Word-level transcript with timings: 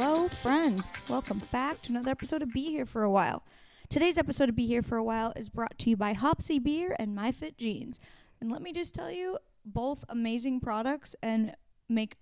Hello, 0.00 0.28
friends. 0.28 0.92
Welcome 1.08 1.42
back 1.50 1.82
to 1.82 1.90
another 1.90 2.12
episode 2.12 2.40
of 2.40 2.52
Be 2.52 2.70
Here 2.70 2.86
for 2.86 3.02
a 3.02 3.10
While. 3.10 3.42
Today's 3.88 4.16
episode 4.16 4.48
of 4.48 4.54
Be 4.54 4.64
Here 4.64 4.80
for 4.80 4.96
a 4.96 5.02
While 5.02 5.32
is 5.34 5.48
brought 5.48 5.76
to 5.80 5.90
you 5.90 5.96
by 5.96 6.12
Hopsy 6.12 6.60
Beer 6.60 6.94
and 7.00 7.18
MyFit 7.18 7.56
Jeans. 7.56 7.98
And 8.40 8.48
let 8.48 8.62
me 8.62 8.72
just 8.72 8.94
tell 8.94 9.10
you, 9.10 9.38
both 9.64 10.04
amazing 10.08 10.60
products 10.60 11.16
and 11.20 11.52
make 11.88 12.14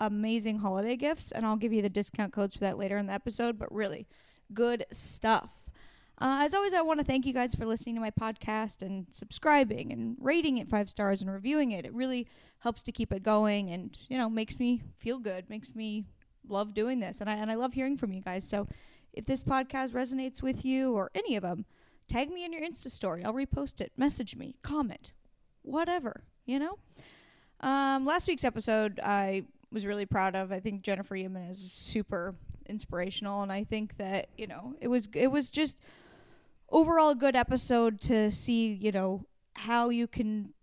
amazing 0.00 0.60
holiday 0.60 0.96
gifts. 0.96 1.30
And 1.30 1.44
I'll 1.44 1.58
give 1.58 1.70
you 1.70 1.82
the 1.82 1.90
discount 1.90 2.32
codes 2.32 2.54
for 2.54 2.60
that 2.60 2.78
later 2.78 2.96
in 2.96 3.08
the 3.08 3.12
episode, 3.12 3.58
but 3.58 3.70
really 3.70 4.06
good 4.54 4.86
stuff. 4.90 5.68
Uh, 6.18 6.40
as 6.40 6.54
always, 6.54 6.72
I 6.72 6.80
want 6.80 6.98
to 7.00 7.04
thank 7.04 7.26
you 7.26 7.34
guys 7.34 7.54
for 7.54 7.66
listening 7.66 7.96
to 7.96 8.00
my 8.00 8.10
podcast 8.10 8.80
and 8.80 9.06
subscribing 9.10 9.92
and 9.92 10.16
rating 10.18 10.56
it 10.56 10.66
five 10.66 10.88
stars 10.88 11.20
and 11.20 11.30
reviewing 11.30 11.72
it. 11.72 11.84
It 11.84 11.92
really 11.92 12.26
helps 12.60 12.82
to 12.84 12.90
keep 12.90 13.12
it 13.12 13.22
going 13.22 13.68
and, 13.68 13.94
you 14.08 14.16
know, 14.16 14.30
makes 14.30 14.58
me 14.58 14.80
feel 14.96 15.18
good, 15.18 15.50
makes 15.50 15.74
me 15.74 16.06
love 16.50 16.74
doing 16.74 17.00
this. 17.00 17.20
And 17.20 17.28
I, 17.28 17.34
and 17.34 17.50
I 17.50 17.54
love 17.54 17.72
hearing 17.72 17.96
from 17.96 18.12
you 18.12 18.20
guys. 18.20 18.48
So 18.48 18.68
if 19.12 19.26
this 19.26 19.42
podcast 19.42 19.92
resonates 19.92 20.42
with 20.42 20.64
you 20.64 20.92
or 20.92 21.10
any 21.14 21.36
of 21.36 21.42
them, 21.42 21.64
tag 22.06 22.30
me 22.30 22.44
in 22.44 22.52
your 22.52 22.62
Insta 22.62 22.90
story. 22.90 23.24
I'll 23.24 23.34
repost 23.34 23.80
it, 23.80 23.92
message 23.96 24.36
me, 24.36 24.56
comment, 24.62 25.12
whatever, 25.62 26.24
you 26.46 26.58
know? 26.58 26.78
Um, 27.60 28.04
last 28.04 28.28
week's 28.28 28.44
episode, 28.44 29.00
I 29.02 29.44
was 29.72 29.86
really 29.86 30.06
proud 30.06 30.36
of. 30.36 30.52
I 30.52 30.60
think 30.60 30.82
Jennifer 30.82 31.16
Yemen 31.16 31.50
is 31.50 31.58
super 31.72 32.34
inspirational. 32.66 33.42
And 33.42 33.52
I 33.52 33.64
think 33.64 33.96
that, 33.96 34.28
you 34.36 34.46
know, 34.46 34.74
it 34.80 34.88
was, 34.88 35.08
it 35.14 35.28
was 35.28 35.50
just 35.50 35.78
overall 36.70 37.10
a 37.10 37.16
good 37.16 37.34
episode 37.34 38.00
to 38.02 38.30
see, 38.30 38.72
you 38.72 38.92
know, 38.92 39.24
how 39.54 39.88
you 39.88 40.06
can 40.06 40.54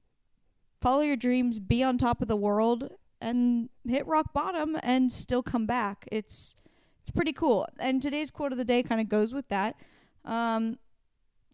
follow 0.81 1.01
your 1.01 1.17
dreams, 1.17 1.59
be 1.59 1.83
on 1.83 1.97
top 1.97 2.21
of 2.21 2.27
the 2.27 2.35
world, 2.35 2.91
and 3.21 3.69
hit 3.87 4.05
rock 4.07 4.33
bottom 4.33 4.77
and 4.83 5.11
still 5.11 5.43
come 5.43 5.65
back. 5.65 6.07
It's 6.11 6.55
it's 7.01 7.11
pretty 7.11 7.33
cool. 7.33 7.67
And 7.79 8.01
today's 8.01 8.31
quote 8.31 8.51
of 8.51 8.57
the 8.57 8.65
day 8.65 8.81
kind 8.81 8.99
of 8.99 9.09
goes 9.09 9.33
with 9.33 9.47
that. 9.49 9.75
Um, 10.23 10.79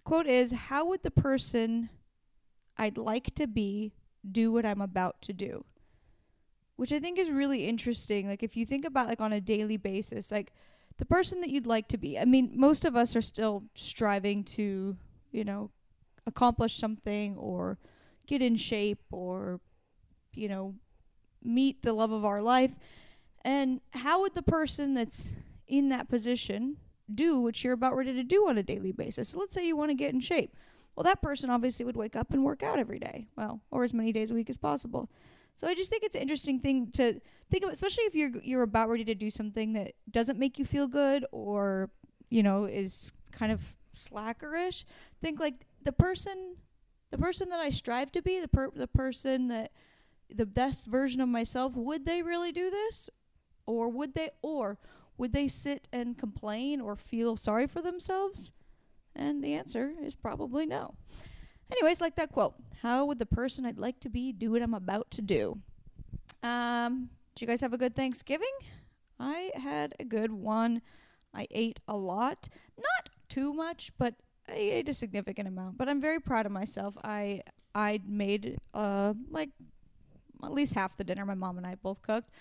quote 0.03 0.27
is, 0.27 0.51
"How 0.51 0.85
would 0.85 1.03
the 1.03 1.11
person 1.11 1.89
I'd 2.77 2.97
like 2.97 3.35
to 3.35 3.47
be 3.47 3.93
do 4.29 4.51
what 4.51 4.65
I'm 4.65 4.81
about 4.81 5.21
to 5.23 5.33
do?" 5.33 5.65
Which 6.77 6.93
I 6.93 6.99
think 6.99 7.19
is 7.19 7.29
really 7.29 7.67
interesting. 7.67 8.27
Like 8.27 8.43
if 8.43 8.55
you 8.55 8.65
think 8.65 8.85
about 8.85 9.07
like 9.07 9.21
on 9.21 9.33
a 9.33 9.41
daily 9.41 9.77
basis, 9.77 10.31
like 10.31 10.53
the 11.01 11.05
person 11.05 11.41
that 11.41 11.49
you'd 11.49 11.65
like 11.65 11.87
to 11.87 11.97
be. 11.97 12.19
I 12.19 12.25
mean, 12.25 12.51
most 12.53 12.85
of 12.85 12.95
us 12.95 13.15
are 13.15 13.23
still 13.23 13.63
striving 13.73 14.43
to, 14.43 14.95
you 15.31 15.43
know, 15.43 15.71
accomplish 16.27 16.77
something 16.77 17.35
or 17.37 17.79
get 18.27 18.41
in 18.41 18.55
shape 18.55 19.01
or, 19.11 19.59
you 20.35 20.47
know, 20.47 20.75
meet 21.43 21.81
the 21.81 21.93
love 21.93 22.11
of 22.11 22.25
our 22.25 22.41
life. 22.41 22.75
And 23.43 23.81
how 23.91 24.21
would 24.21 24.33
the 24.33 24.43
person 24.43 24.93
that's 24.93 25.33
in 25.67 25.89
that 25.89 26.09
position 26.09 26.77
do 27.13 27.39
what 27.39 27.63
you're 27.63 27.73
about 27.73 27.95
ready 27.95 28.13
to 28.13 28.23
do 28.23 28.47
on 28.47 28.57
a 28.57 28.63
daily 28.63 28.91
basis? 28.91 29.29
So 29.29 29.39
let's 29.39 29.53
say 29.53 29.65
you 29.65 29.75
want 29.75 29.89
to 29.89 29.95
get 29.95 30.13
in 30.13 30.19
shape. 30.19 30.55
Well, 30.95 31.03
that 31.03 31.21
person 31.21 31.49
obviously 31.49 31.85
would 31.85 31.95
wake 31.95 32.15
up 32.15 32.33
and 32.33 32.43
work 32.43 32.63
out 32.63 32.77
every 32.77 32.99
day. 32.99 33.27
Well, 33.35 33.61
or 33.71 33.83
as 33.83 33.93
many 33.93 34.11
days 34.11 34.31
a 34.31 34.35
week 34.35 34.49
as 34.49 34.57
possible. 34.57 35.09
So 35.55 35.67
I 35.67 35.75
just 35.75 35.89
think 35.89 36.03
it's 36.03 36.15
an 36.15 36.21
interesting 36.21 36.59
thing 36.59 36.91
to 36.93 37.19
think 37.49 37.63
of, 37.63 37.71
especially 37.71 38.05
if 38.05 38.15
you're 38.15 38.31
you're 38.41 38.63
about 38.63 38.89
ready 38.89 39.05
to 39.05 39.15
do 39.15 39.29
something 39.29 39.73
that 39.73 39.93
doesn't 40.09 40.39
make 40.39 40.57
you 40.57 40.65
feel 40.65 40.87
good 40.87 41.25
or 41.31 41.89
you 42.29 42.41
know 42.41 42.65
is 42.65 43.13
kind 43.31 43.51
of 43.51 43.61
slackerish. 43.93 44.85
Think 45.19 45.39
like 45.39 45.65
the 45.83 45.91
person, 45.91 46.55
the 47.11 47.17
person 47.17 47.49
that 47.49 47.59
I 47.59 47.69
strive 47.69 48.11
to 48.13 48.21
be, 48.21 48.39
the 48.39 48.47
per- 48.47 48.71
the 48.71 48.87
person 48.87 49.49
that 49.49 49.71
the 50.33 50.45
best 50.45 50.87
version 50.87 51.21
of 51.21 51.29
myself. 51.29 51.75
Would 51.75 52.05
they 52.05 52.21
really 52.21 52.51
do 52.51 52.69
this, 52.69 53.09
or 53.65 53.89
would 53.89 54.13
they, 54.13 54.29
or 54.41 54.77
would 55.17 55.33
they 55.33 55.47
sit 55.47 55.87
and 55.91 56.17
complain 56.17 56.81
or 56.81 56.95
feel 56.95 57.35
sorry 57.35 57.67
for 57.67 57.81
themselves? 57.81 58.51
And 59.15 59.43
the 59.43 59.53
answer 59.53 59.93
is 60.01 60.15
probably 60.15 60.65
no. 60.65 60.95
Anyways, 61.71 62.01
like 62.01 62.15
that 62.15 62.31
quote, 62.31 62.55
how 62.81 63.05
would 63.05 63.19
the 63.19 63.25
person 63.25 63.65
I'd 63.65 63.79
like 63.79 63.99
to 64.01 64.09
be 64.09 64.31
do 64.31 64.51
what 64.51 64.61
I'm 64.61 64.73
about 64.73 65.11
to 65.11 65.21
do? 65.21 65.59
Um, 66.43 67.09
you 67.41 67.47
guys 67.47 67.61
have 67.61 67.73
a 67.73 67.77
good 67.77 67.95
Thanksgiving? 67.95 68.51
I 69.19 69.51
had 69.55 69.95
a 69.99 70.05
good 70.05 70.31
one. 70.31 70.81
I 71.33 71.47
ate 71.51 71.79
a 71.87 71.97
lot, 71.97 72.49
not 72.77 73.09
too 73.29 73.53
much, 73.53 73.91
but 73.97 74.15
I 74.47 74.55
ate 74.55 74.89
a 74.89 74.93
significant 74.93 75.47
amount. 75.47 75.77
But 75.77 75.89
I'm 75.89 76.01
very 76.01 76.19
proud 76.19 76.45
of 76.45 76.51
myself. 76.51 76.97
I 77.03 77.41
I 77.73 78.01
made 78.05 78.57
uh 78.73 79.13
like 79.29 79.49
at 80.43 80.53
least 80.53 80.73
half 80.73 80.97
the 80.97 81.03
dinner 81.03 81.25
my 81.25 81.35
mom 81.35 81.57
and 81.57 81.67
I 81.67 81.75
both 81.75 82.01
cooked, 82.01 82.31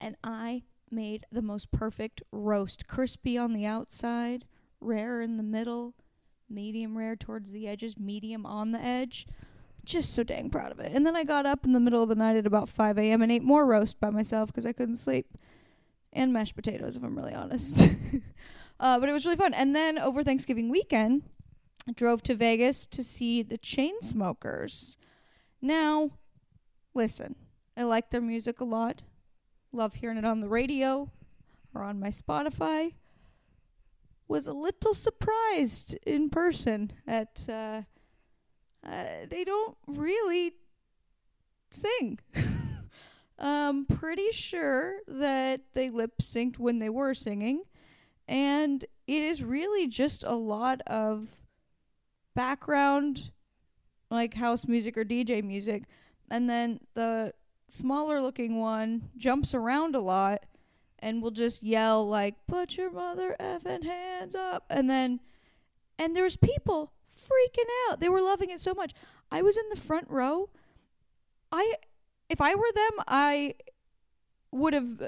and 0.00 0.16
I 0.22 0.64
made 0.90 1.26
the 1.32 1.42
most 1.42 1.70
perfect 1.70 2.22
roast, 2.32 2.86
crispy 2.86 3.36
on 3.36 3.52
the 3.52 3.66
outside, 3.66 4.44
rare 4.80 5.20
in 5.20 5.36
the 5.36 5.42
middle, 5.42 5.94
medium 6.48 6.96
rare 6.96 7.16
towards 7.16 7.52
the 7.52 7.66
edges, 7.66 7.98
medium 7.98 8.46
on 8.46 8.72
the 8.72 8.80
edge. 8.80 9.26
Just 9.84 10.14
so 10.14 10.22
dang 10.22 10.48
proud 10.48 10.72
of 10.72 10.80
it. 10.80 10.92
And 10.94 11.06
then 11.06 11.14
I 11.14 11.24
got 11.24 11.44
up 11.44 11.66
in 11.66 11.72
the 11.72 11.80
middle 11.80 12.02
of 12.02 12.08
the 12.08 12.14
night 12.14 12.36
at 12.36 12.46
about 12.46 12.70
5 12.70 12.98
a.m. 12.98 13.20
and 13.20 13.30
ate 13.30 13.42
more 13.42 13.66
roast 13.66 14.00
by 14.00 14.08
myself 14.08 14.48
because 14.48 14.64
I 14.64 14.72
couldn't 14.72 14.96
sleep. 14.96 15.26
And 16.12 16.32
mashed 16.32 16.56
potatoes, 16.56 16.96
if 16.96 17.02
I'm 17.02 17.16
really 17.16 17.34
honest. 17.34 17.88
uh, 18.80 18.98
but 18.98 19.08
it 19.08 19.12
was 19.12 19.26
really 19.26 19.36
fun. 19.36 19.52
And 19.52 19.76
then 19.76 19.98
over 19.98 20.22
Thanksgiving 20.22 20.70
weekend, 20.70 21.24
I 21.86 21.92
drove 21.92 22.22
to 22.22 22.34
Vegas 22.34 22.86
to 22.86 23.02
see 23.02 23.42
the 23.42 23.58
Chainsmokers. 23.58 24.96
Now, 25.60 26.12
listen, 26.94 27.34
I 27.76 27.82
like 27.82 28.10
their 28.10 28.20
music 28.20 28.60
a 28.60 28.64
lot. 28.64 29.02
Love 29.72 29.94
hearing 29.94 30.18
it 30.18 30.24
on 30.24 30.40
the 30.40 30.48
radio 30.48 31.10
or 31.74 31.82
on 31.82 31.98
my 31.98 32.08
Spotify 32.08 32.92
was 34.28 34.46
a 34.46 34.52
little 34.52 34.94
surprised 34.94 35.96
in 36.06 36.30
person 36.30 36.92
at 37.06 37.44
uh, 37.48 37.82
uh, 38.86 39.04
they 39.28 39.44
don't 39.44 39.76
really 39.86 40.52
sing. 41.70 42.18
I'm 43.38 43.86
pretty 43.86 44.30
sure 44.30 44.98
that 45.08 45.62
they 45.74 45.90
lip 45.90 46.18
synced 46.22 46.58
when 46.58 46.78
they 46.78 46.90
were 46.90 47.14
singing, 47.14 47.62
and 48.28 48.84
it 49.06 49.22
is 49.22 49.42
really 49.42 49.86
just 49.88 50.24
a 50.24 50.34
lot 50.34 50.80
of 50.86 51.28
background, 52.34 53.30
like 54.10 54.34
house 54.34 54.66
music 54.66 54.96
or 54.96 55.04
DJ 55.04 55.42
music, 55.42 55.84
and 56.30 56.48
then 56.48 56.80
the 56.94 57.32
smaller 57.74 58.20
looking 58.20 58.58
one 58.58 59.10
jumps 59.16 59.54
around 59.54 59.94
a 59.94 60.00
lot 60.00 60.44
and 60.98 61.22
will 61.22 61.30
just 61.30 61.62
yell 61.62 62.06
like 62.06 62.34
put 62.46 62.76
your 62.76 62.90
mother 62.90 63.36
effing 63.38 63.84
hands 63.84 64.34
up. 64.34 64.64
And 64.70 64.88
then 64.88 65.20
and 65.98 66.14
there's 66.16 66.36
people 66.36 66.92
freaking 67.14 67.70
out. 67.88 68.00
They 68.00 68.08
were 68.08 68.20
loving 68.20 68.50
it 68.50 68.60
so 68.60 68.74
much. 68.74 68.92
I 69.30 69.42
was 69.42 69.56
in 69.56 69.68
the 69.70 69.76
front 69.76 70.08
row. 70.08 70.50
I 71.52 71.74
if 72.28 72.40
i 72.40 72.54
were 72.54 72.72
them 72.74 73.04
i 73.08 73.54
would 74.50 74.74
have 74.74 75.00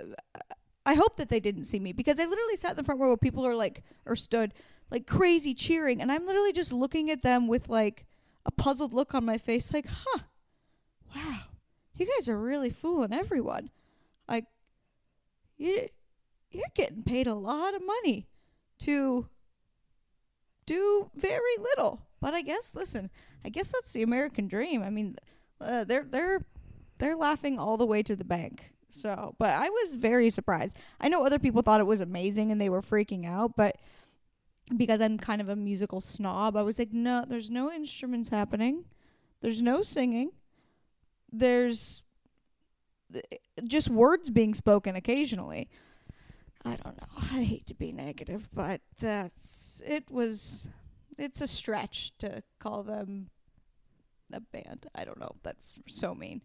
i 0.84 0.94
hope 0.94 1.16
that 1.16 1.28
they 1.28 1.40
didn't 1.40 1.64
see 1.64 1.78
me 1.78 1.92
because 1.92 2.20
i 2.20 2.24
literally 2.24 2.56
sat 2.56 2.72
in 2.72 2.76
the 2.76 2.84
front 2.84 3.00
row 3.00 3.08
where 3.08 3.16
people 3.16 3.46
are 3.46 3.56
like 3.56 3.82
or 4.04 4.16
stood 4.16 4.52
like 4.90 5.06
crazy 5.06 5.54
cheering 5.54 6.00
and 6.00 6.12
i'm 6.12 6.26
literally 6.26 6.52
just 6.52 6.72
looking 6.72 7.10
at 7.10 7.22
them 7.22 7.46
with 7.48 7.68
like 7.68 8.06
a 8.44 8.50
puzzled 8.50 8.92
look 8.92 9.14
on 9.14 9.24
my 9.24 9.38
face 9.38 9.72
like 9.72 9.86
huh. 9.88 10.20
Wow 11.14 11.40
you 12.00 12.06
guys 12.16 12.28
are 12.28 12.38
really 12.38 12.70
fooling 12.70 13.12
everyone 13.12 13.70
like 14.28 14.46
you 15.56 15.88
you're 16.50 16.64
getting 16.74 17.02
paid 17.02 17.26
a 17.26 17.34
lot 17.34 17.74
of 17.74 17.82
money 17.84 18.28
to 18.78 19.26
do 20.64 21.10
very 21.14 21.56
little. 21.60 22.02
But 22.20 22.34
I 22.34 22.42
guess 22.42 22.74
listen, 22.74 23.10
I 23.44 23.48
guess 23.48 23.72
that's 23.72 23.92
the 23.92 24.02
American 24.02 24.48
dream. 24.48 24.82
I 24.82 24.90
mean, 24.90 25.16
uh, 25.60 25.84
they're 25.84 26.04
they're 26.04 26.44
they're 26.98 27.16
laughing 27.16 27.58
all 27.58 27.76
the 27.76 27.86
way 27.86 28.02
to 28.02 28.16
the 28.16 28.24
bank. 28.24 28.72
So, 28.90 29.34
but 29.38 29.50
I 29.50 29.68
was 29.68 29.96
very 29.96 30.30
surprised. 30.30 30.76
I 31.00 31.08
know 31.08 31.24
other 31.24 31.38
people 31.38 31.62
thought 31.62 31.80
it 31.80 31.86
was 31.86 32.00
amazing 32.00 32.50
and 32.50 32.60
they 32.60 32.70
were 32.70 32.80
freaking 32.80 33.26
out, 33.26 33.52
but 33.56 33.76
because 34.74 35.00
I'm 35.00 35.18
kind 35.18 35.40
of 35.40 35.48
a 35.48 35.56
musical 35.56 36.00
snob, 36.00 36.56
I 36.56 36.62
was 36.62 36.78
like, 36.78 36.92
no, 36.92 37.24
there's 37.28 37.50
no 37.50 37.70
instruments 37.70 38.30
happening. 38.30 38.86
There's 39.42 39.60
no 39.60 39.82
singing. 39.82 40.30
There's 41.38 42.02
just 43.64 43.88
words 43.88 44.30
being 44.30 44.54
spoken 44.54 44.96
occasionally. 44.96 45.68
I 46.64 46.76
don't 46.76 46.96
know. 47.00 47.08
I 47.32 47.42
hate 47.42 47.66
to 47.66 47.74
be 47.74 47.92
negative, 47.92 48.48
but 48.52 48.80
that's 48.98 49.82
it 49.86 50.10
was 50.10 50.66
it's 51.18 51.40
a 51.40 51.46
stretch 51.46 52.16
to 52.18 52.42
call 52.58 52.82
them 52.82 53.30
a 54.32 54.40
band. 54.40 54.86
I 54.94 55.04
don't 55.04 55.20
know. 55.20 55.36
That's 55.42 55.78
so 55.86 56.14
mean. 56.14 56.42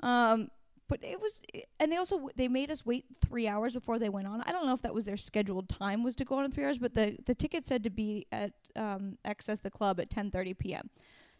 Um 0.00 0.48
but 0.88 1.02
it 1.04 1.20
was 1.20 1.42
and 1.78 1.90
they 1.90 1.96
also 1.96 2.28
they 2.36 2.48
made 2.48 2.70
us 2.70 2.84
wait 2.84 3.06
3 3.24 3.46
hours 3.48 3.72
before 3.72 3.98
they 3.98 4.08
went 4.08 4.26
on. 4.26 4.42
I 4.42 4.52
don't 4.52 4.66
know 4.66 4.74
if 4.74 4.82
that 4.82 4.92
was 4.92 5.04
their 5.04 5.16
scheduled 5.16 5.68
time 5.68 6.02
was 6.02 6.16
to 6.16 6.24
go 6.24 6.36
on 6.36 6.44
in 6.44 6.50
3 6.50 6.64
hours, 6.64 6.78
but 6.78 6.94
the 6.94 7.16
the 7.24 7.34
ticket 7.34 7.64
said 7.64 7.84
to 7.84 7.90
be 7.90 8.26
at 8.32 8.52
um 8.74 9.16
XS 9.24 9.62
the 9.62 9.70
Club 9.70 10.00
at 10.00 10.10
10:30 10.10 10.58
p.m. 10.58 10.90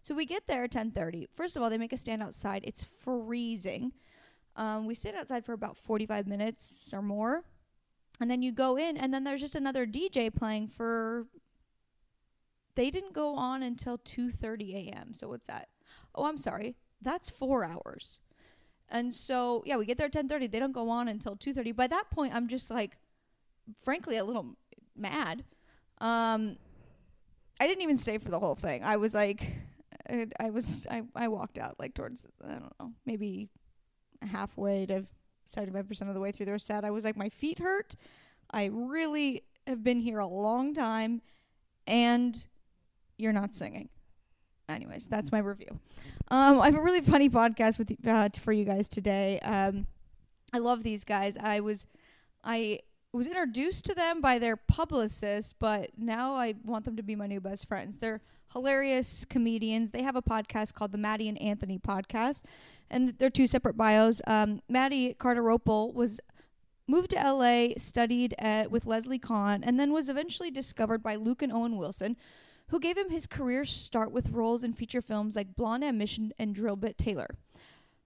So 0.03 0.15
we 0.17 0.27
get 0.27 0.47
there 0.47 0.65
at 0.65 0.73
10:30. 0.73 1.29
First 1.31 1.57
of 1.57 1.63
all, 1.63 1.71
they 1.71 1.79
make 1.79 1.93
us 1.93 2.01
stand 2.01 2.23
outside. 2.23 2.65
It's 2.65 2.83
freezing. 2.83 3.93
Um, 4.57 4.87
we 4.87 4.95
stayed 4.95 5.15
outside 5.15 5.45
for 5.45 5.53
about 5.53 5.77
45 5.79 6.27
minutes 6.27 6.93
or 6.93 7.03
more. 7.03 7.45
and 8.21 8.31
then 8.31 8.43
you 8.43 8.53
go 8.53 8.77
in, 8.77 8.97
and 8.97 9.13
then 9.13 9.25
there's 9.25 9.41
just 9.41 9.55
another 9.55 9.87
DJ 9.87 10.31
playing 10.31 10.69
for. 10.69 11.27
They 12.75 12.91
didn't 12.91 13.13
go 13.15 13.35
on 13.35 13.63
until 13.63 13.99
2:30 13.99 14.75
a.m. 14.75 15.15
So 15.15 15.29
what's 15.29 15.47
that? 15.47 15.69
Oh, 16.15 16.27
I'm 16.27 16.39
sorry. 16.39 16.77
That's 17.01 17.31
four 17.31 17.65
hours. 17.65 18.19
And 18.89 19.15
so 19.15 19.63
yeah, 19.67 19.77
we 19.77 19.87
get 19.87 19.97
there 19.97 20.07
at 20.07 20.13
10:30. 20.13 20.47
They 20.51 20.59
don't 20.61 20.73
go 20.73 20.89
on 20.91 21.09
until 21.09 21.37
2:30. 21.37 21.73
By 21.73 21.87
that 21.87 22.11
point, 22.11 22.35
I'm 22.35 22.49
just 22.49 22.71
like, 22.71 22.99
frankly, 23.83 24.17
a 24.19 24.25
little 24.25 24.57
mad. 24.97 25.45
Um, 25.99 26.57
I 27.61 27.67
didn't 27.67 27.83
even 27.83 27.99
stay 27.99 28.19
for 28.19 28.31
the 28.31 28.41
whole 28.41 28.55
thing. 28.57 28.83
I 28.85 28.97
was 28.97 29.15
like, 29.15 29.62
I, 30.09 30.27
I 30.39 30.51
was 30.51 30.87
I, 30.91 31.03
I 31.15 31.29
walked 31.29 31.59
out 31.59 31.77
like 31.79 31.95
towards 31.95 32.27
I 32.45 32.53
don't 32.53 32.73
know 32.81 32.93
maybe 33.07 33.49
halfway 34.23 34.87
to 34.87 35.07
75% 35.49 36.09
of 36.09 36.15
the 36.15 36.21
way 36.21 36.31
through. 36.31 36.47
Were 36.47 36.59
sad. 36.59 36.85
I 36.85 36.91
was 36.91 37.05
like, 37.05 37.17
my 37.17 37.29
feet 37.29 37.59
hurt. 37.59 37.95
I 38.51 38.67
really 38.67 39.45
have 39.67 39.83
been 39.83 40.01
here 40.01 40.19
a 40.19 40.27
long 40.27 40.75
time, 40.75 41.23
and 41.87 42.45
you're 43.19 43.33
not 43.33 43.55
singing. 43.55 43.89
Anyways, 44.69 45.09
that's 45.09 45.33
my 45.33 45.39
review. 45.39 45.81
Um, 46.29 46.61
I 46.61 46.67
have 46.67 46.77
a 46.77 46.83
really 46.83 47.01
funny 47.01 47.29
podcast 47.29 47.79
with 47.79 47.95
uh, 48.07 48.29
for 48.41 48.53
you 48.53 48.65
guys 48.65 48.89
today. 48.89 49.39
Um, 49.41 49.87
I 50.53 50.59
love 50.59 50.83
these 50.83 51.05
guys. 51.05 51.37
I 51.37 51.61
was 51.61 51.87
I 52.45 52.81
was 53.13 53.27
introduced 53.27 53.85
to 53.85 53.95
them 53.95 54.21
by 54.21 54.39
their 54.39 54.57
publicist, 54.57 55.57
but 55.59 55.91
now 55.99 56.35
I 56.35 56.55
want 56.65 56.87
them 56.87 56.97
to 56.97 57.03
be 57.03 57.15
my 57.15 57.27
new 57.27 57.41
best 57.41 57.69
friends. 57.69 57.99
They're 57.99 58.23
hilarious 58.53 59.27
comedians. 59.29 59.91
They 59.91 60.03
have 60.03 60.17
a 60.17 60.23
podcast 60.23 60.73
called 60.73 60.93
the 60.93 60.99
Matty 60.99 61.29
and 61.29 61.41
Anthony 61.41 61.79
podcast, 61.79 62.43
and 62.91 63.11
they're 63.19 63.31
two 63.31 63.47
separate 63.47 63.77
bios. 63.77 64.23
Um, 64.27 64.61
Matty 64.69 65.15
Cardarople 65.15 65.93
was 65.93 66.21
moved 66.87 67.11
to 67.11 67.17
LA, 67.17 67.75
studied 67.77 68.35
at, 68.39 68.71
with 68.71 68.87
Leslie 68.87 69.19
Kahn, 69.19 69.63
and 69.63 69.79
then 69.79 69.93
was 69.93 70.09
eventually 70.09 70.51
discovered 70.51 71.03
by 71.03 71.17
Luke 71.17 71.43
and 71.43 71.53
Owen 71.53 71.77
Wilson, 71.77 72.17
who 72.69 72.81
gave 72.81 72.97
him 72.97 73.11
his 73.11 73.27
career 73.27 73.67
start 73.67 74.11
with 74.11 74.31
roles 74.31 74.65
in 74.65 74.73
feature 74.73 75.03
films 75.03 75.37
like 75.37 75.55
Blonde 75.55 75.85
Ambition 75.85 76.33
and 76.39 76.57
Drillbit 76.57 76.97
Taylor. 76.97 77.37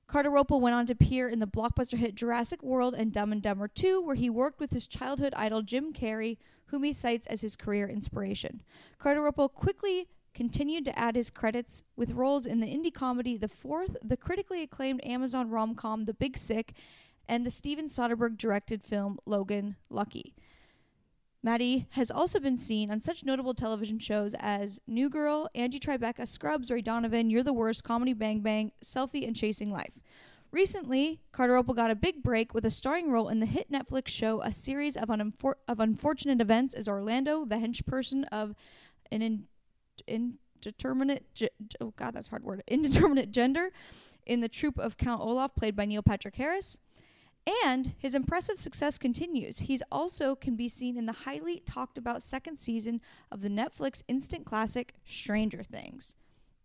Cardarople 0.09 0.61
went 0.61 0.75
on 0.75 0.87
to 0.87 0.93
appear 0.93 1.29
in 1.29 1.41
the 1.41 1.47
blockbuster 1.47 1.99
hit 1.99 2.15
Jurassic 2.15 2.63
World 2.63 2.95
and 2.95 3.13
Dumb 3.13 3.33
and 3.33 3.43
Dumber 3.43 3.67
2, 3.67 4.01
where 4.01 4.15
he 4.15 4.31
worked 4.31 4.61
with 4.61 4.71
his 4.71 4.87
childhood 4.87 5.35
idol 5.37 5.63
Jim 5.63 5.93
Carrey, 5.93 6.39
whom 6.67 6.85
he 6.85 6.93
cites 6.93 7.27
as 7.27 7.41
his 7.41 7.57
career 7.57 7.89
inspiration. 7.89 8.63
Cardarople 9.01 9.53
quickly 9.53 10.09
continued 10.33 10.85
to 10.85 10.97
add 10.99 11.17
his 11.17 11.31
credits 11.31 11.83
with 11.97 12.13
roles 12.13 12.47
in 12.47 12.61
the 12.61 12.67
indie 12.67 12.95
comedy 12.95 13.37
The 13.37 13.49
Fourth, 13.49 13.97
the 14.03 14.17
critically 14.17 14.63
acclaimed 14.63 15.05
Amazon 15.05 15.51
rom 15.51 15.75
com 15.75 16.05
The 16.05 16.15
Big 16.15 16.39
Sick, 16.39 16.75
and 17.29 17.45
the 17.45 17.51
Steven 17.51 17.87
Soderbergh 17.87 18.37
directed 18.37 18.85
film 18.85 19.19
Logan 19.27 19.77
Lucky. 19.91 20.35
Matty 21.47 21.87
has 21.91 22.11
also 22.11 22.41
been 22.41 22.59
seen 22.59 22.91
on 22.91 23.01
such 23.01 23.25
notable 23.25 23.55
television 23.55 24.01
shows 24.01 24.35
as 24.41 24.81
New 24.89 25.09
Girl, 25.09 25.49
Angie 25.55 25.79
Tribeca, 25.79 26.27
Scrubs, 26.27 26.73
Ray 26.73 26.83
Donovan, 26.83 27.31
You're 27.31 27.45
the 27.45 27.53
Worst, 27.53 27.85
Comedy 27.85 28.15
Bang 28.15 28.41
Bang, 28.41 28.73
Selfie, 28.83 29.25
and 29.25 29.37
Chasing 29.37 29.71
Life. 29.71 29.93
Recently, 30.51 31.21
Cardarople 31.33 31.77
got 31.77 31.93
a 31.93 31.95
big 31.95 32.25
break 32.25 32.53
with 32.53 32.67
a 32.67 32.71
starring 32.71 33.13
role 33.13 33.29
in 33.29 33.39
the 33.39 33.47
hit 33.47 33.71
Netflix 33.71 34.09
show 34.09 34.43
A 34.43 34.51
Series 34.51 34.97
of, 34.97 35.07
Unfor- 35.07 35.55
of 35.69 35.79
Unfortunate 35.79 36.41
Events 36.41 36.75
as 36.75 36.89
Orlando, 36.89 37.45
the 37.45 37.55
henchperson 37.55 38.25
of 38.33 38.57
an 39.13 39.23
in- 39.23 39.45
indeterminate, 40.09 41.33
ge- 41.33 41.51
oh 41.81 41.93
god, 41.95 42.13
that's 42.13 42.27
hard 42.27 42.43
word, 42.43 42.65
indeterminate 42.67 43.31
gender 43.31 43.71
in 44.27 44.41
the 44.41 44.49
troupe 44.49 44.81
of 44.81 44.97
Count 44.97 45.21
Olaf, 45.21 45.55
played 45.55 45.77
by 45.77 45.85
Neil 45.85 46.03
Patrick 46.03 46.35
Harris. 46.35 46.77
And 47.65 47.93
his 47.99 48.15
impressive 48.15 48.59
success 48.59 48.99
continues. 48.99 49.61
He's 49.61 49.83
also 49.93 50.35
can 50.35 50.57
be 50.57 50.69
seen 50.69 50.97
in 50.97 51.07
the 51.07 51.13
highly 51.13 51.61
talked 51.61 51.97
about 51.97 52.23
second 52.23 52.59
season 52.59 53.01
of 53.31 53.41
the 53.41 53.49
Netflix 53.49 54.03
instant 54.09 54.45
classic 54.45 54.95
Stranger 55.05 55.63
Things. 55.63 56.17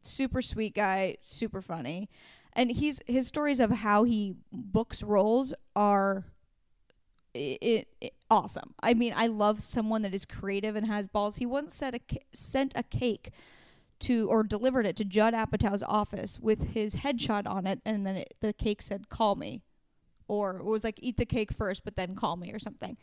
Super 0.01 0.41
sweet 0.41 0.73
guy, 0.73 1.17
super 1.21 1.61
funny. 1.61 2.09
And 2.53 2.71
he's 2.71 2.99
his 3.05 3.27
stories 3.27 3.59
of 3.59 3.69
how 3.69 4.03
he 4.03 4.33
books 4.51 5.03
roles 5.03 5.53
are 5.75 6.25
it, 7.33 7.87
it, 8.01 8.13
awesome. 8.29 8.73
I 8.81 8.93
mean, 8.93 9.13
I 9.15 9.27
love 9.27 9.61
someone 9.61 10.01
that 10.01 10.13
is 10.13 10.25
creative 10.25 10.75
and 10.75 10.87
has 10.87 11.07
balls. 11.07 11.37
He 11.37 11.45
once 11.45 11.73
said 11.73 11.95
a, 11.95 12.01
sent 12.33 12.73
a 12.75 12.83
cake 12.83 13.31
to 13.99 14.27
or 14.29 14.43
delivered 14.43 14.85
it 14.85 14.95
to 14.97 15.05
Judd 15.05 15.33
Apatow's 15.33 15.83
office 15.83 16.39
with 16.39 16.73
his 16.73 16.95
headshot 16.95 17.47
on 17.47 17.67
it, 17.67 17.79
and 17.85 18.05
then 18.05 18.17
it, 18.17 18.33
the 18.41 18.51
cake 18.51 18.81
said 18.81 19.09
"Call 19.09 19.35
me," 19.35 19.61
or 20.31 20.55
it 20.55 20.63
was 20.63 20.85
like 20.85 20.97
"Eat 21.01 21.17
the 21.17 21.25
cake 21.25 21.51
first, 21.51 21.83
but 21.83 21.97
then 21.97 22.15
call 22.15 22.37
me" 22.37 22.53
or 22.53 22.59
something. 22.59 22.95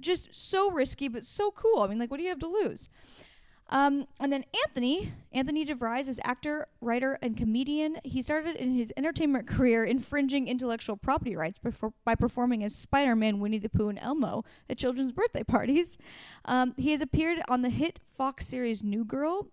Just 0.00 0.34
so 0.34 0.70
risky, 0.70 1.08
but 1.08 1.24
so 1.24 1.50
cool. 1.50 1.80
I 1.80 1.86
mean, 1.86 1.98
like, 1.98 2.10
what 2.10 2.18
do 2.18 2.24
you 2.24 2.28
have 2.28 2.40
to 2.40 2.46
lose? 2.46 2.90
Um, 3.70 4.06
and 4.20 4.30
then 4.30 4.44
Anthony, 4.66 5.12
Anthony 5.32 5.64
DeVries 5.64 6.08
is 6.08 6.20
actor, 6.22 6.68
writer, 6.82 7.18
and 7.22 7.34
comedian. 7.34 7.96
He 8.04 8.20
started 8.20 8.56
in 8.56 8.72
his 8.72 8.92
entertainment 8.98 9.46
career 9.46 9.84
infringing 9.86 10.46
intellectual 10.48 10.98
property 10.98 11.34
rights 11.34 11.58
before, 11.58 11.94
by 12.04 12.14
performing 12.14 12.62
as 12.62 12.74
Spider-Man, 12.74 13.40
Winnie 13.40 13.58
the 13.58 13.70
Pooh, 13.70 13.88
and 13.88 13.98
Elmo 13.98 14.44
at 14.68 14.76
children's 14.76 15.12
birthday 15.12 15.42
parties. 15.42 15.96
Um, 16.44 16.74
he 16.76 16.92
has 16.92 17.00
appeared 17.00 17.40
on 17.48 17.62
the 17.62 17.70
hit 17.70 18.00
Fox 18.04 18.46
series 18.46 18.84
New 18.84 19.04
Girl, 19.04 19.48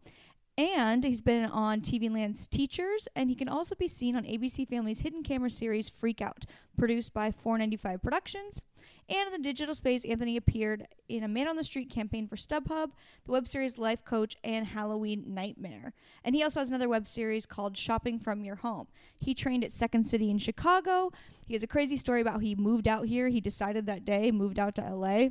and 0.61 1.03
he's 1.03 1.21
been 1.21 1.45
on 1.45 1.81
TV 1.81 2.11
Land's 2.11 2.45
Teachers, 2.45 3.07
and 3.15 3.29
he 3.29 3.35
can 3.35 3.49
also 3.49 3.73
be 3.73 3.87
seen 3.87 4.15
on 4.15 4.23
ABC 4.23 4.67
Family's 4.67 5.01
hidden 5.01 5.23
camera 5.23 5.49
series 5.49 5.89
Freak 5.89 6.21
Out, 6.21 6.45
produced 6.77 7.13
by 7.13 7.31
495 7.31 8.01
Productions. 8.01 8.61
And 9.09 9.27
in 9.27 9.33
the 9.33 9.39
digital 9.39 9.73
space, 9.73 10.05
Anthony 10.05 10.37
appeared 10.37 10.87
in 11.09 11.23
a 11.23 11.27
Man 11.27 11.47
on 11.47 11.55
the 11.55 11.63
Street 11.63 11.89
campaign 11.89 12.27
for 12.27 12.35
StubHub, 12.35 12.91
the 13.25 13.31
web 13.31 13.47
series 13.47 13.79
Life 13.79 14.05
Coach, 14.05 14.35
and 14.43 14.67
Halloween 14.67 15.23
Nightmare. 15.27 15.93
And 16.23 16.35
he 16.35 16.43
also 16.43 16.59
has 16.59 16.69
another 16.69 16.87
web 16.87 17.07
series 17.07 17.47
called 17.47 17.75
Shopping 17.75 18.19
from 18.19 18.43
Your 18.43 18.57
Home. 18.57 18.87
He 19.19 19.33
trained 19.33 19.63
at 19.63 19.71
Second 19.71 20.05
City 20.05 20.29
in 20.29 20.37
Chicago. 20.37 21.11
He 21.45 21.55
has 21.55 21.63
a 21.63 21.67
crazy 21.67 21.97
story 21.97 22.21
about 22.21 22.41
he 22.41 22.55
moved 22.55 22.87
out 22.87 23.07
here. 23.07 23.29
He 23.29 23.41
decided 23.41 23.87
that 23.87 24.05
day, 24.05 24.31
moved 24.31 24.59
out 24.59 24.75
to 24.75 24.81
LA. 24.81 25.29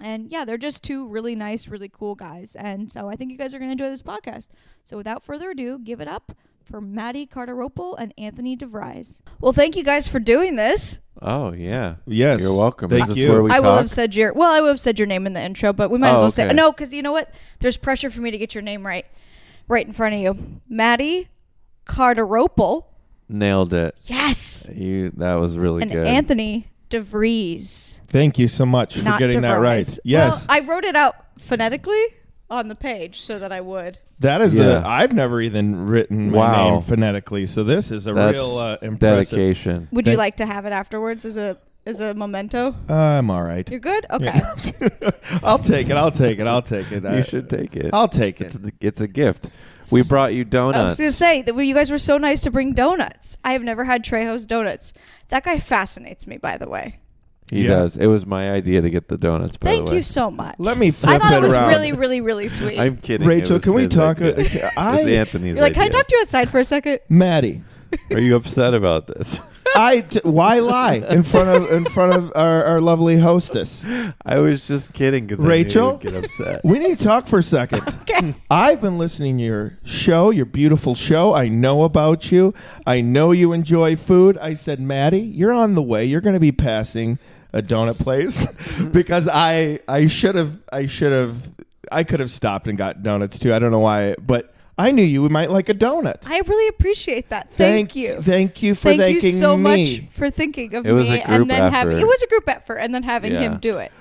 And 0.00 0.30
yeah, 0.30 0.44
they're 0.44 0.58
just 0.58 0.82
two 0.82 1.06
really 1.06 1.34
nice, 1.36 1.68
really 1.68 1.88
cool 1.88 2.14
guys. 2.16 2.56
And 2.56 2.90
so 2.90 3.08
I 3.08 3.14
think 3.16 3.30
you 3.30 3.38
guys 3.38 3.54
are 3.54 3.58
going 3.58 3.68
to 3.68 3.72
enjoy 3.72 3.90
this 3.90 4.02
podcast. 4.02 4.48
So 4.82 4.96
without 4.96 5.22
further 5.22 5.50
ado, 5.50 5.78
give 5.78 6.00
it 6.00 6.08
up 6.08 6.32
for 6.64 6.80
Matty 6.80 7.26
Cardarople 7.26 7.94
and 7.98 8.12
Anthony 8.18 8.56
DeVries. 8.56 9.20
Well, 9.40 9.52
thank 9.52 9.76
you 9.76 9.84
guys 9.84 10.08
for 10.08 10.18
doing 10.18 10.56
this. 10.56 10.98
Oh 11.22 11.52
yeah. 11.52 11.96
Yes. 12.06 12.40
You're 12.40 12.56
welcome. 12.56 12.90
Thank 12.90 13.10
Is 13.10 13.16
you. 13.18 13.30
where 13.30 13.42
we 13.42 13.50
I 13.52 13.60
will 13.60 13.76
have 13.76 13.88
said 13.88 14.14
your 14.16 14.32
well, 14.32 14.50
I 14.50 14.60
will 14.60 14.68
have 14.68 14.80
said 14.80 14.98
your 14.98 15.06
name 15.06 15.26
in 15.26 15.32
the 15.32 15.42
intro, 15.42 15.72
but 15.72 15.90
we 15.90 15.98
might 15.98 16.14
as 16.14 16.18
Oh, 16.18 16.22
well 16.22 16.30
say 16.32 16.46
okay. 16.46 16.54
no 16.54 16.72
because 16.72 16.92
you 16.92 17.02
know 17.02 17.12
what? 17.12 17.30
There's 17.60 17.76
pressure 17.76 18.10
for 18.10 18.20
me 18.20 18.30
to 18.32 18.38
get 18.38 18.52
your 18.54 18.62
name 18.62 18.84
right, 18.84 19.06
right 19.68 19.86
in 19.86 19.92
front 19.92 20.14
of 20.16 20.20
you, 20.20 20.60
Matty 20.68 21.28
Cardarople. 21.86 22.84
Nailed 23.28 23.72
it. 23.72 23.94
Yes, 24.02 24.68
You. 24.72 25.10
That 25.16 25.34
was 25.36 25.56
really 25.56 25.82
and 25.82 25.90
good. 25.90 26.06
Anthony 26.06 26.68
DeVries. 26.90 28.00
Thank 28.08 28.38
you 28.38 28.48
so 28.48 28.64
much 28.66 28.96
for 28.98 29.04
not 29.04 29.18
getting 29.18 29.40
that 29.42 29.54
right. 29.54 29.84
DeVries. 29.84 29.98
Yes. 30.04 30.46
Well, 30.48 30.56
I 30.56 30.60
wrote 30.60 30.84
it 30.84 30.96
out 30.96 31.16
phonetically 31.38 32.04
on 32.50 32.68
the 32.68 32.74
page 32.74 33.20
so 33.20 33.38
that 33.38 33.52
I 33.52 33.60
would. 33.60 33.98
that 34.20 34.40
is 34.40 34.54
Yeah. 34.54 34.62
the 34.80 34.82
I've 34.86 35.12
never 35.12 35.40
even 35.40 35.86
written 35.86 36.30
my 36.30 36.38
Wow. 36.38 36.70
name 36.74 36.82
phonetically, 36.82 37.46
so 37.46 37.64
this 37.64 37.90
is 37.90 38.06
a 38.06 38.12
That's 38.12 38.34
real 38.34 38.58
uh, 38.58 38.76
impressive. 38.82 38.98
dedication. 39.38 39.88
Would 39.90 40.06
you 40.06 40.12
Thank- 40.12 40.18
like 40.18 40.36
to 40.36 40.46
have 40.46 40.66
it 40.66 40.72
afterwards 40.72 41.24
as 41.24 41.36
a 41.36 41.56
as 41.86 42.00
a 42.00 42.14
memento? 42.14 42.74
I'm 42.88 43.30
all 43.30 43.42
right. 43.42 43.68
You're 43.70 43.80
good. 43.80 44.06
Okay. 44.10 44.40
I'll 45.42 45.58
take 45.58 45.88
it. 45.90 45.96
I'll 45.96 46.10
take 46.10 46.38
it. 46.38 46.46
I'll 46.46 46.62
take 46.62 46.90
it. 46.92 47.04
I- 47.04 47.16
You 47.18 47.22
should 47.22 47.50
take 47.50 47.76
it. 47.76 47.90
I'll 47.92 48.08
take 48.08 48.40
It's 48.40 48.54
it. 48.54 48.64
a, 48.66 48.72
it's 48.80 49.00
a 49.00 49.08
gift. 49.08 49.50
We 49.92 50.02
brought 50.02 50.32
you 50.34 50.44
donuts. 50.44 50.76
I 50.76 50.80
was 50.88 50.96
donuts. 50.96 51.00
gonna 51.00 51.12
say 51.12 51.42
that 51.42 51.56
you 51.64 51.74
guys 51.74 51.90
were 51.90 51.98
so 51.98 52.16
nice 52.18 52.40
to 52.42 52.50
bring 52.50 52.72
donuts. 52.72 53.36
I 53.44 53.52
have 53.52 53.62
never 53.62 53.84
had 53.84 54.02
Trejo's 54.04 54.46
donuts. 54.46 54.92
That 55.28 55.44
guy 55.44 55.58
fascinates 55.58 56.26
me, 56.26 56.38
by 56.38 56.56
the 56.56 56.68
way. 56.68 57.00
he 57.50 57.62
Yeah. 57.64 57.68
does. 57.76 57.98
It 57.98 58.06
was 58.06 58.24
my 58.24 58.50
idea 58.50 58.80
to 58.80 58.88
get 58.88 59.08
the 59.08 59.18
donuts. 59.18 59.58
By 59.58 59.66
Thank 59.72 59.84
the 59.86 59.90
way. 59.90 59.96
you 59.98 60.02
so 60.02 60.30
much. 60.30 60.54
Let 60.58 60.78
me 60.78 60.90
flip 60.90 61.10
I 61.16 61.18
flip 61.18 61.22
thought 61.22 61.32
it 61.34 61.36
it 61.44 61.46
was 61.48 61.56
around. 61.56 61.68
really, 61.68 61.92
really, 61.92 62.20
really 62.22 62.48
sweet. 62.48 62.78
I'm 62.78 62.96
kidding. 62.96 63.28
Rachel, 63.28 63.60
can 63.60 63.74
we 63.74 63.86
talk? 63.88 64.22
uh, 64.22 64.32
idea. 64.38 64.72
I, 64.78 65.00
It's 65.00 65.08
Anthony's 65.08 65.56
You're 65.56 65.64
like, 65.64 65.74
can 65.74 65.82
I 65.82 65.88
talk 65.88 66.06
to 66.06 66.16
you 66.16 66.22
outside 66.22 66.48
for 66.48 66.58
a 66.60 66.64
second? 66.64 67.00
Matty, 67.10 67.62
Are 68.10 68.18
you 68.18 68.36
upset 68.36 68.72
about 68.72 69.06
this? 69.06 69.38
I 69.74 70.00
t- 70.02 70.20
why 70.22 70.60
lie 70.60 70.94
in 70.94 71.22
front 71.22 71.50
of 71.50 71.70
in 71.70 71.84
front 71.86 72.14
of 72.14 72.32
our, 72.34 72.64
our 72.64 72.80
lovely 72.80 73.18
hostess? 73.18 73.84
I 74.24 74.38
was 74.38 74.66
just 74.68 74.92
kidding 74.92 75.26
because 75.26 75.44
Rachel? 75.44 75.88
I 75.88 75.92
knew 75.92 75.98
get 75.98 76.24
upset. 76.24 76.64
We 76.64 76.78
need 76.78 76.98
to 76.98 77.04
talk 77.04 77.26
for 77.26 77.38
a 77.38 77.42
second. 77.42 77.82
Okay. 78.04 78.34
I've 78.50 78.82
been 78.82 78.98
listening 78.98 79.38
to 79.38 79.44
your 79.44 79.78
show, 79.82 80.30
your 80.30 80.44
beautiful 80.44 80.94
show. 80.94 81.34
I 81.34 81.48
know 81.48 81.82
about 81.84 82.30
you. 82.30 82.52
I 82.86 83.00
know 83.00 83.32
you 83.32 83.52
enjoy 83.52 83.96
food. 83.96 84.36
I 84.38 84.52
said, 84.52 84.78
Matty, 84.78 85.20
you're 85.20 85.52
on 85.54 85.74
the 85.74 85.82
way. 85.82 86.04
You're 86.04 86.20
going 86.20 86.34
to 86.34 86.40
be 86.40 86.52
passing 86.52 87.18
a 87.54 87.62
donut 87.62 87.98
place 87.98 88.46
because 88.92 89.26
I 89.26 89.80
I 89.88 90.06
should 90.06 90.34
have 90.34 90.60
I 90.72 90.86
should 90.86 91.12
have 91.12 91.50
I 91.90 92.04
could 92.04 92.20
have 92.20 92.30
stopped 92.30 92.68
and 92.68 92.76
got 92.76 93.02
donuts 93.02 93.38
too. 93.38 93.54
I 93.54 93.58
don't 93.58 93.70
know 93.70 93.80
why, 93.80 94.14
but 94.20 94.53
I 94.76 94.90
knew 94.90 95.04
you 95.04 95.28
might 95.28 95.50
like 95.50 95.68
a 95.68 95.74
donut. 95.74 96.26
I 96.26 96.40
really 96.40 96.68
appreciate 96.68 97.28
that. 97.30 97.50
Thank, 97.50 97.94
you. 97.94 98.20
Thank 98.20 98.62
you 98.62 98.74
for 98.74 98.88
Thank 98.88 99.00
thanking 99.00 99.34
you 99.34 99.38
so 99.38 99.56
me. 99.56 99.62
much 100.00 100.08
for 100.14 100.30
thinking 100.30 100.74
of 100.74 100.84
It 100.86 100.92
was 100.92 101.08
me 101.08 101.20
a 101.20 101.24
group 101.26 101.40
and 101.42 101.50
then 101.50 101.72
having 101.72 101.92
effort. 101.96 102.00
it 102.02 102.06
was 102.06 102.22
a 102.22 102.26
group 102.26 102.48
effort 102.48 102.76
and 102.78 102.92
then 102.94 103.04
having 103.04 103.32
Yeah. 103.32 103.40
him 103.42 103.58
do 103.58 103.78
it. 103.78 103.92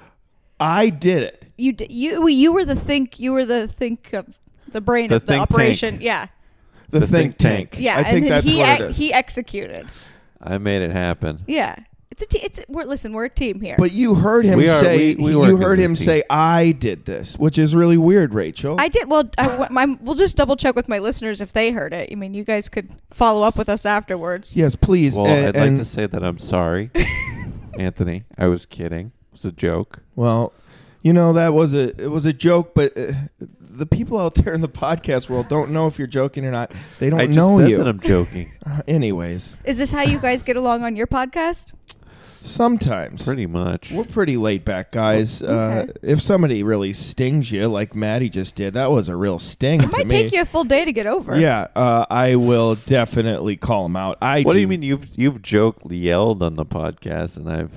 I 0.59 0.89
did 0.89 1.23
it. 1.23 1.43
You 1.57 1.73
d- 1.73 1.87
you 1.89 2.27
you 2.27 2.51
were 2.53 2.65
the 2.65 2.75
think 2.75 3.19
you 3.19 3.33
were 3.33 3.45
the 3.45 3.67
think 3.67 4.13
of 4.13 4.25
the 4.71 4.81
brain 4.81 5.09
The 5.09 5.17
of 5.17 5.25
the 5.27 5.37
operation. 5.37 5.91
tank. 5.95 6.03
Yeah, 6.03 6.27
The, 6.89 7.01
The 7.01 7.07
think, 7.07 7.11
think 7.11 7.37
tank. 7.37 7.71
tank. 7.71 7.83
yeah. 7.83 7.97
I 7.97 8.03
think 8.05 8.23
and 8.25 8.31
that's 8.31 8.47
he 8.47 8.57
what 8.57 8.69
ex- 8.69 8.81
it 8.81 8.89
is. 8.91 8.97
he 8.97 9.13
executed. 9.13 9.87
I 10.41 10.57
made 10.57 10.81
it 10.81 10.91
happen. 10.91 11.41
Yeah, 11.45 11.75
it's 12.13 12.21
a 12.21 12.25
te- 12.27 12.39
it's 12.45 12.59
a, 12.59 12.63
we're 12.67 12.83
listen 12.85 13.11
we're 13.11 13.25
a 13.25 13.29
team 13.29 13.59
here. 13.59 13.75
But 13.77 13.91
you 13.91 14.13
heard 14.15 14.45
him 14.45 14.57
We 14.59 14.69
are- 14.69 14.79
say 14.83 15.15
we- 15.15 15.23
we 15.25 15.35
work 15.35 15.47
you 15.49 15.55
as 15.57 15.61
heard 15.63 15.79
a 15.79 15.81
him 15.81 15.95
team. 15.95 16.05
say 16.05 16.23
I 16.29 16.71
did 16.71 17.05
this, 17.05 17.37
which 17.39 17.57
is 17.57 17.73
really 17.75 17.97
weird, 17.97 18.33
Rachel. 18.35 18.75
I 18.79 18.87
did 18.87 19.09
well. 19.09 19.29
I, 19.37 19.47
w- 19.47 19.69
my, 19.71 19.97
we'll 20.01 20.15
just 20.15 20.37
double 20.37 20.55
check 20.55 20.75
with 20.75 20.87
my 20.87 20.99
listeners 20.99 21.41
if 21.41 21.51
they 21.53 21.71
heard 21.71 21.91
it. 21.91 22.09
I 22.11 22.15
mean, 22.15 22.33
you 22.35 22.43
guys 22.43 22.69
could 22.69 22.89
follow 23.11 23.41
up 23.45 23.57
with 23.57 23.67
us 23.67 23.85
afterwards. 23.85 24.55
yes, 24.55 24.75
please. 24.75 25.15
Well, 25.17 25.25
and, 25.27 25.47
I'd 25.47 25.55
like 25.59 25.67
and- 25.69 25.77
to 25.77 25.85
say 25.85 26.05
that 26.07 26.21
I'm 26.23 26.37
sorry, 26.37 26.91
Anthony. 27.77 28.23
I 28.37 28.47
was 28.47 28.65
kidding. 28.65 29.07
It 29.07 29.31
was 29.33 29.45
a 29.45 29.51
joke. 29.51 29.99
Well, 30.15 30.53
you 31.01 31.13
know 31.13 31.33
that 31.33 31.53
was 31.53 31.73
a 31.73 31.99
it 32.01 32.11
was 32.11 32.25
a 32.25 32.33
joke, 32.33 32.73
but 32.75 32.95
uh, 32.97 33.11
the 33.59 33.85
people 33.87 34.19
out 34.19 34.35
there 34.35 34.53
in 34.53 34.61
the 34.61 34.69
podcast 34.69 35.29
world 35.29 35.49
don't 35.49 35.71
know 35.71 35.87
if 35.87 35.97
you're 35.97 36.07
joking 36.07 36.45
or 36.45 36.51
not. 36.51 36.71
They 36.99 37.09
don't 37.09 37.19
I 37.19 37.25
just 37.25 37.35
know 37.35 37.57
said 37.57 37.69
you. 37.71 37.77
that 37.77 37.87
I'm 37.87 37.99
joking. 37.99 38.51
Uh, 38.65 38.81
anyways, 38.87 39.57
Is 39.65 39.77
this 39.79 39.91
how 39.91 40.03
you 40.03 40.19
guys 40.19 40.43
get 40.43 40.55
along 40.55 40.83
on 40.83 40.95
your 40.95 41.07
podcast? 41.07 41.73
Sometimes 42.45 43.23
Pretty 43.23 43.45
much. 43.45 43.91
we're 43.91 44.03
pretty 44.03 44.35
laid 44.37 44.65
back 44.65 44.91
guys. 44.91 45.41
Uh, 45.41 45.85
Okay. 45.87 45.93
if 46.03 46.21
somebody 46.21 46.61
really 46.61 46.91
stings 46.93 47.51
you, 47.51 47.67
like 47.67 47.95
Matty 47.95 48.29
just 48.29 48.55
did, 48.55 48.73
that 48.73 48.91
was 48.91 49.07
a 49.07 49.15
real 49.15 49.39
sting 49.39 49.79
It 49.81 49.85
to 49.91 49.97
might 49.97 50.07
me. 50.07 50.11
take 50.11 50.33
you 50.33 50.41
a 50.41 50.45
full 50.45 50.65
day 50.65 50.83
to 50.85 50.91
get 50.91 51.07
over. 51.07 51.39
Yeah, 51.39 51.67
uh, 51.75 52.05
I 52.09 52.35
will 52.35 52.75
definitely 52.75 53.55
call 53.55 53.85
him 53.85 53.95
out. 53.95 54.17
I 54.21 54.41
What 54.43 54.53
do 54.53 54.59
you 54.59 54.67
mean 54.67 54.81
you've 54.83 55.07
you've 55.17 55.41
joked 55.41 55.89
yelled 55.89 56.43
on 56.43 56.55
the 56.55 56.65
podcast 56.65 57.37
and 57.37 57.49
I've 57.49 57.71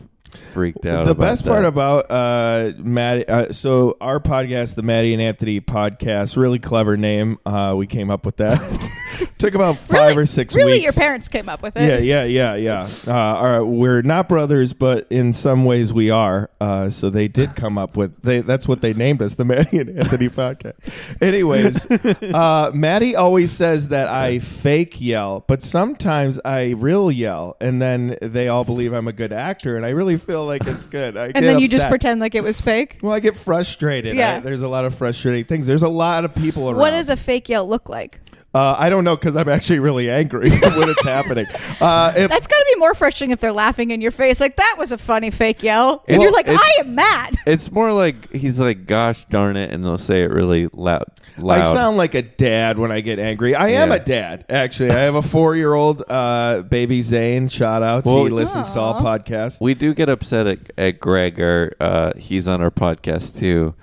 freaked 0.53 0.85
out 0.87 1.05
the 1.07 1.13
about 1.13 1.21
best 1.23 1.45
part 1.47 1.65
about 1.65 2.11
uh 2.11 2.73
Matty 2.79 3.27
uh, 3.29 3.53
so 3.53 3.97
our 4.01 4.19
podcast 4.21 4.75
the 4.75 4.83
Matty 4.83 5.13
and 5.13 5.23
Anthony 5.23 5.61
podcast 5.61 6.37
really 6.37 6.59
clever 6.59 6.97
name 6.97 7.39
uh 7.47 7.75
we 7.77 7.87
came 7.87 8.11
up 8.11 8.25
with 8.27 8.37
that. 8.39 8.57
Took 9.39 9.55
about 9.55 9.79
five 9.79 10.11
Really- 10.11 10.23
or 10.23 10.27
six 10.27 10.55
Really, 10.55 10.67
weeks. 10.67 10.75
Really, 10.75 10.85
your 10.85 10.93
parents 10.93 11.29
came 11.29 11.49
up 11.49 11.63
with 11.63 11.77
yeah 11.77 11.83
it. 11.97 12.05
yeah 12.05 12.25
yeah 12.25 12.55
yeah 12.57 12.89
uh 13.07 13.13
all 13.15 13.45
right, 13.45 13.61
we're 13.61 14.03
not 14.03 14.29
brothers 14.29 14.73
but 14.73 15.07
in 15.11 15.33
some 15.33 15.65
ways 15.65 15.93
we 15.93 16.11
are. 16.11 16.51
Uh 16.61 16.91
so 16.91 17.11
they 17.11 17.29
did 17.29 17.55
come 17.55 17.79
up 17.79 17.97
with 17.97 18.21
they 18.23 18.41
that's 18.41 18.67
what 18.69 18.81
they 18.81 18.93
named 18.95 19.23
us 19.23 19.35
the 19.37 19.45
Matty 19.45 19.79
and 19.79 19.99
Anthony 19.99 20.29
podcast. 20.29 20.75
Anyways 21.23 21.87
uh 22.35 22.71
Matty 22.75 23.15
always 23.17 23.53
says 23.53 23.89
that 23.91 24.09
I 24.09 24.39
fake 24.39 25.01
yell 25.01 25.45
but 25.47 25.63
sometimes 25.63 26.39
I 26.45 26.71
real 26.71 27.11
yell 27.11 27.57
and 27.61 27.81
then 27.81 28.17
they 28.21 28.49
all 28.49 28.65
believe 28.65 28.93
I'm 28.93 29.09
a 29.09 29.13
good 29.13 29.33
actor 29.33 29.77
and 29.77 29.85
I 29.87 29.91
really 29.91 30.16
feel 30.19 30.47
like 30.47 30.67
it's 30.67 30.87
good 30.87 31.17
I 31.17 31.27
And 31.35 31.45
then 31.45 31.59
you 31.59 31.69
just 31.69 31.87
pretend 31.89 32.21
like 32.21 32.35
it 32.35 32.43
was 32.43 32.61
fake. 32.61 32.99
Well, 33.03 33.13
I 33.13 33.21
get 33.21 33.37
frustrated. 33.37 34.17
Yeah. 34.17 34.37
I- 34.37 34.41
there's 34.41 34.63
a 34.63 34.69
lot 34.69 34.85
of 34.85 34.95
frustrating 34.95 35.45
things. 35.45 35.67
There's 35.67 35.83
a 35.83 35.89
lot 35.89 36.25
of 36.25 36.35
people 36.35 36.69
around. 36.71 36.79
What 36.79 36.91
does 36.91 37.09
a 37.09 37.17
fake 37.17 37.49
yell 37.49 37.69
look 37.69 37.89
like? 37.89 38.21
Uh, 38.55 38.75
I 38.79 38.89
don't 38.89 39.05
know 39.05 39.17
because 39.17 39.37
I'm 39.37 39.51
actually 39.51 39.81
really 39.81 40.11
angry 40.11 40.49
when 40.59 40.89
it's 40.89 41.05
happening. 41.05 41.45
Uh, 41.79 42.13
if, 42.17 42.31
That's 42.31 42.47
got 42.47 42.57
to 42.59 42.65
be 42.73 42.79
more 42.79 42.95
frustrating 42.95 43.33
if 43.33 43.41
they're 43.41 43.53
laughing 43.53 43.91
in 43.91 44.01
your 44.01 44.13
face. 44.13 44.41
Like 44.41 44.57
that 44.57 44.77
was 44.79 44.93
a 44.93 44.99
funny 44.99 45.31
fake 45.31 45.63
yell, 45.63 46.03
and 46.09 46.17
Well, 46.19 46.29
you're 46.29 46.33
like, 46.33 46.49
I 46.49 46.77
am 46.81 46.95
mad. 46.95 47.37
It's 47.47 47.71
more 47.71 47.93
like 47.93 48.33
he's 48.33 48.59
like, 48.59 48.87
"Gosh 48.87 49.27
darn 49.27 49.57
it," 49.59 49.73
and 49.73 49.85
they'll 49.85 49.99
say 49.99 50.23
it 50.23 50.31
really 50.31 50.69
loud. 50.73 51.05
I 51.39 51.63
sound 51.65 51.99
like 51.99 52.15
a 52.15 52.23
dad 52.23 52.79
when 52.79 52.91
I 52.91 53.03
get 53.03 53.19
angry. 53.19 53.55
I 53.55 53.69
am 53.71 53.93
a 53.93 53.99
dad, 53.99 54.47
actually. 54.49 54.91
I 54.91 55.01
have 55.01 55.17
a 55.17 55.23
four 55.23 55.55
year 55.55 55.75
old 55.75 56.03
uh, 56.09 56.63
baby 56.63 57.03
Zane. 57.03 57.49
Shout 57.49 57.83
out. 57.83 58.07
Well- 58.07 58.25
he 58.25 58.31
listens 58.31 58.73
to 58.73 58.81
all 58.81 59.01
podcasts. 59.03 59.61
we 59.61 59.75
do 59.75 59.93
get 59.93 60.09
upset 60.09 60.47
at, 60.47 60.59
at 60.79 61.01
Greg, 61.01 61.39
or 61.39 61.75
uh, 61.79 62.13
he's 62.17 62.49
on 62.49 62.63
our 62.63 62.71
podcast 62.71 63.39
too, 63.39 63.75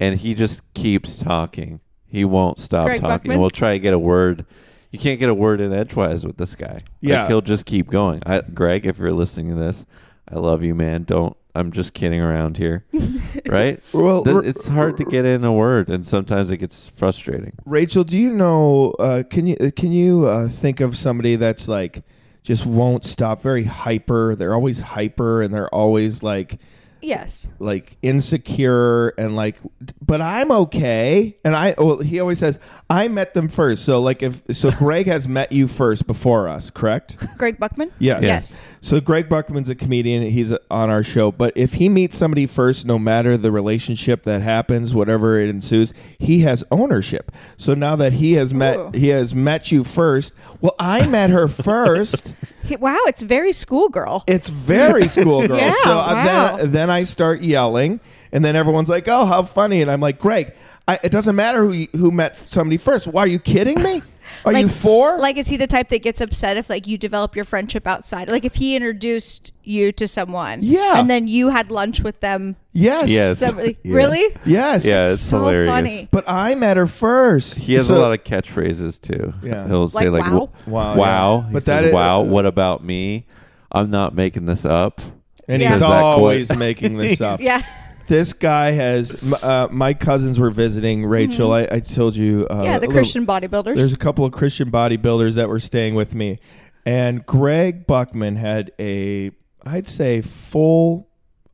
and 0.00 0.18
he 0.18 0.34
just 0.34 0.62
keeps 0.74 1.18
talking. 1.20 1.78
He 2.16 2.24
won't 2.24 2.58
stop 2.58 2.86
Greg 2.86 3.00
talking. 3.02 3.28
Buckman? 3.28 3.40
We'll 3.40 3.50
try 3.50 3.72
to 3.74 3.78
get 3.78 3.92
a 3.92 3.98
word. 3.98 4.46
You 4.90 4.98
can't 4.98 5.20
get 5.20 5.28
a 5.28 5.34
word 5.34 5.60
in 5.60 5.70
edgewise 5.70 6.24
with 6.24 6.38
this 6.38 6.54
guy. 6.54 6.80
Yeah. 7.02 7.20
like, 7.20 7.28
he'll 7.28 7.42
just 7.42 7.66
keep 7.66 7.90
going. 7.90 8.22
I, 8.24 8.40
Greg, 8.40 8.86
if 8.86 8.98
you're 8.98 9.12
listening 9.12 9.50
to 9.50 9.54
this, 9.56 9.84
I 10.26 10.36
love 10.36 10.62
you, 10.62 10.74
man. 10.74 11.02
Don't. 11.02 11.36
I'm 11.54 11.72
just 11.72 11.92
kidding 11.92 12.20
around 12.22 12.56
here, 12.56 12.86
right? 13.46 13.82
Well, 13.92 14.24
Th- 14.24 14.44
it's 14.44 14.68
hard 14.68 14.96
to 14.96 15.04
get 15.04 15.26
in 15.26 15.44
a 15.44 15.52
word, 15.52 15.90
and 15.90 16.06
sometimes 16.06 16.50
it 16.50 16.56
gets 16.56 16.88
frustrating. 16.88 17.52
Rachel, 17.66 18.02
do 18.04 18.16
you 18.16 18.30
know? 18.30 18.92
Uh, 18.98 19.22
can 19.28 19.46
you 19.46 19.56
can 19.72 19.92
you 19.92 20.24
uh, 20.26 20.48
think 20.48 20.80
of 20.80 20.96
somebody 20.96 21.36
that's 21.36 21.68
like 21.68 22.02
just 22.42 22.64
won't 22.64 23.04
stop? 23.04 23.42
Very 23.42 23.64
hyper. 23.64 24.34
They're 24.34 24.54
always 24.54 24.80
hyper, 24.80 25.42
and 25.42 25.52
they're 25.52 25.74
always 25.74 26.22
like 26.22 26.60
Yes. 27.02 27.46
like 27.58 27.96
insecure 28.02 29.08
and 29.18 29.36
like 29.36 29.56
but 30.04 30.20
i'm 30.20 30.50
okay 30.50 31.36
and 31.44 31.54
i 31.54 31.74
well 31.78 31.98
he 32.00 32.18
always 32.20 32.38
says 32.38 32.58
i 32.90 33.06
met 33.08 33.32
them 33.34 33.48
first 33.48 33.84
so 33.84 34.00
like 34.00 34.22
if 34.22 34.42
so 34.52 34.70
greg 34.72 35.06
has 35.06 35.28
met 35.28 35.52
you 35.52 35.68
first 35.68 36.06
before 36.06 36.48
us 36.48 36.70
correct 36.70 37.16
Greg 37.38 37.58
Buckman. 37.58 37.92
yes 37.98 38.22
Yes. 38.22 38.58
So 38.86 39.00
greg 39.00 39.28
buckman's 39.28 39.68
a 39.68 39.74
comedian 39.74 40.22
he's 40.22 40.52
on 40.70 40.90
our 40.90 41.02
show 41.02 41.32
but 41.32 41.52
if 41.56 41.74
he 41.74 41.88
meets 41.88 42.16
somebody 42.16 42.46
first 42.46 42.86
no 42.86 42.98
matter 42.98 43.36
the 43.36 43.50
relationship 43.50 44.22
that 44.22 44.42
happens 44.42 44.94
whatever 44.94 45.40
it 45.40 45.48
ensues 45.48 45.92
he 46.18 46.40
has 46.40 46.62
ownership 46.70 47.32
so 47.56 47.74
now 47.74 47.96
that 47.96 48.12
he 48.14 48.34
has 48.34 48.54
met 48.54 48.76
Ooh. 48.76 48.90
he 48.94 49.08
has 49.08 49.34
met 49.34 49.72
you 49.72 49.82
first 49.82 50.32
well 50.60 50.74
i 50.78 51.06
met 51.06 51.30
her 51.30 51.48
first 51.48 52.34
wow, 52.80 52.98
it's 53.06 53.22
very 53.22 53.52
schoolgirl. 53.52 54.24
it's 54.26 54.48
very 54.48 55.06
schoolgirl. 55.06 55.56
Yeah, 55.66 55.72
so 55.84 55.96
wow. 55.96 56.56
then, 56.56 56.72
then 56.72 56.90
I 56.90 57.04
start 57.04 57.40
yelling, 57.40 58.00
and 58.32 58.44
then 58.44 58.56
everyone's 58.56 58.88
like, 58.88 59.06
"Oh, 59.06 59.24
how 59.24 59.42
funny!" 59.42 59.82
And 59.82 59.90
I'm 59.90 60.00
like, 60.00 60.18
"Greg, 60.18 60.52
I, 60.88 60.98
it 61.02 61.10
doesn't 61.10 61.36
matter 61.36 61.64
who 61.64 61.86
who 61.96 62.10
met 62.10 62.36
somebody 62.36 62.76
first. 62.76 63.06
Why 63.06 63.22
are 63.22 63.26
you 63.26 63.38
kidding 63.38 63.82
me? 63.82 64.02
Are 64.44 64.52
you 64.52 64.66
Like- 64.66 64.70
four? 64.70 65.18
Like, 65.18 65.36
is 65.36 65.48
he 65.48 65.56
the 65.56 65.66
type 65.66 65.88
that 65.88 66.02
gets 66.02 66.20
upset 66.20 66.56
if 66.56 66.68
like 66.70 66.86
you 66.86 66.98
develop 66.98 67.34
your 67.34 67.44
friendship 67.44 67.86
outside? 67.86 68.28
Like, 68.28 68.44
if 68.44 68.54
he 68.56 68.76
introduced 68.76 69.52
you 69.64 69.92
to 69.92 70.06
someone, 70.06 70.58
Yeah. 70.62 70.98
and 71.00 71.08
then 71.10 71.26
you 71.28 71.48
had 71.48 71.70
lunch 71.70 72.00
with 72.00 72.20
them. 72.20 72.56
yes, 72.72 73.08
Yes. 73.08 73.38
Somebody, 73.38 73.76
Yeah. 73.82 73.96
Really? 73.96 74.36
yes, 74.44 74.84
Yeah, 74.84 75.08
it's 75.12 75.22
so 75.22 75.38
hilarious. 75.38 75.70
funny. 75.72 76.08
But 76.10 76.24
I 76.28 76.54
met 76.54 76.76
her 76.76 76.86
first. 76.86 77.58
He 77.60 77.74
has 77.74 77.86
So- 77.88 77.96
a 77.96 77.98
lot 77.98 78.12
of 78.12 78.22
catchphrases 78.24 79.00
too. 79.00 79.32
Yeah. 79.42 79.66
He'll 79.66 79.88
say 79.88 80.08
Like, 80.08 80.22
like, 80.24 80.32
wow? 80.32 80.48
Wow, 80.66 80.96
wow." 80.96 81.36
yeah. 81.46 81.52
But 81.52 81.62
says, 81.62 81.66
that 81.66 81.84
is- 81.86 81.94
wow. 81.94 82.20
What 82.22 82.46
about 82.46 82.84
me? 82.84 83.26
I'm 83.72 83.90
not 83.90 84.14
making 84.14 84.46
this 84.46 84.64
up. 84.64 85.00
and 85.48 85.62
Yeah. 85.62 85.70
he's 85.74 85.82
always 85.82 86.52
making 86.56 86.96
this 86.96 87.20
up. 87.20 87.40
Yeah. 87.40 87.62
This 88.06 88.32
guy 88.32 88.70
has. 88.72 89.14
Uh, 89.42 89.68
my 89.70 89.92
cousins 89.94 90.38
were 90.38 90.50
visiting. 90.50 91.04
Rachel, 91.04 91.52
I, 91.52 91.66
I 91.70 91.80
told 91.80 92.16
you. 92.16 92.46
Uh, 92.48 92.54
Mm-hmm. 92.54 92.64
yeah, 92.64 92.78
the 92.78 92.86
little- 92.86 92.92
Christian 92.94 93.26
bodybuilders. 93.26 93.76
There's 93.76 93.92
a 93.92 93.96
couple 93.98 94.24
of 94.24 94.32
Christian 94.32 94.70
bodybuilders 94.70 95.34
that 95.34 95.48
were 95.48 95.58
staying 95.60 95.94
with 95.96 96.14
me, 96.14 96.38
and 96.84 97.24
Greg 97.26 97.86
Buckman 97.86 98.36
had 98.36 98.70
a, 98.78 99.32
I'd 99.64 99.88
say 99.88 100.20
full, 100.20 101.08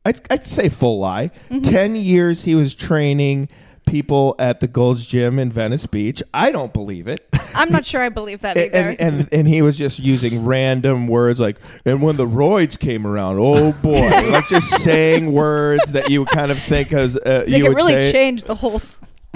I'd, 0.05 0.19
I'd 0.31 0.45
say 0.45 0.69
full 0.69 0.99
lie. 0.99 1.31
Mm-hmm. 1.49 1.61
Ten 1.61 1.95
years 1.95 2.43
he 2.43 2.53
was 2.55 2.75
training 2.75 3.49
people 3.85 4.35
at 4.39 4.59
the 4.59 4.67
Gold's 4.67 5.05
Gym 5.05 5.39
in 5.39 5.51
Venice 5.51 5.85
Beach. 5.85 6.21
I 6.33 6.51
don't 6.51 6.73
believe 6.73 7.07
it. 7.07 7.27
I'm 7.55 7.71
not 7.71 7.85
sure 7.85 8.01
I 8.01 8.09
believe 8.09 8.41
that 8.41 8.57
And, 8.63 8.73
either. 8.75 8.89
and, 8.99 9.19
and 9.19 9.29
and 9.33 9.47
he 9.47 9.61
was 9.61 9.77
just 9.77 9.99
using 9.99 10.45
random 10.45 11.07
words 11.07 11.39
like, 11.39 11.57
and 11.85 12.01
when 12.01 12.15
the 12.15 12.25
roids 12.27 12.77
came 12.79 13.05
around, 13.05 13.37
oh 13.39 13.73
boy, 13.83 14.09
like 14.31 14.47
just 14.47 14.69
saying 14.83 15.31
words 15.31 15.91
that 15.93 16.09
you 16.09 16.25
kind 16.25 16.51
of 16.51 16.59
think 16.63 16.93
as 16.93 17.15
uh, 17.17 17.43
you 17.47 17.53
like 17.53 17.63
it 17.63 17.67
would 17.69 17.77
really 17.77 17.93
say. 17.93 18.11
changed 18.11 18.47
the 18.47 18.55
whole 18.55 18.81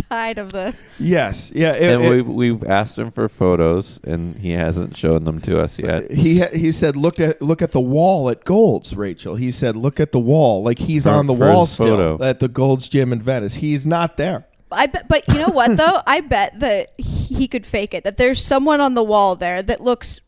tide 0.10 0.38
of 0.38 0.52
the. 0.52 0.74
Yes, 1.00 1.52
yeah. 1.56 1.74
it- 1.74 1.94
and 1.96 2.04
it- 2.06 2.10
we've 2.10 2.28
we've 2.28 2.64
asked 2.64 2.98
him 2.98 3.12
for 3.12 3.28
photos, 3.30 4.00
and 4.04 4.38
he 4.38 4.52
hasn't 4.52 4.96
shown 4.96 5.24
them 5.24 5.40
to 5.42 5.60
us 5.60 5.78
yet. 5.80 6.12
He 6.12 6.42
he 6.54 6.72
said, 6.72 6.96
"Look 6.96 7.20
at 7.20 7.42
look 7.42 7.62
at 7.62 7.72
the 7.72 7.82
wall 7.82 8.30
at 8.30 8.44
Gold's." 8.46 8.96
Rachel, 8.96 9.36
he 9.36 9.52
said, 9.52 9.76
"Look 9.76 10.00
at 10.00 10.12
the 10.12 10.20
wall." 10.20 10.64
Like 10.64 10.80
he's 10.80 11.04
For- 11.04 11.12
on 11.12 11.28
the 11.28 11.34
wall 11.34 11.66
still 11.68 11.98
photo. 11.98 12.24
at 12.24 12.40
the 12.40 12.48
Gold's 12.48 12.88
Gym 12.90 13.12
in 13.14 13.22
Venice. 13.22 13.56
He's 13.56 13.86
not 13.86 14.18
there. 14.18 14.46
I 14.72 14.88
bet, 14.88 15.08
but 15.08 15.26
you 15.30 15.36
know 15.36 15.48
what 15.54 15.78
though? 15.78 16.02
I 16.06 16.20
bet 16.22 16.60
that 16.60 16.92
he 17.00 17.48
could 17.48 17.66
fake 17.66 17.94
it. 17.94 18.04
That 18.04 18.18
there's 18.18 18.44
someone 18.44 18.82
on 18.82 18.96
the 18.96 19.04
wall 19.04 19.36
there 19.36 19.62
that 19.64 19.82
looks 19.82 20.20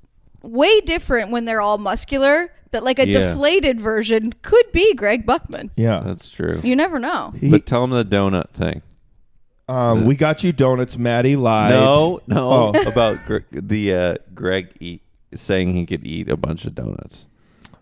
way 0.42 0.80
different 0.82 1.32
when 1.32 1.46
they're 1.46 1.62
all 1.62 1.78
muscular. 1.78 2.52
That 2.72 2.84
like 2.84 3.00
a 3.00 3.08
Yeah. 3.08 3.34
deflated 3.34 3.82
version 3.82 4.32
could 4.44 4.72
be 4.72 4.94
Greg 4.94 5.26
Buckman. 5.26 5.72
Yeah. 5.76 6.04
That's 6.06 6.30
true. 6.30 6.62
You 6.64 6.76
never 6.76 7.00
know. 7.00 7.34
He, 7.38 7.50
but 7.50 7.66
tell 7.66 7.84
him 7.84 7.90
the 7.90 8.06
donut 8.06 8.52
thing. 8.52 8.84
Um, 9.70 10.06
we 10.06 10.16
got 10.16 10.44
you 10.44 10.52
donuts. 10.52 10.98
Matty 10.98 11.36
lied. 11.36 11.72
No, 11.72 12.22
no, 12.28 12.74
Oh. 12.76 12.82
about 12.88 13.24
Gre- 13.26 13.38
the 13.52 13.94
uh, 13.94 14.16
Greg 14.34 14.72
eat 14.80 15.04
saying 15.36 15.76
he 15.76 15.86
could 15.86 16.06
eat 16.06 16.30
a 16.30 16.36
bunch 16.38 16.66
of 16.66 16.74
donuts. 16.74 17.28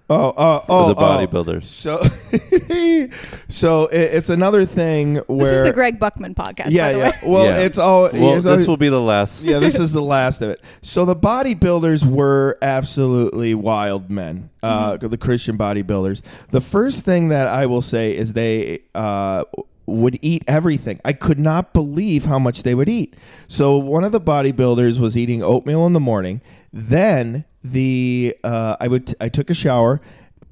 Oh, 0.09 0.33
oh, 0.37 0.63
oh, 0.69 0.93
the 0.93 0.95
oh. 0.95 1.03
bodybuilders. 1.03 1.63
So, 1.63 1.97
so 3.49 3.87
it, 3.87 3.99
it's 4.15 4.29
another 4.29 4.65
thing 4.65 5.15
where 5.27 5.49
This 5.49 5.51
is 5.51 5.63
the 5.63 5.73
Greg 5.73 5.99
Buckman 5.99 6.33
podcast, 6.33 6.71
yeah, 6.71 6.87
by 6.87 6.93
the 6.93 6.99
yeah. 6.99 7.09
way. 7.09 7.17
Well, 7.23 7.45
Yeah. 7.45 7.57
it's 7.65 7.77
all. 7.77 8.09
Well, 8.13 8.35
it's 8.35 8.45
this 8.45 8.67
will 8.67 8.77
be 8.77 8.87
the 8.87 9.01
last. 9.01 9.43
yeah, 9.45 9.59
this 9.59 9.77
is 9.77 9.91
the 9.91 10.01
last 10.01 10.41
of 10.41 10.49
it. 10.49 10.61
So 10.81 11.03
the 11.03 11.15
bodybuilders 11.15 12.05
were 12.05 12.57
absolutely 12.61 13.53
wild 13.53 14.09
men. 14.09 14.49
Uh, 14.63 14.97
The 14.97 15.17
Christian 15.17 15.57
bodybuilders. 15.57 16.21
The 16.51 16.61
first 16.61 17.03
thing 17.03 17.29
that 17.29 17.47
I 17.47 17.65
will 17.65 17.81
say 17.81 18.15
is 18.15 18.31
they 18.33 18.79
uh, 18.95 19.43
would 19.87 20.19
eat 20.21 20.43
everything. 20.47 20.99
I 21.03 21.13
could 21.13 21.39
not 21.39 21.73
believe 21.73 22.25
how 22.25 22.37
much 22.37 22.63
they 22.63 22.75
would 22.75 22.89
eat. 22.89 23.15
So 23.47 23.77
one 23.77 24.03
of 24.03 24.11
the 24.11 24.21
bodybuilders 24.21 24.99
was 24.99 25.17
eating 25.17 25.41
oatmeal 25.41 25.87
in 25.87 25.93
the 25.93 25.99
morning. 25.99 26.41
Then 26.71 27.45
the 27.63 28.37
uh, 28.43 28.75
I 28.79 28.87
would 28.87 29.15
I 29.19 29.29
took 29.29 29.49
a 29.49 29.55
shower. 29.55 30.01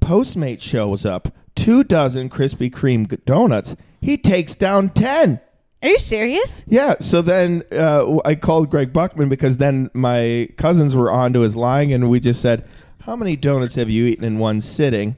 Postmate 0.00 0.60
shows 0.60 1.04
up. 1.04 1.28
Two 1.54 1.84
dozen 1.84 2.28
Krispy 2.28 2.70
Kreme 2.70 3.24
donuts. 3.24 3.76
He 4.00 4.16
takes 4.16 4.54
down 4.54 4.88
ten. 4.90 5.40
Are 5.82 5.90
you 5.90 5.98
serious? 5.98 6.64
Yeah. 6.66 6.94
So 7.00 7.22
then 7.22 7.62
uh, 7.70 8.18
I 8.24 8.34
called 8.34 8.70
Greg 8.70 8.92
Buckman 8.92 9.28
because 9.28 9.58
then 9.58 9.90
my 9.94 10.48
cousins 10.56 10.96
were 10.96 11.10
onto 11.10 11.40
his 11.40 11.54
lying, 11.54 11.92
and 11.92 12.08
we 12.10 12.20
just 12.20 12.40
said, 12.40 12.66
"How 13.02 13.16
many 13.16 13.36
donuts 13.36 13.74
have 13.74 13.90
you 13.90 14.06
eaten 14.06 14.24
in 14.24 14.38
one 14.38 14.60
sitting?" 14.62 15.16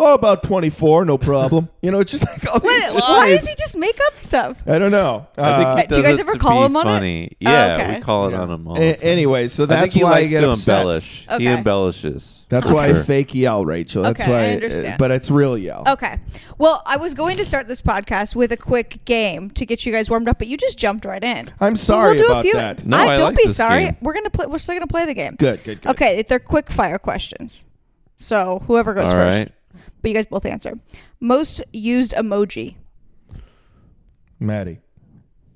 Oh, 0.00 0.14
about 0.14 0.44
twenty-four. 0.44 1.04
No 1.04 1.18
problem. 1.18 1.68
you 1.82 1.90
know, 1.90 1.98
it's 1.98 2.12
just 2.12 2.24
like 2.26 2.46
all 2.46 2.60
these 2.60 2.70
Wait, 2.70 2.92
why 2.94 3.26
lies. 3.30 3.40
does 3.40 3.48
he 3.48 3.54
just 3.56 3.76
make 3.76 3.98
up 4.06 4.16
stuff? 4.16 4.62
I 4.66 4.78
don't 4.78 4.92
know. 4.92 5.26
I 5.36 5.56
think 5.56 5.68
Uh, 5.68 5.76
he 5.76 5.86
do 5.88 5.96
you 5.96 6.02
does 6.02 6.10
guys 6.12 6.18
it 6.18 6.20
ever 6.20 6.32
to 6.34 6.38
call 6.38 6.60
be 6.60 6.66
him 6.66 6.76
on 6.76 6.86
it? 6.86 6.90
funny. 6.90 7.30
Oh, 7.32 7.36
Yeah, 7.50 7.74
okay. 7.80 7.94
we 7.96 8.00
call 8.02 8.28
it 8.28 8.30
Yeah. 8.30 8.40
on 8.42 8.50
him 8.50 8.68
all. 8.68 8.76
a- 8.76 8.80
the 8.80 8.92
time. 8.94 9.08
anyway, 9.08 9.48
so 9.48 9.64
I 9.64 9.66
that's 9.66 9.80
think 9.82 9.92
he 9.94 10.04
why 10.04 10.10
likes 10.10 10.24
I 10.26 10.28
get 10.28 10.40
to 10.42 10.50
upset. 10.52 10.78
embellish. 10.78 11.26
He 11.28 11.34
Okay. 11.34 11.46
embellishes. 11.48 12.44
That's 12.48 12.68
for 12.68 12.74
why 12.76 12.88
sure. 12.88 13.00
I 13.00 13.02
fake 13.02 13.34
yell, 13.34 13.64
Rachel. 13.64 14.04
That's 14.04 14.20
Okay, 14.22 14.30
why. 14.32 14.44
I 14.44 14.50
understand. 14.52 14.98
but 14.98 15.10
it's 15.10 15.30
real 15.30 15.58
yell. 15.58 15.82
Okay. 15.86 16.18
Well, 16.58 16.82
I 16.86 16.96
was 16.96 17.12
going 17.14 17.36
to 17.38 17.44
start 17.44 17.66
this 17.68 17.82
podcast 17.82 18.34
with 18.36 18.52
a 18.52 18.56
quick 18.56 19.04
game 19.04 19.50
to 19.50 19.66
get 19.66 19.84
you 19.84 19.92
guys 19.92 20.08
warmed 20.08 20.28
up, 20.28 20.38
but 20.38 20.46
you 20.46 20.56
just 20.56 20.78
jumped 20.78 21.04
right 21.04 21.22
in. 21.22 21.50
I'm 21.60 21.76
sorry 21.76 22.10
we'll 22.10 22.18
do 22.18 22.26
about 22.26 22.38
a 22.38 22.42
few. 22.42 22.52
that. 22.54 22.86
No, 22.86 22.96
I, 22.96 23.00
I 23.14 23.16
don't 23.16 23.26
like 23.30 23.36
be 23.36 23.44
this 23.48 23.56
sorry. 23.56 23.84
game. 23.86 23.96
We're 24.00 24.14
gonna 24.14 24.30
play. 24.30 24.46
We're 24.46 24.58
still 24.58 24.76
gonna 24.76 24.86
play 24.86 25.04
the 25.06 25.14
game. 25.14 25.34
Good, 25.36 25.64
good, 25.64 25.82
good. 25.82 25.90
Okay, 25.90 26.22
they're 26.22 26.38
quick 26.38 26.70
fire 26.70 26.98
questions. 26.98 27.64
So 28.16 28.62
whoever 28.66 28.94
goes 28.94 29.08
All 29.08 29.14
first. 29.14 29.38
right. 29.38 29.52
But 30.02 30.08
you 30.08 30.14
guys 30.14 30.26
both 30.26 30.46
answer. 30.46 30.78
Most 31.20 31.62
used 31.72 32.12
emoji. 32.12 32.76
Matty. 34.40 34.78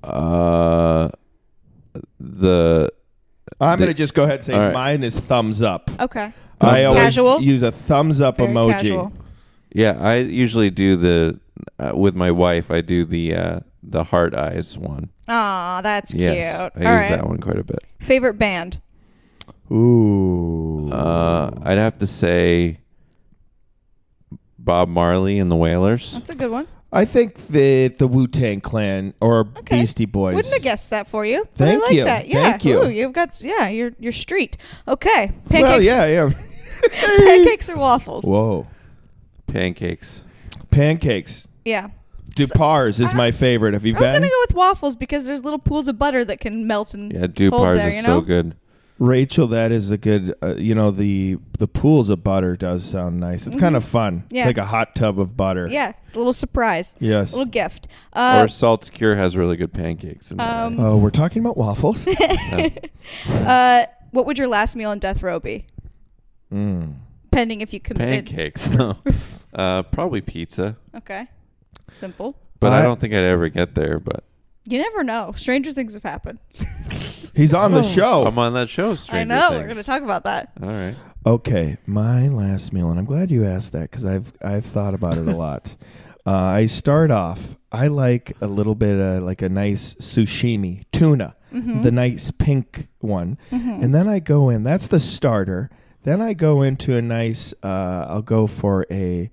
Uh, 0.03 1.09
the 2.19 2.91
I'm 3.61 3.79
The- 3.79 3.85
going 3.85 3.95
to 3.95 3.95
just 3.95 4.15
go 4.15 4.23
ahead 4.25 4.37
and 4.37 4.45
say 4.45 4.55
All 4.55 4.61
right. 4.61 4.73
mine 4.75 5.05
is 5.05 5.19
thumbs 5.19 5.63
up. 5.63 5.91
Okay. 6.01 6.33
I 6.61 6.85
always 6.85 7.03
Casual? 7.03 7.41
use 7.41 7.63
a 7.63 7.71
thumbs 7.73 8.21
up 8.21 8.39
Very 8.39 8.51
emoji. 8.53 8.71
casual. 8.73 9.13
yeah, 9.73 9.97
I 10.01 10.17
usually 10.17 10.71
do 10.71 10.97
the 10.97 11.41
uh, 11.79 11.93
with 11.95 12.15
my 12.15 12.31
wife. 12.31 12.71
I 12.71 12.81
do 12.83 13.05
the 13.05 13.35
uh, 13.35 13.61
the 13.83 14.05
heart 14.05 14.35
eyes 14.35 14.79
one. 14.79 15.11
Aw, 15.29 15.81
that's 15.83 16.15
Yes, 16.15 16.33
cute. 16.73 16.85
I 16.85 16.89
All 16.89 16.93
use 16.95 17.01
right. 17.11 17.17
that 17.17 17.27
one 17.27 17.39
quite 17.39 17.59
a 17.59 17.65
bit. 17.65 17.81
Favorite 18.01 18.35
band. 18.39 18.81
Ooh. 19.73 20.89
Uh, 20.93 21.51
I'd 21.63 21.79
have 21.79 21.99
to 21.99 22.07
say 22.07 22.79
Bob 24.65 24.89
Marley 24.89 25.39
and 25.39 25.51
the 25.51 25.57
Wailers. 25.57 26.13
That's 26.15 26.31
a 26.31 26.35
good 26.35 26.51
one. 26.51 26.67
I 26.95 27.05
think 27.07 27.37
that 27.49 27.95
the 27.99 28.07
Wu 28.07 28.27
Tang 28.27 28.61
Clan 28.61 29.15
or 29.21 29.49
Okay. 29.59 29.81
Beastie 29.81 30.05
Boys. 30.05 30.35
Wouldn't 30.35 30.53
have 30.53 30.63
guessed 30.63 30.91
that 30.91 31.09
for 31.09 31.25
you. 31.25 31.49
Thank 31.55 31.83
I 31.83 31.87
like 31.87 31.95
you. 31.95 32.05
That. 32.05 32.29
Yeah. 32.29 32.51
Thank 32.51 32.65
you. 32.67 32.83
Ooh, 32.85 32.89
you've 32.91 33.13
got 33.15 33.41
yeah. 33.41 33.69
You're 33.69 33.93
you're 33.99 34.13
street. 34.13 34.57
Okay. 34.87 35.33
Pancakes. 35.49 35.63
Well, 35.63 35.83
yeah, 35.83 36.07
yeah. 36.07 36.31
Pancakes 36.91 37.69
or 37.71 37.77
waffles. 37.79 38.25
Whoa. 38.25 38.67
Pancakes. 39.47 40.23
Pancakes. 40.71 41.49
Yeah. 41.65 41.89
Dupars 42.35 42.99
is 43.01 43.13
my 43.15 43.31
favorite. 43.31 43.75
Have 43.75 43.85
you 43.85 43.95
I 43.97 44.01
was 44.01 44.11
been? 44.11 44.23
gonna 44.23 44.31
go 44.31 44.41
with 44.49 44.55
waffles 44.55 44.97
because 44.97 45.27
there's 45.27 45.45
little 45.45 45.59
pools 45.59 45.87
of 45.89 45.99
butter 45.99 46.25
that 46.25 46.41
can 46.41 46.67
melt 46.67 46.95
and 46.95 47.13
Yeah, 47.13 47.21
hold 47.21 47.35
Dupars 47.35 47.77
there. 47.77 47.89
is 47.89 47.97
You 47.97 48.03
so 48.03 48.15
know. 48.15 48.21
good. 48.23 48.57
Rachel, 49.05 49.49
that 49.49 49.73
is 49.73 49.91
a 49.91 49.99
good. 49.99 50.33
Uh, 50.41 50.55
you 50.55 50.77
know 50.77 50.93
the 50.93 51.37
the 51.59 51.67
pools 51.67 52.09
of 52.09 52.23
butter 52.23 52.57
does 52.57 52.85
sound 52.85 53.19
nice. 53.19 53.49
It's 53.49 53.57
kind 53.57 53.75
of 53.75 53.85
fun. 53.85 54.19
Mm-hmm. 54.21 54.35
Yeah. 54.37 54.41
It's 54.43 54.47
like 54.47 54.59
a 54.59 54.65
hot 54.65 54.95
tub 54.95 55.19
of 55.19 55.37
butter. 55.37 55.67
Yeah. 55.67 55.93
A 56.15 56.17
little 56.19 56.33
surprise. 56.33 56.95
Yes. 57.01 57.33
A 57.33 57.37
little 57.37 57.51
gift. 57.51 57.89
Uh, 58.13 58.43
or 58.45 58.49
Salt's 58.49 58.91
Cure 58.91 59.17
has 59.17 59.37
really 59.37 59.57
good 59.57 59.73
pancakes. 59.73 60.31
In. 60.31 60.39
Um, 60.39 60.79
Oh, 60.79 60.99
we're 60.99 61.11
talking 61.11 61.41
about 61.43 61.57
waffles. 61.57 62.07
uh, 63.29 63.87
what 64.13 64.27
would 64.27 64.39
your 64.39 64.47
last 64.49 64.77
meal 64.77 64.91
on 64.91 64.99
death 65.01 65.23
row 65.23 65.41
be? 65.41 65.67
mm. 66.53 66.95
Pending 67.33 67.61
if 67.63 67.73
you 67.73 67.81
committed. 67.81 68.27
pancakes. 68.27 68.71
No, 68.73 68.97
uh, 69.55 69.83
probably 69.85 70.21
pizza. 70.21 70.77
Okay. 70.95 71.27
Simple. 71.91 72.37
But 72.61 72.73
I, 72.73 72.81
I- 72.81 72.83
don't 72.83 73.01
think 73.01 73.15
I'd 73.15 73.25
ever 73.25 73.49
get 73.49 73.75
there. 73.75 73.99
But 73.99 74.23
You 74.65 74.79
never 74.79 75.03
know. 75.03 75.33
Stranger 75.37 75.73
things 75.73 75.95
have 75.95 76.03
happened. 76.05 76.39
He's 77.35 77.55
on 77.55 77.73
the 77.73 77.83
show. 77.83 78.25
I'm 78.27 78.39
on 78.39 78.53
that 78.55 78.69
show. 78.69 78.95
Stranger 78.95 79.35
I 79.35 79.37
know. 79.37 79.49
Things. 79.51 79.61
We're 79.61 79.67
going 79.67 79.77
to 79.77 79.83
talk 79.83 80.03
about 80.03 80.25
that. 80.25 80.53
All 80.63 80.69
right. 80.69 80.95
Okay, 81.25 81.77
my 81.87 82.29
last 82.29 82.73
meal, 82.73 82.91
and 82.91 82.99
I'm 82.99 83.05
glad 83.05 83.31
you 83.31 83.47
asked 83.47 83.73
that 83.73 83.91
because 83.91 84.05
I've 84.05 84.33
I've 84.43 84.65
thought 84.65 84.93
about 84.93 85.17
it 85.17 85.27
a 85.29 85.37
lot. 85.37 85.77
Uh, 86.27 86.33
I 86.33 86.67
start 86.67 87.11
off. 87.11 87.57
I 87.71 87.87
like 87.87 88.33
a 88.41 88.47
little 88.47 88.75
bit 88.75 88.99
of 89.01 89.23
like 89.23 89.41
a 89.41 89.49
nice 89.49 89.95
sushimi 89.95 90.85
tuna, 90.93 91.37
the 91.53 91.91
nice 91.91 92.31
pink 92.33 92.89
one, 92.99 93.39
and 93.51 93.95
then 93.95 94.09
I 94.09 94.19
go 94.19 94.49
in. 94.51 94.63
That's 94.65 94.89
the 94.89 95.01
starter. 95.01 95.71
Then 96.03 96.21
I 96.21 96.35
go 96.35 96.63
into 96.63 96.97
a 96.97 97.03
nice. 97.03 97.55
Uh, 97.63 98.07
I'll 98.09 98.23
go 98.23 98.47
for 98.49 98.85
a 98.91 99.31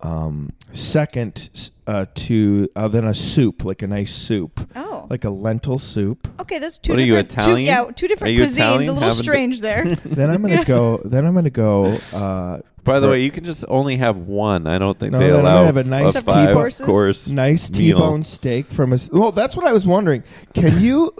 um, 0.00 0.52
second 0.72 1.70
uh, 1.86 2.06
to 2.14 2.68
uh, 2.76 2.88
then 2.88 3.04
a 3.06 3.14
soup, 3.14 3.64
like 3.64 3.82
a 3.82 3.86
nice 3.86 4.12
soup, 4.12 4.60
Oh. 4.74 5.06
like 5.08 5.24
a 5.24 5.30
lentil 5.30 5.78
soup. 5.78 6.28
Okay, 6.40 6.58
that's 6.58 6.78
two 6.78 6.92
What 6.92 6.98
are 7.00 7.02
you, 7.04 7.14
different. 7.16 7.30
two- 7.30 7.40
Italian? 7.40 7.66
yeah, 7.66 7.90
two 7.94 8.08
different 8.08 8.36
cuisines. 8.36 8.52
Italian? 8.56 8.90
A 8.90 8.92
little 8.92 9.08
Haven't- 9.08 9.22
strange 9.24 9.60
there. 9.60 9.84
then 10.04 10.30
I'm 10.30 10.42
gonna 10.42 10.64
go. 10.64 11.00
Then 11.04 11.24
I'm 11.26 11.34
gonna 11.34 11.50
go. 11.50 11.84
Uh, 12.12 12.58
By 12.84 13.00
the 13.00 13.06
for- 13.06 13.10
way, 13.12 13.22
you 13.22 13.30
can 13.30 13.44
just 13.44 13.64
only 13.68 13.96
have 13.96 14.16
one. 14.16 14.66
I 14.66 14.78
don't 14.78 14.98
think 14.98 15.12
No, 15.12 15.18
they 15.18 15.28
then 15.28 15.36
I'm 15.38 15.44
gonna 15.44 15.66
have 15.66 15.76
a 15.76 15.84
nice 15.84 16.14
a 16.16 16.20
T-bone- 16.20 16.34
five 16.34 16.54
Courses? 16.54 16.86
course. 16.86 17.28
nice. 17.28 17.70
T-bone 17.70 18.24
steak 18.24 18.66
from 18.66 18.92
a. 18.92 18.98
Well, 19.12 19.32
that's 19.32 19.56
what 19.56 19.66
I 19.66 19.72
was 19.72 19.86
wondering. 19.86 20.22
Can 20.54 20.80
you, 20.80 21.12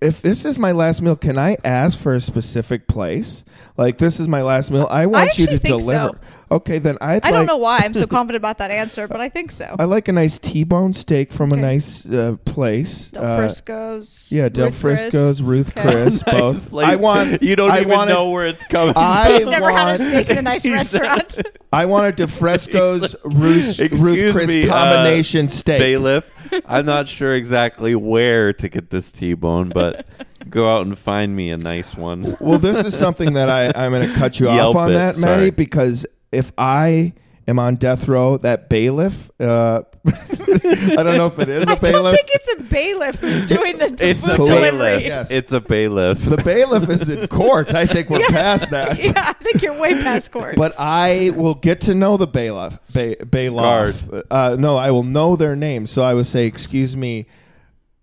if 0.00 0.22
this 0.22 0.44
is 0.46 0.58
my 0.58 0.72
last 0.72 1.02
meal, 1.02 1.16
can 1.16 1.36
I 1.38 1.56
ask 1.64 1.98
for 1.98 2.14
a 2.14 2.20
specific 2.20 2.86
place? 2.88 3.44
Like 3.76 3.98
this 3.98 4.20
is 4.20 4.28
my 4.28 4.40
last 4.42 4.70
meal. 4.70 4.86
I 4.90 5.06
want 5.06 5.36
you 5.38 5.46
to 5.46 5.52
actually 5.54 5.58
think 5.68 5.82
deliver. 5.82 6.10
so. 6.14 6.18
Okay, 6.50 6.78
then 6.78 6.96
I'd 7.00 7.24
I 7.24 7.30
like. 7.30 7.32
don't 7.32 7.46
know 7.46 7.56
why 7.56 7.78
I'm 7.78 7.94
so 7.94 8.06
confident 8.08 8.36
about 8.40 8.58
that 8.58 8.70
answer, 8.70 9.08
but 9.08 9.20
I 9.20 9.28
think 9.28 9.50
so. 9.50 9.74
I 9.78 9.84
like 9.84 10.08
a 10.08 10.12
nice 10.12 10.38
T-bone 10.38 10.92
steak 10.92 11.32
from 11.32 11.50
a 11.50 11.54
Okay. 11.54 11.62
nice 11.62 12.06
uh, 12.06 12.36
place. 12.44 13.10
Del 13.10 13.24
Uh, 13.24 13.36
Frisco's. 13.38 14.28
yeah, 14.30 14.48
Del 14.48 14.66
Ruth 14.66 14.80
Chris. 14.80 15.00
Frisco's, 15.02 15.42
Ruth 15.42 15.76
Okay. 15.76 15.90
Chris, 15.90 16.22
both. 16.26 16.74
I 16.74 16.96
want. 16.96 17.42
You 17.42 17.56
don't 17.56 17.70
I 17.70 17.80
even 17.80 17.90
wanted- 17.92 18.12
know 18.14 18.30
where 18.30 18.46
it's 18.46 18.64
coming. 18.66 18.92
From. 18.94 19.02
I 19.04 19.32
He's 19.38 19.46
never 19.46 19.70
had 19.70 19.82
a 19.82 19.86
want- 19.86 20.00
steak 20.00 20.30
in 20.30 20.38
a 20.38 20.42
nice 20.42 20.66
restaurant. 20.66 21.38
I 21.72 21.86
wanted 21.86 22.16
De 22.16 22.26
Fresco's 22.28 23.16
Ruth, 23.24 23.80
Excuse 23.80 24.00
Ruth 24.00 24.32
Chris 24.34 24.46
me, 24.48 24.68
uh, 24.68 24.72
combination 24.72 25.48
steak. 25.48 25.80
bailiff. 25.80 26.30
I'm 26.66 26.86
not 26.86 27.08
sure 27.08 27.32
exactly 27.32 27.94
where 27.96 28.52
to 28.52 28.68
get 28.68 28.90
this 28.90 29.10
T-bone, 29.10 29.70
but 29.70 30.06
go 30.48 30.72
out 30.76 30.86
and 30.86 30.96
find 30.96 31.34
me 31.34 31.50
a 31.50 31.56
nice 31.56 31.96
one. 31.96 32.36
Well, 32.38 32.58
this 32.58 32.84
is 32.84 32.96
something 32.96 33.32
that 33.32 33.48
I, 33.50 33.72
I'm 33.74 33.90
going 33.90 34.08
to 34.08 34.14
cut 34.14 34.38
you 34.38 34.46
Yelp 34.46 34.76
off 34.76 34.82
on 34.82 34.90
it, 34.90 34.94
that, 34.94 35.16
Matty, 35.16 35.40
sorry. 35.40 35.50
because 35.50 36.06
if 36.34 36.52
I 36.58 37.12
am 37.46 37.58
on 37.58 37.76
death 37.76 38.08
row, 38.08 38.36
that 38.38 38.68
bailiff, 38.68 39.30
uh, 39.40 39.82
I 40.06 41.02
don't 41.02 41.16
know 41.16 41.26
if 41.26 41.38
it 41.38 41.48
is 41.48 41.66
a 41.66 41.70
I 41.70 41.74
don't 41.76 42.14
think 42.14 42.28
it's 42.34 42.52
a 42.58 42.62
bailiff 42.64 43.16
who's 43.20 43.46
doing 43.46 43.78
the 43.78 43.96
It's 44.00 44.20
food 44.20 44.30
a 44.30 44.36
delivery. 44.36 44.70
bailiff. 44.70 45.02
Yes. 45.02 45.30
It's 45.30 45.52
a 45.52 45.60
bailiff. 45.60 46.18
the 46.24 46.36
bailiff 46.38 46.88
is 46.90 47.08
in 47.08 47.26
court. 47.28 47.74
I 47.74 47.86
think 47.86 48.10
we're 48.10 48.20
Yeah. 48.22 48.28
past 48.28 48.70
that. 48.70 48.98
yeah, 49.02 49.12
I 49.16 49.32
think 49.34 49.62
you're 49.62 49.78
way 49.78 49.94
past 49.94 50.30
court. 50.30 50.56
But 50.56 50.74
I 50.78 51.32
will 51.34 51.54
get 51.54 51.82
to 51.82 51.94
know 51.94 52.16
the 52.16 52.26
bailiff. 52.26 52.78
Ba- 52.92 53.16
bailiff. 53.24 54.06
Uh, 54.30 54.56
no, 54.58 54.76
I 54.76 54.90
will 54.90 55.04
know 55.04 55.36
their 55.36 55.56
name. 55.56 55.86
So 55.86 56.02
I 56.02 56.12
would 56.14 56.26
say, 56.26 56.44
"Excuse 56.46 56.94
me, 56.96 57.26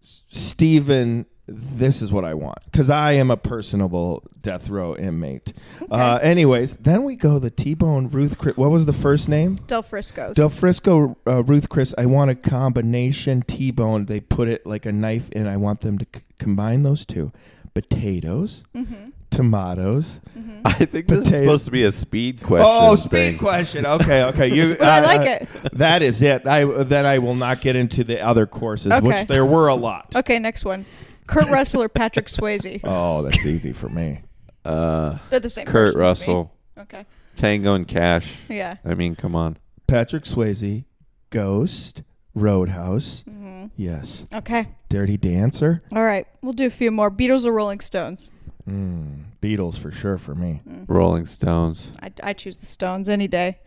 S- 0.01 0.23
Stephen. 0.29 1.25
This 1.53 2.01
is 2.01 2.11
what 2.11 2.23
I 2.25 2.33
want 2.33 2.57
because 2.65 2.89
I 2.89 3.13
am 3.13 3.29
a 3.31 3.37
personable 3.37 4.23
death 4.41 4.69
row 4.69 4.95
inmate." 4.95 5.53
Uh, 5.89 6.19
anyways, 6.21 6.77
then 6.77 7.03
we 7.03 7.15
go 7.15 7.39
the 7.39 7.49
T-bone 7.51 8.07
Ruth. 8.09 8.37
Chris, 8.37 8.55
what 8.57 8.69
was 8.71 8.85
the 8.85 8.93
first 8.93 9.27
name? 9.29 9.55
Del 9.67 9.81
Frisco's. 9.83 10.35
Del 10.35 10.49
Frisco 10.49 11.17
uh, 11.27 11.43
Ruth 11.43 11.69
Chris. 11.69 11.93
I 11.97 12.05
want 12.05 12.31
a 12.31 12.35
combination 12.35 13.41
T-bone. 13.41 14.05
They 14.05 14.19
put 14.19 14.47
it 14.47 14.65
like 14.65 14.85
a 14.85 14.91
knife 14.91 15.29
in. 15.31 15.47
I 15.47 15.57
want 15.57 15.81
them 15.81 15.97
to 15.97 16.05
c- 16.15 16.21
combine 16.39 16.83
those 16.83 17.05
two: 17.05 17.31
potatoes, 17.73 18.63
Mm-hmm. 18.75 19.09
tomatoes. 19.29 20.21
I 20.63 20.73
think 20.85 21.07
this 21.07 21.25
is 21.27 21.35
supposed 21.35 21.65
to 21.65 21.71
be 21.71 21.83
a 21.83 21.91
speed 21.91 22.41
question. 22.43 22.67
Oh, 22.69 22.95
speed 22.95 23.09
thing. 23.09 23.37
question. 23.37 23.85
Okay, 23.85 24.23
okay. 24.25 24.47
You. 24.53 24.75
But 24.75 24.81
I 24.87 24.97
uh, 24.99 25.01
like 25.17 25.21
uh, 25.21 25.45
it. 25.63 25.73
That 25.73 26.01
is 26.03 26.21
it. 26.21 26.45
I 26.47 26.63
then 26.83 27.05
I 27.05 27.17
will 27.19 27.35
not 27.35 27.61
get 27.61 27.75
into 27.75 28.03
the 28.03 28.21
other 28.21 28.45
courses, 28.45 28.91
Okay. 28.91 29.05
which 29.05 29.27
there 29.27 29.45
were 29.45 29.67
a 29.67 29.75
lot. 29.75 30.15
Okay, 30.15 30.37
next 30.39 30.63
one. 30.65 30.85
Kurt 31.31 31.49
Russell 31.49 31.83
or 31.83 31.89
Patrick 31.89 32.27
Swayze? 32.27 32.81
Oh, 32.83 33.21
that's 33.23 33.45
easy 33.45 33.73
for 33.73 33.89
me. 33.89 34.21
Uh, 34.65 35.17
They're 35.29 35.39
the 35.39 35.49
same. 35.49 35.65
Kurt 35.65 35.93
person 35.93 35.93
to 35.93 35.97
me. 35.97 36.03
Russell. 36.07 36.51
Okay. 36.77 37.05
Tango 37.35 37.73
and 37.73 37.87
Cash. 37.87 38.45
Yeah. 38.49 38.77
I 38.85 38.93
mean, 38.93 39.15
come 39.15 39.35
on. 39.35 39.57
Patrick 39.87 40.23
Swayze, 40.25 40.85
Ghost, 41.29 42.03
Roadhouse. 42.35 43.23
hmm 43.27 43.65
Yes. 43.77 44.25
Okay. 44.33 44.67
Dirty 44.89 45.17
Dancer. 45.17 45.81
All 45.93 46.03
right. 46.03 46.27
We'll 46.41 46.53
do 46.53 46.65
a 46.65 46.69
few 46.71 46.91
more. 46.91 47.09
Beatles 47.11 47.45
or 47.45 47.51
Rolling 47.53 47.79
Stones? 47.79 48.31
Mm, 48.69 49.23
Beatles 49.41 49.77
for 49.77 49.91
sure 49.91 50.17
for 50.17 50.35
me. 50.35 50.61
Rolling 50.87 51.25
Stones. 51.25 51.93
I, 52.01 52.11
I 52.21 52.33
choose 52.33 52.57
the 52.57 52.65
Stones 52.65 53.09
any 53.09 53.27
day. 53.27 53.59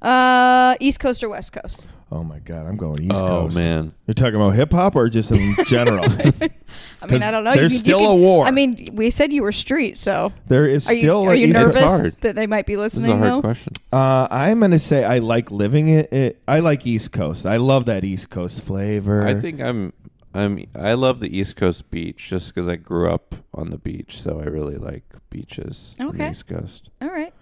Uh, 0.00 0.74
East 0.80 0.98
Coast 0.98 1.22
or 1.22 1.28
West 1.28 1.52
Coast? 1.52 1.86
Oh 2.10 2.24
my 2.24 2.40
God, 2.40 2.66
I'm 2.66 2.76
going 2.76 3.00
East 3.02 3.22
oh 3.22 3.26
Coast. 3.26 3.56
man. 3.56 3.94
You're 4.06 4.14
talking 4.14 4.34
about 4.34 4.50
hip 4.50 4.72
hop 4.72 4.96
or 4.96 5.08
just 5.08 5.30
in 5.30 5.54
general? 5.66 6.04
I 7.02 7.06
mean, 7.06 7.22
I 7.22 7.30
don't 7.30 7.44
know. 7.44 7.54
there's 7.54 7.72
you, 7.72 7.78
still 7.78 8.00
you 8.00 8.06
a 8.08 8.14
war. 8.16 8.44
I 8.44 8.50
mean, 8.50 8.88
we 8.92 9.10
said 9.10 9.32
you 9.32 9.42
were 9.42 9.52
street, 9.52 9.96
so 9.96 10.32
there 10.48 10.66
is 10.66 10.88
are 10.88 10.92
you, 10.94 11.00
still 11.00 11.22
are 11.22 11.32
a 11.32 11.36
you 11.36 11.46
East 11.46 11.58
nervous 11.58 11.76
hard. 11.76 12.12
that 12.22 12.34
they 12.34 12.46
might 12.48 12.66
be 12.66 12.74
This 12.74 12.94
is 12.94 12.98
a 12.98 13.02
listening 13.02 13.18
hard 13.18 13.32
though? 13.32 13.40
question. 13.42 13.72
Uh, 13.92 14.26
I'm 14.30 14.58
gonna 14.60 14.78
say 14.80 15.04
I 15.04 15.18
like 15.20 15.50
living 15.52 15.88
it, 15.88 16.12
it. 16.12 16.42
I 16.48 16.58
like 16.60 16.84
East 16.86 17.12
Coast. 17.12 17.46
I 17.46 17.56
love 17.58 17.84
that 17.86 18.02
East 18.04 18.28
Coast 18.28 18.64
flavor. 18.64 19.24
I 19.26 19.34
think 19.34 19.60
I'm. 19.60 19.92
I'm. 20.34 20.64
I 20.74 20.94
love 20.94 21.20
the 21.20 21.36
East 21.36 21.56
Coast 21.56 21.90
beach 21.90 22.28
just 22.28 22.54
because 22.54 22.66
I 22.68 22.76
grew 22.76 23.08
up 23.10 23.34
on 23.52 23.70
the 23.70 23.78
beach, 23.78 24.20
so 24.20 24.40
I 24.40 24.44
really 24.44 24.76
like 24.76 25.04
beaches 25.30 25.94
on 26.00 26.08
the 26.08 26.12
Okay. 26.14 26.30
East 26.30 26.46
Coast. 26.46 26.88
All 27.02 27.08
right. 27.08 27.32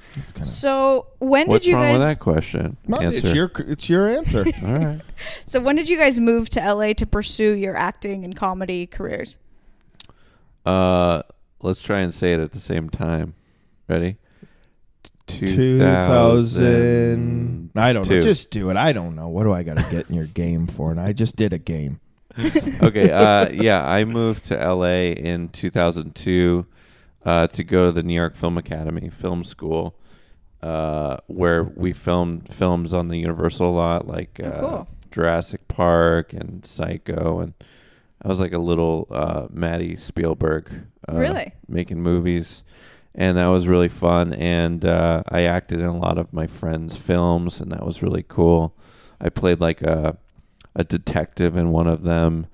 So 0.43 1.07
when 1.19 1.47
What's 1.49 1.65
did 1.65 1.71
you 1.71 1.77
guys? 1.77 1.81
What's 1.81 1.85
wrong 1.85 1.93
guys? 1.93 1.93
with 1.93 2.09
that 2.09 2.19
question? 2.19 2.77
No, 2.89 2.99
Answer. 3.01 3.19
it's 3.19 3.35
your 3.35 3.51
it's 3.59 3.89
your 3.89 4.09
answer. 4.09 4.45
All 4.65 4.79
right. 4.79 5.01
So 5.45 5.61
when 5.61 5.77
did 5.77 5.89
you 5.89 5.99
guys 5.99 6.19
move 6.19 6.49
to 6.51 6.61
LA 6.75 6.95
to 6.95 7.07
pursue 7.07 7.53
your 7.53 7.77
acting 7.77 8.25
and 8.25 8.35
comedy 8.35 8.87
careers? 8.87 9.37
Uh, 10.65 11.23
let's 11.63 11.83
try 11.83 12.01
and 12.01 12.13
say 12.13 12.33
it 12.33 12.41
at 12.41 12.53
the 12.53 12.59
same 12.59 12.89
time. 12.89 13.35
Ready? 13.89 14.17
Two 15.27 15.79
thousand. 15.79 17.71
I 17.77 17.93
don't 17.93 18.09
know. 18.09 18.21
Just 18.21 18.51
do 18.51 18.71
it. 18.71 18.77
I 18.77 18.93
don't 18.93 19.15
know. 19.15 19.29
What 19.29 19.45
do 19.45 19.53
I 19.53 19.63
got 19.63 19.79
to 19.79 19.87
get 19.91 20.09
in 20.11 20.17
your 20.17 20.27
game 20.27 20.67
for? 20.67 20.91
And 20.91 21.01
I 21.01 21.13
just 21.13 21.37
did 21.37 21.53
a 21.53 21.59
game. 21.59 22.01
okay. 22.83 23.11
Uh, 23.11 23.49
yeah, 23.53 23.85
I 23.87 24.05
moved 24.05 24.47
to 24.47 24.57
LA 24.57 25.13
in 25.13 25.49
2002 25.49 26.67
uh, 27.25 27.47
to 27.49 27.65
go 27.65 27.87
to 27.87 27.93
the 27.93 28.03
New 28.03 28.15
York 28.15 28.37
Film 28.37 28.57
Academy 28.59 29.09
Film 29.11 29.45
School, 29.45 29.95
uh, 30.63 31.17
where 31.27 31.65
we 31.65 31.93
filmed 31.93 32.49
films 32.53 32.95
on 32.95 33.09
the 33.09 33.19
Universal 33.19 33.73
lot, 33.73 34.07
like 34.07 34.41
Oh, 34.43 34.47
uh, 34.49 34.61
cool. 34.61 34.89
Jurassic 35.11 35.67
Park 35.69 36.33
and 36.33 36.65
Psycho, 36.65 37.41
and 37.41 37.55
I 38.23 38.29
was 38.29 38.39
like 38.41 38.53
a 38.53 38.59
little 38.59 39.09
uh, 39.11 39.47
Matty 39.51 39.97
Spielberg, 39.97 40.71
uh, 41.09 41.15
Really? 41.17 41.53
making 41.69 42.01
movies. 42.03 42.63
And 43.13 43.37
that 43.39 43.49
was 43.49 43.67
really 43.67 43.89
fun, 43.89 44.33
and 44.35 44.85
uh, 44.85 45.25
I 45.29 45.43
acted 45.43 45.81
in 45.81 45.85
a 45.87 45.97
lot 45.99 46.17
of 46.17 46.33
my 46.33 46.47
friends' 46.47 46.97
films, 46.97 47.61
and 47.61 47.73
that 47.73 47.85
was 47.85 48.05
really 48.05 48.23
cool. 48.23 48.73
I 49.21 49.31
played 49.31 49.59
like 49.61 49.83
a 49.83 50.17
a 50.81 50.85
detective 50.85 51.57
in 51.57 51.71
one 51.71 51.87
of 51.87 52.03
them 52.03 52.47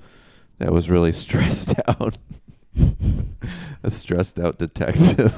that 0.58 0.72
was 0.72 0.90
really 0.90 1.12
stressed 1.24 1.74
out. 1.86 2.18
a 3.82 3.90
stressed 3.90 4.40
out 4.40 4.58
detective. 4.58 5.34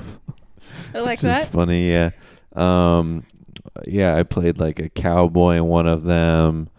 I 0.94 1.00
like 1.00 1.20
that. 1.20 1.48
funny, 1.48 1.90
yeah. 1.90 2.10
Um, 2.54 3.24
yeah, 3.86 4.16
I 4.16 4.22
played 4.22 4.58
like 4.58 4.78
a 4.80 4.88
cowboy 4.88 5.56
in 5.56 5.66
one 5.66 5.86
of 5.86 6.04
them. 6.04 6.70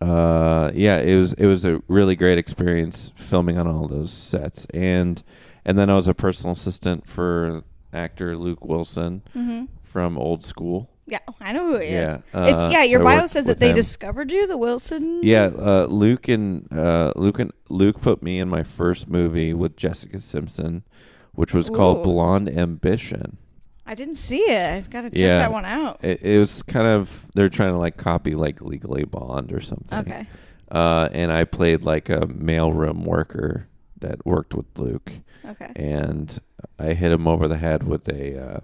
Uh, 0.00 0.72
yeah, 0.74 0.98
it 0.98 1.16
was 1.16 1.34
it 1.34 1.46
was 1.46 1.64
a 1.64 1.80
really 1.86 2.16
great 2.16 2.38
experience 2.38 3.12
filming 3.14 3.58
on 3.58 3.68
all 3.68 3.86
those 3.86 4.10
sets, 4.12 4.66
and 4.74 5.22
and 5.64 5.78
then 5.78 5.90
I 5.90 5.94
was 5.94 6.08
a 6.08 6.14
personal 6.14 6.54
assistant 6.54 7.06
for 7.06 7.62
actor 7.92 8.36
Luke 8.36 8.64
Wilson 8.64 9.22
hmm 9.34 9.64
from 9.82 10.16
Old 10.16 10.42
School. 10.42 10.88
Yeah, 11.06 11.18
I 11.40 11.52
know 11.52 11.66
who 11.66 11.78
he 11.78 11.88
is. 11.88 12.18
Yeah, 12.32 12.38
uh, 12.40 12.44
it's 12.44 12.72
yeah. 12.72 12.82
Your 12.84 13.00
so 13.00 13.04
bio 13.04 13.26
says 13.26 13.44
that 13.46 13.58
they 13.58 13.70
him. 13.70 13.74
discovered 13.74 14.30
you, 14.32 14.46
the 14.46 14.56
Wilson. 14.56 15.20
Yeah, 15.22 15.46
uh, 15.46 15.86
Luke 15.90 16.28
and 16.28 16.72
uh, 16.72 17.12
Luke 17.16 17.38
and 17.40 17.52
Luke 17.68 18.00
put 18.00 18.22
me 18.22 18.38
in 18.38 18.48
my 18.48 18.62
first 18.62 19.08
movie 19.08 19.52
with 19.52 19.76
Jessica 19.76 20.20
Simpson, 20.20 20.84
which 21.32 21.52
was 21.52 21.68
Ooh. 21.68 21.74
called 21.74 22.02
Blonde 22.04 22.48
Ambition. 22.56 23.38
I 23.84 23.94
didn't 23.96 24.14
see 24.14 24.38
it. 24.38 24.62
I've 24.62 24.90
got 24.90 25.00
to 25.02 25.10
check 25.10 25.18
Yeah. 25.18 25.38
that 25.38 25.50
one 25.52 25.64
out. 25.64 25.98
It, 26.04 26.22
it 26.22 26.38
was 26.38 26.62
kind 26.62 26.86
of 26.86 27.26
they're 27.34 27.48
trying 27.48 27.72
to 27.74 27.78
like 27.80 27.96
copy 27.96 28.34
like 28.36 28.60
Legally 28.62 29.04
Blonde 29.04 29.52
or 29.52 29.60
something. 29.60 29.98
Okay. 29.98 30.26
Uh, 30.70 31.08
and 31.12 31.32
I 31.32 31.44
played 31.44 31.84
like 31.84 32.08
a 32.10 32.20
mailroom 32.28 33.04
worker 33.04 33.66
that 33.98 34.24
worked 34.24 34.54
with 34.54 34.66
Luke, 34.78 35.12
Okay. 35.44 35.70
and 35.76 36.38
I 36.78 36.94
hit 36.94 37.12
him 37.12 37.26
over 37.28 37.48
the 37.48 37.58
head 37.58 37.82
with 37.82 38.08
a 38.08 38.40
uh, 38.56 38.60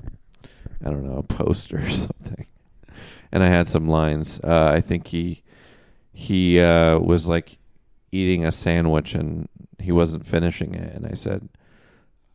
I 0.85 0.91
don't 0.91 1.05
know 1.05 1.19
a 1.19 1.23
poster 1.23 1.79
or 1.79 1.91
something, 1.91 2.47
and 3.33 3.43
I 3.43 3.47
had 3.47 3.69
some 3.69 3.89
lines. 3.89 4.41
Uh, 4.43 4.71
I 4.75 4.81
think 4.81 5.09
he 5.09 5.43
he 6.13 6.61
uh, 6.61 6.99
was 6.99 7.29
like 7.29 7.59
eating 8.13 8.45
a 8.45 8.53
sandwich 8.53 9.15
and 9.15 9.49
he 9.79 9.93
wasn't 9.93 10.27
finishing 10.27 10.75
it, 10.75 10.95
and 10.95 11.07
I 11.07 11.15
said, 11.15 11.49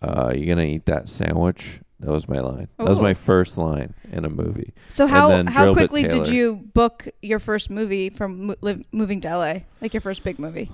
uh, 0.01 0.33
"You 0.35 0.45
gonna 0.45 0.63
eat 0.63 0.85
that 0.85 1.09
sandwich?" 1.09 1.79
That 1.99 2.11
was 2.11 2.27
my 2.27 2.39
line. 2.39 2.67
That 2.79 2.89
was 2.89 2.99
my 2.99 3.13
first 3.13 3.57
line 3.57 3.93
in 4.11 4.25
a 4.25 4.29
movie. 4.29 4.73
So 4.89 5.07
how 5.07 5.43
how 5.45 5.71
quickly 5.71 6.03
did 6.03 6.27
you 6.27 6.55
book 6.73 7.07
your 7.21 7.39
first 7.39 7.69
movie 7.69 8.09
from 8.09 8.47
mo- 8.47 8.55
live, 8.59 8.83
moving 8.91 9.21
to 9.21 9.29
LA? 9.37 9.59
Like 9.79 9.93
your 9.93 10.01
first 10.01 10.21
big 10.21 10.37
movie? 10.37 10.69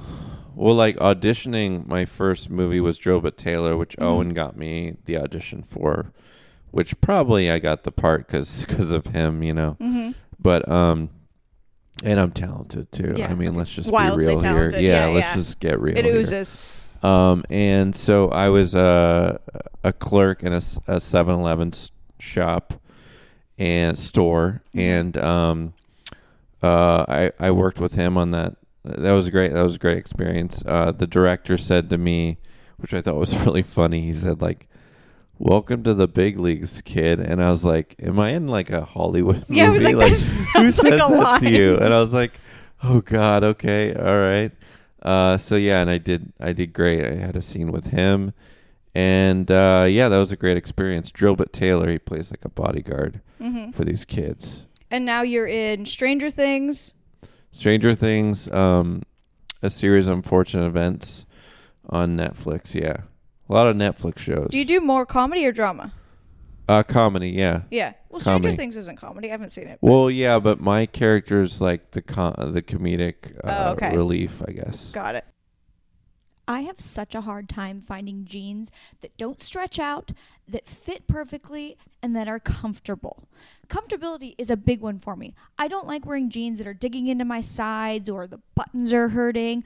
Well, 0.55 0.73
like 0.73 0.97
auditioning, 0.97 1.85
my 1.85 2.05
first 2.05 2.49
movie 2.49 2.79
was 2.81 2.97
Drillbit 2.99 3.35
Taylor, 3.37 3.77
which 3.77 3.95
Mhm. 3.97 4.03
Owen 4.03 4.33
got 4.33 4.57
me 4.57 4.95
the 5.05 5.17
audition 5.17 5.61
for, 5.61 6.11
which 6.71 6.99
probably 7.01 7.49
I 7.51 7.59
got 7.59 7.83
the 7.83 7.91
part 7.91 8.27
because 8.27 8.91
of 8.91 9.07
him, 9.07 9.43
you 9.43 9.53
know. 9.53 9.77
Mm-hmm. 9.79 10.11
But 10.39 10.69
um, 10.69 11.09
and 12.03 12.19
I'm 12.19 12.31
talented 12.31 12.91
too. 12.91 13.13
Yeah, 13.17 13.29
I 13.29 13.33
mean, 13.35 13.55
let's 13.55 13.71
just 13.71 13.91
Wildly 13.91 14.23
be 14.25 14.29
real 14.31 14.41
talented. 14.41 14.79
here. 14.79 14.89
Yeah, 14.91 15.07
Yeah, 15.07 15.13
let's 15.13 15.27
yeah. 15.27 15.35
just 15.35 15.59
get 15.59 15.79
real 15.79 15.97
It 15.97 16.05
here. 16.05 16.15
oozes. 16.15 16.55
Um, 17.03 17.43
and 17.49 17.95
so 17.95 18.29
I 18.29 18.49
was 18.49 18.75
a 18.75 19.39
a 19.83 19.93
clerk 19.93 20.43
in 20.43 20.51
a 20.51 20.57
7-Eleven 20.57 21.71
shop 22.19 22.73
and 23.57 23.97
store, 23.97 24.61
Mhm. 24.75 24.79
and 24.81 25.17
um, 25.17 25.73
uh, 26.61 27.05
I 27.07 27.31
I 27.39 27.51
worked 27.51 27.79
with 27.79 27.93
him 27.93 28.17
on 28.17 28.31
that. 28.31 28.55
That 28.83 29.11
was 29.11 29.29
great. 29.29 29.53
That 29.53 29.61
was 29.63 29.75
a 29.75 29.79
great 29.79 29.97
experience. 29.97 30.63
Uh, 30.65 30.91
the 30.91 31.07
director 31.07 31.57
said 31.57 31.89
to 31.89 31.97
me, 31.97 32.37
which 32.77 32.93
I 32.93 33.01
thought 33.01 33.15
was 33.15 33.35
really 33.45 33.61
funny. 33.63 34.01
He 34.03 34.13
said 34.13 34.41
like. 34.41 34.67
Welcome 35.41 35.83
to 35.83 35.93
the 35.93 36.09
big 36.09 36.37
leagues, 36.37 36.81
kid. 36.81 37.21
And 37.21 37.41
I 37.41 37.49
was 37.49 37.63
like, 37.63 37.95
"Am 38.03 38.19
I 38.19 38.31
in 38.31 38.47
like 38.47 38.69
a 38.69 38.83
Hollywood 38.83 39.37
movie? 39.37 39.55
Yeah, 39.55 39.67
I 39.67 39.69
was 39.69 39.83
like, 39.83 39.95
that 39.95 40.09
who 40.61 40.69
says 40.69 40.83
like 40.83 40.93
that 40.95 41.09
line. 41.09 41.39
to 41.39 41.49
you?" 41.49 41.77
And 41.77 41.93
I 41.93 42.01
was 42.01 42.11
like, 42.11 42.33
"Oh 42.83 42.99
God, 42.99 43.45
okay, 43.45 43.95
all 43.95 44.19
right." 44.19 44.51
Uh, 45.01 45.37
so 45.37 45.55
yeah, 45.55 45.79
and 45.79 45.89
I 45.89 45.97
did 45.97 46.33
I 46.41 46.51
did 46.51 46.73
great. 46.73 47.05
I 47.05 47.15
had 47.15 47.37
a 47.37 47.41
scene 47.41 47.71
with 47.71 47.85
him, 47.87 48.33
and 48.93 49.49
uh, 49.49 49.87
yeah, 49.89 50.09
that 50.09 50.17
was 50.17 50.33
a 50.33 50.35
great 50.35 50.57
experience. 50.57 51.09
Drillbit 51.09 51.53
Taylor, 51.53 51.89
he 51.89 51.99
plays 51.99 52.31
like 52.31 52.43
a 52.43 52.49
bodyguard 52.49 53.21
hmm 53.37 53.71
for 53.71 53.85
these 53.85 54.03
kids. 54.03 54.67
And 54.91 55.05
now 55.05 55.21
you're 55.21 55.47
in 55.47 55.85
Stranger 55.85 56.29
Things. 56.29 56.93
Stranger 57.51 57.95
Things, 57.95 58.51
um, 58.51 59.03
a 59.61 59.69
series 59.69 60.07
of 60.09 60.15
unfortunate 60.17 60.65
events 60.65 61.25
on 61.89 62.17
Netflix. 62.17 62.75
Yeah, 62.75 63.03
a 63.49 63.53
lot 63.53 63.67
of 63.67 63.75
Netflix 63.75 64.19
shows. 64.19 64.49
Do 64.51 64.57
you 64.59 64.65
do 64.65 64.79
more 64.81 65.05
comedy 65.05 65.45
or 65.45 65.51
drama? 65.51 65.93
uh, 66.67 66.83
comedy? 66.83 67.29
Yeah. 67.31 67.61
Yeah. 67.71 67.93
Well, 68.09 68.19
Stranger 68.19 68.39
Comedy. 68.43 68.55
Things 68.57 68.75
isn't 68.77 68.97
comedy. 68.97 69.29
I 69.29 69.31
haven't 69.31 69.49
seen 69.51 69.67
it. 69.67 69.79
Well, 69.81 70.09
yeah, 70.11 70.37
but 70.39 70.59
my 70.59 70.85
character 70.85 71.41
is 71.41 71.61
like 71.61 71.91
the 71.91 72.01
com- 72.01 72.35
the 72.53 72.61
comedic 72.61 73.35
uh, 73.43 73.65
Oh, 73.67 73.71
okay. 73.71 73.95
relief, 73.95 74.41
I 74.47 74.51
guess. 74.51 74.91
Got 74.91 75.15
it. 75.15 75.25
I 76.47 76.61
have 76.61 76.79
such 76.79 77.13
a 77.13 77.21
hard 77.21 77.47
time 77.47 77.79
finding 77.81 78.25
jeans 78.25 78.71
that 79.01 79.15
don't 79.17 79.39
stretch 79.39 79.77
out, 79.77 80.13
that 80.47 80.65
fit 80.65 81.05
perfectly, 81.07 81.77
and 82.01 82.15
that 82.15 82.27
are 82.27 82.39
comfortable. 82.39 83.29
Comfortability 83.67 84.33
is 84.39 84.49
a 84.49 84.57
big 84.57 84.81
one 84.81 84.97
for 84.97 85.15
me. 85.15 85.35
I 85.59 85.67
don't 85.67 85.85
like 85.85 86.07
wearing 86.07 86.31
jeans 86.31 86.57
that 86.57 86.65
are 86.65 86.73
digging 86.73 87.07
into 87.07 87.23
my 87.23 87.41
sides 87.41 88.09
or 88.09 88.25
the 88.25 88.39
buttons 88.55 88.91
are 88.93 89.09
hurting. 89.09 89.63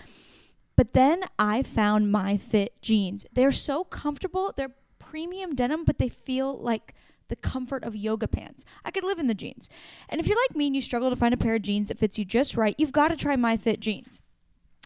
But 0.75 0.93
then 0.93 1.23
I 1.37 1.63
found 1.63 2.11
my 2.11 2.37
fit 2.37 2.81
jeans. 2.81 3.25
They're 3.33 3.51
so 3.51 3.83
comfortable. 3.83 4.53
They're 4.55 4.75
premium 4.99 5.53
denim, 5.55 5.83
but 5.83 5.99
they 5.99 6.09
feel 6.09 6.57
like 6.57 6.95
the 7.27 7.35
comfort 7.35 7.83
of 7.83 7.95
yoga 7.95 8.27
pants. 8.27 8.65
I 8.83 8.91
could 8.91 9.03
live 9.03 9.19
in 9.19 9.27
the 9.27 9.33
jeans. 9.33 9.69
And 10.09 10.19
if 10.19 10.27
you're 10.27 10.41
like 10.47 10.55
me 10.55 10.67
and 10.67 10.75
you 10.75 10.81
struggle 10.81 11.09
to 11.09 11.15
find 11.15 11.33
a 11.33 11.37
pair 11.37 11.55
of 11.55 11.61
jeans 11.61 11.87
that 11.89 11.99
fits 11.99 12.17
you 12.17 12.25
just 12.25 12.57
right, 12.57 12.75
you've 12.77 12.91
got 12.91 13.09
to 13.09 13.15
try 13.15 13.35
my 13.35 13.57
fit 13.57 13.79
jeans. 13.79 14.21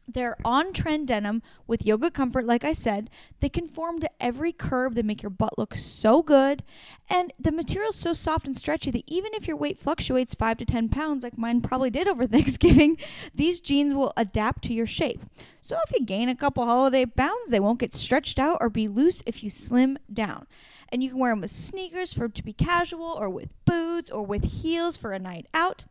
They're 0.08 0.38
on 0.46 0.72
trend 0.72 1.08
denim 1.08 1.42
with 1.68 1.86
yoga 1.86 2.10
comfort, 2.10 2.46
like 2.46 2.64
I 2.64 2.72
said. 2.72 3.10
They 3.42 3.50
conform 3.50 4.00
to 4.00 4.10
every 4.22 4.54
curve. 4.54 4.96
They 4.96 5.02
make 5.02 5.22
your 5.22 5.30
butt 5.30 5.58
look 5.58 5.76
so 5.76 6.24
good. 6.24 6.64
And 7.10 7.34
the 7.38 7.52
material's 7.52 7.98
so 7.98 8.14
soft 8.14 8.48
and 8.48 8.58
stretchy 8.58 8.90
that 8.92 9.04
even 9.06 9.34
if 9.34 9.48
your 9.48 9.58
weight 9.58 9.78
fluctuates 9.78 10.34
five 10.34 10.58
to 10.58 10.66
10 10.66 10.88
pounds, 10.90 11.24
like 11.24 11.38
mine 11.38 11.62
probably 11.62 11.90
did 11.90 12.08
over 12.08 12.26
Thanksgiving, 12.28 12.98
these 13.36 13.60
jeans 13.60 13.94
will 13.94 14.14
adapt 14.16 14.64
to 14.64 14.74
your 14.74 14.86
shape. 14.86 15.22
So 15.62 15.78
if 15.86 15.94
you 15.94 16.06
gain 16.06 16.30
a 16.30 16.36
couple 16.36 16.64
holiday 16.64 17.06
pounds, 17.06 17.50
they 17.50 17.60
won't 17.60 17.80
get 17.80 17.94
stretched 17.94 18.40
out 18.40 18.60
or 18.62 18.70
be 18.70 18.88
loose 18.88 19.22
if 19.26 19.44
you 19.44 19.50
slim 19.50 19.98
down. 20.12 20.48
And 20.90 21.04
you 21.04 21.10
can 21.10 21.20
wear 21.20 21.34
them 21.34 21.42
with 21.42 21.52
sneakers 21.52 22.14
for 22.14 22.30
to 22.30 22.44
be 22.44 22.54
casual, 22.54 23.18
or 23.20 23.30
with 23.30 23.50
boots, 23.66 24.10
or 24.10 24.26
with 24.26 24.46
heels 24.46 24.96
for 24.96 25.12
a 25.12 25.20
night 25.20 25.48
out. 25.54 25.84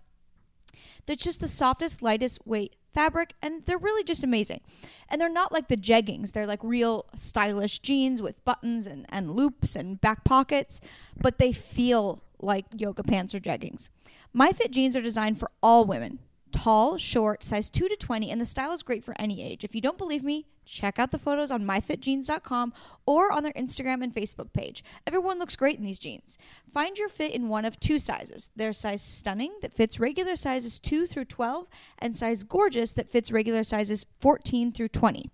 They're 1.06 1.16
just 1.16 1.40
the 1.40 1.48
softest, 1.48 2.02
lightest 2.02 2.46
weight 2.46 2.76
fabric, 2.92 3.34
and 3.42 3.62
they're 3.64 3.78
really 3.78 4.04
just 4.04 4.24
amazing. 4.24 4.60
And 5.08 5.20
they're 5.20 5.28
not 5.28 5.52
like 5.52 5.68
the 5.68 5.76
jeggings, 5.76 6.32
they're 6.32 6.46
like 6.46 6.60
real 6.62 7.06
stylish 7.14 7.78
jeans 7.80 8.22
with 8.22 8.44
buttons 8.44 8.86
and, 8.86 9.06
and 9.08 9.32
loops 9.32 9.76
and 9.76 10.00
back 10.00 10.24
pockets, 10.24 10.80
but 11.20 11.38
they 11.38 11.52
feel 11.52 12.22
like 12.40 12.64
yoga 12.76 13.02
pants 13.02 13.34
or 13.34 13.40
jeggings. 13.40 13.88
My 14.32 14.52
Fit 14.52 14.70
jeans 14.70 14.96
are 14.96 15.02
designed 15.02 15.38
for 15.38 15.50
all 15.62 15.84
women 15.84 16.18
tall, 16.52 16.96
short, 16.96 17.44
size 17.44 17.68
2 17.68 17.88
to 17.88 17.96
20, 17.96 18.30
and 18.30 18.40
the 18.40 18.46
style 18.46 18.72
is 18.72 18.82
great 18.82 19.04
for 19.04 19.14
any 19.18 19.42
age. 19.42 19.62
If 19.62 19.74
you 19.74 19.80
don't 19.80 19.98
believe 19.98 20.22
me, 20.22 20.46
check 20.66 20.98
out 20.98 21.10
the 21.10 21.18
photos 21.18 21.50
on 21.50 21.64
myfitjeans.com 21.64 22.74
or 23.06 23.32
on 23.32 23.42
their 23.42 23.52
Instagram 23.52 24.02
and 24.02 24.14
Facebook 24.14 24.52
page. 24.52 24.84
Everyone 25.06 25.38
looks 25.38 25.56
great 25.56 25.78
in 25.78 25.84
these 25.84 25.98
jeans. 25.98 26.36
Find 26.68 26.98
your 26.98 27.08
fit 27.08 27.32
in 27.32 27.48
one 27.48 27.64
of 27.64 27.80
two 27.80 27.98
sizes. 27.98 28.50
There's 28.56 28.78
size 28.78 29.02
stunning 29.02 29.54
that 29.62 29.72
fits 29.72 29.98
regular 29.98 30.36
sizes 30.36 30.78
2 30.78 31.06
through 31.06 31.26
12 31.26 31.68
and 31.98 32.16
size 32.16 32.42
gorgeous 32.42 32.92
that 32.92 33.10
fits 33.10 33.32
regular 33.32 33.64
sizes 33.64 34.04
14 34.20 34.72
through 34.72 34.88
20. 34.88 35.30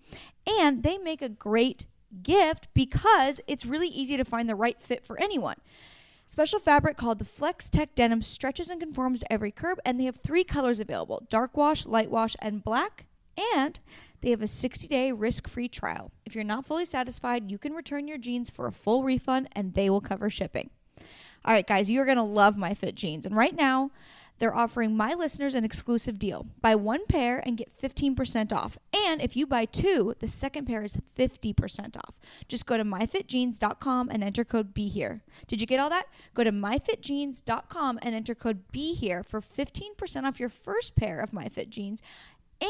And 0.46 0.82
they 0.82 0.98
make 0.98 1.22
a 1.22 1.28
great 1.28 1.86
gift 2.22 2.68
because 2.74 3.40
it's 3.46 3.64
really 3.64 3.88
easy 3.88 4.16
to 4.16 4.24
find 4.24 4.48
the 4.48 4.54
right 4.54 4.80
fit 4.80 5.04
for 5.04 5.20
anyone. 5.20 5.56
Special 6.26 6.58
fabric 6.58 6.96
called 6.96 7.18
the 7.18 7.24
Flex 7.24 7.68
Tech 7.68 7.94
Denim 7.94 8.22
stretches 8.22 8.70
and 8.70 8.80
conforms 8.80 9.20
to 9.20 9.32
every 9.32 9.50
curve, 9.50 9.78
and 9.84 9.98
they 9.98 10.04
have 10.04 10.16
three 10.16 10.44
colors 10.44 10.80
available 10.80 11.26
dark 11.28 11.56
wash, 11.56 11.84
light 11.84 12.10
wash, 12.10 12.36
and 12.40 12.64
black. 12.64 13.06
And 13.54 13.78
they 14.22 14.30
have 14.30 14.42
a 14.42 14.48
60 14.48 14.88
day 14.88 15.12
risk 15.12 15.48
free 15.48 15.68
trial. 15.68 16.10
If 16.24 16.34
you're 16.34 16.44
not 16.44 16.64
fully 16.64 16.86
satisfied, 16.86 17.50
you 17.50 17.58
can 17.58 17.74
return 17.74 18.08
your 18.08 18.18
jeans 18.18 18.50
for 18.50 18.66
a 18.66 18.72
full 18.72 19.02
refund 19.02 19.48
and 19.52 19.74
they 19.74 19.90
will 19.90 20.00
cover 20.00 20.30
shipping. 20.30 20.70
All 21.44 21.52
right, 21.52 21.66
guys, 21.66 21.90
you're 21.90 22.04
going 22.04 22.16
to 22.16 22.22
love 22.22 22.56
My 22.56 22.72
Fit 22.72 22.94
jeans. 22.94 23.26
And 23.26 23.36
right 23.36 23.54
now, 23.54 23.90
they're 24.38 24.56
offering 24.56 24.96
my 24.96 25.14
listeners 25.14 25.54
an 25.54 25.64
exclusive 25.64 26.18
deal. 26.18 26.46
Buy 26.60 26.74
one 26.74 27.06
pair 27.06 27.38
and 27.46 27.56
get 27.56 27.70
15% 27.80 28.52
off. 28.52 28.76
And 28.92 29.20
if 29.22 29.36
you 29.36 29.46
buy 29.46 29.66
two, 29.66 30.14
the 30.18 30.26
second 30.26 30.66
pair 30.66 30.82
is 30.82 30.96
50% 31.16 31.96
off. 31.96 32.18
Just 32.48 32.66
go 32.66 32.76
to 32.76 32.84
myfitjeans.com 32.84 34.08
and 34.10 34.24
enter 34.24 34.44
code 34.44 34.74
Be 34.74 34.88
Here. 34.88 35.22
Did 35.46 35.60
you 35.60 35.66
get 35.68 35.78
all 35.78 35.90
that? 35.90 36.06
Go 36.34 36.42
to 36.42 36.50
myfitjeans.com 36.50 38.00
and 38.02 38.14
enter 38.16 38.34
code 38.34 38.72
Be 38.72 38.94
Here 38.94 39.22
for 39.22 39.40
15% 39.40 40.24
off 40.24 40.40
your 40.40 40.48
first 40.48 40.96
pair 40.96 41.20
of 41.20 41.30
MyFit 41.30 41.68
jeans. 41.68 42.02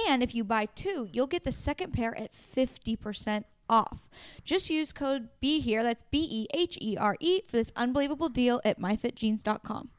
And 0.08 0.22
if 0.22 0.34
you 0.34 0.42
buy 0.44 0.66
two, 0.74 1.08
you'll 1.12 1.26
get 1.26 1.42
the 1.44 1.52
second 1.52 1.92
pair 1.92 2.16
at 2.18 2.32
50% 2.32 3.44
off. 3.68 4.08
Just 4.44 4.70
use 4.70 4.92
code 4.92 5.28
Be 5.40 5.60
Here, 5.60 5.82
that's 5.82 6.04
B 6.10 6.26
E 6.30 6.46
H 6.54 6.78
E 6.80 6.96
R 6.98 7.16
E, 7.20 7.40
for 7.46 7.52
this 7.56 7.70
unbelievable 7.76 8.28
deal 8.28 8.60
at 8.64 8.80
myfitjeans.com. 8.80 9.90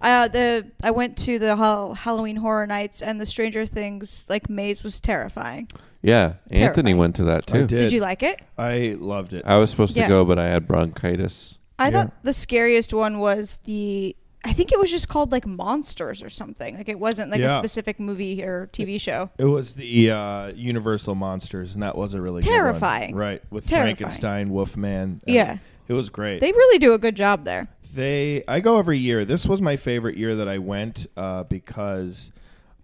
Uh, 0.00 0.26
the 0.28 0.66
I 0.82 0.90
went 0.90 1.16
to 1.18 1.38
the 1.38 1.54
Hall- 1.56 1.94
Halloween 1.94 2.36
Horror 2.36 2.66
Nights 2.66 3.02
and 3.02 3.20
the 3.20 3.26
Stranger 3.26 3.66
Things 3.66 4.26
like 4.28 4.50
maze 4.50 4.82
was 4.82 5.00
terrifying. 5.00 5.68
Yeah, 6.02 6.34
Anthony 6.50 6.94
went 6.94 7.14
to 7.16 7.24
that 7.24 7.46
too. 7.46 7.58
I 7.58 7.60
did. 7.60 7.68
Did 7.68 7.92
you 7.92 8.00
like 8.00 8.24
it? 8.24 8.40
I 8.58 8.96
loved 8.98 9.32
it. 9.34 9.44
I 9.46 9.58
was 9.58 9.70
supposed 9.70 9.96
Yeah. 9.96 10.04
to 10.04 10.08
go, 10.08 10.24
but 10.24 10.38
I 10.40 10.48
had 10.48 10.66
bronchitis. 10.66 11.58
I 11.78 11.86
Yeah. 11.88 11.90
thought 12.04 12.24
the 12.24 12.32
scariest 12.32 12.92
one 12.92 13.20
was 13.20 13.58
the. 13.64 14.16
I 14.44 14.52
think 14.52 14.72
it 14.72 14.78
was 14.78 14.90
just 14.90 15.08
called 15.08 15.30
like 15.30 15.46
Monsters 15.46 16.22
or 16.22 16.28
something. 16.28 16.76
Like 16.76 16.88
it 16.88 16.98
wasn't 16.98 17.30
like 17.30 17.40
a 17.40 17.54
specific 17.58 18.00
movie 18.00 18.42
or 18.42 18.68
TV 18.72 19.00
show. 19.00 19.30
It 19.38 19.44
was 19.44 19.74
the 19.74 20.10
uh, 20.10 20.48
Universal 20.54 21.14
monsters, 21.14 21.74
and 21.74 21.82
that 21.82 21.96
was 21.96 22.14
a 22.14 22.20
really 22.20 22.42
good 22.42 22.50
one. 22.50 22.58
Terrifying. 22.58 23.14
right? 23.14 23.42
With 23.50 23.66
Terrifying. 23.66 23.96
Frankenstein, 23.96 24.50
Wolfman. 24.50 25.20
Yeah. 25.26 25.58
it 25.88 25.92
was 25.92 26.10
great. 26.10 26.40
They 26.40 26.50
really 26.52 26.78
do 26.78 26.94
a 26.94 26.98
good 26.98 27.14
job 27.14 27.44
there. 27.44 27.68
They, 27.94 28.42
I 28.48 28.60
go 28.60 28.78
every 28.78 28.98
year. 28.98 29.24
This 29.24 29.46
was 29.46 29.60
my 29.60 29.76
favorite 29.76 30.16
year 30.16 30.34
that 30.36 30.48
I 30.48 30.58
went 30.58 31.06
uh, 31.16 31.44
because 31.44 32.32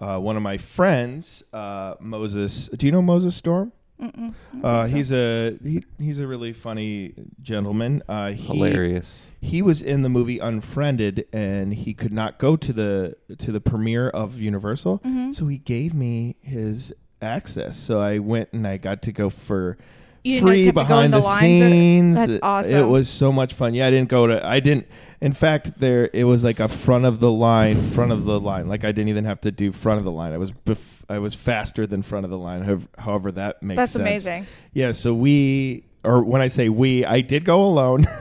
uh, 0.00 0.18
one 0.18 0.36
of 0.36 0.42
my 0.42 0.58
friends, 0.58 1.42
uh, 1.52 1.94
Moses. 1.98 2.68
Do 2.68 2.86
you 2.86 2.92
know 2.92 3.02
Moses 3.02 3.34
Storm? 3.34 3.72
Mm-mm. 4.00 4.32
Uh, 4.62 4.86
he's 4.86 5.10
a 5.10 5.58
he, 5.62 5.84
he's 5.98 6.20
a 6.20 6.26
really 6.26 6.52
funny 6.52 7.14
gentleman. 7.42 8.02
Uh, 8.08 8.30
he, 8.30 8.46
Hilarious. 8.46 9.18
He 9.40 9.62
was 9.62 9.80
in 9.82 10.02
the 10.02 10.08
movie 10.08 10.38
Unfriended, 10.40 11.26
and 11.32 11.72
he 11.72 11.94
could 11.94 12.12
not 12.12 12.38
go 12.38 12.56
to 12.56 12.72
the 12.72 13.16
to 13.38 13.52
the 13.52 13.60
premiere 13.60 14.08
of 14.08 14.38
Universal, 14.40 14.98
Mm-hmm. 15.00 15.32
so 15.32 15.46
he 15.46 15.58
gave 15.58 15.94
me 15.94 16.36
his 16.40 16.92
access. 17.22 17.76
So 17.76 18.00
I 18.00 18.18
went 18.18 18.48
and 18.52 18.66
I 18.66 18.76
got 18.78 19.02
to 19.02 19.12
go 19.12 19.30
for 19.30 19.76
You 20.24 20.40
free 20.40 20.66
have 20.66 20.74
to 20.74 20.80
go 20.80 20.80
in 20.80 20.86
behind 21.10 21.12
the 21.12 21.20
the, 21.20 21.26
or- 21.26 21.38
scenes. 21.38 22.16
That's 22.16 22.34
It- 22.34 22.42
awesome. 22.42 22.76
It 22.78 22.82
was 22.88 23.08
so 23.08 23.30
much 23.32 23.54
fun. 23.54 23.74
Yeah, 23.74 23.86
I 23.86 23.90
didn't 23.90 24.08
go 24.08 24.26
to. 24.26 24.44
I 24.44 24.58
didn't. 24.58 24.86
In 25.20 25.32
fact, 25.32 25.78
there 25.78 26.10
it 26.12 26.24
was 26.24 26.42
like 26.42 26.58
a 26.60 26.66
front 26.68 27.04
of 27.04 27.20
the 27.20 27.30
line, 27.30 27.76
front 27.76 28.10
of 28.12 28.24
the 28.24 28.40
line. 28.40 28.68
Like 28.68 28.82
I 28.84 28.90
didn't 28.92 29.08
even 29.08 29.24
have 29.24 29.40
to 29.42 29.52
do 29.52 29.70
front 29.72 29.98
of 29.98 30.04
the 30.04 30.12
line. 30.12 30.32
I 30.32 30.38
was 30.38 30.52
bef- 30.52 31.02
I 31.08 31.18
was 31.20 31.34
faster 31.36 31.86
than 31.86 32.02
front 32.02 32.24
of 32.24 32.30
the 32.30 32.38
line. 32.38 32.62
However, 32.62 32.88
however 32.98 33.32
that 33.32 33.62
makes 33.62 33.78
sense. 33.78 33.92
That's 33.92 33.92
sense. 33.92 34.26
amazing. 34.26 34.46
Yeah. 34.72 34.92
So 34.92 35.14
we, 35.14 35.84
or 36.04 36.22
when 36.24 36.40
I 36.42 36.48
say 36.48 36.68
we, 36.68 37.04
I 37.04 37.20
did 37.20 37.44
go 37.44 37.62
alone. 37.62 38.04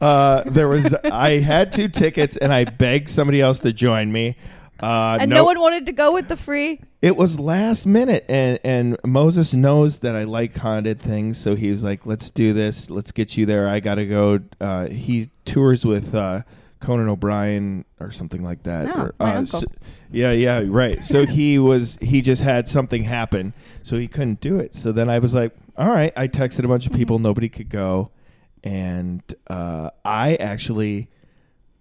uh, 0.00 0.42
there 0.46 0.68
was 0.68 0.92
I 1.04 1.38
had 1.38 1.72
two 1.72 1.88
tickets, 1.88 2.36
and 2.36 2.52
I 2.52 2.64
begged 2.64 3.08
somebody 3.08 3.40
else 3.40 3.60
to 3.60 3.72
join 3.72 4.12
me. 4.12 4.36
Uh, 4.78 5.16
And 5.20 5.30
no- 5.30 5.36
no 5.36 5.44
one 5.44 5.58
wanted 5.58 5.86
to 5.86 5.92
go 5.92 6.12
with 6.12 6.28
the 6.28 6.36
free. 6.36 6.80
it 7.00 7.16
was 7.16 7.40
last 7.40 7.86
minute, 7.86 8.26
and 8.28 8.58
and 8.62 8.96
Moses 9.06 9.54
knows 9.54 10.00
that 10.00 10.14
I 10.14 10.24
like 10.24 10.54
haunted 10.56 11.00
things, 11.00 11.38
so 11.38 11.54
he 11.54 11.70
was 11.70 11.82
like, 11.82 12.04
"Let's 12.04 12.28
do 12.30 12.52
this. 12.52 12.90
Let's 12.90 13.10
get 13.12 13.36
you 13.38 13.46
there. 13.46 13.68
I 13.68 13.80
gotta 13.80 14.04
go." 14.04 14.40
Uh, 14.60 14.86
he 14.88 15.30
tours 15.46 15.86
with 15.86 16.14
uh, 16.14 16.42
Conan 16.80 17.08
O'Brien 17.08 17.86
or 18.00 18.10
something 18.10 18.44
like 18.44 18.64
that. 18.64 18.86
Oh, 18.94 19.00
or, 19.00 19.14
my 19.18 19.34
uh, 19.34 19.38
uncle. 19.38 19.60
so- 19.60 19.66
yeah, 20.12 20.30
yeah, 20.32 20.62
right. 20.66 21.02
So 21.02 21.24
he 21.24 21.58
was 21.70 21.96
he 22.02 22.20
just 22.20 22.42
had 22.42 22.68
something 22.68 23.02
happen, 23.04 23.54
so 23.82 23.96
he 23.96 24.06
couldn't 24.08 24.42
do 24.42 24.58
it. 24.58 24.74
So 24.74 24.92
then 24.92 25.08
I 25.08 25.20
was 25.20 25.34
like, 25.34 25.52
"All 25.78 25.88
right." 25.88 26.12
I 26.16 26.28
texted 26.28 26.64
a 26.64 26.68
bunch 26.68 26.86
of 26.86 26.92
people. 26.92 27.18
Nobody 27.18 27.48
could 27.48 27.70
go, 27.70 28.10
and 28.66 29.22
uh, 29.48 29.90
I 30.04 30.34
actually. 30.36 31.08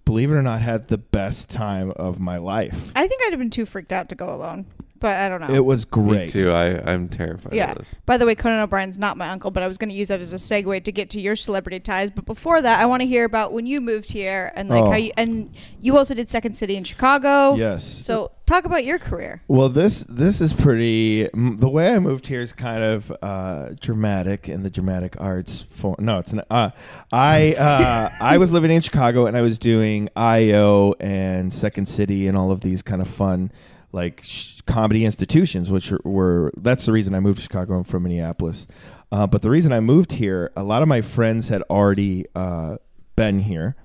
Believe 0.05 0.29
it 0.29 0.35
or 0.35 0.43
not, 0.43 0.61
had 0.61 0.87
the 0.87 0.99
best 0.99 1.49
time 1.49 1.89
of 1.95 2.19
my 2.19 2.37
life. 2.37 2.91
I 2.95 3.07
think 3.07 3.23
I'd 3.25 3.31
have 3.31 3.39
been 3.39 3.49
too 3.49 3.65
freaked 3.65 3.91
out 3.91 4.07
to 4.09 4.15
go 4.15 4.31
alone, 4.31 4.67
but 5.05 5.17
I 5.17 5.29
don't 5.29 5.39
know. 5.39 5.53
It 5.53 5.63
was 5.63 5.85
great. 5.85 6.33
Me 6.33 6.41
too. 6.41 6.51
I, 6.51 6.81
I'm 6.91 7.07
terrified 7.09 7.53
Yeah. 7.53 7.73
of 7.73 7.77
this. 7.77 7.93
By 8.07 8.17
the 8.17 8.25
way, 8.25 8.33
Conan 8.33 8.59
O'Brien's 8.59 8.97
not 8.97 9.17
my 9.17 9.29
uncle, 9.29 9.51
but 9.51 9.61
I 9.61 9.67
was 9.67 9.77
going 9.77 9.89
to 9.89 9.95
use 9.95 10.07
that 10.07 10.19
as 10.19 10.33
a 10.33 10.37
segue 10.37 10.83
to 10.83 10.91
get 10.91 11.11
to 11.11 11.21
your 11.21 11.35
celebrity 11.35 11.79
ties. 11.79 12.09
But 12.09 12.25
before 12.25 12.59
that, 12.59 12.79
I 12.81 12.87
want 12.87 13.01
to 13.01 13.07
hear 13.07 13.23
about 13.23 13.53
when 13.53 13.67
you 13.67 13.81
moved 13.81 14.11
here 14.11 14.51
and 14.55 14.67
like 14.67 14.83
Oh. 14.83 14.89
how 14.89 14.97
you 14.97 15.11
and 15.15 15.53
you 15.79 15.95
also 15.95 16.15
did 16.15 16.31
Second 16.31 16.55
City 16.57 16.75
in 16.75 16.83
Chicago. 16.83 17.53
Yes. 17.55 17.83
So 17.83 18.31
talk 18.47 18.65
about 18.65 18.83
your 18.83 18.97
career. 18.97 19.43
Well, 19.47 19.69
this 19.69 20.03
this 20.09 20.41
is 20.41 20.53
pretty. 20.53 21.29
m- 21.33 21.57
The 21.57 21.69
way 21.69 21.93
I 21.93 21.99
moved 21.99 22.25
here 22.25 22.41
is 22.41 22.51
kind 22.51 22.83
of 22.83 23.13
uh, 23.21 23.69
dramatic 23.79 24.49
in 24.49 24.63
the 24.63 24.71
dramatic 24.71 25.15
arts 25.21 25.61
form. 25.61 25.97
No, 25.99 26.17
it's 26.17 26.33
not. 26.33 26.47
Uh, 26.49 26.71
I 27.11 27.53
uh, 27.53 28.09
I 28.19 28.39
was 28.39 28.51
living 28.51 28.71
in 28.71 28.81
Chicago 28.81 29.27
and 29.27 29.37
I 29.37 29.41
was 29.41 29.59
doing 29.59 30.09
IO 30.15 30.93
and 30.99 31.53
Second 31.53 31.85
City 31.87 32.27
and 32.27 32.35
all 32.35 32.49
of 32.51 32.61
these 32.61 32.81
kind 32.81 33.01
of 33.01 33.07
fun 33.07 33.51
like 33.95 34.21
sh- 34.23 34.61
comedy 34.67 35.05
institutions, 35.05 35.71
which 35.71 35.91
are, 35.91 36.01
were 36.03 36.51
that's 36.57 36.85
the 36.85 36.91
reason 36.91 37.15
I 37.15 37.19
moved 37.21 37.37
to 37.37 37.43
Chicago. 37.43 37.75
I'm 37.77 37.83
from 37.83 38.03
Minneapolis, 38.03 38.67
uh, 39.11 39.25
but 39.25 39.41
the 39.41 39.49
reason 39.49 39.71
I 39.71 39.79
moved 39.79 40.13
here, 40.13 40.51
a 40.55 40.63
lot 40.63 40.81
of 40.81 40.87
my 40.87 41.01
friends 41.01 41.49
had 41.49 41.63
already 41.63 42.25
uh, 42.35 42.77
been 43.15 43.39
here, 43.39 43.75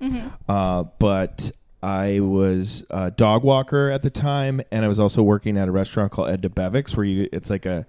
uh, 0.47 0.83
but 0.99 1.51
I 1.81 2.19
was 2.19 2.83
a 2.89 3.09
dog 3.09 3.43
walker 3.43 3.89
at 3.89 4.03
the 4.03 4.09
time, 4.11 4.61
and 4.71 4.85
I 4.85 4.87
was 4.87 4.99
also 4.99 5.23
working 5.23 5.57
at 5.57 5.67
a 5.67 5.71
restaurant 5.71 6.11
called 6.11 6.29
Ed 6.29 6.41
Debevic's, 6.43 6.95
where 6.95 7.05
you 7.05 7.29
it's 7.31 7.49
like 7.49 7.65
a 7.65 7.85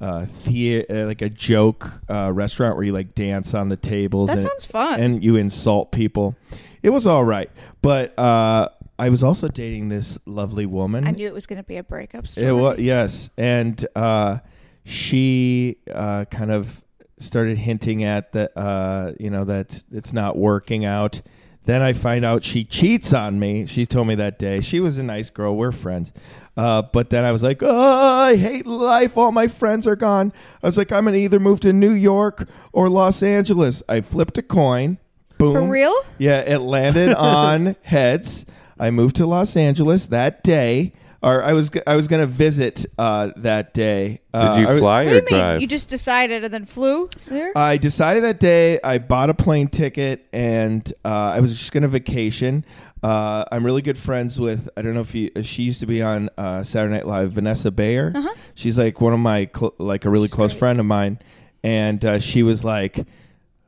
uh, 0.00 0.26
the, 0.44 0.86
uh, 0.88 1.06
like 1.06 1.22
a 1.22 1.30
joke 1.30 1.90
uh, 2.08 2.30
restaurant 2.32 2.76
where 2.76 2.84
you 2.84 2.92
like 2.92 3.14
dance 3.14 3.54
on 3.54 3.68
the 3.68 3.76
tables. 3.76 4.28
That 4.28 4.38
and, 4.38 4.42
sounds 4.46 4.66
fun. 4.66 5.00
and 5.00 5.24
you 5.24 5.36
insult 5.36 5.92
people. 5.92 6.36
It 6.82 6.90
was 6.90 7.06
all 7.06 7.24
right, 7.24 7.50
but 7.82 8.16
uh, 8.18 8.68
I 8.98 9.10
was 9.10 9.22
also 9.22 9.48
dating 9.48 9.88
this 9.88 10.18
lovely 10.26 10.66
woman. 10.66 11.06
I 11.06 11.10
knew 11.10 11.26
it 11.26 11.34
was 11.34 11.46
going 11.46 11.58
to 11.58 11.62
be 11.62 11.76
a 11.76 11.82
breakup 11.84 12.26
story. 12.26 12.46
It 12.46 12.52
was 12.52 12.78
yes, 12.78 13.30
and 13.36 13.84
uh, 13.94 14.38
she 14.84 15.76
uh, 15.92 16.24
kind 16.30 16.50
of 16.50 16.82
started 17.18 17.58
hinting 17.58 18.04
at 18.04 18.32
that 18.32 18.56
uh, 18.56 19.12
you 19.18 19.30
know 19.30 19.44
that 19.44 19.82
it's 19.90 20.12
not 20.12 20.36
working 20.38 20.84
out. 20.84 21.20
then 21.64 21.82
I 21.82 21.92
find 21.92 22.24
out 22.24 22.44
she 22.44 22.64
cheats 22.64 23.12
on 23.12 23.38
me. 23.40 23.66
She 23.66 23.84
told 23.86 24.06
me 24.06 24.14
that 24.16 24.38
day. 24.38 24.60
She 24.60 24.80
was 24.80 24.98
a 24.98 25.02
nice 25.02 25.30
girl. 25.30 25.56
We're 25.56 25.72
friends. 25.72 26.12
Uh, 26.56 26.82
but 26.82 27.10
then 27.10 27.24
I 27.24 27.32
was 27.32 27.42
like, 27.42 27.58
oh, 27.62 28.22
I 28.30 28.36
hate 28.36 28.66
life. 28.66 29.18
All 29.18 29.30
my 29.32 29.46
friends 29.48 29.86
are 29.86 29.96
gone. 29.96 30.32
I 30.62 30.66
was 30.66 30.78
like, 30.78 30.90
I'm 30.90 31.04
going 31.04 31.14
to 31.14 31.20
either 31.20 31.38
move 31.40 31.60
to 31.60 31.72
New 31.72 31.90
York 31.90 32.48
or 32.72 32.88
Los 32.88 33.22
Angeles. 33.22 33.82
I 33.88 34.00
flipped 34.00 34.38
a 34.38 34.42
coin. 34.42 34.96
Boom. 35.36 35.52
For 35.54 35.62
real? 35.62 35.94
Yeah, 36.16 36.40
it 36.40 36.60
landed 36.60 37.12
on 37.14 37.76
heads. 37.82 38.46
I 38.78 38.90
moved 38.90 39.16
to 39.16 39.26
Los 39.26 39.56
Angeles 39.56 40.08
that 40.08 40.42
day. 40.42 40.92
Or 41.22 41.42
I 41.42 41.54
was 41.54 41.70
I 41.86 41.96
was 41.96 42.06
gonna 42.08 42.26
visit 42.26 42.86
uh, 42.98 43.30
that 43.38 43.72
day. 43.74 44.20
Did 44.34 44.40
Uh, 44.40 44.56
you 44.58 44.66
I 44.68 44.70
was- 44.72 44.80
fly 44.80 45.04
What 45.06 45.14
or 45.14 45.20
do 45.22 45.26
you 45.34 45.36
mean? 45.36 45.40
drive? 45.40 45.60
You 45.62 45.66
just 45.66 45.88
decided 45.88 46.44
and 46.44 46.52
then 46.54 46.66
flew 46.66 47.08
there? 47.26 47.56
I 47.56 47.78
decided 47.78 48.22
that 48.22 48.38
day 48.38 48.78
I 48.84 48.98
bought 48.98 49.30
a 49.30 49.34
plane 49.34 49.66
ticket 49.68 50.26
and 50.32 50.90
uh, 51.04 51.08
I 51.08 51.40
was 51.40 51.52
just 51.58 51.72
going 51.72 51.82
to 51.82 51.88
vacation. 51.88 52.64
Uh, 53.02 53.44
I'm 53.50 53.64
really 53.64 53.82
good 53.82 53.98
friends 53.98 54.38
with 54.38 54.68
I 54.76 54.82
don't 54.82 54.94
know 54.94 55.00
if 55.00 55.14
you 55.14 55.30
she 55.42 55.62
used 55.62 55.80
to 55.80 55.86
be 55.86 56.02
on 56.02 56.28
uh, 56.36 56.62
Saturday 56.62 56.94
Night 56.94 57.06
Live 57.06 57.32
Vanessa 57.32 57.70
Bayer. 57.70 58.12
She's 58.54 58.78
like 58.78 59.00
one 59.00 59.14
of 59.14 59.18
my 59.20 59.48
cl- 59.56 59.74
like 59.78 60.04
a 60.04 60.10
really 60.10 60.28
close 60.28 60.52
friend 60.52 60.78
of 60.78 60.86
mine, 60.86 61.18
and 61.64 62.04
uh, 62.04 62.18
she 62.20 62.42
was 62.42 62.62
like, 62.64 63.04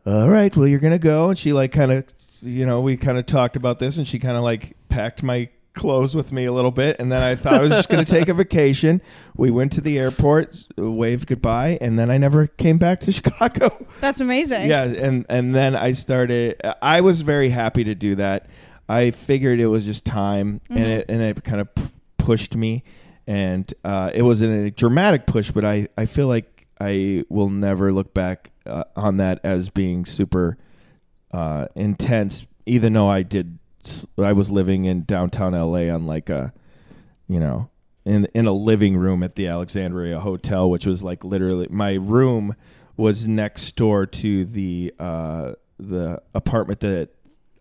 "All 0.09 0.29
right, 0.29 0.57
well 0.57 0.67
you're 0.67 0.81
gonna 0.81 0.99
go," 0.99 1.31
and 1.31 1.39
she 1.39 1.53
like 1.53 1.73
kind 1.73 1.93
of 1.93 2.05
you 2.41 2.67
know 2.67 2.81
we 2.81 2.97
kind 2.97 3.19
of 3.19 3.27
talked 3.27 3.57
about 3.57 3.79
this, 3.79 3.99
and 3.99 4.07
she 4.07 4.19
kind 4.19 4.37
of 4.37 4.43
like 4.43 4.77
packed 4.89 5.23
my 5.23 5.49
clothes 5.75 6.15
with 6.15 6.33
me 6.33 6.45
a 6.45 6.53
little 6.53 6.73
bit 6.73 6.97
and 6.99 7.13
then 7.13 7.23
I 7.23 7.37
thought 7.37 7.55
I 7.55 7.61
was 7.61 7.71
just 7.71 7.89
going 7.89 8.05
to 8.05 8.11
take 8.11 8.27
a 8.29 8.35
vacation. 8.35 9.01
We 9.37 9.53
went 9.53 9.71
to 9.73 9.81
the 9.81 9.97
airport, 9.97 10.67
waved 10.77 11.29
goodbye, 11.29 11.79
and 11.81 11.97
then 11.97 12.11
I 12.11 12.19
never 12.19 12.49
came 12.49 12.79
back 12.79 12.99
to 13.01 13.13
Chicago. 13.19 13.87
That's 14.01 14.21
amazing. 14.21 14.69
Yeah, 14.69 14.83
and 14.83 15.25
and 15.29 15.55
then 15.55 15.77
I 15.77 15.93
started. 15.93 16.61
I 16.83 17.01
was 17.01 17.21
very 17.21 17.51
happy 17.51 17.85
to 17.85 17.95
do 17.95 18.17
that. 18.17 18.49
I 18.89 19.13
figured 19.13 19.61
it 19.61 19.69
was 19.69 19.85
just 19.85 20.05
time, 20.05 20.61
and 20.69 20.81
it 20.81 21.07
and 21.09 21.23
it 21.23 21.45
kind 21.45 21.61
of 21.61 21.73
p- 21.75 21.83
pushed 22.17 22.57
me, 22.57 22.83
and 23.27 23.73
uh, 23.85 24.11
it 24.13 24.23
wasn't 24.23 24.67
a 24.67 24.71
dramatic 24.73 25.27
push, 25.27 25.53
but 25.53 25.65
I 25.65 25.87
I 25.97 26.07
feel 26.07 26.27
like 26.27 26.67
I 26.81 27.25
will 27.29 27.51
never 27.51 27.93
look 27.93 28.15
back 28.15 28.51
uh, 28.69 28.85
on 28.97 29.17
that 29.19 29.41
as 29.43 29.71
being 29.71 30.05
super 30.05 30.57
uh, 31.33 31.67
intense, 31.75 32.47
even 32.67 32.93
though 32.93 33.09
I 33.09 33.23
did. 33.23 33.59
s- 33.85 34.07
I 34.19 34.33
was 34.33 34.51
living 34.51 34.85
in 34.85 35.05
downtown 35.05 35.53
LA 35.53 35.89
on 35.95 36.07
like 36.07 36.31
a, 36.31 36.53
you 37.29 37.39
know, 37.41 37.71
in 38.05 38.27
in 38.35 38.47
a 38.47 38.53
living 38.53 38.97
room 38.97 39.23
at 39.23 39.35
the 39.35 39.47
Alexandria 39.47 40.21
Hotel, 40.21 40.69
which 40.71 40.87
was 40.87 41.03
like 41.03 41.25
literally 41.25 41.67
my 41.71 41.95
room 41.95 42.55
was 42.97 43.27
next 43.27 43.77
door 43.77 44.07
to 44.07 44.45
the 44.45 44.93
uh, 44.99 45.53
the 45.79 46.21
apartment 46.35 46.81
that 46.81 47.11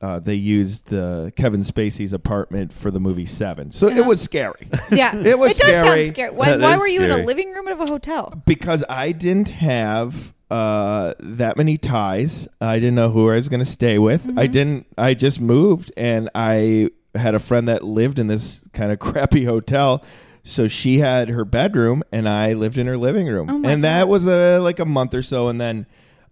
uh, 0.01 0.19
they 0.19 0.33
used 0.35 0.87
the 0.89 1.31
Kevin 1.35 1.61
Spacey's 1.61 2.13
apartment 2.13 2.71
for 2.71 2.89
the 2.91 2.99
movie 2.99 3.25
Seven. 3.25 3.71
So 3.71 3.87
it 3.87 4.05
was 4.05 4.21
scary 4.21 4.67
Yeah. 4.91 5.15
It 5.25 5.37
was 5.39 5.59
It 5.59 5.63
does 5.63 5.69
scary. 5.81 5.97
sound 6.05 6.07
scary. 6.09 6.31
Why, 6.31 6.55
why 6.55 6.77
were 6.77 6.87
you 6.87 7.01
in 7.01 7.09
a 7.11 7.23
living 7.25 7.51
room 7.51 7.67
of 7.67 7.79
a 7.81 7.85
hotel? 7.87 8.31
because 8.45 8.83
I 8.89 9.11
didn't 9.11 9.49
have 9.49 10.33
uh, 10.49 11.13
that 11.19 11.57
many 11.57 11.77
ties. 11.77 12.47
I 12.61 12.75
didn't 12.79 12.95
know 12.95 13.09
who 13.09 13.29
I 13.29 13.35
was 13.35 13.49
going 13.49 13.59
to 13.59 13.65
stay 13.65 13.97
with. 13.99 14.29
I 14.37 14.47
didn't. 14.47 14.87
I 14.97 15.13
just 15.13 15.41
moved, 15.41 15.91
and 15.97 16.29
I 16.35 16.89
had 17.15 17.35
a 17.35 17.39
friend 17.39 17.67
that 17.67 17.83
lived 17.83 18.19
in 18.19 18.27
this 18.27 18.63
kind 18.73 18.91
of 18.91 18.99
crappy 18.99 19.43
hotel. 19.45 20.03
So 20.43 20.67
she 20.69 20.99
had 20.99 21.27
her 21.29 21.43
bedroom, 21.43 22.03
and 22.11 22.29
I 22.29 22.53
lived 22.53 22.77
in 22.77 22.87
her 22.87 22.95
living 22.97 23.27
room, 23.27 23.49
Oh 23.49 23.57
my 23.57 23.69
and 23.71 23.83
that 23.83 24.07
was 24.07 24.27
a 24.27 24.59
like 24.59 24.79
a 24.79 24.85
month 24.85 25.13
or 25.13 25.21
so, 25.21 25.49
and 25.49 25.59
then. 25.59 25.85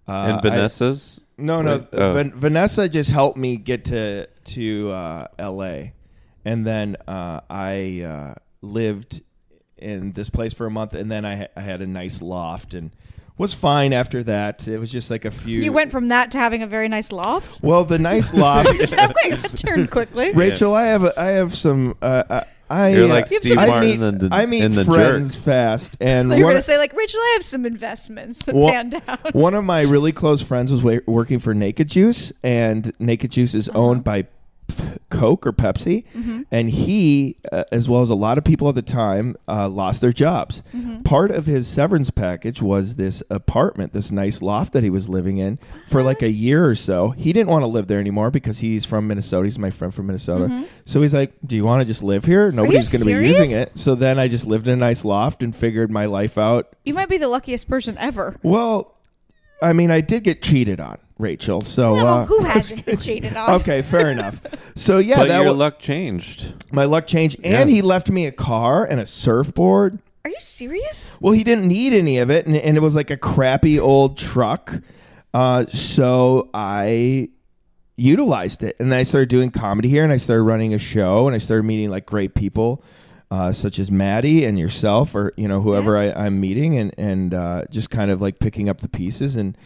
Uh, 0.08 0.12
and 0.12 0.38
I- 0.38 0.41
Vanessa's? 0.41 1.19
no, 1.38 1.62
no. 1.62 1.78
Right. 1.80 1.88
Oh. 1.93 2.13
Van- 2.13 2.32
Vanessa 2.34 2.88
just 2.88 3.10
helped 3.10 3.38
me 3.38 3.58
get 3.58 3.86
to 3.86 4.28
to 4.28 4.91
uh, 4.91 5.28
L.A. 5.38 5.93
and 6.45 6.65
then 6.65 6.95
uh, 7.08 7.41
I 7.49 8.01
uh, 8.08 8.36
lived 8.62 9.21
in 9.78 10.13
this 10.13 10.30
place 10.30 10.54
for 10.54 10.65
a 10.65 10.71
month, 10.71 10.93
and 10.93 11.12
then 11.12 11.25
I, 11.25 11.36
ha- 11.36 11.47
I 11.58 11.62
had 11.62 11.82
a 11.82 11.88
nice 11.88 12.21
loft 12.21 12.73
and 12.73 12.91
was 13.38 13.54
fine 13.54 13.91
after 13.93 14.24
that. 14.24 14.67
It 14.67 14.80
was 14.80 14.91
just 14.91 15.12
like 15.12 15.26
a 15.26 15.32
few. 15.32 15.62
You 15.62 15.74
went 15.74 15.91
from 15.91 16.08
that 16.10 16.32
to 16.32 16.38
having 16.38 16.62
a 16.63 16.67
very 16.67 16.88
nice 16.88 17.12
loft? 17.12 17.62
well, 17.62 17.84
the 17.84 18.00
nice 18.00 18.34
loft. 18.34 18.69
Wait, 18.69 18.89
that 18.89 19.54
turned 19.58 19.91
quickly. 19.91 20.32
Rachael, 20.34 20.74
I 20.74 20.84
have 20.86 21.04
a, 21.04 21.19
I 21.19 21.26
have 21.28 21.54
some. 21.56 21.95
Uh, 22.02 22.24
uh, 22.30 22.43
I 22.67 22.89
You're 22.95 23.08
like 23.08 23.26
uh, 23.26 23.38
Steve 23.41 23.60
I 23.60 23.67
Martin 23.67 23.82
meet, 24.02 24.08
in 24.08 24.17
the- 24.17 24.30
I 24.32 24.48
meet 24.48 24.63
in 24.63 24.71
The 24.74 24.86
friends 24.86 25.36
fast, 25.36 25.98
and 26.02 26.30
You 26.32 26.38
were 26.38 26.43
one- 26.45 26.54
going 26.54 26.56
to 26.56 26.62
say, 26.63 26.80
like, 26.80 26.93
Rachael, 26.93 27.19
I 27.19 27.32
have 27.34 27.43
some 27.43 27.63
investments 27.63 28.43
that 28.45 28.56
One- 28.56 28.71
panned 28.74 29.02
out. 29.08 29.36
One 29.36 29.54
of 29.54 29.63
my 29.63 29.82
really 29.84 30.12
close 30.12 30.41
friends 30.41 30.71
was 30.71 30.82
wa- 30.84 30.98
working 31.06 31.38
for 31.38 31.54
Naked 31.54 31.89
Juice, 31.89 32.34
and 32.41 32.91
Naked 33.00 33.30
Juice 33.32 33.54
is 33.54 33.69
Uh-huh. 33.69 33.78
owned 33.78 34.04
by 34.04 34.24
P- 34.24 34.30
Coke 35.10 35.46
or 35.48 35.54
Pepsi, 35.54 36.04
Mm-hmm. 36.16 36.42
and 36.52 36.70
he, 36.70 37.36
uh, 37.52 37.64
as 37.72 37.88
well 37.90 38.02
as 38.02 38.10
a 38.10 38.16
lot 38.16 38.38
of 38.38 38.44
people 38.44 38.68
at 38.70 38.76
the 38.76 38.82
time, 38.82 39.36
uh, 39.48 39.68
lost 39.70 40.02
their 40.02 40.12
jobs. 40.14 40.62
Mm-hmm. 40.76 41.02
Part 41.04 41.32
of 41.32 41.46
his 41.46 41.68
severance 41.68 42.10
package 42.10 42.62
was 42.62 42.96
this 42.96 43.22
apartment, 43.30 43.94
this 43.94 44.12
nice 44.12 44.42
loft 44.42 44.74
that 44.74 44.84
he 44.84 44.90
was 44.90 45.08
living 45.10 45.38
in 45.38 45.58
for 45.88 46.02
like 46.04 46.22
a 46.22 46.30
year 46.32 46.66
or 46.66 46.76
so. 46.76 47.10
He 47.12 47.32
didn't 47.34 47.50
want 47.50 47.64
to 47.64 47.68
live 47.68 47.88
there 47.88 48.00
anymore 48.00 48.32
because 48.32 48.60
he's 48.60 48.86
from 48.86 49.08
Minnesota. 49.08 49.46
He's 49.46 49.60
my 49.60 49.70
friend 49.70 49.94
from 49.94 50.08
Minnesota. 50.08 50.66
So 50.86 51.02
he's 51.02 51.14
like, 51.14 51.34
"Do 51.46 51.56
you 51.56 51.64
want 51.66 51.82
to 51.82 51.86
just 51.86 52.04
live 52.04 52.26
here? 52.26 52.52
Nobody's 52.52 52.92
going 52.92 53.00
to 53.02 53.06
be 53.06 53.14
Mm-hmm. 53.14 53.26
using 53.26 53.52
it." 53.52 53.78
So 53.78 53.96
then 53.96 54.20
I 54.20 54.28
just 54.28 54.46
lived 54.46 54.68
in 54.68 54.74
a 54.74 54.78
nice 54.78 55.06
loft 55.06 55.44
and 55.44 55.56
figured 55.56 55.92
my 55.92 56.06
life 56.06 56.38
out 56.38 56.76
You 56.84 56.94
might 56.94 57.10
be 57.10 57.18
the 57.18 57.28
luckiest 57.28 57.68
person 57.68 57.98
ever. 57.98 58.36
well, 58.44 58.92
I 59.62 59.72
mean, 59.74 59.90
I 59.90 60.02
did 60.02 60.24
get 60.24 60.42
cheated 60.42 60.80
on, 60.82 60.98
Rachael. 61.17 61.62
So 61.62 61.93
Well, 61.93 62.08
uh, 62.08 62.25
who 62.25 62.43
hasn't 62.45 62.86
been 62.86 62.97
cheated 62.97 63.36
on? 63.36 63.62
okay, 63.62 63.82
fair 63.82 64.12
enough. 64.12 64.41
So 64.75 64.97
yeah, 64.99 65.17
but 65.17 65.28
that 65.30 65.38
your 65.43 65.51
wa- 65.54 65.58
luck 65.60 65.80
changed. 65.80 66.54
my 66.71 66.86
luck 66.86 67.08
changed, 67.08 67.38
and 67.43 67.69
Yeah. 67.69 67.75
he 67.75 67.82
left 67.82 68.10
me 68.10 68.25
a 68.25 68.32
car 68.32 68.86
and 68.86 68.99
a 68.99 69.06
surfboard. 69.06 69.99
Are 70.25 70.30
you 70.30 70.36
serious? 70.39 71.13
Well, 71.19 71.34
he 71.34 71.43
didn't 71.43 71.67
need 71.67 71.93
any 71.93 72.17
of 72.17 72.30
it, 72.32 72.47
and, 72.47 72.56
and 72.56 72.75
it 72.75 72.80
was 72.82 72.95
like 72.95 73.12
a 73.12 73.17
crappy 73.17 73.80
old 73.80 74.17
truck. 74.17 74.73
Uh, 75.34 75.65
so 75.67 76.49
I 76.54 77.30
utilized 77.95 78.63
it, 78.63 78.75
and 78.80 78.91
then 78.91 78.99
I 78.99 79.04
started 79.04 79.30
doing 79.30 79.51
comedy 79.51 79.88
here, 79.88 80.04
and 80.04 80.12
I 80.12 80.17
started 80.17 80.43
running 80.43 80.73
a 80.73 80.80
show, 80.80 81.28
and 81.28 81.36
I 81.36 81.39
started 81.39 81.63
meeting 81.63 81.89
like 81.89 82.06
great 82.06 82.34
people. 82.36 82.84
Uh, 83.32 83.51
such 83.51 83.80
as 83.80 83.89
Matty 83.89 84.45
and 84.45 84.58
yourself, 84.58 85.15
or 85.15 85.34
you 85.36 85.47
know 85.47 85.60
whoever 85.60 85.97
I, 85.97 86.12
I'm 86.12 86.39
meeting, 86.39 86.78
and 86.78 86.93
and 86.97 87.34
uh, 87.34 87.65
just 87.71 87.89
kind 87.89 88.12
of 88.12 88.21
like 88.21 88.39
picking 88.39 88.69
up 88.69 88.80
the 88.82 88.88
pieces, 88.88 89.36
and 89.36 89.58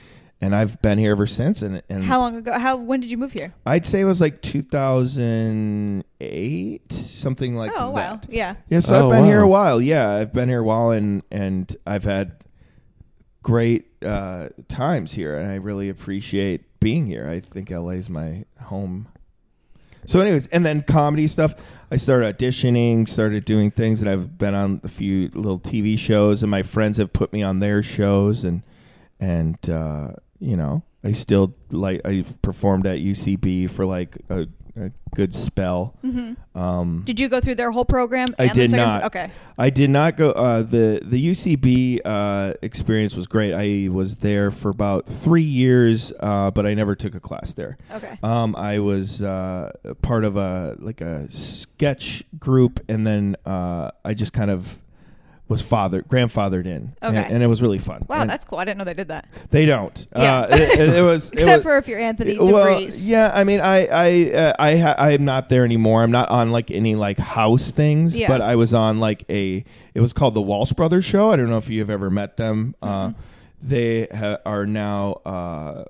and 0.42 0.56
I've 0.56 0.82
been 0.82 0.98
here 0.98 1.12
ever 1.12 1.28
since. 1.28 1.62
And 1.62 1.82
and 1.90 2.04
How 2.04 2.20
long 2.20 2.36
ago? 2.36 2.58
How? 2.58 2.78
When 2.78 3.00
did 3.02 3.12
you 3.12 3.18
move 3.18 3.34
here? 3.34 3.54
I'd 3.66 3.86
say 3.86 4.02
it 4.02 4.06
was 4.06 4.22
like 4.22 4.42
2008, 4.42 6.92
something 6.94 7.56
like 7.56 7.72
that. 7.74 7.82
oh, 7.82 7.90
wow. 7.92 8.20
Yeah. 8.30 8.56
Yeah, 8.70 8.80
so 8.80 8.96
Oh, 8.96 9.06
I've 9.06 9.12
been 9.12 9.26
here 9.26 9.42
a 9.42 9.48
while. 9.48 9.82
Yeah, 9.82 10.10
I've 10.10 10.34
been 10.34 10.50
here 10.50 10.60
a 10.60 10.64
while, 10.64 10.92
and 10.92 11.24
and 11.32 11.76
I've 11.86 12.04
had 12.04 12.32
great 13.44 13.86
uh, 14.04 14.50
times 14.68 15.14
here, 15.14 15.38
and 15.38 15.50
I 15.50 15.56
really 15.56 15.90
appreciate 15.90 16.80
being 16.80 17.06
here. 17.06 17.28
I 17.28 17.40
think 17.40 17.70
LA 17.70 17.90
is 17.92 18.10
my 18.10 18.46
home. 18.62 19.08
So, 20.06 20.20
anyways, 20.22 20.48
and 20.48 20.66
then 20.66 20.82
comedy 20.82 21.28
stuff. 21.28 21.54
I 21.92 21.98
started 21.98 22.38
auditioning, 22.38 23.08
started 23.10 23.44
doing 23.46 23.70
things, 23.72 24.02
and 24.02 24.10
I've 24.10 24.38
been 24.38 24.56
on 24.56 24.80
a 24.84 24.88
few 24.88 25.30
little 25.34 25.60
TV 25.60 25.98
shows, 26.00 26.42
and 26.44 26.50
my 26.50 26.64
friends 26.64 26.98
have 26.98 27.12
put 27.12 27.34
me 27.34 27.44
on 27.44 27.60
their 27.60 27.84
shows, 27.84 28.46
and 28.46 28.64
and 29.20 29.58
uh, 29.70 30.12
you 30.40 30.58
know, 30.58 30.84
I 31.04 31.12
still 31.14 31.56
like 31.72 32.02
I've 32.06 32.42
performed 32.42 32.86
at 32.86 32.98
UCB 33.00 33.70
for 33.70 33.86
like 33.86 34.18
a, 34.30 34.48
a 34.76 34.92
good 35.16 35.34
spell. 35.34 35.96
Um, 36.56 37.04
Did 37.06 37.20
you 37.20 37.30
go 37.30 37.40
through 37.40 37.56
their 37.56 37.72
whole 37.72 37.86
program? 37.86 38.28
I 38.38 38.48
did 38.48 38.72
not. 38.72 39.04
Okay. 39.06 39.32
I 39.58 39.70
did 39.70 39.90
not 39.90 40.18
go. 40.18 40.32
Uh, 40.32 40.62
the 40.64 41.02
The 41.04 41.30
UCB 41.32 42.02
uh, 42.04 42.54
experience 42.62 43.16
was 43.16 43.28
great. 43.28 43.54
I 43.54 43.90
was 43.90 44.18
there 44.18 44.52
for 44.52 44.70
about 44.70 45.06
three 45.06 45.42
years, 45.44 46.12
uh, 46.20 46.52
but 46.52 46.66
I 46.66 46.74
never 46.74 46.96
took 46.96 47.16
a 47.16 47.20
class 47.20 47.54
there. 47.54 47.78
Okay. 47.92 48.18
Um, 48.22 48.56
I 48.56 48.80
was 48.80 49.22
uh, 49.22 49.72
part 50.02 50.26
of 50.26 50.36
a 50.38 50.76
like 50.80 51.02
a 51.02 51.30
sketch 51.32 52.24
group, 52.38 52.82
and 52.90 53.08
then 53.08 53.36
uh, 53.46 53.92
I 54.04 54.14
just 54.14 54.34
kind 54.34 54.52
of 54.52 54.80
was 55.50 55.62
father 55.62 56.02
grandfathered 56.04 56.66
in, 56.66 56.94
and, 57.02 57.18
Okay. 57.18 57.28
and 57.34 57.44
it 57.44 57.48
was 57.48 57.62
really 57.62 57.80
fun. 57.80 58.06
Wow, 58.08 58.22
And 58.22 58.30
that's 58.30 58.46
cool. 58.46 58.60
I 58.60 58.66
didn't 58.66 58.78
know 58.78 58.84
they 58.86 58.94
did 58.94 59.08
that. 59.10 59.28
they 59.50 59.66
don't. 59.66 60.08
Yeah. 60.16 60.42
Uh, 60.42 60.48
it, 60.56 60.62
it- 60.80 60.90
it 61.00 61.02
was 61.02 61.30
it 61.32 61.34
Except 61.34 61.58
was- 61.58 61.64
for 61.64 61.78
if 61.78 61.88
you're 61.88 62.00
Anthony 62.00 62.38
well, 62.40 62.80
yeah, 62.80 63.32
I 63.34 63.44
mean, 63.44 63.60
I 63.60 63.88
I 63.88 64.32
uh, 64.32 64.54
I 64.60 64.78
ha- 64.78 64.96
I'm 64.98 65.26
not 65.26 65.50
there 65.50 65.66
anymore. 65.66 66.04
I'm 66.04 66.12
not 66.12 66.30
on 66.30 66.52
like 66.52 66.72
any 66.72 66.96
like 66.96 67.18
house 67.18 67.72
things, 67.72 68.18
Yeah. 68.18 68.28
but 68.30 68.40
I 68.42 68.56
was 68.56 68.74
on 68.74 69.00
like 69.00 69.26
a. 69.30 69.66
It 69.96 70.02
was 70.02 70.14
called 70.14 70.36
the 70.36 70.42
Walsh 70.42 70.72
Brothers 70.74 71.04
Show. 71.04 71.32
I 71.32 71.36
don't 71.36 71.50
know 71.50 71.58
if 71.58 71.70
you 71.70 71.80
have 71.80 71.90
ever 71.90 72.10
met 72.10 72.38
them. 72.38 72.76
Uh, 72.82 72.88
Mm-hmm. 73.10 73.20
they 73.64 74.08
ha- 74.16 74.38
are 74.46 74.66
now. 74.66 75.14
Uh, 75.26 75.84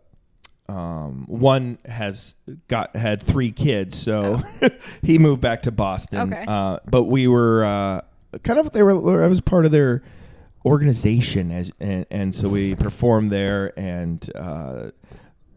um, 0.67 1.26
one 1.28 1.80
has 1.86 2.36
got 2.67 2.95
had 2.95 3.22
three 3.24 3.52
kids, 3.52 3.98
so 3.98 4.39
he 5.02 5.17
moved 5.17 5.42
back 5.42 5.63
to 5.63 5.71
Boston. 5.71 6.19
Oh. 6.19 6.23
Okay. 6.38 6.46
Uh, 6.48 6.79
but 6.90 7.04
we 7.06 7.27
were 7.27 7.65
uh, 7.65 8.02
kind 8.44 8.60
of 8.60 8.71
they 8.71 8.84
were. 8.84 9.23
I 9.23 9.27
was 9.27 9.42
part 9.42 9.65
of 9.65 9.71
their 9.71 10.04
organization, 10.65 11.52
as 11.52 11.71
and, 11.80 12.06
and 12.12 12.36
so 12.36 12.50
we 12.50 12.75
performed 12.75 13.30
there, 13.30 13.73
and 13.77 14.30
uh, 14.36 14.92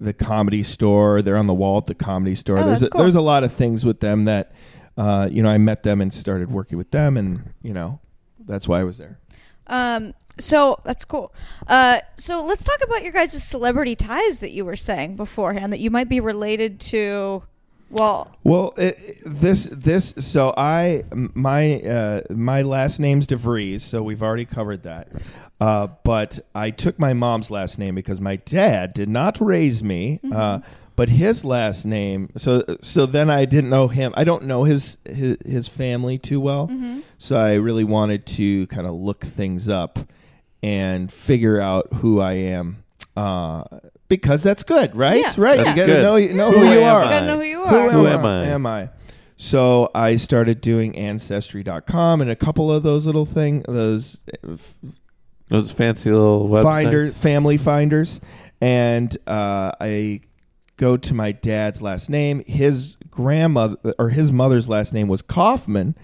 the 0.01 0.13
comedy 0.13 0.63
store. 0.63 1.23
They're 1.23 1.37
on 1.37 1.47
the 1.47 1.55
wall 1.55 1.79
at 1.79 1.87
the 1.87 1.95
comedy 1.95 2.35
store. 2.35 2.59
Oh, 2.59 2.67
there's 2.67 2.83
a, 2.83 2.91
cool. 2.91 3.01
there's 3.01 3.15
a 3.15 3.21
lot 3.21 3.45
of 3.45 3.53
things 3.53 3.85
with 3.85 4.01
them 4.01 4.25
that 4.25 4.53
uh, 4.97 5.29
you 5.31 5.43
know 5.43 5.51
I 5.51 5.59
met 5.59 5.83
them 5.83 6.01
and 6.01 6.13
started 6.13 6.51
working 6.51 6.79
with 6.79 6.91
them, 6.91 7.17
and 7.17 7.53
you 7.63 7.73
know 7.73 8.01
that's 8.41 8.67
why 8.67 8.81
I 8.81 8.85
was 8.85 8.99
there. 8.99 9.19
Um, 9.67 10.15
so 10.39 10.81
that's 10.85 11.05
cool. 11.05 11.35
Uh, 11.67 12.01
so 12.17 12.45
let's 12.45 12.65
talk 12.65 12.81
about 12.83 13.03
your 13.03 13.13
guys' 13.13 13.43
celebrity 13.43 13.95
ties 13.95 14.39
that 14.41 14.53
you 14.53 14.65
were 14.65 14.77
saying 14.77 15.17
beforehand 15.17 15.73
that 15.73 15.81
you 15.81 15.91
might 15.91 16.09
be 16.09 16.21
related 16.21 16.81
to. 16.81 17.43
Well, 17.93 18.35
Well, 18.43 18.73
it, 18.79 19.19
this 19.25 19.69
this 19.71 20.15
so 20.19 20.55
I 20.57 21.05
my 21.13 21.81
uh, 21.81 22.21
my 22.31 22.63
last 22.63 22.99
name's 22.99 23.27
DeVries, 23.27 23.83
so 23.83 24.03
we've 24.03 24.23
already 24.23 24.47
covered 24.47 24.83
that. 24.83 25.09
Uh, 25.61 25.89
but 26.03 26.41
I 26.55 26.71
took 26.71 26.99
my 26.99 27.13
mom's 27.13 27.51
last 27.51 27.79
name 27.79 27.95
because 27.95 28.21
my 28.21 28.37
dad 28.37 28.95
did 28.95 29.09
not 29.09 29.41
raise 29.41 29.83
me. 29.83 30.19
Uh, 30.33 30.61
but 30.97 31.09
his 31.09 31.45
last 31.45 31.85
name, 31.87 32.31
so 32.37 32.65
so 32.83 33.07
then 33.07 33.31
I 33.31 33.45
didn't 33.45 33.71
know 33.71 33.89
him. 33.89 34.13
I 34.17 34.25
don't 34.25 34.45
know 34.45 34.65
his 34.65 34.99
his, 35.05 35.39
his 35.45 35.69
family 35.69 36.19
too 36.19 36.41
well, 36.41 36.71
so 37.19 37.37
I 37.39 37.55
really 37.55 37.85
wanted 37.85 38.27
to 38.27 38.67
kind 38.69 38.87
of 38.87 38.95
look 38.95 39.25
things 39.25 39.69
up 39.69 39.99
and 40.63 41.13
figure 41.13 41.61
out 41.61 41.93
who 41.95 42.21
I 42.21 42.33
am. 42.35 42.85
Uh, 43.17 43.65
because 44.17 44.43
that's 44.43 44.63
good, 44.63 44.95
right? 44.95 45.21
Yeah. 45.21 45.33
Right. 45.39 45.57
That's 45.57 45.71
you 45.77 45.83
gotta 45.87 45.93
good. 45.93 46.35
know 46.35 46.37
know 46.37 46.53
Who 46.53 46.59
who 46.67 46.73
you 46.73 46.81
am 46.81 46.95
are. 46.95 47.01
I? 47.01 47.05
you 47.05 47.11
gotta 47.11 47.27
know 47.27 47.39
who 47.39 47.45
you 47.47 47.63
are. 47.63 47.91
Who 47.91 48.07
am, 48.07 48.19
am 48.21 48.27
I? 48.27 48.43
I? 48.43 48.47
Am 48.47 48.67
I? 48.67 48.91
So 49.37 49.91
I 49.95 50.17
started 50.17 50.61
doing 50.61 50.97
ancestry.com 50.97 52.21
and 52.21 52.31
a 52.31 52.37
couple 52.37 52.71
of 52.71 52.83
those 52.83 53.07
little 53.07 53.27
thing 53.27 53.65
those 53.67 54.23
Those 55.49 55.73
fancy 55.73 56.11
little 56.11 56.49
websites. 56.49 56.63
finders, 56.63 57.15
family 57.17 57.57
finders, 57.57 58.21
and 58.61 59.17
uh, 59.27 59.73
I 59.81 60.21
go 60.77 60.97
to 60.97 61.15
my 61.15 61.33
dad's 61.33 61.83
last 61.83 62.09
name. 62.09 62.43
His 62.47 62.97
grandmother 63.11 63.95
or 63.99 64.09
his 64.11 64.31
mother's 64.33 64.69
last 64.69 64.95
name 64.95 65.09
was 65.09 65.23
Kaufman, 65.23 65.95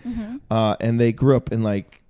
uh, 0.51 0.77
and 0.81 0.99
they 1.01 1.13
grew 1.13 1.37
up 1.37 1.53
in 1.53 1.63
like 1.63 2.03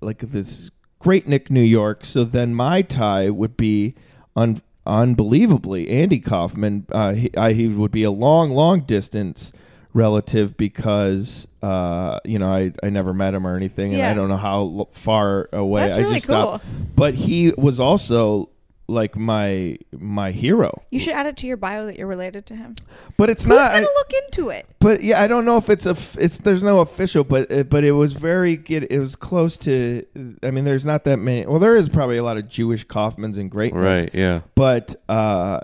like 0.00 0.18
this 0.18 0.70
Great 0.98 1.26
Neck, 1.28 1.50
New 1.50 1.62
York. 1.62 2.04
So 2.04 2.24
then 2.24 2.54
my 2.54 2.82
tie 2.82 3.30
would 3.30 3.56
be 3.56 3.94
un- 4.36 4.60
unbelievably 4.86 5.88
Andy 5.88 6.18
Kaufman. 6.20 6.86
Uh, 6.90 7.12
he, 7.14 7.36
I, 7.36 7.52
he 7.52 7.68
would 7.68 7.92
be 7.92 8.02
a 8.02 8.10
long, 8.10 8.50
long 8.50 8.80
distance 8.80 9.52
relative 9.94 10.56
because 10.56 11.46
uh, 11.62 12.18
you 12.24 12.38
know 12.38 12.50
I, 12.52 12.72
I 12.82 12.90
never 12.90 13.12
met 13.12 13.34
him 13.34 13.46
or 13.46 13.56
anything, 13.56 13.92
and 13.92 13.98
Yeah. 13.98 14.10
I 14.10 14.14
don't 14.14 14.28
know 14.28 14.36
how 14.36 14.88
far 14.92 15.48
away. 15.52 15.82
That's 15.82 15.96
I 15.96 16.00
really 16.00 16.14
just 16.14 16.24
stopped. 16.24 16.64
But 16.96 17.14
he 17.14 17.52
was 17.56 17.78
also 17.78 18.48
like 18.92 19.16
my 19.16 19.78
my 19.92 20.30
hero. 20.30 20.82
You 20.90 21.00
should 21.00 21.14
add 21.14 21.26
it 21.26 21.36
to 21.38 21.46
your 21.46 21.56
bio 21.56 21.86
that 21.86 21.96
you're 21.98 22.06
related 22.06 22.46
to 22.46 22.54
him. 22.56 22.74
But 23.16 23.30
it's 23.30 23.46
not. 23.46 23.54
Who's 23.54 23.60
not. 23.68 23.72
gonna 23.74 23.86
I- 23.86 23.94
look 23.98 24.12
into 24.24 24.48
it? 24.50 24.66
but 24.78 25.02
yeah, 25.02 25.20
I 25.22 25.26
don't 25.26 25.44
know 25.44 25.56
if 25.56 25.68
it's 25.70 25.86
a. 25.86 25.96
It's 26.22 26.38
there's 26.38 26.62
no 26.62 26.80
official, 26.80 27.24
but 27.24 27.50
it, 27.50 27.70
but 27.70 27.84
it 27.84 27.92
was 27.92 28.12
very 28.12 28.56
good. 28.56 28.86
It 28.90 28.98
was 28.98 29.16
close 29.16 29.56
to. 29.58 30.04
I 30.42 30.50
mean, 30.50 30.64
there's 30.64 30.84
not 30.86 31.04
that 31.04 31.18
many. 31.18 31.46
Well, 31.46 31.58
there 31.58 31.76
is 31.76 31.88
probably 31.88 32.16
a 32.18 32.22
lot 32.22 32.36
of 32.36 32.48
Jewish 32.48 32.84
Kaufmans 32.86 33.38
and 33.38 33.50
Great. 33.50 33.74
Right. 33.74 34.10
Yeah. 34.14 34.40
But 34.54 34.94
uh, 35.08 35.60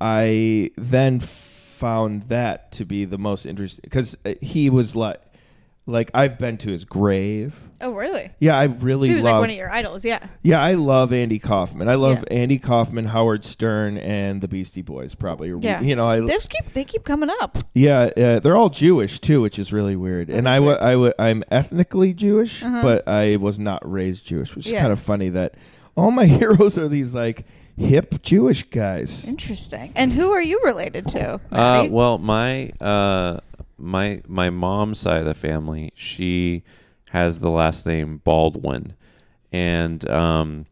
I 0.00 0.70
then 0.76 1.20
found 1.20 2.22
that 2.24 2.72
to 2.72 2.84
be 2.84 3.04
the 3.04 3.18
most 3.18 3.44
interesting 3.46 3.82
because 3.84 4.16
he 4.40 4.70
was 4.70 4.96
like, 4.96 5.20
like 5.86 6.10
I've 6.14 6.38
been 6.38 6.56
to 6.58 6.70
his 6.70 6.84
grave. 6.84 7.54
Oh, 7.80 7.92
really? 7.92 8.30
Yeah, 8.40 8.56
I 8.58 8.64
really 8.64 9.08
He 9.08 9.14
was 9.14 9.24
love. 9.24 9.34
like 9.34 9.40
one 9.42 9.50
of 9.50 9.56
your 9.56 9.70
idols. 9.70 10.02
Yeah. 10.04 10.26
yeah, 10.42 10.62
I 10.62 10.72
love 10.74 11.12
Andy 11.12 11.38
Kaufman. 11.38 11.88
I 11.88 11.94
love 11.96 12.24
Yeah. 12.30 12.38
Andy 12.38 12.58
Kaufman, 12.58 13.04
Howard 13.04 13.44
Stern, 13.44 13.98
and 13.98 14.40
the 14.40 14.48
Beastie 14.48 14.80
Boys. 14.80 15.14
Probably. 15.14 15.52
Yeah. 15.60 15.82
You 15.82 15.94
know, 15.94 16.08
I 16.08 16.20
They 16.20 16.28
just 16.28 16.48
keep 16.50 16.72
they 16.72 16.84
keep 16.84 17.04
coming 17.04 17.28
up. 17.40 17.58
yeah, 17.74 18.10
uh, 18.16 18.38
they're 18.40 18.56
all 18.56 18.70
Jewish 18.70 19.20
too, 19.20 19.42
which 19.42 19.58
is 19.58 19.72
really 19.74 19.94
weird. 19.94 20.30
and 20.30 20.48
I, 20.48 20.58
wa- 20.58 20.68
weird. 20.68 20.80
I, 20.80 20.96
wa- 20.96 21.12
I'm 21.18 21.44
ethnically 21.50 22.14
Jewish, 22.14 22.62
Uh-huh. 22.62 22.80
but 22.82 23.06
I 23.06 23.36
was 23.36 23.58
not 23.58 23.88
raised 23.90 24.24
Jewish, 24.26 24.56
which 24.56 24.66
is 24.66 24.72
Yeah. 24.72 24.80
kind 24.80 24.92
of 24.92 24.98
funny 24.98 25.28
that 25.28 25.54
all 25.96 26.10
my 26.10 26.24
heroes 26.40 26.78
are 26.78 26.88
these 26.88 27.14
like 27.14 27.44
hip 27.76 28.22
Jewish 28.22 28.62
guys. 28.62 29.28
Interesting. 29.28 29.92
And 29.94 30.10
who 30.10 30.32
are 30.32 30.40
you 30.40 30.62
related 30.64 31.08
to? 31.08 31.38
Uh, 31.52 31.86
well, 31.90 32.16
my 32.16 32.70
uh, 32.80 33.40
my 33.78 34.22
my 34.26 34.50
mom's 34.50 34.98
side 34.98 35.18
of 35.20 35.24
the 35.26 35.34
family, 35.34 35.90
she 35.94 36.62
has 37.10 37.40
the 37.40 37.50
last 37.50 37.86
name 37.86 38.18
Baldwin, 38.24 38.94
and 39.52 40.08
um, 40.10 40.66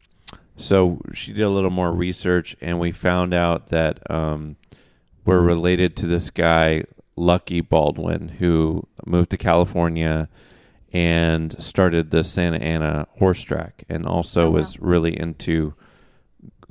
so 0.57 1.01
she 1.13 1.33
did 1.33 1.43
a 1.43 1.49
little 1.51 1.71
more 1.71 1.93
research, 1.93 2.57
and 2.61 2.79
we 2.79 2.93
found 2.93 3.35
out 3.35 3.69
that 3.69 4.09
um, 4.11 4.57
we're 5.25 5.41
related 5.41 5.97
to 5.97 6.07
this 6.07 6.31
guy 6.31 6.85
Lucky 7.17 7.61
Baldwin, 7.61 8.29
who 8.41 8.87
moved 9.07 9.31
to 9.31 9.37
California 9.37 10.29
and 10.93 11.61
started 11.63 12.11
the 12.11 12.23
Santa 12.25 12.59
Ana 12.59 13.07
horse 13.19 13.43
track, 13.43 13.85
and 13.89 14.07
also 14.07 14.43
Oh, 14.47 14.51
wow. 14.51 14.57
was 14.57 14.79
really 14.81 15.19
into 15.19 15.75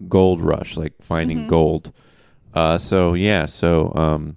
gold 0.07 0.41
rush, 0.41 0.77
like 0.77 0.93
finding 1.01 1.43
Mhm. 1.43 1.47
gold. 1.47 1.91
Uh, 2.53 2.77
so 2.77 3.13
yeah, 3.13 3.45
so 3.45 3.91
um, 3.95 4.35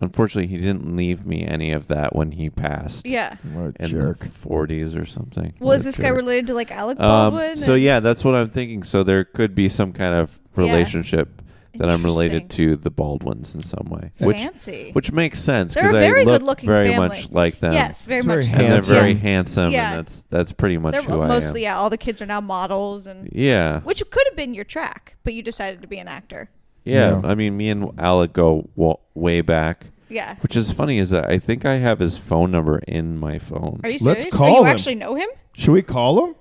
unfortunately, 0.00 0.46
he 0.48 0.56
didn't 0.58 0.96
leave 0.96 1.24
me 1.26 1.44
any 1.46 1.72
of 1.72 1.88
that 1.88 2.14
when 2.14 2.32
he 2.32 2.50
passed. 2.50 3.06
yeah. 3.06 3.36
What 3.52 3.76
a 3.78 3.82
in 3.84 3.88
jerk. 3.88 4.18
the 4.20 4.26
40s 4.26 5.00
or 5.00 5.04
something. 5.06 5.54
Well, 5.58 5.72
is 5.72 5.78
What 5.78 5.80
a 5.80 5.84
this 5.84 5.96
guy 5.98 6.08
jerk. 6.08 6.16
related 6.16 6.46
to 6.48 6.54
like 6.54 6.70
Alec 6.70 6.98
Um, 7.00 7.32
Baldwin? 7.34 7.56
so 7.56 7.74
and- 7.74 7.82
yeah, 7.82 8.00
that's 8.00 8.24
what 8.24 8.34
I'm 8.34 8.50
thinking. 8.50 8.82
So 8.82 9.02
there 9.02 9.24
could 9.24 9.54
be 9.54 9.68
some 9.68 9.92
kind 9.92 10.14
of 10.14 10.38
Yeah. 10.56 10.62
relationship 10.64 11.42
that 11.74 11.88
I'm 11.88 12.02
related 12.02 12.50
to 12.50 12.74
the 12.74 12.90
Baldwins 12.90 13.54
in 13.54 13.62
some 13.62 13.86
way, 13.88 14.10
which 14.18 14.36
Fancy. 14.38 14.90
which 14.94 15.12
makes 15.12 15.38
sense 15.38 15.74
They're 15.74 15.84
a 15.84 15.86
because 15.92 16.00
very 16.00 16.24
they 16.24 16.24
look 16.24 16.40
good-looking 16.40 16.66
very 16.66 16.88
family. 16.88 17.08
much 17.08 17.30
like 17.30 17.60
them. 17.60 17.72
yes, 17.72 18.02
very 18.02 18.18
It's 18.18 18.26
much. 18.26 18.34
very 18.34 18.44
so. 18.46 18.52
and 18.52 18.60
they're 18.62 18.68
handsome. 18.72 18.94
very 18.96 19.12
Yeah. 19.12 19.18
handsome, 19.18 19.72
Yeah. 19.72 19.90
and 19.90 19.98
that's 20.00 20.24
that's 20.28 20.52
pretty 20.52 20.76
much 20.78 20.92
They're 20.94 21.02
who 21.02 21.18
mostly 21.18 21.66
I 21.66 21.70
am. 21.70 21.76
yeah. 21.76 21.78
All 21.80 21.88
the 21.90 21.96
kids 21.98 22.20
are 22.20 22.26
now 22.26 22.40
models, 22.40 23.06
and 23.06 23.28
Yeah, 23.32 23.80
which 23.82 24.02
could 24.10 24.24
have 24.28 24.34
been 24.36 24.54
your 24.54 24.64
track, 24.64 25.16
but 25.22 25.34
you 25.34 25.42
decided 25.42 25.80
to 25.82 25.86
be 25.86 25.98
an 25.98 26.08
actor. 26.08 26.50
Yeah. 26.88 27.20
Yeah. 27.20 27.28
I 27.28 27.34
mean, 27.34 27.56
me 27.56 27.70
and 27.70 27.90
Alec 27.98 28.32
go 28.32 28.68
wa- 28.76 28.96
way 29.14 29.40
back. 29.40 29.86
Yeah. 30.08 30.36
Which 30.40 30.56
is 30.56 30.72
funny 30.72 30.98
is 30.98 31.10
that 31.10 31.28
I 31.30 31.38
think 31.38 31.64
I 31.66 31.74
have 31.74 31.98
his 31.98 32.16
phone 32.18 32.50
number 32.50 32.78
in 32.88 33.18
my 33.18 33.38
phone. 33.38 33.80
Are 33.84 33.90
you 33.90 33.98
Let's 34.00 34.24
call 34.26 34.46
oh, 34.48 34.58
you 34.60 34.64
him. 34.64 34.66
actually 34.68 34.94
know 34.94 35.14
him? 35.14 35.28
Should 35.56 35.72
we 35.72 35.82
call 35.82 36.24
him? 36.26 36.34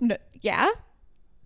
No. 0.00 0.16
Yeah. 0.40 0.68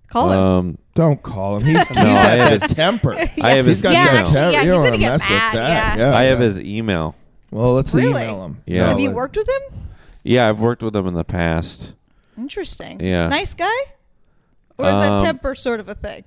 Call 0.08 0.30
him. 0.30 0.38
Um, 0.40 0.78
Don't 0.94 1.22
call 1.22 1.56
him. 1.56 1.64
He's, 1.64 1.76
he's 1.88 1.96
No, 1.96 2.02
I 2.02 2.04
at 2.04 2.38
have 2.38 2.60
that 2.60 2.62
his- 2.68 2.74
temper. 2.76 3.14
I 3.14 3.24
have 3.24 3.36
Yeah. 3.36 3.54
his 3.62 3.66
He's 3.66 3.82
got 3.82 3.92
Yeah, 3.92 4.02
email. 4.10 4.16
actually, 4.18 4.34
temper. 4.34 4.52
yeah, 4.52 4.62
you 4.62 4.72
he's 4.72 4.74
don't 4.74 4.76
gonna 4.78 4.90
wanna 4.90 4.98
get 4.98 5.10
mess 5.12 5.28
mad, 5.30 5.54
with 5.54 5.62
that. 5.62 5.98
yeah. 5.98 6.16
I 6.16 6.22
have 6.24 6.38
his 6.40 6.60
email. 6.60 7.14
Well, 7.50 7.74
let's 7.74 7.94
Really? 7.94 8.10
email 8.10 8.44
him. 8.44 8.62
Yeah. 8.66 8.88
have 8.88 9.00
you 9.00 9.08
let- 9.08 9.16
worked 9.16 9.36
with 9.36 9.48
him? 9.48 9.78
Yeah, 10.22 10.48
I've 10.48 10.60
worked 10.60 10.82
with 10.82 10.94
him 10.94 11.06
in 11.06 11.14
the 11.14 11.24
past. 11.24 11.94
Interesting. 12.36 13.00
Yeah. 13.00 13.28
Nice 13.28 13.54
guy? 13.54 13.70
Or 14.78 14.90
is 14.90 14.98
that 14.98 15.12
Um, 15.12 15.20
temper 15.20 15.54
sort 15.54 15.80
of 15.80 15.88
a 15.88 15.94
thing? 15.94 16.24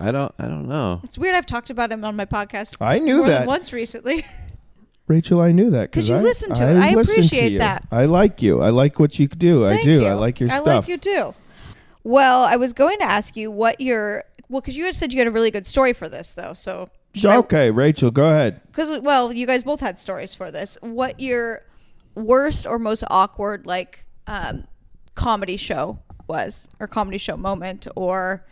I 0.00 0.10
don't. 0.10 0.32
I 0.38 0.46
don't 0.46 0.66
know. 0.68 1.00
It's 1.04 1.18
weird. 1.18 1.34
I've 1.34 1.46
talked 1.46 1.70
about 1.70 1.92
him 1.92 2.04
on 2.04 2.16
my 2.16 2.24
podcast 2.24 2.76
I 2.80 2.98
knew 2.98 3.18
more 3.18 3.28
that. 3.28 3.38
than 3.40 3.46
once 3.46 3.72
recently. 3.72 4.24
Rachael, 5.06 5.40
I 5.40 5.50
knew 5.50 5.70
that 5.70 5.90
because 5.90 6.08
you 6.08 6.14
I 6.14 6.20
listen 6.20 6.54
to 6.54 6.62
it. 6.62 6.76
I 6.76 6.94
listen 6.94 7.16
to 7.16 7.26
appreciate 7.26 7.58
that. 7.58 7.86
I 7.90 8.04
like 8.04 8.42
you. 8.42 8.62
I 8.62 8.70
like 8.70 9.00
what 9.00 9.18
you 9.18 9.26
do. 9.26 9.66
I 9.66 9.82
do. 9.82 10.02
you. 10.02 10.06
I 10.06 10.14
like 10.14 10.38
your 10.38 10.48
I 10.50 10.58
stuff. 10.58 10.68
I 10.68 10.74
like 10.76 10.88
you 10.88 10.98
too. 10.98 11.34
Well, 12.04 12.42
I 12.44 12.56
was 12.56 12.72
going 12.72 12.98
to 12.98 13.04
ask 13.04 13.36
you 13.36 13.50
what 13.50 13.80
your 13.80 14.24
well, 14.48 14.60
because 14.60 14.76
you 14.76 14.84
had 14.84 14.94
said 14.94 15.12
you 15.12 15.18
had 15.18 15.26
a 15.26 15.30
really 15.30 15.50
good 15.50 15.66
story 15.66 15.92
for 15.92 16.08
this, 16.08 16.32
though. 16.32 16.52
So, 16.52 16.90
Okay, 17.24 17.70
Rachael, 17.70 18.10
go 18.10 18.28
ahead. 18.28 18.60
because 18.66 19.00
well, 19.00 19.32
you 19.32 19.46
guys 19.46 19.62
both 19.64 19.80
had 19.80 19.98
stories 19.98 20.34
for 20.34 20.50
this. 20.50 20.78
What 20.80 21.18
your 21.20 21.62
worst 22.14 22.66
or 22.66 22.78
most 22.78 23.04
awkward 23.10 23.66
like 23.66 24.04
um, 24.26 24.64
comedy 25.14 25.56
show 25.56 25.98
was, 26.28 26.68
or 26.78 26.86
comedy 26.86 27.18
show 27.18 27.36
moment, 27.36 27.86
or 27.96 28.44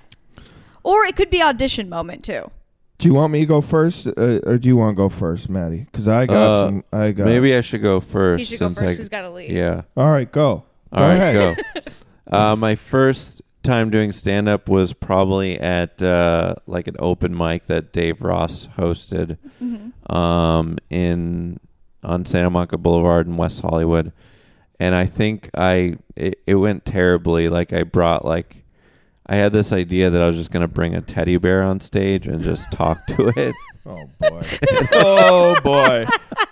or 0.85 1.05
it 1.05 1.17
could 1.17 1.31
be 1.31 1.43
audition 1.43 1.89
moment 1.89 2.25
too. 2.25 2.51
Do 2.99 3.07
you 3.09 3.15
want 3.15 3.33
me 3.33 3.41
to 3.41 3.47
go 3.47 3.61
first, 3.61 4.09
uh, 4.09 4.41
or 4.45 4.59
do 4.59 4.69
you 4.69 4.77
want 4.77 4.97
to 4.97 5.03
go 5.03 5.09
first, 5.09 5.49
Matty? 5.49 5.87
Because 5.91 6.09
I 6.09 6.27
got 6.27 6.37
Uh, 6.37 6.67
some. 6.67 6.85
I 6.93 7.13
got. 7.13 7.27
Maybe 7.27 7.55
I 7.55 7.61
should 7.61 7.81
go 7.83 8.01
first. 8.01 8.41
He 8.41 8.45
should 8.57 8.59
go 8.61 8.67
since 8.69 8.79
first. 8.81 8.91
I, 8.91 8.97
He's 8.97 9.09
got 9.09 9.21
to 9.23 9.31
leave. 9.31 9.51
yeah. 9.51 9.83
All 9.97 10.11
right, 10.11 10.31
go. 10.31 10.65
All 10.93 11.03
right, 11.03 11.15
ahead. 11.15 11.63
go. 11.77 11.87
uh, 12.37 12.57
my 12.57 12.75
first 12.75 13.41
time 13.63 13.91
doing 13.91 14.11
stand 14.13 14.49
up 14.49 14.69
was 14.69 14.93
probably 14.95 15.61
at 15.61 16.03
uh, 16.03 16.55
like 16.67 16.89
an 16.89 16.97
open 16.99 17.37
mic 17.37 17.67
that 17.67 17.93
Dave 17.93 18.21
Ross 18.23 18.67
hosted 18.77 19.37
Mm-hmm. 19.63 20.13
um, 20.17 20.79
in 20.91 21.61
on 22.03 22.25
Santa 22.25 22.51
Monica 22.51 22.79
Boulevard 22.79 23.27
in 23.29 23.37
West 23.37 23.61
Hollywood, 23.61 24.13
and 24.81 24.95
I 24.97 25.07
think 25.07 25.51
I 25.55 25.99
it, 26.17 26.41
it 26.49 26.55
went 26.57 26.85
terribly. 26.85 27.49
Like 27.49 27.73
I 27.73 27.85
brought 27.85 28.25
like 28.25 28.65
I 29.29 29.37
had 29.37 29.53
this 29.53 29.73
idea 29.73 30.11
that 30.11 30.23
I 30.23 30.27
was 30.27 30.37
just 30.37 30.51
gonna 30.51 30.69
bring 30.69 30.95
a 30.95 31.01
teddy 31.01 31.37
bear 31.37 31.63
on 31.63 31.81
stage 31.81 32.27
and 32.27 32.43
just 32.43 32.71
talk 32.73 33.07
to 33.09 33.33
it. 33.37 33.55
Oh 33.87 34.09
boy. 34.21 34.47
oh 34.93 35.61
boy. 35.63 36.07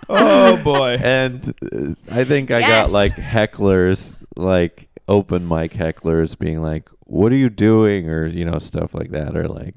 Oh 0.09 0.61
boy. 0.63 0.97
and 1.01 1.53
uh, 1.71 1.93
I 2.11 2.23
think 2.23 2.51
I 2.51 2.59
Yes. 2.59 2.69
got 2.87 2.91
like 2.91 3.13
hecklers, 3.13 4.19
like 4.35 4.89
open 5.07 5.47
mic 5.47 5.73
hecklers, 5.73 6.37
being 6.37 6.61
like, 6.61 6.89
"What 7.05 7.31
are 7.31 7.35
you 7.35 7.49
doing?" 7.49 8.09
or 8.09 8.25
you 8.25 8.45
know 8.45 8.59
stuff 8.59 8.93
like 8.93 9.11
that, 9.11 9.35
or 9.37 9.47
like, 9.47 9.75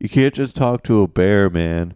you 0.00 0.08
can't 0.08 0.34
just 0.34 0.56
talk 0.56 0.82
to 0.84 1.02
a 1.02 1.08
bear, 1.08 1.50
man, 1.50 1.94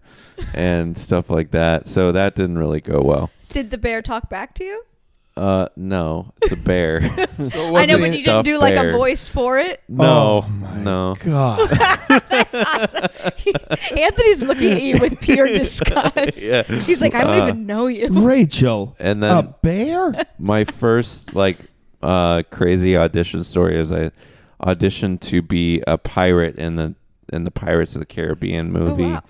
and 0.55 0.97
stuff 0.99 1.31
like 1.31 1.51
that. 1.53 1.87
So 1.87 2.13
that 2.13 2.35
didn't 2.35 2.59
really 2.59 2.81
go 2.81 3.01
well. 3.01 3.31
Did 3.51 3.71
the 3.71 3.79
bear 3.79 4.03
talk 4.03 4.29
back 4.29 4.53
to 4.55 4.65
you? 4.65 4.83
Uh, 5.39 5.69
no, 5.77 6.33
it's 6.43 6.53
a 6.53 6.57
bear. 6.57 7.01
So 7.39 7.77
I 7.77 7.87
know, 7.87 7.97
wasn't 7.99 8.01
but 8.01 8.19
you 8.19 8.25
didn't 8.25 8.45
do 8.45 8.59
like 8.59 8.75
a 8.75 8.91
voice 8.93 9.29
for 9.29 9.59
it. 9.59 9.81
no, 9.89 10.43
Oh 10.45 10.49
my 10.49 10.83
no. 10.83 11.17
God. 11.25 11.61
awesome. 12.55 13.05
Anthony's 13.97 14.43
looking 14.43 14.73
at 14.73 14.83
you 14.83 14.99
with 14.99 15.21
pure 15.21 15.47
disgust. 15.47 16.43
Yeah. 16.43 16.63
He's 16.65 17.01
like, 17.01 17.15
I 17.15 17.23
don't 17.23 17.41
Uh, 17.41 17.47
even 17.49 17.67
know 17.67 17.87
you. 17.87 18.09
Rachael, 18.11 18.97
And 18.99 19.23
then 19.23 19.37
a 19.37 19.43
then 19.43 19.55
bear? 19.63 20.27
my 20.39 20.65
first 20.65 21.35
like 21.35 21.59
uh 22.03 22.43
crazy 22.51 22.97
audition 22.97 23.45
story 23.45 23.77
is 23.79 23.91
I 23.93 24.11
auditioned 24.63 25.21
to 25.23 25.41
be 25.43 25.83
a 25.87 25.97
pirate 25.99 26.57
in 26.57 26.77
the 26.77 26.95
in 27.33 27.45
the 27.45 27.51
Pirates 27.51 27.95
of 27.95 28.01
the 28.01 28.07
Caribbean 28.07 28.73
movie. 28.73 29.03
wow. 29.05 29.23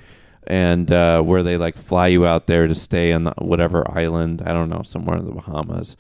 And 0.49 0.90
uh, 0.90 1.20
where 1.22 1.42
they 1.42 1.57
like 1.59 1.76
fly 1.76 2.07
you 2.09 2.26
out 2.26 2.46
there 2.46 2.66
to 2.66 2.74
stay 2.74 3.12
on 3.12 3.24
the, 3.24 3.34
whatever 3.38 3.88
island, 3.90 4.42
I 4.44 4.53
don't 4.53 4.70
know, 4.70 4.80
somewhere 4.82 5.18
in 5.18 5.26
the 5.26 5.32
Bahamas. 5.32 5.96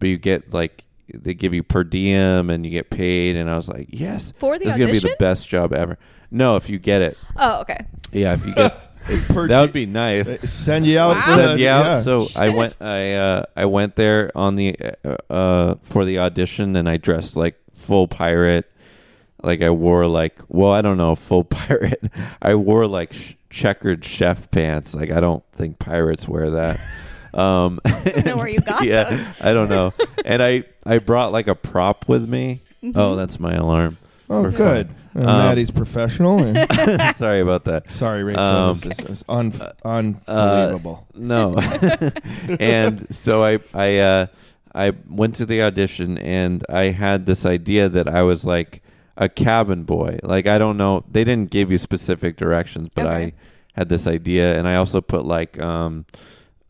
But 0.00 0.08
you 0.08 0.18
get 0.18 0.52
like 0.52 0.84
they 1.14 1.34
give 1.34 1.54
you 1.54 1.62
per 1.62 1.84
diem 1.84 2.50
and 2.50 2.64
you 2.66 2.70
get 2.72 2.90
paid 2.90 3.36
and 3.36 3.48
I 3.48 3.54
was 3.54 3.68
like, 3.68 3.86
Yes, 3.90 4.32
For 4.36 4.58
the 4.58 4.64
this 4.64 4.74
is 4.74 4.78
gonna 4.80 4.92
be 4.92 4.98
the 4.98 5.14
best 5.20 5.48
job 5.48 5.72
ever. 5.72 5.98
No, 6.32 6.56
if 6.56 6.68
you 6.68 6.78
get 6.80 7.00
it. 7.00 7.16
Oh, 7.36 7.60
okay. 7.60 7.86
Yeah, 8.10 8.32
if 8.34 8.44
you 8.44 8.54
get 8.54 8.88
Per 9.28 9.46
that 9.48 9.60
would 9.60 9.72
be 9.72 9.86
nice. 9.86 10.50
Send 10.50 10.86
you 10.86 10.98
out 10.98 11.16
Wow. 11.16 11.22
for 11.22 11.30
the 11.36 11.42
Send 11.48 11.60
you 11.60 11.68
out. 11.68 11.84
yeah. 11.84 12.00
So 12.00 12.26
I 12.36 12.48
went. 12.50 12.76
I 12.80 13.14
uh, 13.14 13.42
I 13.56 13.64
went 13.66 13.96
there 13.96 14.30
on 14.36 14.54
the 14.56 14.76
uh, 15.04 15.16
uh, 15.28 15.74
for 15.82 16.04
the 16.04 16.18
audition, 16.20 16.76
and 16.76 16.88
I 16.88 16.98
dressed 16.98 17.36
like 17.36 17.56
full 17.72 18.06
pirate. 18.06 18.70
Like 19.42 19.62
I 19.62 19.70
wore 19.70 20.06
like 20.06 20.38
well, 20.48 20.72
I 20.72 20.80
don't 20.82 20.96
know, 20.96 21.14
full 21.14 21.44
pirate. 21.58 22.02
I 22.40 22.54
wore 22.54 22.86
like 22.86 23.12
sh- 23.12 23.34
checkered 23.50 24.04
chef 24.04 24.50
pants. 24.50 24.94
Like 24.94 25.10
I 25.10 25.20
don't 25.20 25.44
think 25.52 25.78
pirates 25.78 26.28
wear 26.28 26.50
that. 26.50 26.80
Um, 27.34 27.80
don't 28.04 28.26
know 28.26 28.36
where 28.36 28.46
you 28.46 28.58
got 28.60 28.82
yeah, 28.84 29.04
those. 29.04 29.26
I 29.40 29.54
don't 29.54 29.70
know. 29.70 29.94
And 30.26 30.42
I 30.42 30.64
I 30.84 30.98
brought 30.98 31.32
like 31.32 31.46
a 31.48 31.54
prop 31.54 32.06
with 32.06 32.28
me. 32.28 32.60
Mm-hmm. 32.82 32.98
Oh, 32.98 33.16
that's 33.16 33.40
my 33.40 33.54
alarm. 33.54 33.96
Oh, 34.28 34.42
for 34.44 34.50
good. 34.50 34.88
fun. 35.14 35.24
Uh, 35.24 35.30
Um, 35.30 35.38
Matty's 35.38 35.70
professional. 35.70 36.40
and- 36.44 37.16
Sorry 37.16 37.40
about 37.40 37.64
that. 37.64 37.90
sorry, 37.90 38.22
Rachael. 38.22 38.44
Um, 38.44 38.78
this 38.80 38.98
is, 39.00 39.08
is 39.08 39.24
un- 39.30 39.54
Uh, 39.58 39.72
unbelievable. 39.82 41.06
No. 41.14 41.56
and 42.60 43.06
so 43.14 43.42
I 43.42 43.60
I 43.72 43.98
uh 43.98 44.26
I 44.74 44.92
went 45.08 45.34
to 45.36 45.46
the 45.46 45.62
audition 45.62 46.18
and 46.18 46.64
I 46.68 46.84
had 46.90 47.24
this 47.26 47.44
idea 47.46 47.88
that 47.88 48.08
I 48.08 48.22
was 48.22 48.44
like 48.44 48.82
a 49.16 49.28
cabin 49.28 49.84
boy. 49.84 50.18
Like 50.22 50.46
I 50.46 50.58
don't 50.58 50.76
know, 50.76 51.04
they 51.10 51.24
didn't 51.24 51.50
give 51.50 51.70
you 51.70 51.78
specific 51.78 52.36
directions, 52.36 52.88
but 52.94 53.06
Okay. 53.06 53.24
I 53.26 53.32
had 53.74 53.88
this 53.88 54.06
idea 54.06 54.58
and 54.58 54.66
I 54.68 54.76
also 54.76 55.00
put 55.00 55.24
like 55.24 55.60
um 55.60 56.04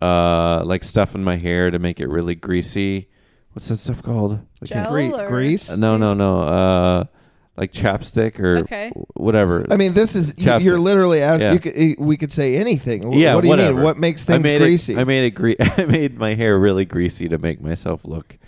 uh 0.00 0.62
like 0.64 0.84
stuff 0.84 1.14
in 1.14 1.22
my 1.24 1.36
hair 1.36 1.70
to 1.70 1.78
make 1.78 2.00
it 2.00 2.08
really 2.08 2.34
greasy. 2.34 3.08
What's 3.52 3.68
that 3.68 3.76
stuff 3.78 4.02
called? 4.02 4.40
Like 4.60 4.70
Gel 4.70 4.90
Gre- 4.90 5.14
or- 5.14 5.28
Grease? 5.28 5.70
uh, 5.70 5.76
no, 5.76 5.96
no, 5.96 6.14
no. 6.14 6.42
Uh 6.42 7.04
like 7.54 7.70
chapstick 7.70 8.40
or 8.40 8.58
Okay. 8.60 8.90
whatever. 9.14 9.66
I 9.70 9.76
mean, 9.76 9.92
this 9.92 10.16
is 10.16 10.32
you, 10.38 10.44
Chapstick. 10.46 10.64
you're 10.64 10.78
literally 10.78 11.20
asking. 11.20 11.46
Yeah. 11.48 11.52
You 11.52 11.58
could, 11.96 12.04
we 12.06 12.16
could 12.16 12.32
say 12.32 12.56
anything. 12.56 13.12
Wh- 13.12 13.16
Yeah, 13.16 13.34
what 13.34 13.42
do 13.42 13.46
you 13.46 13.50
whatever. 13.50 13.74
mean? 13.74 13.84
What 13.84 13.98
makes 13.98 14.22
I 14.26 14.32
things 14.32 14.42
made 14.42 14.58
greasy? 14.58 14.94
It, 14.94 14.98
I 14.98 15.04
made 15.04 15.24
it 15.24 15.30
gre- 15.32 15.52
I 15.60 15.84
made 15.84 16.16
my 16.18 16.32
hair 16.34 16.58
really 16.58 16.86
greasy 16.86 17.28
to 17.28 17.36
make 17.36 17.60
myself 17.60 18.06
look 18.06 18.38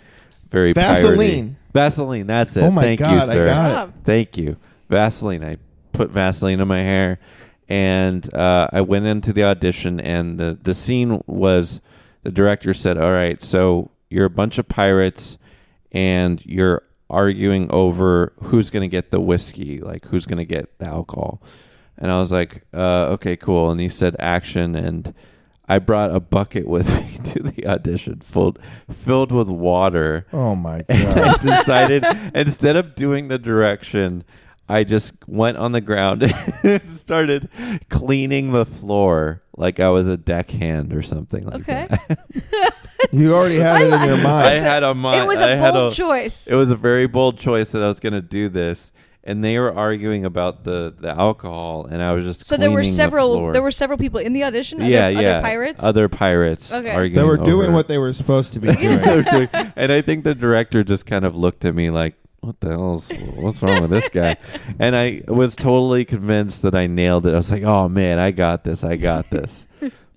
very 0.49 0.73
Vaseline. 0.73 1.17
piratey. 1.19 1.55
Vaseline, 1.75 2.25
that's 2.25 2.55
it. 2.55 2.63
Oh 2.63 2.71
my 2.71 2.83
Thank 2.83 3.01
God, 3.01 3.11
you, 3.11 3.19
I 3.19 3.25
sir. 3.25 3.45
got 3.47 3.89
it. 3.89 3.93
Thank 4.05 4.37
you. 4.37 4.55
Vaseline. 4.89 5.43
I 5.43 5.57
put 5.91 6.09
Vaseline 6.09 6.61
in 6.61 6.67
my 6.69 6.79
hair, 6.79 7.19
and 7.67 8.33
uh, 8.33 8.69
I 8.71 8.79
went 8.79 9.05
into 9.07 9.33
the 9.33 9.43
audition, 9.43 9.99
and 9.99 10.39
the 10.39 10.57
the 10.61 10.73
scene 10.73 11.21
was 11.27 11.81
the 12.23 12.31
director 12.31 12.73
said, 12.73 12.97
"All 12.97 13.11
right, 13.11 13.43
so 13.43 13.91
you're 14.09 14.23
a 14.23 14.29
bunch 14.29 14.57
of 14.57 14.69
pirates, 14.69 15.37
and 15.91 16.43
you're 16.45 16.83
arguing 17.09 17.69
over 17.71 18.31
who's 18.43 18.69
going 18.69 18.81
to 18.81 18.87
get 18.87 19.11
the 19.11 19.19
whiskey, 19.19 19.79
like 19.81 20.05
who's 20.05 20.25
going 20.25 20.37
to 20.37 20.45
get 20.45 20.79
the 20.79 20.87
alcohol." 20.87 21.41
And 21.97 22.09
I 22.09 22.21
was 22.21 22.31
like, 22.31 22.63
uh, 22.73 23.07
"Okay, 23.15 23.35
cool." 23.35 23.69
And 23.69 23.81
he 23.81 23.89
said, 23.89 24.15
"Action!" 24.17 24.75
and 24.75 25.13
I 25.67 25.79
brought 25.79 26.13
a 26.13 26.19
bucket 26.19 26.67
with 26.67 26.87
me 27.11 27.23
to 27.31 27.43
the 27.43 27.67
audition, 27.67 28.19
filled 28.21 28.59
filled 28.91 29.31
with 29.31 29.49
water. 29.49 30.25
oh 30.33 30.55
my 30.55 30.83
And 30.89 31.15
god! 31.15 31.45
I 31.45 31.57
decided 31.57 32.05
instead 32.35 32.75
of 32.75 32.95
doing 32.95 33.27
the 33.29 33.39
direction, 33.39 34.23
I 34.69 34.83
just 34.83 35.13
went 35.27 35.57
on 35.57 35.71
the 35.71 35.81
ground 35.81 36.23
and 36.63 36.89
started 36.89 37.49
cleaning 37.89 38.51
the 38.51 38.65
floor 38.65 39.43
like 39.57 39.79
I 39.79 39.89
was 39.89 40.07
a 40.07 40.17
deckhand 40.17 40.93
or 40.93 41.01
something 41.01 41.43
like 41.45 41.61
Okay. 41.61 41.87
that. 41.89 42.73
you 43.11 43.33
already 43.35 43.57
had 43.57 43.81
it 43.83 43.93
in 43.93 44.03
your 44.03 44.17
mind. 44.17 44.47
I 44.47 44.51
had 44.55 44.83
a 44.83 44.93
mi- 44.95 45.17
it 45.17 45.27
was 45.27 45.39
I 45.39 45.51
a 45.51 45.57
had 45.57 45.73
bold 45.73 45.93
a- 45.93 45.95
choice. 45.95 46.47
It 46.47 46.55
was 46.55 46.71
a 46.71 46.75
very 46.75 47.07
bold 47.07 47.37
choice 47.39 47.71
that 47.71 47.81
I 47.83 47.87
was 47.87 47.99
going 47.99 48.13
to 48.13 48.21
do 48.21 48.49
this, 48.49 48.91
and 49.25 49.43
they 49.43 49.57
were 49.59 49.73
arguing 49.73 50.23
about 50.25 50.63
the 50.63 50.93
the 50.99 51.09
alcohol, 51.09 51.85
and 51.89 52.01
I 52.01 52.13
was 52.13 52.25
just 52.25 52.45
so 52.45 52.57
there 52.57 52.69
were 52.69 52.77
cleaning 52.81 52.91
the 52.91 52.95
several. 52.95 53.51
there 53.51 53.61
were 53.63 53.71
several 53.71 53.97
people 53.97 54.19
in 54.19 54.33
the 54.33 54.43
audition. 54.43 54.81
Other, 54.81 54.89
yeah, 54.89 55.07
other 55.07 55.21
yeah, 55.21 55.41
pirates. 55.41 55.83
other 55.83 56.07
pirates 56.09 56.71
Okay. 56.71 56.91
arguing. 56.91 57.15
they 57.15 57.27
were 57.27 57.37
doing 57.37 57.67
over- 57.67 57.73
what 57.73 57.87
they 57.87 57.97
were 57.97 58.13
supposed 58.13 58.53
to 58.53 58.59
be 58.59 58.71
doing. 58.75 58.99
Doing- 59.23 59.49
and 59.75 59.91
I 59.91 60.01
think 60.01 60.23
the 60.23 60.35
director 60.35 60.83
just 60.83 61.05
kind 61.05 61.25
of 61.25 61.35
looked 61.35 61.65
at 61.65 61.73
me 61.75 61.89
like, 61.89 62.15
"What 62.41 62.59
the 62.59 62.69
hell's 62.69 63.09
what's 63.35 63.61
wrong 63.63 63.81
with 63.81 63.91
this 63.91 64.09
guy?" 64.09 64.37
And 64.79 64.95
I 64.95 65.23
was 65.27 65.55
totally 65.55 66.05
convinced 66.05 66.61
that 66.61 66.75
I 66.75 66.87
nailed 66.87 67.25
it. 67.25 67.33
I 67.33 67.37
was 67.37 67.51
like, 67.51 67.63
"Oh 67.63 67.89
man, 67.89 68.19
I 68.19 68.31
got 68.31 68.63
this! 68.63 68.83
I 68.83 68.95
got 68.95 69.29
this!" 69.31 69.65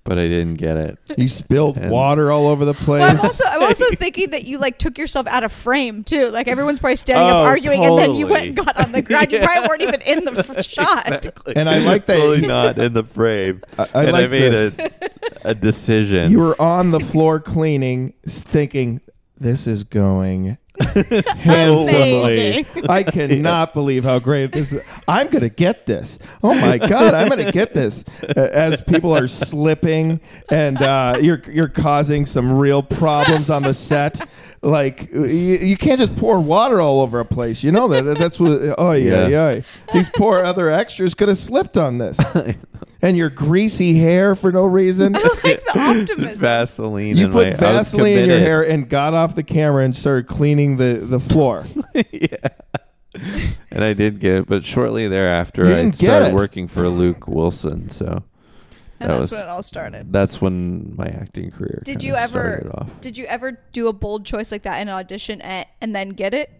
But 0.08 0.18
I 0.18 0.22
didn't 0.26 0.54
get 0.54 0.76
it. 0.78 0.98
you 1.18 1.28
spilled 1.28 1.76
And- 1.76 1.90
water 1.90 2.32
all 2.32 2.46
over 2.48 2.64
the 2.64 2.72
place. 2.72 3.00
Well, 3.00 3.10
I'm 3.10 3.20
also, 3.20 3.44
I'm 3.44 3.62
also 3.62 3.84
thinking 3.96 4.30
that 4.30 4.44
you 4.44 4.56
like 4.58 4.78
took 4.78 4.96
yourself 4.96 5.26
out 5.26 5.44
of 5.44 5.52
frame 5.52 6.02
too. 6.02 6.30
Like 6.30 6.48
everyone's 6.48 6.80
probably 6.80 6.96
standing 6.96 7.26
up 7.28 7.34
Oh, 7.34 7.44
arguing, 7.44 7.84
and 7.84 7.98
then 7.98 8.14
you 8.14 8.26
went 8.26 8.36
totally. 8.36 8.48
and 8.48 8.56
got 8.56 8.76
on 8.86 8.92
the 8.92 9.02
ground. 9.02 9.30
You 9.32 9.38
probably 9.42 9.68
weren't 9.68 9.82
even 9.82 10.00
in 10.00 10.24
the 10.24 10.38
f- 10.38 10.64
shot. 10.68 11.06
Exactly. 11.08 11.56
And 11.56 11.68
I 11.68 11.78
like 11.80 12.06
that 12.06 12.16
totally 12.16 12.40
you- 12.40 12.46
not 12.48 12.78
in 12.78 12.94
the 12.94 13.04
frame. 13.04 13.62
I, 13.78 13.82
I 13.94 14.02
and 14.04 14.12
like 14.12 14.24
I 14.24 14.28
made 14.28 14.52
this. 14.52 14.76
a 14.78 14.90
a 15.50 15.54
decision. 15.54 16.30
You 16.32 16.38
were 16.40 16.60
on 16.60 16.90
the 16.90 17.00
floor 17.00 17.38
cleaning, 17.38 18.14
s- 18.26 18.40
thinking, 18.40 19.00
"This 19.36 19.66
is 19.66 19.84
going 19.84 20.56
handsomely." 21.38 22.66
I 22.88 23.02
cannot 23.04 23.74
believe 23.74 24.04
how 24.04 24.18
great 24.18 24.52
this 24.52 24.72
is. 24.72 24.82
I'm 25.06 25.28
gonna 25.28 25.48
get 25.48 25.86
this. 25.86 26.18
Oh 26.42 26.54
my 26.54 26.78
god, 26.78 27.14
I'm 27.14 27.28
gonna 27.28 27.52
get 27.52 27.74
this. 27.74 28.04
Uh, 28.36 28.40
As 28.52 28.80
people 28.80 29.16
are 29.16 29.28
slipping 29.28 30.20
and 30.50 30.80
uh, 30.82 31.18
you're 31.20 31.42
you're 31.50 31.68
causing 31.68 32.26
some 32.26 32.52
real 32.52 32.82
problems 32.82 33.50
on 33.50 33.62
the 33.62 33.74
set. 33.74 34.20
Like 34.60 35.12
you, 35.12 35.24
you 35.24 35.76
can't 35.76 36.00
just 36.00 36.16
pour 36.16 36.40
water 36.40 36.80
all 36.80 37.00
over 37.00 37.20
a 37.20 37.24
place. 37.24 37.62
You 37.62 37.70
know 37.72 37.86
that 37.88 38.18
that's 38.18 38.40
what. 38.40 38.74
Oh 38.78 38.92
yeah, 38.92 39.28
Yeah. 39.28 39.50
yeah. 39.50 39.60
These 39.92 40.08
poor 40.10 40.40
other 40.40 40.68
extras 40.70 41.14
could 41.14 41.28
have 41.28 41.38
slipped 41.38 41.76
on 41.76 41.98
this. 41.98 42.18
And 43.00 43.16
your 43.16 43.30
greasy 43.30 43.96
hair 43.96 44.34
for 44.34 44.50
no 44.50 44.64
reason. 44.64 45.14
I 45.14 45.20
like 45.20 45.42
the 45.42 45.72
optimism. 45.76 46.38
Vaseline. 46.38 47.16
You 47.16 47.26
in 47.26 47.32
put 47.32 47.48
my, 47.48 47.54
Vaseline 47.54 48.18
in 48.18 48.28
your 48.28 48.38
hair 48.38 48.62
and 48.68 48.88
got 48.88 49.14
off 49.14 49.36
the 49.36 49.44
camera 49.44 49.84
and 49.84 49.96
started 49.96 50.26
cleaning 50.26 50.76
the, 50.78 50.94
the 51.02 51.20
floor. 51.20 51.64
Yeah. 52.12 52.48
And 53.72 53.82
I 53.82 53.94
did 53.94 54.20
get 54.20 54.34
it. 54.34 54.46
But 54.46 54.64
shortly 54.64 55.08
thereafter, 55.08 55.74
I 55.74 55.90
started 55.90 56.28
it. 56.28 56.34
working 56.34 56.68
for 56.68 56.88
Luke 56.88 57.26
Wilson. 57.26 57.88
So 57.88 58.22
and 59.00 59.10
that 59.10 59.18
that's 59.18 59.20
was 59.20 59.32
when 59.32 59.40
it 59.42 59.48
all 59.48 59.62
started. 59.62 60.12
that's 60.12 60.40
when 60.40 60.96
my 60.96 61.06
acting 61.06 61.50
career. 61.50 61.82
Did 61.84 62.02
you 62.02 62.14
ever? 62.14 62.60
started 62.60 62.72
off. 62.74 63.00
Did 63.00 63.16
you 63.16 63.26
ever 63.26 63.60
do 63.72 63.88
a 63.88 63.92
bold 63.92 64.24
choice 64.26 64.50
like 64.50 64.62
that 64.62 64.80
in 64.80 64.88
an 64.88 64.94
audition 64.94 65.40
and, 65.40 65.66
and 65.80 65.94
then 65.94 66.10
get 66.10 66.34
it, 66.34 66.50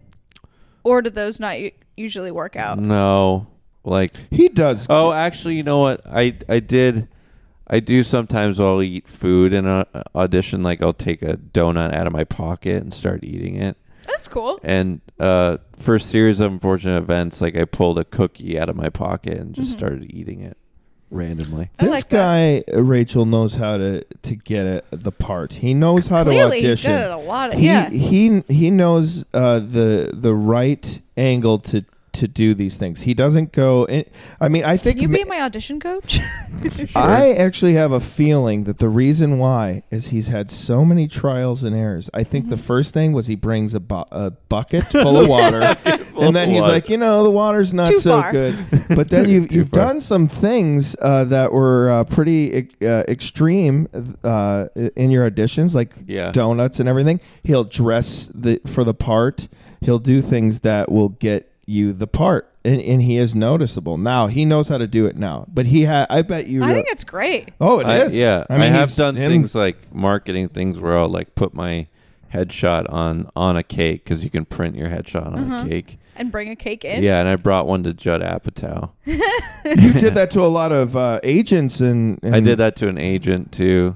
or 0.83 1.01
do 1.01 1.09
those 1.09 1.39
not 1.39 1.57
usually 1.97 2.31
work 2.31 2.55
out? 2.55 2.79
No, 2.79 3.47
like 3.89 4.13
He 4.31 4.47
does. 4.49 4.87
oh, 4.89 5.11
actually, 5.11 5.55
you 5.55 5.63
know 5.63 5.79
what? 5.79 6.01
I 6.05 6.35
I 6.47 6.59
did. 6.59 7.07
I 7.71 7.79
do 7.79 8.03
sometimes. 8.03 8.59
I'll 8.59 8.81
eat 8.81 9.07
food 9.07 9.53
in 9.53 9.65
an 9.67 9.85
audition. 10.15 10.63
Like 10.63 10.81
I'll 10.81 10.93
take 10.93 11.21
a 11.21 11.37
donut 11.37 11.93
out 11.93 12.07
of 12.07 12.13
my 12.13 12.23
pocket 12.23 12.81
and 12.81 12.93
start 12.93 13.23
eating 13.23 13.55
it. 13.55 13.77
That's 14.07 14.27
cool. 14.27 14.59
And 14.63 15.01
uh, 15.19 15.57
for 15.77 15.95
a 15.95 15.99
series 15.99 16.39
of 16.39 16.51
unfortunate 16.51 16.97
events, 16.97 17.41
like 17.41 17.55
I 17.55 17.65
pulled 17.65 17.99
a 17.99 18.05
cookie 18.05 18.57
out 18.59 18.69
of 18.69 18.75
my 18.75 18.89
pocket 18.89 19.37
and 19.37 19.53
just 19.53 19.73
Mhm. 19.73 19.77
started 19.77 20.11
eating 20.15 20.41
it 20.41 20.57
randomly. 21.11 21.69
I 21.79 21.85
This 21.85 21.91
like 21.91 22.09
guy, 22.09 22.63
uh, 22.73 22.81
Rachael, 22.81 23.25
knows 23.25 23.53
how 23.55 23.77
to, 23.77 24.03
to 24.23 24.35
get 24.35 24.65
it, 24.65 24.85
the 24.91 25.11
part. 25.11 25.53
He 25.55 25.73
knows 25.75 26.07
how 26.07 26.23
Clearly, 26.23 26.61
to 26.61 26.67
he's 26.69 26.81
good 26.83 26.91
audition. 26.91 27.11
at 27.11 27.11
a 27.11 27.17
lot 27.17 27.53
of 27.53 27.59
he, 27.59 27.65
yeah. 27.67 27.89
he 27.89 28.41
he 28.49 28.71
knows 28.71 29.25
uh, 29.33 29.59
the 29.59 30.09
the 30.13 30.33
right 30.33 30.99
angle 31.17 31.59
to 31.59 31.83
to 32.19 32.27
do 32.27 32.53
these 32.53 32.77
things. 32.77 33.01
He 33.01 33.13
doesn't 33.13 33.51
go. 33.51 33.85
In, 33.85 34.05
I 34.39 34.47
mean, 34.47 34.63
I 34.63 34.77
think 34.77 34.97
Can 34.97 35.03
you 35.03 35.09
ma- 35.09 35.17
be 35.17 35.23
my 35.25 35.41
audition 35.41 35.79
coach? 35.79 36.19
I 36.95 37.33
actually 37.33 37.73
have 37.73 37.91
a 37.91 37.99
feeling 37.99 38.63
that 38.65 38.79
the 38.79 38.89
reason 38.89 39.37
why 39.39 39.83
is 39.91 40.07
he's 40.09 40.27
had 40.27 40.51
so 40.51 40.85
many 40.85 41.07
trials 41.07 41.63
and 41.63 41.75
errors. 41.75 42.09
I 42.13 42.23
think 42.23 42.47
the 42.47 42.55
Mm-hmm. 42.55 42.63
first 42.65 42.93
thing 42.93 43.13
was 43.13 43.27
he 43.27 43.35
brings 43.35 43.73
a, 43.73 43.79
bu- 43.79 44.03
a 44.11 44.31
bucket 44.49 44.83
full 44.85 45.17
of 45.17 45.27
water, 45.27 45.61
and 46.19 46.35
then 46.35 46.49
he's 46.49 46.61
water. 46.61 46.73
like, 46.73 46.89
you 46.89 46.97
know, 46.97 47.23
the 47.23 47.31
water's 47.31 47.73
not 47.73 47.87
Too 47.87 47.97
so 47.97 48.21
far. 48.21 48.31
good. 48.31 48.55
But 48.95 49.09
then 49.09 49.29
you've, 49.29 49.47
Too 49.49 49.55
you've 49.55 49.69
far. 49.69 49.85
done 49.85 50.01
some 50.01 50.27
things 50.27 50.95
uh, 51.01 51.23
that 51.25 51.53
were 51.53 51.89
uh, 51.89 52.03
pretty 52.03 52.69
uh, 52.81 53.03
extreme 53.07 53.87
uh, 54.23 54.65
in 54.95 55.09
your 55.11 55.29
auditions, 55.29 55.73
like 55.73 55.93
Yeah. 56.05 56.31
donuts 56.31 56.79
and 56.79 56.89
everything. 56.89 57.19
He'll 57.43 57.63
dress 57.63 58.29
the 58.33 58.59
for 58.65 58.83
the 58.83 58.93
part. 58.93 59.47
He'll 59.81 59.99
do 59.99 60.21
things 60.21 60.59
that 60.61 60.91
will 60.91 61.09
get 61.09 61.49
you 61.69 61.93
the 61.93 62.07
part, 62.07 62.51
and, 62.65 62.81
and 62.81 63.01
he 63.01 63.17
is 63.17 63.35
noticeable 63.35 63.97
now. 63.97 64.27
He 64.27 64.43
knows 64.45 64.67
how 64.67 64.77
to 64.77 64.87
do 64.87 65.05
it 65.05 65.15
now. 65.15 65.45
But 65.47 65.67
he 65.67 65.83
had, 65.83 66.07
I 66.09 66.23
bet 66.23 66.47
you. 66.47 66.63
I 66.63 66.73
think 66.73 66.87
it's 66.89 67.03
great. 67.03 67.49
oh, 67.61 67.79
it 67.79 67.87
is. 67.87 68.15
I, 68.15 68.17
yeah, 68.17 68.45
I, 68.49 68.57
mean, 68.57 68.71
have 68.71 68.89
he's 68.89 68.97
done 68.97 69.15
him- 69.15 69.31
things 69.31 69.53
like 69.55 69.93
marketing 69.93 70.49
things 70.49 70.79
where 70.79 70.97
I'll 70.97 71.07
like 71.09 71.35
put 71.35 71.53
my 71.53 71.87
headshot 72.33 72.85
on 72.91 73.29
on 73.35 73.57
a 73.57 73.63
cake 73.63 74.03
because 74.03 74.23
you 74.23 74.29
can 74.29 74.45
print 74.45 74.75
your 74.75 74.87
headshot 74.89 75.27
on 75.27 75.51
Uh-huh. 75.51 75.65
a 75.65 75.69
cake. 75.69 75.97
And 76.15 76.31
bring 76.33 76.49
a 76.49 76.55
cake 76.55 76.83
in. 76.83 77.01
Yeah, 77.01 77.19
and 77.21 77.29
I 77.29 77.37
brought 77.37 77.65
one 77.65 77.83
to 77.83 77.93
Judd 77.93 78.21
Apatow. 78.21 78.91
you 79.05 79.93
did 79.93 80.15
that 80.15 80.29
to 80.31 80.41
a 80.41 80.47
lot 80.51 80.71
of 80.73 80.97
uh, 80.97 81.21
agents, 81.23 81.79
and, 81.79 82.19
and 82.23 82.35
I 82.35 82.39
did 82.41 82.57
that 82.57 82.75
to 82.77 82.89
an 82.89 82.97
agent 82.97 83.53
too. 83.53 83.95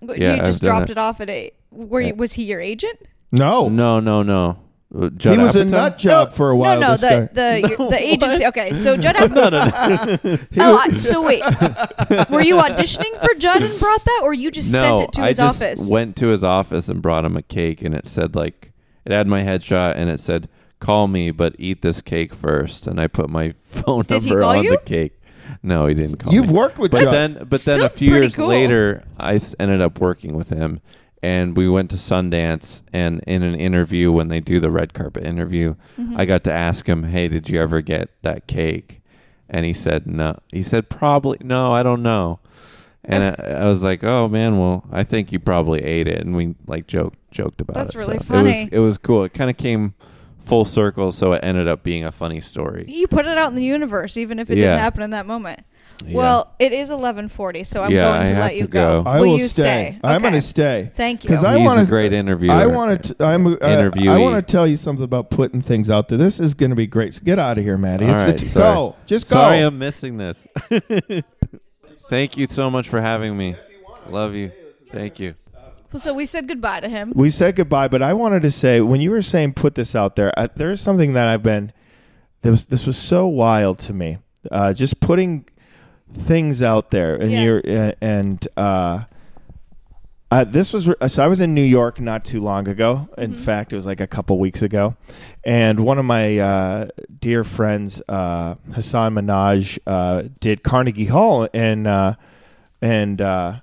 You 0.00 0.14
Yeah, 0.16 0.32
I've 0.34 0.46
just 0.46 0.62
done 0.62 0.70
dropped 0.70 0.90
it. 0.90 0.92
it. 0.92 0.98
off 0.98 1.20
at 1.20 1.30
a. 1.30 1.52
Were 1.70 2.00
you, 2.00 2.14
was 2.16 2.32
he 2.32 2.42
your 2.42 2.60
agent? 2.60 2.98
No, 3.30 3.68
No, 3.68 4.00
no, 4.00 4.24
no. 4.24 4.58
Uh, 4.92 5.08
Judd 5.10 5.38
he 5.38 5.44
was 5.44 5.54
a 5.54 5.64
Apatow? 5.64 5.70
nut 5.70 5.98
job 5.98 6.32
for 6.32 6.50
a 6.50 6.56
while. 6.56 6.80
No, 6.80 6.88
no, 6.88 6.96
this 6.96 7.00
the 7.02 7.08
guy. 7.08 7.60
the 7.60 7.68
your- 7.78 7.90
the 7.90 8.00
agency. 8.02 8.46
Okay, 8.46 8.74
so 8.74 8.96
Judd. 8.98 9.30
no, 9.32 9.48
no, 9.48 9.50
no. 9.50 9.70
oh, 10.58 10.76
I, 10.82 10.88
so 10.98 11.22
wait, 11.24 11.42
were 12.28 12.40
you 12.42 12.56
auditioning 12.56 13.18
for 13.20 13.32
Judd 13.38 13.62
and 13.62 13.78
brought 13.78 14.04
that, 14.04 14.20
or 14.24 14.34
you 14.34 14.50
just 14.50 14.72
no, 14.72 14.82
sent 14.82 15.00
it 15.02 15.12
to 15.12 15.22
I 15.22 15.28
his 15.28 15.36
just 15.36 15.62
office? 15.62 15.88
went 15.88 16.16
to 16.16 16.28
his 16.28 16.42
office 16.42 16.88
and 16.88 17.00
brought 17.00 17.24
him 17.24 17.36
a 17.36 17.42
cake, 17.42 17.82
and 17.82 17.94
it 17.94 18.04
said 18.06 18.34
like 18.34 18.72
it 19.04 19.12
had 19.12 19.26
my 19.28 19.42
headshot, 19.44 19.92
and 19.96 20.10
it 20.10 20.18
said 20.18 20.48
call 20.80 21.06
me, 21.06 21.30
but 21.30 21.54
eat 21.58 21.82
this 21.82 22.00
cake 22.02 22.34
first. 22.34 22.86
And 22.86 23.00
I 23.00 23.06
put 23.06 23.28
my 23.30 23.52
phone 23.58 24.02
Did 24.04 24.24
number 24.24 24.42
on 24.42 24.64
you? 24.64 24.70
the 24.72 24.78
cake. 24.78 25.20
No, 25.62 25.86
he 25.86 25.94
didn't 25.94 26.16
call 26.16 26.32
You've 26.32 26.48
me. 26.48 26.54
worked 26.54 26.78
with 26.78 26.90
but 26.90 27.02
Judd. 27.02 27.12
then, 27.14 27.32
but 27.48 27.60
then 27.64 27.78
Still 27.78 27.84
a 27.84 27.88
few 27.88 28.14
years 28.14 28.34
cool. 28.36 28.48
later, 28.48 29.04
I 29.18 29.38
ended 29.58 29.82
up 29.82 30.00
working 30.00 30.34
with 30.34 30.48
him, 30.50 30.80
and 31.22 31.56
we 31.56 31.68
went 31.68 31.90
to 31.90 31.96
Sundance. 31.96 32.82
And 32.92 33.20
in 33.26 33.42
an 33.42 33.54
interview, 33.54 34.10
when 34.12 34.28
they 34.28 34.40
do 34.40 34.60
the 34.60 34.70
red 34.70 34.92
carpet 34.94 35.24
interview, 35.24 35.74
Mm-hmm. 35.98 36.16
I 36.18 36.24
got 36.24 36.44
to 36.44 36.52
ask 36.52 36.86
him, 36.86 37.04
"Hey, 37.04 37.28
did 37.28 37.48
you 37.48 37.60
ever 37.60 37.80
get 37.80 38.10
that 38.22 38.46
cake?" 38.46 39.00
And 39.48 39.66
he 39.66 39.72
said, 39.72 40.06
"No." 40.06 40.38
He 40.52 40.62
said, 40.62 40.88
"Probably 40.88 41.38
no. 41.42 41.72
I 41.72 41.82
don't 41.82 42.02
know." 42.02 42.40
And 43.04 43.24
I, 43.24 43.60
I 43.60 43.64
was 43.64 43.82
like, 43.82 44.04
"Oh 44.04 44.28
man, 44.28 44.58
well, 44.58 44.84
I 44.92 45.02
think 45.04 45.32
you 45.32 45.38
probably 45.40 45.82
ate 45.82 46.06
it." 46.08 46.20
And 46.20 46.34
we 46.36 46.54
like 46.66 46.86
joked 46.86 47.18
joked 47.30 47.60
about 47.60 47.74
That's 47.74 47.94
it. 47.94 47.98
really 47.98 48.18
so 48.18 48.24
funny. 48.24 48.62
It 48.62 48.64
was 48.64 48.68
it 48.72 48.78
was 48.80 48.98
cool. 48.98 49.24
It 49.24 49.32
kind 49.34 49.50
of 49.50 49.56
came 49.56 49.94
full 50.38 50.64
circle, 50.64 51.12
so 51.12 51.32
it 51.32 51.40
ended 51.42 51.68
up 51.68 51.82
being 51.82 52.04
a 52.04 52.10
funny 52.12 52.40
story. 52.40 52.84
you 52.88 53.06
put 53.06 53.26
it 53.26 53.36
out 53.38 53.50
in 53.50 53.56
the 53.56 53.64
universe, 53.64 54.16
even 54.16 54.38
if 54.38 54.50
it 54.50 54.56
Yeah. 54.58 54.68
didn't 54.68 54.80
happen 54.80 55.02
in 55.02 55.10
that 55.10 55.26
moment. 55.26 55.60
Yeah. 56.06 56.16
Well, 56.16 56.54
it 56.58 56.72
is 56.72 56.88
eleven 56.90 57.28
forty, 57.28 57.62
so 57.64 57.82
I'm 57.82 57.90
Yeah, 57.90 58.06
going 58.08 58.22
I 58.22 58.24
to 58.26 58.34
have 58.34 58.44
let 58.44 58.54
you 58.56 58.62
to 58.62 58.68
go. 58.68 59.02
I 59.06 59.20
will, 59.20 59.28
will 59.30 59.38
you 59.38 59.48
stay. 59.48 59.62
stay? 59.62 60.00
I'm 60.02 60.16
Okay. 60.16 60.22
going 60.22 60.34
to 60.34 60.40
stay. 60.40 60.90
Thank 60.94 61.24
you. 61.24 61.28
Because 61.28 61.44
I 61.44 61.58
He's 61.58 61.66
want 61.66 61.80
a 61.80 61.84
great 61.84 62.12
interviewer. 62.12 62.52
I 62.54 62.66
want 62.66 63.04
to. 63.04 63.24
I'm. 63.24 63.46
Uh, 63.46 63.56
I 63.60 64.18
want 64.18 64.36
to 64.36 64.42
tell 64.52 64.66
you 64.66 64.76
something 64.76 65.04
about 65.04 65.30
putting 65.30 65.60
things 65.60 65.90
out 65.90 66.08
there. 66.08 66.16
This 66.18 66.40
is 66.40 66.54
going 66.54 66.70
to 66.70 66.76
be 66.76 66.86
great. 66.86 67.14
So 67.14 67.20
get 67.22 67.38
out 67.38 67.58
of 67.58 67.64
here, 67.64 67.76
Matty. 67.76 68.06
All 68.06 68.14
it's 68.14 68.24
right, 68.24 68.32
the 68.32 68.38
t- 68.38 68.46
sorry. 68.46 68.74
go. 68.74 68.96
Just 69.06 69.28
go. 69.30 69.34
Sorry, 69.34 69.58
I'm 69.60 69.78
missing 69.78 70.16
this. 70.16 70.46
Thank 72.08 72.36
you 72.36 72.46
so 72.46 72.70
much 72.70 72.88
for 72.88 73.00
having 73.00 73.36
me. 73.36 73.56
Love 74.08 74.34
you. 74.34 74.50
Thank 74.90 75.20
you. 75.20 75.34
so 75.96 76.12
we 76.14 76.26
said 76.26 76.48
goodbye 76.48 76.80
to 76.80 76.88
him. 76.88 77.12
we 77.14 77.30
said 77.30 77.56
goodbye, 77.56 77.88
but 77.88 78.02
I 78.02 78.12
wanted 78.14 78.42
to 78.42 78.50
say 78.50 78.80
when 78.80 79.00
you 79.00 79.10
were 79.10 79.22
saying 79.22 79.54
put 79.54 79.74
this 79.74 79.94
out 79.94 80.16
there, 80.16 80.32
I, 80.38 80.48
there's 80.48 80.80
something 80.80 81.12
that 81.12 81.28
I've 81.28 81.42
been. 81.42 81.72
This 82.42 82.50
was 82.50 82.66
this 82.66 82.86
was 82.86 82.96
so 82.96 83.26
wild 83.26 83.78
to 83.80 83.92
me. 83.92 84.18
Uh, 84.50 84.72
just 84.72 85.00
putting 85.00 85.44
things 86.12 86.62
out 86.62 86.90
there, 86.90 87.14
and 87.16 87.30
Yeah. 87.30 87.42
you're 87.42 87.62
uh, 87.66 87.92
and. 88.00 88.46
Uh, 88.56 89.00
uh, 90.32 90.44
this 90.44 90.72
was 90.72 90.88
so 91.08 91.24
I 91.24 91.26
was 91.26 91.40
in 91.40 91.54
New 91.54 91.62
York 91.64 91.98
not 92.00 92.24
too 92.24 92.38
long 92.40 92.68
ago. 92.68 93.08
In 93.18 93.32
Mm-hmm. 93.32 93.42
fact, 93.42 93.72
it 93.72 93.76
was 93.76 93.84
like 93.84 94.00
a 94.00 94.06
couple 94.06 94.38
weeks 94.38 94.62
ago, 94.62 94.94
and 95.42 95.80
one 95.80 95.98
of 95.98 96.04
my 96.04 96.38
uh, 96.38 96.88
dear 97.18 97.42
friends, 97.42 98.00
uh, 98.08 98.54
Hasan 98.72 99.14
Minhaj, 99.14 99.80
uh, 99.88 100.22
did 100.38 100.62
Carnegie 100.62 101.06
Hall 101.06 101.48
and 101.52 101.84
uh, 101.88 102.14
and 102.80 103.20
uh, 103.20 103.54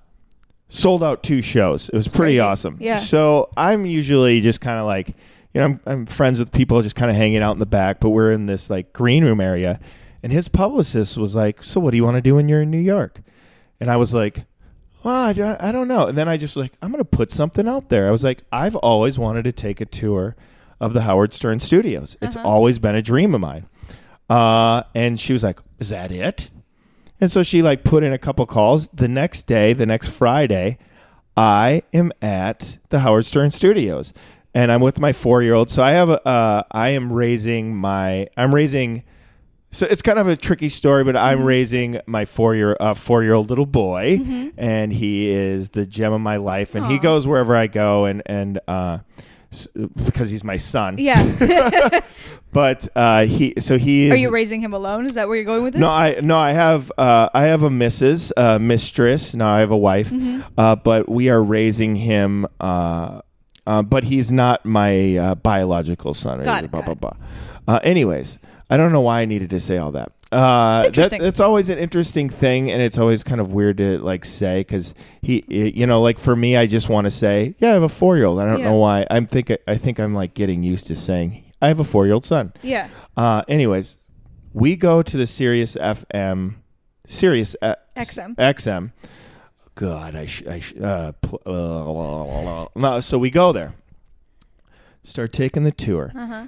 sold 0.68 1.06
out 1.06 1.24
two 1.24 1.42
shows. 1.42 1.88
It 1.88 1.96
was 1.96 2.10
pretty 2.10 2.34
Crazy. 2.34 2.40
awesome. 2.42 2.78
Yeah. 2.82 2.98
So 2.98 3.50
I'm 3.56 3.86
usually 3.86 4.42
just 4.42 4.60
kind 4.60 4.78
of 4.78 4.86
like, 4.86 5.08
you 5.54 5.62
know, 5.62 5.64
I'm, 5.64 5.80
I'm 5.86 6.06
friends 6.06 6.38
with 6.38 6.52
people 6.52 6.82
just 6.82 6.98
kind 6.98 7.10
of 7.10 7.16
hanging 7.16 7.42
out 7.42 7.54
in 7.54 7.60
the 7.60 7.66
back, 7.66 8.02
but 8.02 8.10
we're 8.10 8.34
in 8.34 8.46
this 8.46 8.70
like 8.70 8.92
green 8.92 9.24
room 9.24 9.40
area, 9.40 9.80
and 10.28 10.34
his 10.34 10.50
publicist 10.50 11.18
was 11.18 11.36
like, 11.38 11.64
"So 11.64 11.80
what 11.80 11.92
do 11.92 11.98
you 11.98 12.04
want 12.04 12.16
to 12.18 12.22
do 12.22 12.36
when 12.36 12.50
you're 12.50 12.62
in 12.64 12.70
New 12.70 12.78
York?" 12.96 13.22
And 13.80 13.90
I 13.90 13.96
was 13.96 14.14
like, 14.14 14.44
well, 15.06 15.16
I, 15.16 15.32
don't- 15.32 15.62
I 15.62 15.72
don't 15.72 15.88
know. 15.88 16.08
And 16.08 16.18
then 16.18 16.28
I 16.28 16.36
just 16.36 16.58
like, 16.58 16.74
I'm 16.82 16.92
going 16.92 17.00
to 17.02 17.06
put 17.06 17.32
something 17.32 17.66
out 17.66 17.88
there. 17.88 18.10
I 18.10 18.12
was 18.12 18.26
like, 18.26 18.42
I've 18.52 18.76
always 18.76 19.18
wanted 19.18 19.44
to 19.44 19.54
take 19.54 19.80
a 19.80 19.86
tour 19.86 20.36
of 20.82 20.94
the 20.94 21.02
Howard 21.04 21.32
Stern 21.32 21.60
studios. 21.62 22.18
It's 22.22 22.36
Uh-huh. 22.36 22.46
always 22.46 22.78
been 22.78 22.96
a 22.96 23.02
dream 23.02 23.34
of 23.36 23.40
mine. 23.40 23.68
Uh, 24.30 24.84
and 24.94 25.18
she 25.18 25.32
was 25.32 25.44
like, 25.44 25.60
is 25.80 25.90
that 25.90 26.12
it? 26.12 26.50
And 27.22 27.32
so 27.32 27.42
she 27.44 27.62
like 27.62 27.86
put 27.86 28.04
in 28.04 28.12
a 28.12 28.18
couple 28.18 28.46
calls. 28.46 28.90
The 28.90 29.08
next 29.08 29.44
day, 29.48 29.72
the 29.72 29.86
next 29.86 30.10
Friday, 30.10 30.78
I 31.38 31.84
am 31.94 32.12
at 32.22 32.80
the 32.90 33.00
Howard 33.00 33.26
Stern 33.26 33.52
studios 33.52 34.12
and 34.54 34.72
I'm 34.72 34.82
with 34.82 35.00
my 35.00 35.14
four 35.14 35.42
year 35.42 35.54
old. 35.54 35.70
So 35.70 35.84
I 35.84 35.92
have 35.92 36.10
a, 36.10 36.28
uh, 36.28 36.64
I 36.72 36.90
am 36.90 37.14
raising 37.14 37.76
my, 37.78 38.28
I'm 38.36 38.54
raising, 38.54 39.04
so 39.78 39.86
it's 39.90 40.02
kind 40.02 40.18
of 40.18 40.28
a 40.28 40.36
tricky 40.36 40.70
story, 40.70 41.04
but 41.04 41.16
I'm 41.16 41.44
raising 41.44 42.00
my 42.08 42.26
four 42.26 42.56
year 42.56 42.76
uh, 42.80 42.94
four 42.96 43.24
year 43.24 43.34
old 43.34 43.50
little 43.50 43.66
boy, 43.68 44.52
and 44.58 44.92
he 44.92 45.30
is 45.30 45.70
the 45.70 45.86
gem 45.86 46.14
of 46.14 46.22
my 46.22 46.38
life, 46.38 46.74
and 46.76 46.86
he 46.88 46.98
goes 47.00 47.28
wherever 47.28 47.56
I 47.56 47.68
go, 47.68 48.06
and 48.06 48.22
and 48.26 48.60
uh, 48.68 49.00
because 50.06 50.30
he's 50.30 50.44
my 50.44 50.58
son. 50.58 50.98
Yeah. 50.98 52.00
But 52.54 52.88
uh, 52.96 53.26
he 53.26 53.54
so 53.60 53.78
he 53.78 54.06
is. 54.08 54.14
Are 54.14 54.16
you 54.16 54.32
raising 54.32 54.62
him 54.62 54.74
alone? 54.74 55.06
Is 55.06 55.14
that 55.14 55.28
where 55.28 55.36
you're 55.36 55.46
going 55.46 55.64
with 55.64 55.74
this? 55.74 55.80
No, 55.82 55.90
I 55.90 56.20
no, 56.24 56.38
I 56.40 56.54
have 56.54 56.92
uh, 56.98 57.30
I 57.34 57.44
have 57.44 57.62
a 57.62 57.70
missus, 57.70 58.32
uh, 58.36 58.58
mistress. 58.58 59.36
Now 59.36 59.54
I 59.54 59.60
have 59.60 59.70
a 59.70 59.78
wife, 59.78 60.10
Mm-hmm. 60.10 60.42
uh, 60.58 60.76
but 60.78 61.08
we 61.10 61.30
are 61.30 61.44
raising 61.44 61.96
him. 61.98 62.48
Uh, 62.60 63.22
uh, 63.68 63.84
but 63.84 64.06
he's 64.06 64.32
not 64.32 64.66
my 64.66 65.18
uh, 65.18 65.36
biological 65.36 66.14
son. 66.14 66.42
Got 66.42 66.64
it, 66.64 66.72
Blah 66.72 66.82
got 66.84 67.00
blah 67.00 67.12
blah. 67.12 67.76
Uh, 67.76 67.80
anyways, 67.84 68.40
I 68.70 68.78
don't 68.78 68.92
know 68.92 69.02
why 69.02 69.22
I 69.22 69.26
needed 69.26 69.50
to 69.52 69.60
say 69.60 69.78
all 69.78 69.92
that. 69.94 70.12
Uh, 70.30 70.82
that 70.82 70.88
Interesting. 70.88 71.24
it's 71.24 71.40
always 71.40 71.70
an 71.70 71.78
interesting 71.78 72.30
thing, 72.30 72.70
and 72.70 72.82
it's 72.82 72.98
always 72.98 73.24
kind 73.24 73.40
of 73.40 73.54
weird 73.54 73.78
to 73.78 73.98
like 74.00 74.26
say 74.26 74.60
because 74.60 74.94
he, 75.22 75.44
i- 75.50 75.54
you 75.74 75.88
know, 75.88 76.02
like 76.02 76.20
for 76.20 76.36
me, 76.36 76.58
I 76.58 76.66
just 76.68 76.90
want 76.90 77.06
to 77.06 77.12
say, 77.12 77.56
yeah, 77.60 77.70
I 77.70 77.74
have 77.74 77.84
a 77.84 77.90
four 77.90 78.18
year 78.18 78.26
old. 78.26 78.40
I 78.40 78.46
don't 78.46 78.60
Yeah. 78.60 78.66
know 78.72 78.76
why. 78.78 79.06
I'm 79.10 79.26
think 79.26 79.52
I 79.68 79.76
think 79.78 80.00
I'm 80.00 80.14
like 80.14 80.34
getting 80.34 80.64
used 80.64 80.88
to 80.88 80.96
saying 80.98 81.44
I 81.62 81.70
have 81.70 81.80
a 81.80 81.86
four 81.86 82.06
year 82.06 82.14
old 82.14 82.26
son. 82.26 82.52
Yeah. 82.62 82.90
Uh, 83.16 83.44
anyways, 83.48 84.00
we 84.54 84.76
go 84.76 85.02
to 85.02 85.16
the 85.16 85.28
Sirius 85.28 85.78
FM, 85.78 86.56
Sirius 87.06 87.56
uh, 87.62 87.76
XM. 87.96 88.36
XM. 88.36 88.92
God, 89.76 90.16
I, 90.16 90.26
sh- 90.26 90.44
I 90.50 90.60
sh- 90.60 90.74
uh, 90.82 91.12
pl- 91.22 91.42
uh, 91.46 92.66
no. 92.76 93.00
So 93.00 93.18
we 93.18 93.30
go 93.30 93.54
there, 93.54 93.76
start 95.04 95.32
taking 95.32 95.64
the 95.64 95.72
tour. 95.72 96.12
Uh 96.16 96.26
huh. 96.28 96.48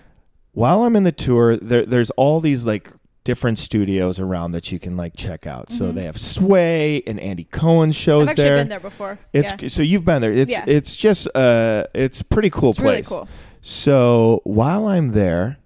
While 0.53 0.83
I'm 0.83 0.95
in 0.95 1.03
the 1.03 1.11
tour, 1.11 1.57
there, 1.57 1.85
there's 1.85 2.09
all 2.11 2.39
these 2.41 2.65
like 2.65 2.91
different 3.23 3.59
studios 3.59 4.19
around 4.19 4.51
that 4.53 4.71
you 4.71 4.79
can 4.79 4.97
like 4.97 5.15
check 5.15 5.45
out. 5.45 5.69
So 5.71 5.91
they 5.91 6.03
have 6.03 6.17
Sway 6.17 7.03
and 7.05 7.19
Andy 7.19 7.43
Cohen 7.43 7.91
shows 7.91 8.21
Mm-hmm. 8.21 8.29
I've 8.29 8.29
actually 8.31 8.43
there. 8.43 8.57
been 8.57 8.69
there 8.69 8.79
before. 8.79 9.19
It's 9.33 9.53
yeah. 9.61 9.67
so 9.69 9.81
you've 9.83 10.05
been 10.05 10.21
there. 10.21 10.31
It's 10.31 10.51
Yeah. 10.51 10.63
it's 10.67 10.95
just 10.95 11.27
uh 11.35 11.83
it's 11.93 12.21
a 12.21 12.25
pretty 12.25 12.49
cool 12.49 12.71
It's 12.71 12.79
really 12.79 12.95
place. 12.97 13.07
cool. 13.07 13.27
So 13.61 14.41
while 14.45 14.87
I'm 14.87 15.09
there, 15.09 15.57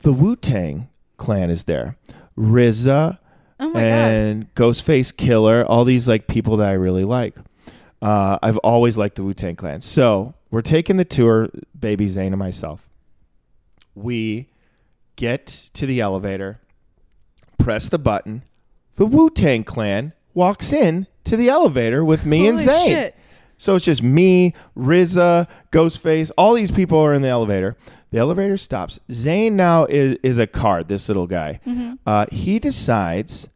the 0.00 0.12
Wu 0.12 0.36
Tang 0.36 0.88
clan 1.16 1.50
is 1.50 1.64
there. 1.64 1.96
RZA 2.36 3.18
Oh 3.58 3.68
my 3.70 3.80
god. 3.80 3.86
and 3.86 4.54
Ghostface 4.54 5.12
Killah, 5.14 5.64
all 5.66 5.84
these 5.84 6.06
like 6.06 6.26
people 6.26 6.58
that 6.58 6.68
I 6.68 6.72
really 6.72 7.04
like. 7.04 7.34
Uh, 8.02 8.38
I've 8.42 8.58
always 8.58 8.98
liked 8.98 9.16
the 9.16 9.24
Wu 9.24 9.32
Tang 9.32 9.56
Clan. 9.56 9.80
So 9.80 10.34
we're 10.50 10.60
taking 10.60 10.98
the 10.98 11.04
tour, 11.06 11.48
Baby 11.78 12.06
Zane 12.08 12.32
and 12.34 12.38
myself. 12.38 12.86
We 13.96 14.48
get 15.16 15.46
to 15.74 15.86
the 15.86 16.00
elevator, 16.00 16.60
press 17.58 17.88
the 17.88 17.98
button. 17.98 18.42
The 18.94 19.06
Wu 19.06 19.30
Tang 19.30 19.64
Clan 19.64 20.12
walks 20.34 20.72
in 20.72 21.06
to 21.24 21.36
the 21.36 21.48
elevator 21.48 22.04
with 22.04 22.24
me 22.24 22.46
and 22.46 22.58
Holy 22.58 22.64
Zane. 22.64 22.88
shit. 22.90 23.16
So 23.58 23.74
it's 23.74 23.86
just 23.86 24.02
me, 24.02 24.52
RZA, 24.76 25.48
Ghostface, 25.72 26.30
all 26.36 26.52
these 26.54 26.70
people 26.70 26.98
are 26.98 27.14
in 27.14 27.22
the 27.22 27.28
elevator. 27.28 27.76
The 28.10 28.18
elevator 28.18 28.56
stops. 28.56 29.00
Zane 29.10 29.56
now 29.56 29.86
is, 29.86 30.18
is 30.22 30.38
a 30.38 30.46
card, 30.46 30.88
this 30.88 31.08
little 31.08 31.26
guy. 31.26 31.60
Mm-hmm. 31.66 31.94
Uh, 32.06 32.26
he 32.30 32.58
decides 32.58 33.48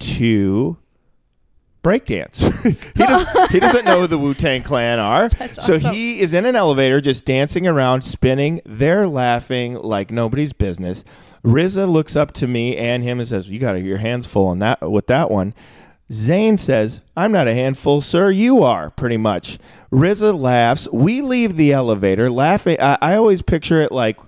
to 0.00 0.78
breakdance. 1.82 2.42
he, 2.96 3.04
does, 3.04 3.48
he 3.50 3.60
doesn't 3.60 3.84
know 3.84 4.00
who 4.00 4.06
the 4.06 4.18
Wu 4.18 4.34
Tang 4.34 4.62
Clan 4.62 4.98
are. 4.98 5.30
so 5.52 5.74
awesome. 5.74 5.92
he 5.92 6.20
is 6.20 6.32
in 6.32 6.46
an 6.46 6.56
elevator 6.56 7.00
just 7.00 7.24
dancing 7.24 7.66
around, 7.66 8.02
spinning. 8.02 8.60
They're 8.64 9.06
laughing 9.06 9.74
like 9.74 10.10
nobody's 10.10 10.52
business. 10.52 11.04
RZA 11.44 11.90
looks 11.90 12.14
up 12.14 12.32
to 12.32 12.46
me 12.46 12.76
and 12.76 13.02
him 13.02 13.18
and 13.18 13.28
says, 13.28 13.48
You 13.48 13.58
got 13.58 13.74
your 13.82 13.98
hands 13.98 14.26
full 14.26 14.46
on 14.46 14.60
that 14.60 14.90
with 14.90 15.08
that 15.08 15.30
one. 15.30 15.54
Zane 16.12 16.58
says, 16.58 17.00
I'm 17.16 17.32
not 17.32 17.48
a 17.48 17.54
handful, 17.54 18.00
sir. 18.00 18.30
You 18.30 18.62
are, 18.62 18.90
pretty 18.90 19.16
much. 19.16 19.58
RZA 19.90 20.38
laughs. 20.38 20.86
We 20.92 21.22
leave 21.22 21.56
the 21.56 21.72
elevator 21.72 22.30
laughing. 22.30 22.76
I, 22.80 22.98
I 23.00 23.14
always 23.16 23.40
picture 23.40 23.80
it 23.80 23.92
like 23.92 24.18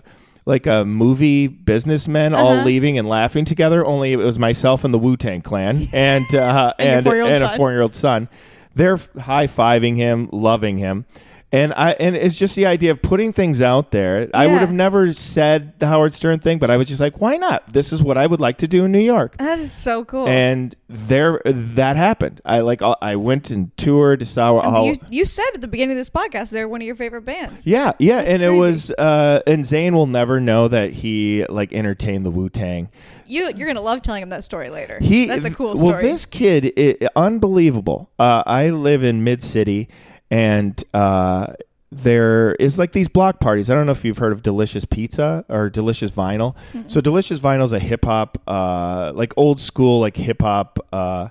like 0.46 0.66
a 0.66 0.84
movie 0.84 1.46
businessmen 1.46 2.34
all 2.34 2.52
Uh-huh. 2.52 2.64
leaving 2.64 2.98
and 2.98 3.08
laughing 3.08 3.44
together. 3.44 3.84
Only 3.84 4.12
it 4.12 4.16
was 4.16 4.38
myself 4.38 4.84
and 4.84 4.92
the 4.92 4.98
Wu 4.98 5.16
Tang 5.16 5.40
Clan 5.42 5.88
and 5.92 6.32
uh, 6.34 6.74
And 6.78 7.06
and 7.06 7.16
and 7.32 7.42
a 7.44 7.56
four 7.56 7.70
year 7.72 7.80
old 7.82 7.94
son. 7.94 8.28
They're 8.74 8.98
high 9.18 9.46
fiving 9.46 9.96
him, 9.96 10.28
loving 10.32 10.78
him. 10.78 11.06
And 11.54 11.72
I 11.72 11.92
and 11.92 12.16
it's 12.16 12.36
just 12.36 12.56
the 12.56 12.66
idea 12.66 12.90
of 12.90 13.00
putting 13.00 13.32
things 13.32 13.62
out 13.62 13.92
there. 13.92 14.28
I 14.34 14.48
would 14.48 14.58
have 14.58 14.72
never 14.72 15.12
said 15.12 15.78
the 15.78 15.86
Howard 15.86 16.12
Stern 16.12 16.40
thing, 16.40 16.58
but 16.58 16.68
I 16.68 16.76
was 16.76 16.88
just 16.88 17.00
like, 17.00 17.20
why 17.20 17.36
not? 17.36 17.72
This 17.72 17.92
is 17.92 18.02
what 18.02 18.18
I 18.18 18.26
would 18.26 18.40
like 18.40 18.58
to 18.58 18.66
do 18.66 18.86
in 18.86 18.90
New 18.90 18.98
York. 18.98 19.36
That 19.36 19.60
is 19.60 19.70
so 19.70 20.04
cool. 20.04 20.26
And 20.26 20.74
there, 20.88 21.40
that 21.44 21.96
happened. 21.96 22.40
I 22.44 22.58
like, 22.60 22.82
I 22.82 23.14
went 23.14 23.52
and 23.52 23.74
toured, 23.76 24.26
saw 24.26 24.68
how. 24.68 24.84
you, 24.86 24.98
you 25.10 25.24
said 25.24 25.46
at 25.54 25.60
the 25.60 25.68
beginning 25.68 25.96
of 25.96 26.00
this 26.00 26.10
podcast 26.10 26.50
they're 26.50 26.66
one 26.66 26.80
of 26.80 26.86
your 26.86 26.96
favorite 26.96 27.22
bands. 27.22 27.64
yeah, 27.64 27.92
yeah, 28.00 28.18
and 28.18 28.42
it 28.42 28.50
was, 28.50 28.90
uh, 28.90 29.40
and 29.46 29.64
Zane 29.64 29.94
will 29.94 30.08
never 30.08 30.40
know 30.40 30.66
that 30.66 30.90
he 30.90 31.46
like 31.48 31.72
entertained 31.72 32.26
the 32.26 32.32
Wu 32.32 32.48
Tang. 32.48 32.88
You 33.26 33.52
you're 33.56 33.68
gonna 33.68 33.80
love 33.80 34.02
telling 34.02 34.22
him 34.22 34.28
that 34.30 34.44
story 34.44 34.70
later. 34.70 34.98
He 35.00 35.26
That's 35.26 35.46
a 35.46 35.50
cool 35.50 35.76
story. 35.76 35.92
Well, 35.92 36.02
this 36.02 36.26
kid, 36.26 36.72
i 36.76 37.08
unbelievable. 37.16 38.10
Uh, 38.18 38.42
I 38.44 38.70
live 38.70 39.02
in 39.02 39.24
Mid 39.24 39.42
City, 39.42 39.88
and 40.34 40.82
uh, 40.92 41.52
there 41.92 42.54
is 42.56 42.78
like 42.78 42.90
these 42.92 43.08
block 43.08 43.38
parties. 43.40 43.70
I 43.70 43.74
don't 43.74 43.86
know 43.86 43.92
if 43.92 44.04
you've 44.04 44.18
heard 44.18 44.32
of 44.32 44.42
Delicious 44.42 44.84
Pizza 44.84 45.44
or 45.48 45.70
Delicious 45.70 46.10
Vinyl. 46.10 46.56
So 46.88 47.00
Delicious 47.00 47.38
Vinyl 47.40 47.64
is 47.64 47.72
a 47.72 47.78
hip 47.78 48.04
hop, 48.04 48.38
uh, 48.48 49.12
like 49.14 49.32
old 49.36 49.60
school, 49.60 50.00
like 50.00 50.16
hip 50.16 50.42
hop. 50.42 50.78
Uh, 50.92 51.28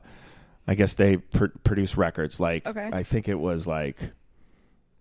I 0.67 0.75
guess 0.75 0.93
they 0.93 1.17
pr- 1.17 1.47
produce 1.65 1.97
records. 1.97 2.39
Like 2.39 2.65
Okay. 2.65 2.89
I 2.93 3.03
think 3.03 3.27
it 3.27 3.35
was 3.39 3.67
like, 3.67 3.97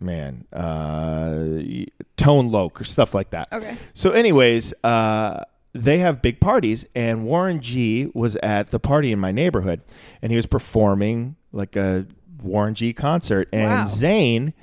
man, 0.01 0.47
uh, 0.53 1.85
Tone 2.17 2.51
Loc 2.51 2.81
or 2.81 2.85
stuff 2.85 3.15
like 3.15 3.31
that. 3.31 3.49
okay. 3.53 3.77
So, 3.95 4.11
anyways, 4.11 4.75
uh, 4.83 5.45
they 5.75 5.99
have 5.99 6.21
big 6.21 6.41
parties, 6.41 6.85
and 6.95 7.25
Warren 7.25 7.61
G 7.61 8.11
was 8.13 8.35
at 8.43 8.71
the 8.73 8.81
party 8.81 9.13
in 9.13 9.19
my 9.21 9.31
neighborhood, 9.31 9.81
and 10.21 10.31
he 10.33 10.37
was 10.37 10.47
performing 10.47 11.37
like 11.53 11.77
a 11.77 12.07
Warren 12.43 12.74
G 12.74 12.93
concert, 12.93 13.49
and 13.53 13.68
Wow. 13.70 13.87
Zane 13.87 14.55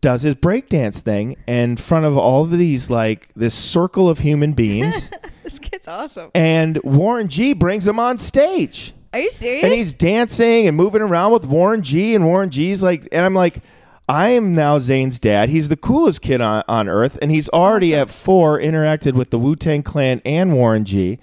does 0.00 0.22
his 0.22 0.34
breakdance 0.34 0.98
thing 1.00 1.36
in 1.46 1.76
front 1.76 2.04
of 2.04 2.16
all 2.18 2.42
of 2.42 2.50
these 2.50 2.90
like 2.90 3.28
this 3.36 3.54
circle 3.54 4.08
of 4.08 4.18
human 4.20 4.52
beings, 4.54 5.10
This 5.44 5.58
kid's 5.58 5.88
awesome. 5.88 6.30
and 6.34 6.78
Warren 6.82 7.28
G 7.28 7.52
brings 7.54 7.86
him 7.86 7.98
on 7.98 8.18
stage. 8.18 8.94
Are 9.12 9.20
you 9.20 9.30
serious? 9.30 9.62
And 9.64 9.72
he's 9.72 9.92
dancing 9.92 10.66
and 10.66 10.76
moving 10.76 11.02
around 11.02 11.32
with 11.32 11.46
Warren 11.46 11.82
G. 11.82 12.14
And 12.14 12.24
Warren 12.24 12.48
G's 12.50 12.82
like, 12.82 13.06
and 13.12 13.24
I'm 13.26 13.34
like, 13.34 13.62
I 14.08 14.30
am 14.30 14.54
now 14.54 14.78
Zane's 14.78 15.18
dad. 15.18 15.50
He's 15.50 15.68
the 15.68 15.76
coolest 15.76 16.22
kid 16.22 16.40
on, 16.40 16.64
on 16.66 16.88
earth. 16.88 17.18
And 17.20 17.30
he's 17.30 17.48
already 17.50 17.94
at 17.94 18.08
four 18.08 18.58
interacted 18.58 19.12
with 19.12 19.30
the 19.30 19.38
Wu 19.38 19.54
Tang 19.54 19.82
Clan 19.82 20.22
and 20.24 20.54
Warren 20.54 20.84
G. 20.86 21.18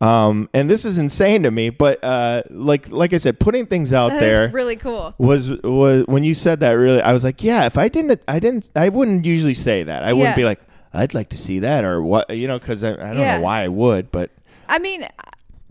Um, 0.00 0.48
and 0.54 0.70
this 0.70 0.84
is 0.84 0.96
insane 0.98 1.42
to 1.42 1.50
me. 1.50 1.70
But 1.70 2.02
uh, 2.04 2.42
like 2.50 2.90
like 2.90 3.12
I 3.12 3.16
said, 3.18 3.40
putting 3.40 3.66
things 3.66 3.92
out 3.92 4.10
That 4.10 4.20
there 4.20 4.48
really 4.50 4.76
cool. 4.76 5.14
was 5.18 5.50
was 5.62 6.04
when 6.06 6.22
you 6.24 6.34
said 6.34 6.60
that 6.60 6.70
really 6.72 7.02
I 7.02 7.12
was 7.12 7.24
like, 7.24 7.42
yeah, 7.42 7.66
if 7.66 7.76
I 7.76 7.88
didn't 7.88 8.22
I 8.28 8.38
didn't 8.38 8.70
I 8.76 8.88
wouldn't 8.90 9.24
usually 9.24 9.54
say 9.54 9.82
that. 9.82 10.04
I 10.04 10.12
wouldn't 10.12 10.32
Yeah. 10.36 10.42
be 10.42 10.44
like, 10.44 10.60
I'd 10.94 11.14
like 11.14 11.30
to 11.30 11.38
see 11.38 11.58
that 11.60 11.84
or 11.84 12.00
what 12.02 12.30
you 12.30 12.46
know, 12.46 12.58
because 12.58 12.84
I, 12.84 12.92
I 12.92 13.12
don't 13.12 13.18
Yeah. 13.18 13.36
know 13.38 13.42
why 13.42 13.62
I 13.64 13.68
would, 13.68 14.12
but 14.12 14.30
I 14.68 14.78
mean, 14.78 15.06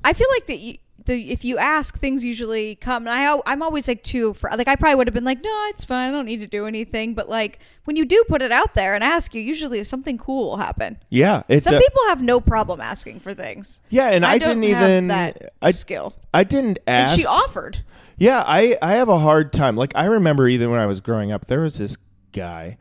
I 0.04 0.14
feel 0.14 0.28
like 0.36 0.48
that. 0.48 0.58
You, 0.60 0.78
the, 1.08 1.32
if 1.32 1.44
you 1.44 1.58
ask, 1.58 1.98
things 1.98 2.24
usually 2.24 2.76
come. 2.76 3.08
And 3.08 3.10
I 3.10 3.42
I'm 3.46 3.64
always 3.64 3.88
like 3.88 4.04
too. 4.04 4.34
For 4.36 4.50
like, 4.56 4.68
I 4.68 4.76
probably 4.76 4.96
would 4.96 5.08
have 5.08 5.14
been 5.14 5.26
like, 5.26 5.42
no, 5.42 5.66
it's 5.70 5.84
fine. 5.84 6.10
I 6.10 6.12
don't 6.12 6.26
need 6.26 6.42
to 6.42 6.48
do 6.48 6.68
anything. 6.68 7.16
But 7.16 7.28
like, 7.28 7.60
when 7.86 7.96
you 7.96 8.06
do 8.06 8.24
put 8.28 8.42
it 8.42 8.52
out 8.52 8.76
there 8.76 8.94
and 8.94 9.04
ask 9.04 9.34
you, 9.34 9.42
usually 9.42 9.84
something 9.84 10.18
cool 10.18 10.50
will 10.50 10.58
happen. 10.58 10.98
yeah, 11.10 11.44
it 11.48 11.64
Some 11.64 11.76
uh, 11.76 11.80
people 11.80 12.02
have 12.08 12.22
no 12.22 12.40
problem 12.40 12.80
asking 12.80 13.22
for 13.22 13.34
things. 13.34 13.80
yeah, 13.90 14.10
and 14.10 14.26
I, 14.26 14.38
don't 14.38 14.62
didn't 14.62 14.64
even 14.66 15.08
that 15.08 15.54
I 15.62 15.72
skill. 15.72 16.14
I 16.34 16.44
didn't 16.44 16.80
ask. 16.86 17.14
And 17.14 17.22
she 17.22 17.26
offered. 17.26 17.84
Yeah, 18.18 18.44
I 18.46 18.78
I 18.82 18.94
have 18.94 19.10
a 19.10 19.20
hard 19.20 19.54
time. 19.54 19.76
Like 19.76 19.94
I 19.96 20.06
remember 20.06 20.48
even 20.48 20.70
when 20.70 20.80
I 20.80 20.86
was 20.86 21.02
growing 21.02 21.32
up, 21.32 21.46
there 21.46 21.62
was 21.62 21.78
this 21.78 21.98
guy 22.32 22.78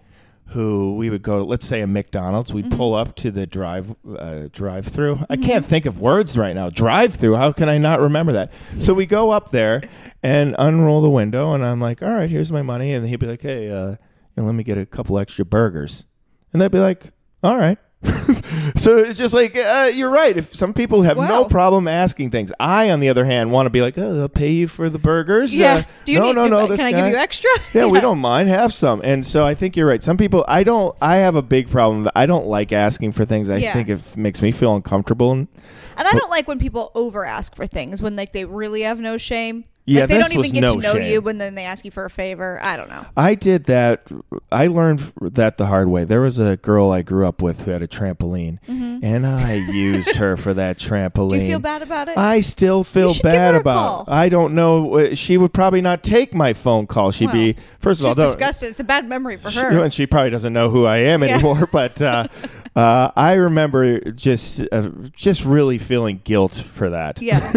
who 0.50 0.94
we 0.96 1.10
would 1.10 1.22
go 1.22 1.38
to, 1.38 1.44
let's 1.44 1.66
say 1.66 1.80
a 1.80 1.86
McDonald's, 1.86 2.52
we'd 2.52 2.66
Mm-hmm. 2.66 2.76
pull 2.76 2.94
up 2.94 3.16
to 3.16 3.30
the 3.30 3.46
drive 3.46 3.94
uh, 4.18 4.48
drive 4.52 4.86
through. 4.86 5.18
I 5.28 5.36
can't 5.36 5.64
think 5.66 5.86
of 5.86 6.00
words 6.00 6.36
right 6.38 6.54
now. 6.54 6.70
Drive 6.70 7.14
through. 7.14 7.36
How 7.36 7.52
can 7.52 7.68
I 7.68 7.78
not 7.78 8.00
remember 8.00 8.32
that? 8.32 8.52
So 8.80 8.94
we 8.94 9.06
go 9.06 9.30
up 9.30 9.50
there 9.50 9.82
and 10.22 10.54
unroll 10.58 11.00
the 11.02 11.10
window, 11.10 11.52
and 11.52 11.64
I'm 11.64 11.80
like, 11.80 12.02
"All 12.02 12.14
right, 12.14 12.30
here's 12.30 12.52
my 12.52 12.62
money," 12.62 12.92
and 12.92 13.06
he'd 13.06 13.16
be 13.20 13.26
like, 13.26 13.42
"Hey, 13.42 13.70
uh, 13.70 13.90
you 13.90 13.96
know, 14.36 14.44
let 14.44 14.54
me 14.54 14.62
get 14.64 14.78
a 14.78 14.86
couple 14.86 15.18
extra 15.18 15.44
burgers," 15.44 16.04
and 16.52 16.62
they'd 16.62 16.70
be 16.70 16.78
like, 16.80 17.12
"All 17.42 17.56
right." 17.58 17.78
so 18.76 18.96
it's 18.98 19.18
just 19.18 19.34
like 19.34 19.56
uh, 19.56 19.90
you're 19.92 20.10
right. 20.10 20.36
If 20.36 20.54
some 20.54 20.72
people 20.74 21.02
have 21.02 21.16
no 21.16 21.44
problem 21.44 21.88
asking 21.88 22.30
things, 22.30 22.52
I, 22.60 22.90
on 22.90 23.00
the 23.00 23.08
other 23.08 23.24
hand, 23.24 23.50
want 23.50 23.66
to 23.66 23.70
be 23.70 23.82
like, 23.82 23.98
"Oh, 23.98 24.20
I'll 24.22 24.28
pay 24.28 24.52
you 24.52 24.68
for 24.68 24.88
the 24.88 24.98
burgers." 24.98 25.56
Yeah. 25.56 25.74
Uh, 25.74 25.82
do 26.04 26.12
you 26.12 26.18
no, 26.20 26.26
need? 26.26 26.34
no, 26.34 26.46
no. 26.46 26.66
Can 26.66 26.76
this 26.76 26.86
I 26.86 26.92
give 26.92 27.06
you 27.06 27.16
extra? 27.16 27.50
yeah, 27.74 27.86
we 27.86 28.00
don't 28.00 28.18
mind. 28.18 28.48
Have 28.48 28.72
some. 28.72 29.00
And 29.04 29.26
so 29.26 29.44
I 29.44 29.54
think 29.54 29.76
you're 29.76 29.88
right. 29.88 30.02
Some 30.02 30.16
people, 30.16 30.44
I 30.48 30.62
don't. 30.62 30.96
I 31.02 31.16
have 31.16 31.36
a 31.36 31.42
big 31.42 31.68
problem. 31.70 32.08
I 32.14 32.26
don't 32.26 32.46
like 32.46 32.72
asking 32.72 33.12
for 33.12 33.24
things. 33.24 33.50
I 33.50 33.56
Yeah. 33.58 33.72
think 33.72 33.88
it 33.88 34.16
makes 34.16 34.42
me 34.42 34.52
feel 34.52 34.74
uncomfortable. 34.74 35.32
And 35.32 35.48
And 35.96 36.06
I 36.06 36.12
don't 36.12 36.30
like 36.30 36.46
when 36.48 36.58
people 36.58 36.92
over 36.94 37.24
ask 37.24 37.54
for 37.56 37.66
things 37.66 38.00
when 38.02 38.16
like 38.16 38.32
they 38.32 38.44
really 38.44 38.82
have 38.82 39.00
no 39.00 39.16
shame. 39.16 39.64
Yeah, 39.86 40.00
like, 40.02 40.08
they 40.10 40.18
don't 40.18 40.32
even 40.34 40.50
get 40.52 40.60
no 40.62 40.74
to 40.74 40.80
know 40.80 40.92
shame. 40.94 41.12
you 41.12 41.20
when 41.20 41.38
then 41.38 41.54
they 41.54 41.64
ask 41.64 41.84
you 41.84 41.90
for 41.92 42.04
a 42.04 42.10
favor. 42.10 42.58
I 42.62 42.76
don't 42.76 42.88
know. 42.88 43.06
I 43.16 43.36
did 43.36 43.64
that. 43.64 44.08
I 44.50 44.66
learned 44.66 45.00
that 45.20 45.58
the 45.58 45.66
hard 45.66 45.88
way. 45.88 46.04
There 46.04 46.20
was 46.20 46.38
a 46.40 46.56
girl 46.56 46.90
I 46.90 47.02
grew 47.02 47.26
up 47.26 47.40
with 47.40 47.62
who 47.64 47.70
had 47.70 47.82
a 47.82 47.86
trampoline, 47.88 48.58
and 48.66 49.24
I 49.26 49.54
used 49.72 50.16
her 50.16 50.36
for 50.36 50.52
that 50.54 50.78
trampoline. 50.78 51.12
Mm-hmm. 51.12 51.28
Do 51.28 51.36
you 51.36 51.46
feel 51.50 51.58
bad 51.60 51.82
about 51.82 52.08
it? 52.08 52.18
I 52.18 52.40
still 52.40 52.82
feel 52.84 53.14
bad 53.22 53.54
about. 53.54 54.06
call. 54.06 54.14
I 54.14 54.28
don't 54.28 54.54
know. 54.54 54.96
uh, 54.98 55.14
She 55.14 55.36
would 55.38 55.52
probably 55.52 55.80
not 55.80 56.02
take 56.02 56.34
my 56.34 56.52
phone 56.52 56.86
call. 56.88 57.12
She'd 57.12 57.30
be 57.30 57.56
first 57.78 58.00
of 58.00 58.06
all. 58.06 58.14
Disgusted. 58.14 58.70
It's 58.70 58.80
a 58.80 58.84
bad 58.84 59.08
memory 59.08 59.36
for 59.36 59.50
She, 59.50 59.60
her. 59.60 59.84
and 59.84 59.94
she 59.94 60.06
probably 60.06 60.30
doesn't 60.30 60.52
know 60.52 60.68
who 60.68 60.84
I 60.84 60.96
am 60.98 61.22
Yeah. 61.22 61.34
anymore. 61.34 61.66
But 61.72 62.00
uh, 62.02 62.26
uh, 62.76 63.10
I 63.14 63.34
remember 63.34 64.00
just 64.10 64.62
uh, 64.72 64.88
just 65.12 65.44
really 65.44 65.78
feeling 65.78 66.20
guilt 66.24 66.54
for 66.54 66.90
that. 66.90 67.22
Yeah. 67.22 67.52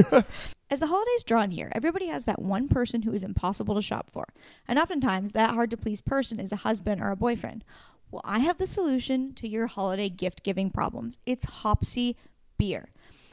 As 0.72 0.80
the 0.80 0.88
holidays 0.88 1.24
draw 1.24 1.46
near, 1.46 1.72
everybody 1.74 2.08
has 2.08 2.26
that 2.26 2.42
one 2.42 2.68
person 2.68 3.02
who 3.02 3.12
is 3.12 3.24
impossible 3.24 3.74
to 3.74 3.82
shop 3.82 4.12
for. 4.12 4.26
And 4.68 4.78
oftentimes, 4.78 5.32
that 5.32 5.56
hard 5.56 5.72
to 5.72 5.78
please 5.78 6.00
person 6.00 6.40
is 6.40 6.52
a 6.52 6.58
husband 6.58 7.02
or 7.02 7.10
a 7.10 7.16
boyfriend. 7.16 7.64
Well, 8.12 8.22
I 8.24 8.40
have 8.40 8.60
the 8.60 8.68
solution 8.68 9.34
to 9.36 9.48
your 9.48 9.66
holiday 9.66 10.10
gift 10.10 10.44
giving 10.44 10.70
problems. 10.70 11.18
It's 11.26 11.46
Hopsy 11.46 12.18
beer. 12.60 12.90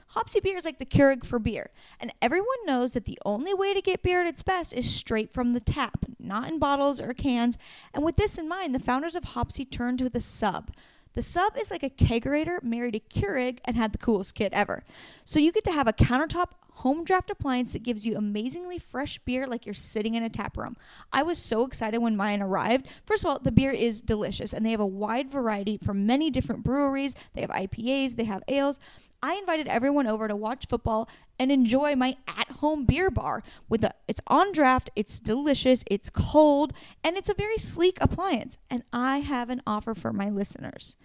Hopsy 0.09 0.41
beer 0.41 0.57
is 0.57 0.65
like 0.65 0.79
the 0.79 0.87
Keurig 0.87 1.25
for 1.25 1.39
beer. 1.39 1.71
And 2.01 2.11
everyone 2.23 2.65
knows 2.65 2.93
that 2.93 3.05
the 3.05 3.19
only 3.27 3.53
way 3.53 3.75
to 3.75 3.83
get 3.83 4.03
beer 4.03 4.21
at 4.23 4.27
its 4.27 4.43
best 4.43 4.73
is 4.73 4.89
straight 4.89 5.31
from 5.31 5.53
the 5.53 5.61
tap, 5.61 6.07
not 6.19 6.49
in 6.49 6.59
bottles 6.59 7.01
or 7.01 7.13
cans. 7.13 7.59
And 7.93 8.03
with 8.03 8.17
this 8.17 8.39
in 8.39 8.49
mind, 8.49 8.75
the 8.75 8.79
founders 8.79 9.15
of 9.15 9.25
Hopsy 9.25 9.67
turned 9.67 9.99
to 9.99 10.09
the 10.09 10.21
sub. 10.21 10.71
The 11.15 11.23
sub 11.23 11.57
is 11.59 11.71
like 11.71 11.83
a 11.83 11.91
kegerator 11.91 12.63
married 12.63 12.95
a 12.95 13.01
Keurig 13.01 13.59
and 13.65 13.77
had 13.77 13.93
the 13.93 13.99
coolest 13.99 14.35
kid 14.35 14.53
ever. 14.53 14.85
So 15.25 15.41
you 15.41 15.51
get 15.51 15.65
to 15.65 15.73
have 15.73 15.89
a 15.89 15.93
countertop 15.93 16.49
home 16.77 17.05
draft 17.05 17.31
appliance 17.31 17.73
that 17.73 17.83
gives 17.83 18.07
you 18.07 18.17
amazingly 18.17 18.79
fresh 18.79 19.19
beer 19.21 19.47
like 19.47 19.65
you're 19.65 19.75
sitting 19.75 20.15
in 20.15 20.23
a 20.23 20.29
tap 20.29 20.57
room. 20.57 20.77
I 21.13 21.23
was 21.23 21.39
so 21.39 21.65
excited 21.65 21.99
when 21.99 22.17
mine 22.17 22.43
arrived. 22.43 22.87
First 23.05 23.25
of 23.25 23.31
all, 23.31 23.39
the 23.39 23.53
beer 23.53 23.71
is 23.71 24.03
delicious 24.03 24.53
and 24.53 24.65
they 24.65 24.73
have 24.73 24.81
a 24.81 24.87
wide 24.87 25.31
variety 25.31 25.79
from 25.79 26.07
many 26.07 26.31
different 26.31 26.65
breweries. 26.65 27.15
They 27.35 27.41
have 27.41 27.51
IPAs, 27.51 28.17
they 28.17 28.25
have 28.25 28.43
ales. 28.49 28.79
I 29.23 29.35
invited 29.37 29.69
everyone 29.69 30.07
over 30.07 30.29
to 30.29 30.37
watch 30.37 30.67
football 30.69 31.09
and 31.39 31.51
enjoy 31.51 31.97
my 31.97 32.17
at-home 32.29 32.85
beer 32.85 33.11
bar 33.11 33.43
with 33.69 33.83
a 33.83 33.95
it's 34.07 34.21
on 34.27 34.53
draft, 34.53 34.91
it's 34.95 35.19
delicious, 35.19 35.83
it's 35.91 36.11
cold, 36.11 36.73
and 37.03 37.17
it's 37.17 37.29
a 37.29 37.35
very 37.35 37.59
sleek 37.59 37.99
appliance. 38.01 38.59
And 38.71 38.83
I 38.93 39.19
have 39.19 39.49
an 39.49 39.63
offer 39.67 39.95
for 39.95 40.13
my 40.13 40.29
listeners 40.29 40.97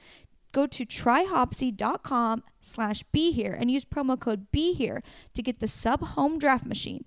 go 0.51 0.67
to 0.67 0.85
tryhopsy.com 0.85 2.43
slash 2.59 3.03
be 3.11 3.31
here 3.31 3.55
and 3.57 3.71
use 3.71 3.85
promo 3.85 4.19
code 4.19 4.51
be 4.51 4.73
here 4.73 5.01
to 5.33 5.41
get 5.41 5.59
the 5.59 5.67
sub 5.67 6.01
home 6.01 6.39
draft 6.39 6.65
machine 6.65 7.05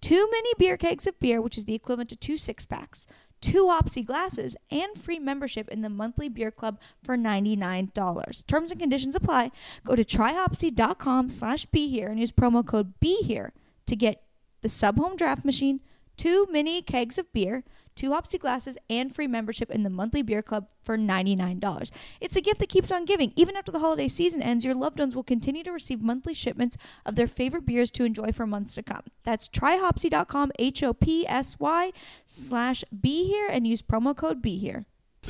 two 0.00 0.28
mini 0.30 0.50
beer 0.58 0.76
kegs 0.76 1.06
of 1.06 1.18
beer 1.20 1.40
which 1.40 1.58
is 1.58 1.64
the 1.64 1.74
equivalent 1.74 2.08
to 2.08 2.16
two 2.16 2.36
six 2.36 2.66
packs 2.66 3.06
two 3.40 3.68
Hopsy 3.68 4.02
glasses, 4.02 4.56
and 4.70 4.98
free 4.98 5.18
membership 5.18 5.68
in 5.68 5.82
the 5.82 5.88
monthly 5.88 6.28
beer 6.28 6.50
club 6.50 6.78
for 7.02 7.16
$99. 7.16 8.46
Terms 8.46 8.70
and 8.70 8.80
conditions 8.80 9.14
apply. 9.14 9.50
Go 9.84 9.96
to 9.96 10.04
tryhopsy.com 10.04 11.30
slash 11.30 11.66
be 11.66 11.88
here 11.88 12.08
and 12.08 12.20
use 12.20 12.32
promo 12.32 12.64
code 12.66 12.98
be 13.00 13.22
here 13.22 13.52
to 13.86 13.96
get 13.96 14.22
the 14.60 14.68
sub 14.68 14.98
home 14.98 15.16
draft 15.16 15.44
machine, 15.44 15.80
two 16.20 16.46
mini 16.50 16.82
kegs 16.82 17.16
of 17.16 17.32
beer, 17.32 17.64
two 17.94 18.10
Hopsy 18.10 18.36
glasses, 18.36 18.76
and 18.90 19.14
free 19.14 19.26
membership 19.26 19.70
in 19.70 19.84
the 19.84 19.88
monthly 19.88 20.20
beer 20.20 20.42
club 20.42 20.68
for 20.82 20.98
$99. 20.98 21.90
It's 22.20 22.36
a 22.36 22.42
gift 22.42 22.60
that 22.60 22.68
keeps 22.68 22.92
on 22.92 23.06
giving. 23.06 23.32
Even 23.36 23.56
after 23.56 23.72
the 23.72 23.78
holiday 23.78 24.06
season 24.06 24.42
ends, 24.42 24.62
your 24.62 24.74
loved 24.74 24.98
ones 24.98 25.16
will 25.16 25.22
continue 25.22 25.64
to 25.64 25.72
receive 25.72 26.02
monthly 26.02 26.34
shipments 26.34 26.76
of 27.06 27.14
their 27.14 27.26
favorite 27.26 27.64
beers 27.64 27.90
to 27.92 28.04
enjoy 28.04 28.32
for 28.32 28.46
months 28.46 28.74
to 28.74 28.82
come. 28.82 29.04
That's 29.24 29.48
tryhopsy.com, 29.48 30.52
H 30.58 30.82
O 30.82 30.92
P 30.92 31.26
S 31.26 31.58
Y 31.58 31.90
slash 32.26 32.84
be 33.00 33.26
here, 33.26 33.48
and 33.50 33.66
use 33.66 33.80
promo 33.80 34.14
code 34.14 34.42
be 34.42 34.58
here. 34.58 34.84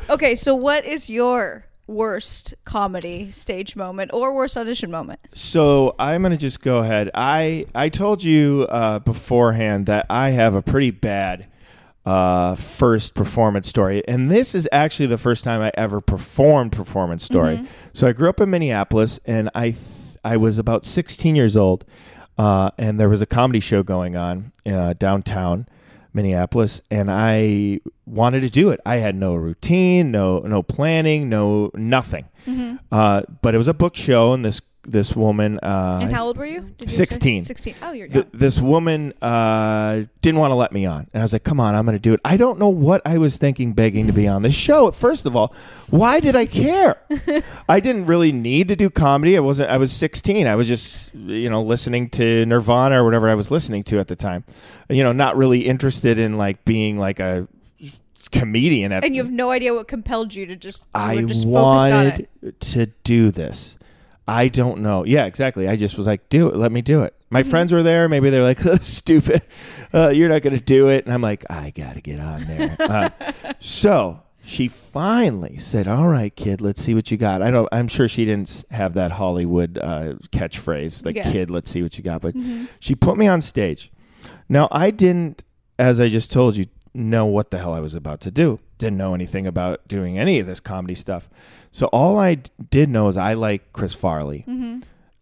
Okay, 0.09 0.35
so 0.35 0.57
what 0.57 0.85
is 0.85 1.09
your 1.09 1.67
worst 1.91 2.55
comedy 2.65 3.31
stage 3.31 3.77
moment 3.77 4.11
or 4.15 4.33
worst 4.33 4.57
audition 4.57 4.91
moment? 4.91 5.21
So 5.35 5.95
I'm 5.99 6.23
gonna 6.23 6.37
just 6.37 6.61
go 6.63 6.79
ahead. 6.79 7.11
I 7.15 7.67
I 7.75 7.89
told 7.89 8.23
you 8.25 8.67
uh, 8.71 9.01
beforehand 9.01 9.87
that 9.87 10.07
I 10.09 10.31
have 10.31 10.55
a 10.55 10.63
pretty 10.63 10.91
bad 10.91 11.47
uh, 12.07 12.55
first 12.55 13.15
performance 13.15 13.69
story, 13.69 14.03
and 14.09 14.31
this 14.31 14.55
is 14.55 14.67
actually 14.73 15.07
the 15.07 15.19
first 15.19 15.45
time 15.45 15.61
I 15.61 15.71
ever 15.75 16.01
performed 16.01 16.73
performance 16.73 17.25
story. 17.25 17.67
So 17.93 18.07
I 18.07 18.13
grew 18.13 18.29
up 18.29 18.41
in 18.41 18.49
Minneapolis, 18.51 19.21
and 19.27 19.51
I 19.55 19.71
th- 19.71 19.77
I 20.25 20.37
was 20.37 20.59
about 20.59 20.85
16 20.85 21.35
years 21.37 21.57
old, 21.57 21.85
uh, 22.39 22.71
and 22.79 22.99
there 23.01 23.09
was 23.09 23.21
a 23.21 23.27
comedy 23.27 23.61
show 23.61 23.83
going 23.83 24.17
on 24.17 24.53
uh, 24.67 24.95
downtown. 24.95 25.67
Minneapolis, 26.13 26.81
and 26.91 27.11
I 27.11 27.81
wanted 28.07 28.41
to 28.41 28.51
do 28.51 28.71
it. 28.71 28.81
I 28.85 28.97
had 28.97 29.15
no 29.15 29.35
routine, 29.35 30.11
no 30.11 30.41
no 30.41 30.63
planning, 30.63 31.29
no 31.29 31.71
nothing. 31.75 32.27
Uh, 32.91 33.23
but 33.43 33.55
it 33.55 33.59
was 33.59 33.69
a 33.69 33.75
book 33.75 33.97
show, 33.97 34.33
and 34.33 34.45
this 34.45 34.61
this 34.91 35.15
woman. 35.15 35.59
Uh, 35.63 36.01
And 36.03 36.13
how 36.13 36.27
old 36.27 36.37
were 36.37 36.47
you? 36.47 36.61
Did 36.61 36.91
you 36.91 36.97
16. 36.97 37.45
16. 37.45 37.75
Oh, 37.83 37.93
you're 37.93 38.09
th- 38.09 38.27
this 38.33 38.59
woman 38.61 39.13
uh, 39.23 40.03
didn't 40.21 40.39
want 40.41 40.51
to 40.51 40.55
let 40.57 40.73
me 40.73 40.87
on, 40.87 41.07
and 41.13 41.21
I 41.21 41.25
was 41.25 41.33
like, 41.33 41.45
"Come 41.45 41.61
on, 41.61 41.75
I'm 41.75 41.85
going 41.85 41.97
to 41.97 42.01
do 42.01 42.15
it." 42.15 42.21
I 42.25 42.37
don't 42.37 42.59
know 42.59 42.69
what 42.69 43.03
I 43.05 43.19
was 43.19 43.37
thinking, 43.37 43.73
begging 43.73 44.07
to 44.07 44.13
be 44.13 44.27
on 44.29 44.43
this 44.43 44.55
show. 44.55 44.91
First 44.91 45.27
of 45.27 45.37
all, 45.37 45.55
why 45.89 46.21
did 46.21 46.37
I 46.37 46.47
care? 46.47 46.97
I 47.69 47.81
didn't 47.81 48.07
really 48.07 48.33
need 48.33 48.69
to 48.69 48.77
do 48.77 48.91
comedy. 48.91 49.37
I 49.37 49.41
wasn't. 49.41 49.71
I 49.71 49.77
was 49.79 49.93
16. 49.93 50.47
I 50.47 50.55
was 50.55 50.69
just, 50.69 51.15
you 51.15 51.49
know, 51.51 51.63
listening 51.63 52.09
to 52.11 52.45
Nirvana 52.47 53.01
or 53.01 53.05
whatever 53.05 53.29
I 53.29 53.35
was 53.35 53.51
listening 53.51 53.83
to 53.85 53.99
at 53.99 54.09
the 54.09 54.17
time. 54.17 54.45
You 54.89 55.05
know, 55.05 55.13
not 55.13 55.37
really 55.37 55.67
interested 55.67 56.19
in 56.19 56.37
like 56.37 56.65
being 56.65 56.99
like 56.99 57.21
a 57.21 57.47
comedian. 58.33 58.93
At 58.93 59.05
and 59.05 59.15
you 59.15 59.23
have 59.23 59.33
no 59.33 59.51
idea 59.51 59.75
what 59.75 59.89
compelled 59.89 60.35
you 60.35 60.47
to 60.47 60.57
just, 60.57 60.87
I 60.95 61.23
just 61.25 61.47
wanted 61.47 62.29
to 62.61 62.87
do 63.05 63.31
this. 63.31 63.77
I 64.31 64.49
don't 64.49 64.81
know. 64.81 65.05
Yeah, 65.05 65.25
exactly. 65.27 65.67
I 65.69 65.77
just 65.77 65.99
was 65.99 66.07
like, 66.07 66.29
do 66.29 66.49
it. 66.49 66.57
Let 66.57 66.71
me 66.73 66.83
do 66.83 67.03
it. 67.03 67.15
My 67.31 67.43
Mm-hmm. 67.43 67.51
friends 67.51 67.73
were 67.73 67.83
there. 67.83 68.09
Maybe 68.09 68.31
they're 68.31 68.43
like, 68.43 68.59
stupid. 68.83 69.43
Uh, 69.93 70.09
you're 70.11 70.29
not 70.29 70.43
going 70.43 70.55
to 70.57 70.63
do 70.65 70.89
it. 70.89 71.05
And 71.05 71.13
I'm 71.13 71.21
like, 71.23 71.45
I 71.51 71.71
got 71.71 71.95
to 71.95 72.01
get 72.01 72.21
on 72.21 72.45
there. 72.47 72.77
Uh, 72.81 73.11
so 73.59 74.23
she 74.43 74.69
finally 74.69 75.59
said, 75.59 75.87
all 75.89 76.09
right, 76.09 76.35
kid, 76.35 76.61
let's 76.61 76.83
see 76.83 76.95
what 76.95 77.11
you 77.11 77.17
got. 77.17 77.43
I 77.43 77.51
don't, 77.51 77.69
I'm 77.73 77.89
sure 77.89 78.09
she 78.09 78.25
didn't 78.25 78.65
have 78.71 78.95
that 78.95 79.13
Hollywood 79.13 79.79
uh, 79.79 80.15
catchphrase, 80.33 81.05
like, 81.05 81.15
Yeah. 81.17 81.23
Mm-hmm. 81.25 81.33
kid, 81.33 81.51
let's 81.51 81.71
see 81.71 81.83
what 81.83 81.97
you 81.99 82.05
got. 82.05 82.21
But 82.23 82.35
she 82.79 82.95
put 82.95 83.17
me 83.17 83.27
on 83.27 83.41
stage. 83.43 83.93
Now, 84.49 84.69
I 84.71 84.91
didn't, 84.91 85.45
as 85.79 86.01
I 86.01 86.09
just 86.09 86.33
told 86.33 86.57
you, 86.57 86.67
know 86.93 87.27
what 87.27 87.51
the 87.51 87.59
hell 87.59 87.73
I 87.75 87.81
was 87.81 87.95
about 87.95 88.21
to 88.23 88.31
do. 88.33 88.59
Didn't 88.79 88.97
know 88.99 89.15
anything 89.15 89.47
about 89.47 89.87
doing 89.87 90.19
any 90.19 90.41
of 90.41 90.47
this 90.47 90.59
comedy 90.59 90.95
stuff. 90.97 91.29
So 91.71 91.87
all 91.87 92.19
I 92.19 92.35
d- 92.37 92.51
did 92.71 92.89
know 92.89 93.09
is 93.09 93.17
I 93.17 93.35
like 93.35 93.73
Chris 93.73 93.95
Farley. 93.95 94.45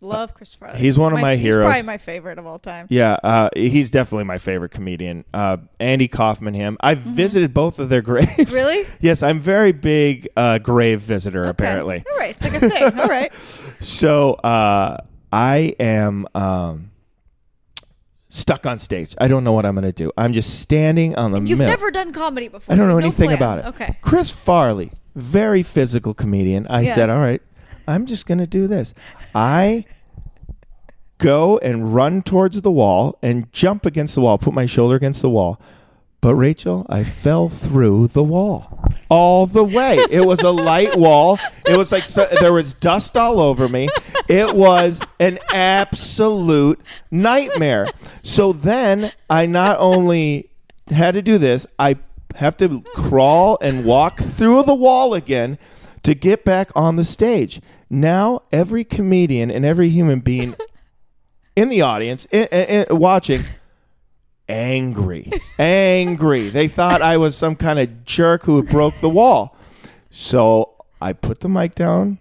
Love 0.00 0.32
Chris 0.32 0.54
Farley. 0.54 0.78
He's 0.78 0.96
one 0.96 1.12
of 1.12 1.18
my 1.18 1.34
heroes. 1.34 1.66
He's 1.66 1.72
probably 1.72 1.82
my 1.86 1.98
favorite 1.98 2.38
of 2.38 2.46
all 2.46 2.60
time. 2.60 2.86
Yeah, 2.88 3.14
uh, 3.24 3.50
he's 3.56 3.90
definitely 3.90 4.24
my 4.24 4.38
favorite 4.38 4.70
comedian. 4.70 5.24
Uh, 5.34 5.56
Andy 5.80 6.06
Kaufman, 6.06 6.54
him. 6.54 6.76
I've 6.80 6.98
visited 6.98 7.52
both 7.52 7.80
of 7.80 7.88
their 7.88 8.00
graves. 8.10 8.28
Mm-hmm. 8.30 8.54
Really? 8.54 8.86
yes, 9.00 9.22
I'm 9.24 9.40
very 9.40 9.72
big 9.72 10.28
uh, 10.36 10.58
grave 10.58 11.00
visitor. 11.00 11.42
Okay. 11.42 11.50
Apparently, 11.50 12.04
All 12.12 12.18
right. 12.18 12.30
It's 12.30 12.44
like 12.44 12.54
a 12.54 12.60
thing. 12.60 12.98
all 13.00 13.06
right. 13.08 13.32
so 13.80 14.34
uh, 14.34 14.98
I 15.32 15.74
am 15.80 16.28
um, 16.34 16.92
stuck 18.28 18.66
on 18.66 18.78
stage. 18.78 19.16
I 19.18 19.26
don't 19.28 19.42
know 19.44 19.52
what 19.52 19.66
I'm 19.66 19.74
going 19.74 19.84
to 19.84 19.92
do. 19.92 20.12
I'm 20.16 20.32
just 20.32 20.60
standing 20.60 21.16
on 21.16 21.32
the 21.32 21.40
You've 21.40 21.58
middle. 21.58 21.72
never 21.72 21.90
done 21.90 22.12
comedy 22.12 22.48
before. 22.48 22.72
I 22.72 22.76
don't 22.76 22.86
know 22.86 22.94
No 22.98 23.06
anything 23.06 23.26
plan. 23.30 23.36
about 23.36 23.58
it. 23.58 23.64
Okay. 23.66 23.96
Chris 24.00 24.30
Farley, 24.30 24.92
very 25.18 25.62
physical 25.62 26.14
comedian. 26.14 26.66
I 26.68 26.82
Yeah. 26.82 26.94
said, 26.94 27.10
all 27.10 27.18
right, 27.20 27.42
I'm 27.86 28.06
just 28.06 28.26
going 28.26 28.38
to 28.38 28.46
do 28.46 28.66
this. 28.66 28.94
I 29.34 29.84
go 31.18 31.58
and 31.58 31.94
run 31.94 32.22
towards 32.22 32.60
the 32.62 32.70
wall 32.70 33.18
and 33.22 33.52
jump 33.52 33.84
against 33.86 34.14
the 34.14 34.20
wall, 34.20 34.38
put 34.38 34.54
my 34.54 34.66
shoulder 34.66 34.94
against 34.94 35.20
the 35.22 35.30
wall. 35.30 35.60
But 36.20 36.34
Rachael, 36.34 36.84
I 36.88 37.04
fell 37.04 37.48
through 37.48 38.08
the 38.08 38.24
wall 38.24 38.84
all 39.08 39.46
the 39.46 39.62
way. 39.62 40.04
It 40.10 40.26
was 40.26 40.40
a 40.40 40.50
light 40.50 40.98
wall. 40.98 41.38
It 41.64 41.76
was 41.76 41.92
like 41.92 42.06
so, 42.08 42.26
there 42.40 42.52
was 42.52 42.74
dust 42.74 43.16
all 43.16 43.40
over 43.40 43.68
me. 43.68 43.88
It 44.28 44.54
was 44.54 45.00
an 45.20 45.38
absolute 45.54 46.80
nightmare. 47.12 47.86
So 48.22 48.52
then 48.52 49.12
I 49.30 49.46
not 49.46 49.76
only 49.78 50.50
had 50.90 51.14
to 51.14 51.22
do 51.22 51.38
this, 51.38 51.66
I 51.78 51.98
have 52.38 52.56
to 52.56 52.82
crawl 52.94 53.58
and 53.60 53.84
walk 53.84 54.18
through 54.18 54.62
the 54.64 54.74
wall 54.74 55.14
again 55.14 55.58
to 56.02 56.14
get 56.14 56.44
back 56.44 56.70
on 56.74 56.96
the 56.96 57.04
stage. 57.04 57.60
Now 57.90 58.42
every 58.52 58.84
comedian 58.84 59.50
and 59.50 59.64
every 59.64 59.88
human 59.88 60.20
being 60.20 60.54
in 61.56 61.68
the 61.68 61.82
audience 61.82 62.26
i- 62.32 62.48
i- 62.52 62.86
i- 62.88 62.92
watching 62.92 63.42
angry 64.48 65.30
angry. 65.58 66.48
They 66.50 66.68
thought 66.68 67.02
i 67.02 67.16
was 67.16 67.36
some 67.36 67.56
kind 67.56 67.78
of 67.78 68.04
jerk 68.04 68.44
who 68.44 68.62
broke 68.62 68.94
the 69.00 69.08
wall. 69.08 69.56
So 70.10 70.74
i 71.00 71.12
put 71.12 71.40
the 71.40 71.48
mic 71.48 71.74
down 71.74 72.18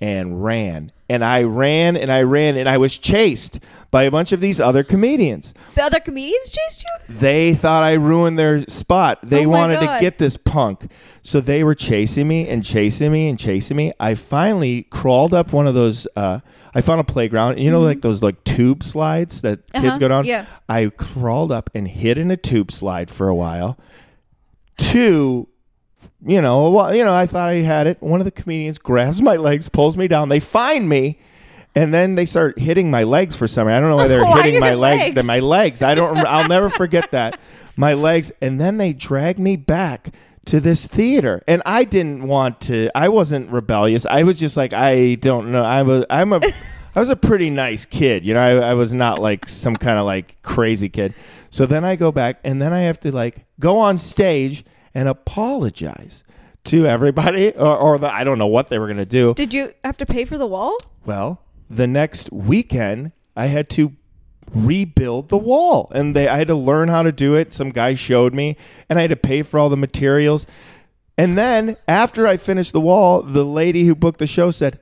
and 0.00 0.42
ran 0.44 0.92
and 1.12 1.24
i 1.24 1.42
ran 1.42 1.96
and 1.96 2.10
i 2.10 2.20
ran 2.22 2.56
and 2.56 2.68
i 2.68 2.76
was 2.78 2.96
chased 2.98 3.58
by 3.90 4.04
a 4.04 4.10
bunch 4.10 4.32
of 4.32 4.40
these 4.40 4.58
other 4.60 4.82
comedians 4.82 5.52
The 5.74 5.82
other 5.84 6.00
comedians 6.00 6.50
chased 6.50 6.84
you? 6.84 7.14
they 7.14 7.54
thought 7.54 7.82
I 7.82 7.92
ruined 7.94 8.38
their 8.38 8.60
spot. 8.68 9.18
They 9.22 9.44
Oh 9.46 9.50
wanted 9.50 9.80
to 9.80 9.98
get 10.00 10.16
this 10.18 10.36
punk. 10.38 10.90
So 11.22 11.40
they 11.40 11.62
were 11.62 11.74
chasing 11.74 12.26
me 12.26 12.48
and 12.48 12.64
chasing 12.64 13.12
me 13.12 13.28
and 13.28 13.38
chasing 13.38 13.76
me. 13.76 13.92
I 14.00 14.14
finally 14.14 14.84
crawled 14.84 15.34
up 15.34 15.52
one 15.52 15.66
of 15.66 15.74
those 15.74 16.06
uh, 16.16 16.40
I 16.74 16.80
found 16.80 17.00
a 17.00 17.04
playground. 17.04 17.58
You 17.58 17.70
know 17.70 17.80
like 17.82 18.00
those 18.00 18.22
like 18.22 18.42
tube 18.44 18.82
slides 18.82 19.42
that 19.42 19.58
kids 19.72 19.84
Uh-huh, 19.84 19.98
go 19.98 20.08
down? 20.08 20.24
yeah. 20.24 20.46
I 20.68 20.88
crawled 20.96 21.52
up 21.52 21.68
and 21.74 21.86
hid 21.86 22.16
in 22.16 22.30
a 22.30 22.36
tube 22.38 22.72
slide 22.72 23.10
for 23.10 23.28
a 23.28 23.34
while. 23.34 23.78
Two 24.78 25.48
you 26.24 26.40
know, 26.40 26.70
well, 26.70 26.94
you 26.94 27.04
know, 27.04 27.14
I 27.14 27.26
thought 27.26 27.48
I 27.48 27.56
had 27.56 27.86
it. 27.86 28.02
One 28.02 28.20
of 28.20 28.24
the 28.24 28.30
comedians 28.30 28.78
grabs 28.78 29.20
my 29.20 29.36
legs, 29.36 29.68
pulls 29.68 29.96
me 29.96 30.08
down. 30.08 30.28
They 30.28 30.40
find 30.40 30.88
me, 30.88 31.18
and 31.74 31.92
then 31.92 32.14
they 32.14 32.26
start 32.26 32.58
hitting 32.58 32.90
my 32.90 33.02
legs 33.02 33.34
for 33.36 33.46
some 33.48 33.66
reason. 33.66 33.76
I 33.76 33.80
don't 33.80 33.90
know 33.90 33.96
why 33.96 34.08
they're 34.08 34.24
Why 34.24 34.42
hitting 34.42 34.60
my 34.60 34.74
legs. 34.74 35.14
legs? 35.16 35.26
My 35.26 35.40
legs. 35.40 35.82
I 35.82 35.94
don't. 35.94 36.16
I'll 36.18 36.48
never 36.48 36.68
forget 36.82 37.10
that. 37.10 37.40
My 37.76 37.94
legs, 37.94 38.30
and 38.40 38.60
then 38.60 38.78
they 38.78 38.92
drag 38.92 39.38
me 39.38 39.56
back 39.56 40.12
to 40.44 40.60
this 40.60 40.86
theater, 40.86 41.42
and 41.48 41.62
I 41.64 41.84
didn't 41.84 42.24
want 42.28 42.60
to. 42.62 42.90
I 42.94 43.08
wasn't 43.08 43.50
rebellious. 43.50 44.04
I 44.06 44.22
was 44.24 44.38
just 44.38 44.56
like, 44.56 44.72
I 44.72 45.14
don't 45.16 45.50
know. 45.52 45.64
I 45.64 45.82
was. 45.82 46.04
I'm 46.10 46.32
a. 46.32 46.40
I 46.94 47.00
was 47.00 47.08
a 47.08 47.16
pretty 47.16 47.48
nice 47.48 47.86
kid, 47.86 48.22
you 48.26 48.34
know. 48.34 48.40
I, 48.40 48.70
I 48.70 48.74
was 48.74 48.92
not 48.92 49.18
like 49.18 49.48
some 49.48 49.76
kind 49.76 49.98
of 49.98 50.04
like 50.04 50.40
crazy 50.42 50.90
kid. 50.90 51.14
So 51.48 51.64
then 51.64 51.84
I 51.84 51.96
go 51.96 52.12
back, 52.12 52.38
and 52.44 52.60
then 52.60 52.72
I 52.74 52.80
have 52.80 53.00
to 53.00 53.10
like 53.14 53.46
go 53.58 53.78
on 53.78 53.96
stage 53.96 54.64
and 54.94 55.08
apologize 55.08 56.24
to 56.64 56.86
everybody, 56.86 57.52
or, 57.56 57.76
or 57.76 57.98
the, 57.98 58.12
I 58.12 58.24
don't 58.24 58.38
know 58.38 58.46
what 58.46 58.68
they 58.68 58.78
were 58.78 58.88
gonna 58.88 59.04
do. 59.04 59.34
Did 59.34 59.54
you 59.54 59.74
have 59.84 59.96
to 59.98 60.06
pay 60.06 60.24
for 60.24 60.38
the 60.38 60.46
wall? 60.46 60.76
Well, 61.04 61.42
the 61.68 61.86
next 61.86 62.30
weekend, 62.32 63.12
I 63.36 63.46
had 63.46 63.68
to 63.70 63.92
rebuild 64.54 65.28
the 65.28 65.38
wall, 65.38 65.90
and 65.94 66.14
they 66.14 66.28
I 66.28 66.36
had 66.36 66.48
to 66.48 66.54
learn 66.54 66.88
how 66.88 67.02
to 67.02 67.12
do 67.12 67.34
it. 67.34 67.54
Some 67.54 67.70
guy 67.70 67.94
showed 67.94 68.34
me, 68.34 68.56
and 68.88 68.98
I 68.98 69.02
had 69.02 69.10
to 69.10 69.16
pay 69.16 69.42
for 69.42 69.58
all 69.58 69.68
the 69.68 69.76
materials. 69.76 70.46
And 71.18 71.36
then 71.36 71.76
after 71.86 72.26
I 72.26 72.36
finished 72.36 72.72
the 72.72 72.80
wall, 72.80 73.22
the 73.22 73.44
lady 73.44 73.84
who 73.84 73.94
booked 73.94 74.18
the 74.18 74.26
show 74.26 74.50
said, 74.50 74.80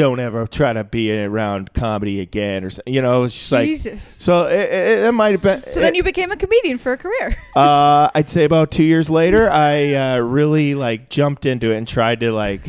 "Don't 0.00 0.18
ever 0.20 0.46
try 0.46 0.72
to 0.72 0.82
be 0.84 1.12
around 1.24 1.72
comedy 1.74 2.20
again," 2.20 2.64
or 2.64 2.70
you 2.86 3.02
know, 3.02 3.24
it's 3.24 3.34
just 3.34 3.52
like 3.52 3.66
Jesus. 3.66 4.02
so. 4.02 4.46
It, 4.46 4.58
it, 4.60 4.98
it 5.06 5.12
might 5.12 5.30
have 5.32 5.42
been. 5.42 5.58
So 5.58 5.80
then 5.80 5.94
you 5.94 6.02
became 6.02 6.30
a 6.30 6.36
comedian 6.36 6.78
for 6.78 6.92
a 6.92 6.96
career. 6.98 7.36
Uh, 7.56 8.08
I'd 8.14 8.30
say 8.30 8.44
about 8.44 8.70
two 8.70 8.84
years 8.84 9.10
later, 9.10 9.50
I 9.50 9.94
uh, 9.94 10.18
really 10.20 10.74
like 10.74 11.10
jumped 11.10 11.44
into 11.46 11.72
it 11.72 11.76
and 11.78 11.86
tried 11.86 12.20
to 12.20 12.32
like 12.32 12.62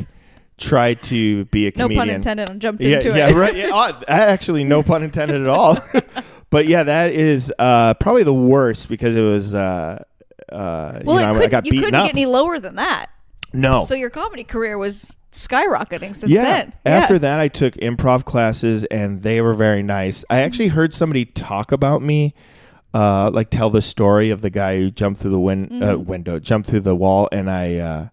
try 0.57 0.95
to 0.95 1.45
be 1.45 1.67
a 1.67 1.71
comedian 1.71 1.97
No 1.97 2.01
pun 2.01 2.09
intended. 2.09 2.49
I 2.49 2.53
jumped 2.55 2.81
Yeah, 2.83 2.95
into 2.97 3.09
yeah, 3.09 3.29
it. 3.29 3.33
right. 3.35 3.55
Yeah, 3.55 3.69
oh, 3.73 4.01
actually, 4.07 4.63
no 4.63 4.83
pun 4.83 5.03
intended 5.03 5.41
at 5.41 5.47
all. 5.47 5.77
but 6.49 6.65
yeah, 6.67 6.83
that 6.83 7.11
is 7.13 7.53
uh, 7.57 7.93
probably 7.95 8.23
the 8.23 8.33
worst 8.33 8.89
because 8.89 9.15
it 9.15 9.21
was 9.21 9.55
uh, 9.55 10.03
uh, 10.51 10.99
Well, 11.03 11.19
you 11.19 11.25
know, 11.25 11.35
it 11.39 11.41
I- 11.41 11.45
I 11.45 11.47
got 11.47 11.65
you 11.65 11.71
beaten 11.71 11.85
couldn't 11.85 11.99
up. 11.99 12.05
get 12.07 12.15
any 12.15 12.25
lower 12.25 12.59
than 12.59 12.75
that. 12.75 13.07
no. 13.53 13.85
So 13.85 13.95
your 13.95 14.09
comedy 14.09 14.43
career 14.43 14.77
was 14.77 15.15
skyrocketing 15.31 16.15
since 16.15 16.31
yeah. 16.31 16.43
then. 16.43 16.73
After 16.85 17.15
yeah. 17.15 17.19
that, 17.19 17.39
I 17.39 17.47
took 17.47 17.73
improv 17.75 18.25
classes, 18.25 18.83
and 18.85 19.19
they 19.19 19.41
were 19.41 19.53
very 19.53 19.83
nice. 19.83 20.23
I 20.29 20.41
actually 20.41 20.69
heard 20.69 20.93
somebody 20.93 21.25
talk 21.25 21.71
about 21.71 22.01
me, 22.01 22.33
uh, 22.93 23.29
like 23.31 23.49
tell 23.49 23.69
the 23.69 23.81
story 23.81 24.29
of 24.29 24.41
the 24.41 24.49
guy 24.49 24.77
who 24.77 24.91
jumped 24.91 25.21
through 25.21 25.31
the 25.31 25.39
win- 25.39 25.81
uh, 25.81 25.93
Mm-hmm. 25.95 26.09
window, 26.09 26.39
jumped 26.39 26.69
through 26.69 26.81
the 26.81 26.95
wall, 26.95 27.29
and 27.31 27.49
I, 27.49 27.75
uh, 27.77 28.07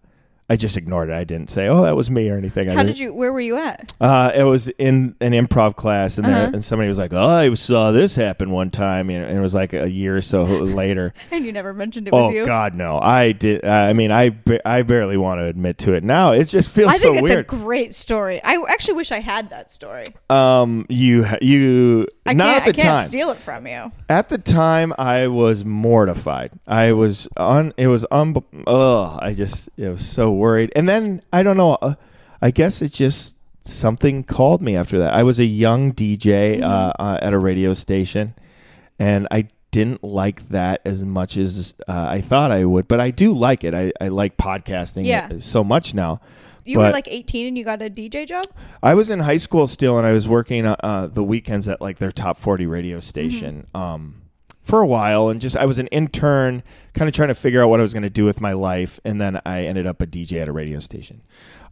I 0.49 0.55
just 0.55 0.77
ignored 0.77 1.09
it. 1.09 1.13
I 1.13 1.23
didn't 1.23 1.49
say, 1.49 1.67
"Oh, 1.67 1.83
that 1.83 1.95
was 1.95 2.09
me" 2.09 2.29
or 2.29 2.37
anything. 2.37 2.67
How 2.69 2.81
did 2.83 2.97
you? 2.97 3.13
Where 3.13 3.31
were 3.31 3.39
you 3.39 3.57
at? 3.57 3.93
Uh, 4.01 4.31
it 4.33 4.43
was 4.43 4.67
in 4.79 5.15
an 5.21 5.33
improv 5.33 5.75
class, 5.75 6.17
and 6.17 6.27
there, 6.27 6.35
Uh-huh. 6.43 6.51
and 6.53 6.65
somebody 6.65 6.87
was 6.87 6.97
like, 6.97 7.13
"Oh, 7.13 7.27
I 7.27 7.53
saw 7.53 7.91
this 7.91 8.15
happen 8.15 8.49
one 8.51 8.69
time," 8.71 9.09
and 9.09 9.37
it 9.37 9.39
was 9.41 9.53
like 9.53 9.73
a 9.73 9.89
year 9.89 10.17
or 10.17 10.21
so 10.21 10.43
later. 10.43 11.13
And 11.31 11.45
you 11.45 11.51
never 11.51 11.73
mentioned 11.73 12.07
it 12.07 12.13
was 12.13 12.29
oh 12.29 12.33
you. 12.33 12.45
God, 12.45 12.73
no! 12.75 12.99
I 12.99 13.31
did. 13.33 13.63
Uh, 13.63 13.67
I 13.69 13.93
mean, 13.93 14.11
I 14.11 14.29
ba- 14.29 14.67
I 14.67 14.81
barely 14.81 15.17
want 15.17 15.39
to 15.39 15.45
admit 15.45 15.77
to 15.79 15.93
it 15.93 16.03
now. 16.03 16.31
It 16.33 16.45
just 16.45 16.71
feels 16.71 16.87
I 16.89 16.97
think 16.97 17.17
so 17.17 17.23
it's 17.23 17.29
weird. 17.29 17.39
a 17.45 17.47
great 17.47 17.93
story. 17.93 18.41
I 18.43 18.55
actually 18.69 18.95
wish 18.95 19.11
I 19.11 19.19
had 19.19 19.51
that 19.51 19.71
story. 19.71 20.05
um, 20.31 20.85
you 20.89 21.25
you 21.41 22.07
I 22.25 22.33
not 22.33 22.45
can't. 22.45 22.57
at 22.57 22.63
the 22.75 22.81
I 22.81 22.83
can't 22.83 22.97
time. 23.01 23.05
steal 23.05 23.29
it 23.29 23.37
from 23.37 23.67
you. 23.67 23.91
At 24.09 24.29
the 24.29 24.37
time, 24.39 24.93
I 24.97 25.27
was 25.27 25.63
mortified. 25.63 26.51
I 26.67 26.93
was 26.93 27.27
on. 27.37 27.73
It 27.77 27.87
was 27.87 28.05
un. 28.11 28.35
Ugh. 28.65 29.19
I 29.21 29.33
just. 29.33 29.69
It 29.77 29.89
was 29.89 30.05
so 30.05 30.31
worried. 30.39 30.71
And 30.75 30.87
then 30.89 31.21
I 31.31 31.43
don't 31.43 31.57
know. 31.57 31.73
Uh, 31.75 31.95
I 32.41 32.51
guess 32.51 32.81
it 32.81 32.91
just 32.93 33.35
something 33.63 34.23
called 34.23 34.61
me 34.61 34.75
after 34.75 34.97
that. 34.99 35.13
I 35.13 35.23
was 35.23 35.39
a 35.39 35.45
young 35.45 35.93
DJ 35.93 36.61
uh, 36.61 36.93
uh, 36.97 37.19
at 37.21 37.33
a 37.33 37.37
radio 37.37 37.73
station, 37.73 38.33
and 38.97 39.27
I 39.29 39.49
didn't 39.71 40.03
like 40.03 40.49
that 40.49 40.81
as 40.85 41.03
much 41.03 41.37
as 41.37 41.75
uh, 41.87 42.07
I 42.09 42.21
thought 42.21 42.49
I 42.51 42.65
would. 42.65 42.87
But 42.87 42.99
I 42.99 43.11
do 43.11 43.33
like 43.33 43.63
it. 43.63 43.73
I, 43.75 43.91
I 44.01 44.07
like 44.07 44.37
podcasting 44.37 45.05
Yeah. 45.05 45.29
so 45.39 45.63
much 45.63 45.93
now. 45.93 46.21
You 46.65 46.77
were 46.79 46.91
like 46.91 47.07
18 47.07 47.47
and 47.47 47.57
you 47.57 47.63
got 47.63 47.81
a 47.81 47.89
DJ 47.89 48.27
job. 48.27 48.45
I 48.83 48.93
was 48.93 49.09
in 49.09 49.19
high 49.19 49.37
school 49.37 49.65
still, 49.65 49.97
and 49.97 50.05
I 50.05 50.11
was 50.11 50.27
working 50.27 50.65
uh, 50.67 51.09
the 51.11 51.23
weekends 51.23 51.67
at 51.67 51.81
like 51.81 51.97
their 51.97 52.11
top 52.11 52.37
forty 52.37 52.65
radio 52.67 52.99
station 52.99 53.65
um, 53.73 54.21
for 54.69 54.81
a 54.81 54.87
while, 54.87 55.29
and 55.29 55.41
just 55.41 55.57
I 55.57 55.65
was 55.65 55.79
an 55.79 55.87
intern, 55.87 56.61
kind 56.93 57.09
of 57.09 57.15
trying 57.15 57.29
to 57.29 57.35
figure 57.35 57.61
out 57.63 57.69
what 57.69 57.79
I 57.79 57.83
was 57.83 57.93
going 57.93 58.03
to 58.03 58.09
do 58.09 58.23
with 58.23 58.39
my 58.39 58.53
life, 58.53 58.99
and 59.03 59.19
then 59.19 59.41
I 59.45 59.63
ended 59.65 59.87
up 59.87 60.01
a 60.01 60.07
DJ 60.07 60.41
at 60.41 60.47
a 60.47 60.51
radio 60.51 60.79
station. 60.79 61.21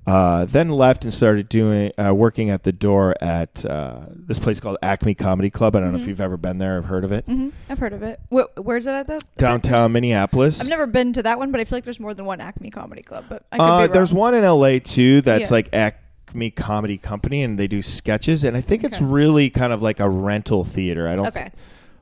Uh, 0.08 0.46
then 0.46 0.70
left 0.70 1.04
and 1.04 1.14
started 1.14 1.50
doing 1.50 1.92
uh, 2.00 2.14
working 2.14 2.50
at 2.50 2.64
the 2.64 2.72
door 2.72 3.14
at 3.22 3.66
uh, 3.66 4.00
this 4.10 4.40
place 4.40 4.60
called 4.62 4.78
Acme 4.82 5.14
Comedy 5.14 5.50
Club. 5.50 5.76
I 5.76 5.82
don't 5.82 5.92
know 5.92 6.00
if 6.00 6.08
you've 6.08 6.22
ever 6.22 6.38
been 6.38 6.60
there 6.60 6.78
or 6.78 6.82
heard 6.82 7.04
of 7.04 7.12
it. 7.12 7.28
Mm-hmm. 7.28 7.50
I've 7.70 7.78
heard 7.78 7.92
of 7.92 8.04
it. 8.04 8.20
Wh- 8.30 8.58
where's 8.58 8.88
it 8.88 8.92
at? 8.92 9.06
Though? 9.08 9.20
Downtown 9.38 9.92
Minneapolis. 9.92 10.62
I've 10.62 10.70
never 10.70 10.88
been 10.88 11.12
to 11.14 11.24
that 11.24 11.38
one, 11.38 11.52
but 11.52 11.60
I 11.60 11.66
feel 11.66 11.76
like 11.76 11.84
there's 11.84 12.00
more 12.00 12.14
than 12.14 12.24
one 12.26 12.40
Acme 12.40 12.72
Comedy 12.72 13.02
Club. 13.04 13.26
But 13.28 13.44
Uh, 13.52 13.88
there's 13.88 14.14
one 14.14 14.34
in 14.34 14.46
LA 14.46 14.80
too 14.80 15.20
that's 15.22 15.52
Yeah. 15.52 15.56
like 15.56 15.70
Acme 15.74 16.52
Comedy 16.52 16.98
Company, 16.98 17.44
and 17.44 17.60
they 17.60 17.68
do 17.68 17.82
sketches, 17.82 18.46
and 18.46 18.56
I 18.56 18.62
think 18.62 18.86
it's 18.86 19.02
really 19.02 19.50
kind 19.50 19.74
of 19.74 19.82
like 19.82 20.00
a 20.00 20.08
rental 20.08 20.64
theater. 20.64 21.10
I 21.10 21.18
don't. 21.18 21.28
Okay. 21.28 21.52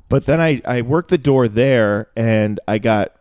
But 0.09 0.25
then 0.25 0.39
I 0.41 0.61
I 0.65 0.81
worked 0.81 1.09
the 1.09 1.17
door 1.17 1.47
there, 1.47 2.09
and 2.15 2.59
I 2.67 2.77
got 2.77 3.15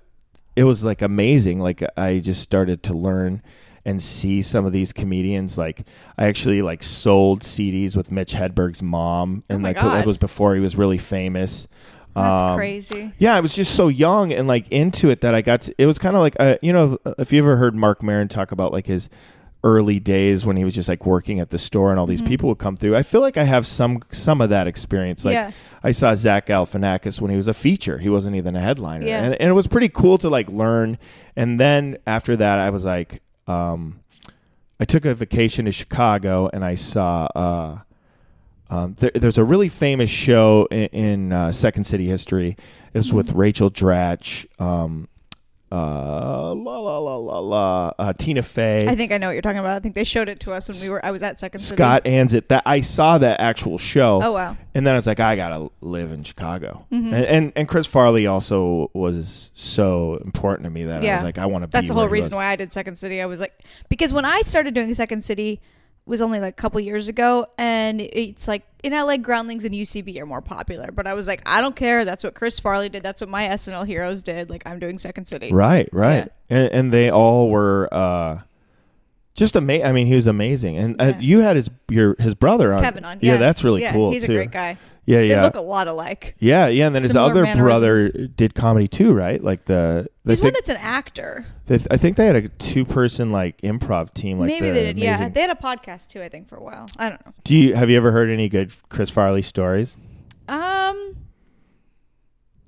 it 0.57 0.65
was 0.65 0.85
like 0.85 1.03
amazing. 1.03 1.61
Like 1.61 1.83
I 1.97 2.19
just 2.19 2.43
started 2.43 2.83
to 2.85 2.95
learn 2.95 3.43
and 3.87 4.01
see 4.03 4.41
some 4.41 4.65
of 4.65 4.73
these 4.73 4.93
comedians. 4.93 5.59
Like 5.59 5.87
I 6.17 6.27
actually 6.27 6.63
like 6.63 6.83
sold 6.83 7.43
CDs 7.43 7.97
with 7.97 8.11
Mitch 8.13 8.35
Hedberg's 8.35 8.83
mom, 8.83 9.43
and 9.49 9.63
Oh 9.65 9.69
like 9.69 9.77
that 9.77 10.07
was 10.07 10.19
before 10.19 10.55
he 10.55 10.61
was 10.61 10.77
really 10.77 10.99
famous. 10.99 11.69
That's 12.15 12.43
Um, 12.43 12.57
crazy. 12.57 13.13
yeah, 13.19 13.35
I 13.35 13.41
was 13.41 13.55
just 13.57 13.75
so 13.75 13.89
young 13.89 14.33
and 14.33 14.47
like 14.47 14.69
into 14.69 15.11
it 15.11 15.23
that 15.23 15.35
I 15.35 15.43
got. 15.43 15.63
To, 15.63 15.75
it 15.79 15.87
was 15.87 15.99
kind 15.99 16.15
of 16.15 16.21
like 16.23 16.37
uh, 16.39 16.57
you 16.63 16.73
know, 16.73 16.97
if 17.19 17.33
you 17.33 17.41
ever 17.41 17.57
heard 17.57 17.75
Marc 17.75 18.03
Maron 18.05 18.29
talk 18.29 18.53
about 18.53 18.71
like 18.73 18.87
his 18.87 19.09
early 19.65 19.99
days 19.99 20.45
when 20.47 20.57
he 20.57 20.65
was 20.65 20.75
just 20.75 20.89
like 20.89 21.05
working 21.07 21.41
at 21.41 21.51
the 21.51 21.59
store 21.59 21.91
and 21.91 21.99
all 21.99 22.07
these 22.07 22.23
people 22.23 22.49
would 22.51 22.59
come 22.59 22.77
through. 22.77 22.95
I 22.95 23.03
feel 23.03 23.21
like 23.23 23.37
I 23.37 23.45
have 23.45 23.67
some 23.67 24.01
some 24.13 24.41
of 24.41 24.51
that 24.51 24.67
experience. 24.69 25.25
Like 25.25 25.33
Yeah. 25.33 25.51
I 25.83 25.91
saw 25.91 26.15
Zach 26.15 26.47
Galifianakis 26.47 27.21
when 27.21 27.31
he 27.31 27.37
was 27.37 27.49
a 27.49 27.55
feature. 27.55 27.99
He 27.99 28.09
wasn't 28.09 28.37
even 28.37 28.55
a 28.55 28.61
headliner, 28.61 29.07
Yeah. 29.07 29.25
and, 29.25 29.35
and 29.35 29.51
it 29.51 29.55
was 29.55 29.67
pretty 29.67 29.89
cool 29.89 30.19
to 30.19 30.29
like 30.29 30.49
learn. 30.49 30.99
And 31.35 31.59
then 31.59 31.97
after 32.07 32.37
that, 32.37 32.59
I 32.59 32.71
was 32.71 32.85
like, 32.85 33.23
um, 33.49 34.01
I 34.79 34.85
took 34.85 35.05
a 35.07 35.15
vacation 35.15 35.65
to 35.65 35.73
Chicago 35.73 36.49
and 36.53 36.65
I 36.65 36.75
saw. 36.77 37.27
Uh, 37.35 37.79
um, 38.71 38.97
there, 38.99 39.11
there's 39.15 39.39
a 39.39 39.45
really 39.45 39.69
famous 39.69 40.09
show 40.11 40.67
in, 40.71 40.87
in 40.87 41.33
uh, 41.33 41.53
Second 41.53 41.85
City 41.85 42.07
history. 42.07 42.57
It's 42.95 43.13
with 43.13 43.33
Rachel 43.33 43.71
Dratch, 43.71 44.47
um, 44.61 45.07
uh, 45.75 46.55
la 46.55 46.79
la 46.79 46.99
la 46.99 47.17
la 47.17 47.39
la, 47.39 47.93
uh, 47.99 48.13
Tina 48.13 48.43
Fey, 48.43 48.87
I 48.87 48.95
think 48.95 49.11
I 49.11 49.19
know 49.19 49.27
what 49.27 49.33
you're 49.33 49.43
talking 49.43 49.59
about. 49.59 49.73
I 49.73 49.81
think 49.81 49.95
they 49.95 50.05
showed 50.05 50.29
it 50.29 50.39
to 50.41 50.53
us 50.53 50.69
when 50.69 50.81
we 50.81 50.89
were. 50.89 51.05
I 51.05 51.11
was 51.11 51.23
at 51.23 51.39
Second 51.41 51.61
City. 51.61 51.77
Scott 51.77 52.05
Adsit. 52.05 52.49
That 52.49 52.63
I 52.65 52.81
saw 52.81 53.19
that 53.19 53.41
actual 53.41 53.79
show. 53.79 54.21
Oh 54.23 54.33
wow. 54.33 54.57
And 54.75 54.87
then 54.87 54.95
I 54.95 54.97
was 54.97 55.07
like, 55.07 55.21
I 55.21 55.37
gotta 55.37 55.71
live 55.81 56.13
in 56.13 56.23
Chicago, 56.23 56.87
and, 56.91 57.15
and 57.15 57.53
and 57.57 57.69
Chris 57.69 57.87
Farley 57.87 58.27
also 58.27 58.91
was 58.95 59.51
so 59.55 60.21
important 60.25 60.65
to 60.65 60.71
me 60.71 60.85
that 60.85 61.05
I 61.05 61.15
was 61.17 61.25
like, 61.25 61.39
I 61.39 61.47
want 61.47 61.65
to. 61.65 61.71
That's 61.71 61.89
the 61.89 61.95
whole 61.95 62.09
reason 62.09 62.37
why 62.37 62.47
I 62.47 62.57
did 62.57 62.73
Second 62.73 62.97
City. 62.97 63.21
I 63.21 63.27
was 63.27 63.41
like, 63.41 63.53
because 63.89 64.13
when 64.13 64.25
I 64.25 64.43
started 64.43 64.75
doing 64.75 64.95
Second 64.95 65.25
City 65.25 65.61
was 66.07 66.21
only 66.21 66.39
like 66.39 66.53
a 66.53 66.57
couple 66.61 66.79
years 66.81 67.09
ago, 67.09 67.47
and 67.57 68.01
it's 68.01 68.47
like 68.47 68.63
in 68.83 68.93
LA, 68.93 69.17
Groundlings 69.17 69.65
and 69.65 69.75
UCB 69.75 70.19
are 70.21 70.27
more 70.27 70.43
popular. 70.43 70.91
But 70.93 71.07
I 71.07 71.15
was 71.15 71.27
like, 71.27 71.41
I 71.47 71.61
don't 71.61 71.75
care. 71.75 72.05
That's 72.05 72.23
what 72.23 72.35
Chris 72.35 72.59
Farley 72.59 72.89
did. 72.91 73.03
That's 73.03 73.21
what 73.23 73.31
my 73.31 73.45
SNL 73.49 73.87
heroes 73.87 74.21
did. 74.23 74.51
Like 74.51 74.63
I'm 74.67 74.79
doing 74.79 74.99
Second 74.99 75.27
City. 75.27 75.51
Right, 75.53 75.89
right, 75.93 76.31
and, 76.51 76.69
and 76.73 76.93
they 76.93 77.11
all 77.11 77.49
were 77.49 77.89
uh, 77.93 78.41
just 79.35 79.57
amazing. 79.57 79.87
I 79.87 79.93
mean, 79.93 80.07
he 80.07 80.15
was 80.15 80.27
amazing, 80.27 80.77
and 80.77 81.01
uh, 81.01 81.05
Yeah. 81.07 81.19
you 81.21 81.39
had 81.41 81.57
his 81.57 81.71
your 81.89 82.15
his 82.19 82.35
brother 82.35 82.75
on. 82.75 82.83
Kevin 82.83 83.05
on. 83.05 83.19
Yeah, 83.23 83.33
Yeah, 83.33 83.39
that's 83.39 83.65
really 83.65 83.83
yeah, 83.83 83.93
cool. 83.93 84.13
He's 84.13 84.27
too. 84.27 84.33
a 84.33 84.37
great 84.37 84.51
guy. 84.51 84.77
Yeah, 85.07 85.19
They 85.19 85.29
yeah, 85.31 85.43
look 85.43 85.55
a 85.57 85.61
lot 85.61 85.87
alike. 85.87 86.35
yeah, 86.39 86.67
yeah. 86.69 86.87
And 86.87 86.95
then 86.95 87.03
his 87.03 87.13
Similar 87.13 87.45
other 87.47 87.55
brother 87.57 88.11
did 88.11 88.55
comedy 88.55 88.89
too, 88.89 89.13
right? 89.13 89.43
Like 89.43 89.67
the 89.67 90.07
they 90.25 90.31
There's 90.31 90.41
one 90.43 90.53
that's 90.55 90.71
an 90.71 90.79
actor. 90.79 91.45
they, 91.67 91.79
I 91.91 91.97
think 91.99 92.17
they 92.17 92.25
had 92.27 92.37
a 92.37 92.49
two 92.49 92.85
person 92.87 93.31
like 93.31 93.61
improv 93.61 94.15
team. 94.15 94.39
Like 94.39 94.47
Maybe 94.47 94.69
the 94.69 94.75
they 94.75 94.85
did. 94.87 94.99
Yeah, 94.99 95.17
amazing- 95.17 95.33
they 95.35 95.41
had 95.43 95.51
a 95.51 95.55
podcast 95.55 96.09
too. 96.09 96.23
I 96.23 96.29
think 96.31 96.49
for 96.49 96.57
a 96.57 96.63
while. 96.63 96.89
I 96.99 97.11
don't 97.11 97.25
know. 97.27 97.33
Do 97.45 97.55
you 97.57 97.75
have 97.75 97.91
you 97.91 97.97
ever 97.99 98.13
heard 98.13 98.31
any 98.31 98.49
good 98.49 98.73
Chris 98.89 99.11
Farley 99.11 99.43
stories? 99.43 99.99
Um, 100.49 101.17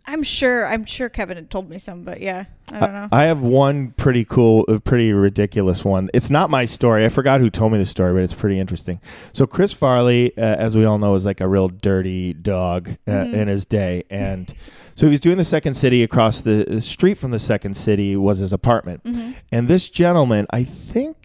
I'm 0.08 0.22
sure. 0.22 0.66
I'm 0.68 0.84
sure 0.84 1.08
Kevin 1.08 1.36
had 1.36 1.50
told 1.50 1.68
me 1.68 1.78
some, 1.78 2.02
but 2.04 2.20
yeah, 2.20 2.44
I 2.70 2.78
don't 2.80 2.92
know. 2.92 3.08
I 3.10 3.24
have 3.24 3.40
one 3.42 3.90
pretty 3.92 4.24
cool, 4.24 4.64
uh, 4.68 4.78
pretty 4.78 5.12
ridiculous 5.12 5.84
one. 5.84 6.10
It's 6.14 6.30
not 6.30 6.48
my 6.48 6.64
story. 6.64 7.04
I 7.04 7.08
forgot 7.08 7.40
who 7.40 7.50
told 7.50 7.72
me 7.72 7.78
the 7.78 7.84
story, 7.86 8.12
but 8.14 8.22
it's 8.22 8.32
pretty 8.34 8.60
interesting. 8.60 9.00
So 9.32 9.46
Chris 9.46 9.72
Farley, 9.72 10.36
uh, 10.38 10.40
as 10.40 10.76
we 10.76 10.84
all 10.84 10.98
know, 10.98 11.14
is 11.16 11.24
like 11.26 11.40
a 11.40 11.48
real 11.48 11.68
dirty 11.68 12.32
dog 12.34 12.90
uh, 13.08 13.10
Mhm. 13.10 13.34
in 13.34 13.48
his 13.48 13.66
day, 13.66 14.04
and 14.08 14.52
so 14.94 15.06
he 15.06 15.10
was 15.10 15.20
doing 15.20 15.38
the 15.38 15.44
Second 15.44 15.74
City 15.74 16.02
across 16.04 16.40
the, 16.40 16.80
street 16.80 17.14
from 17.18 17.32
the 17.32 17.38
Second 17.40 17.74
City 17.76 18.14
was 18.16 18.38
his 18.38 18.52
apartment, 18.52 19.02
Mhm. 19.04 19.34
and 19.50 19.66
this 19.68 19.90
gentleman, 19.90 20.46
I 20.50 20.62
think 20.64 21.16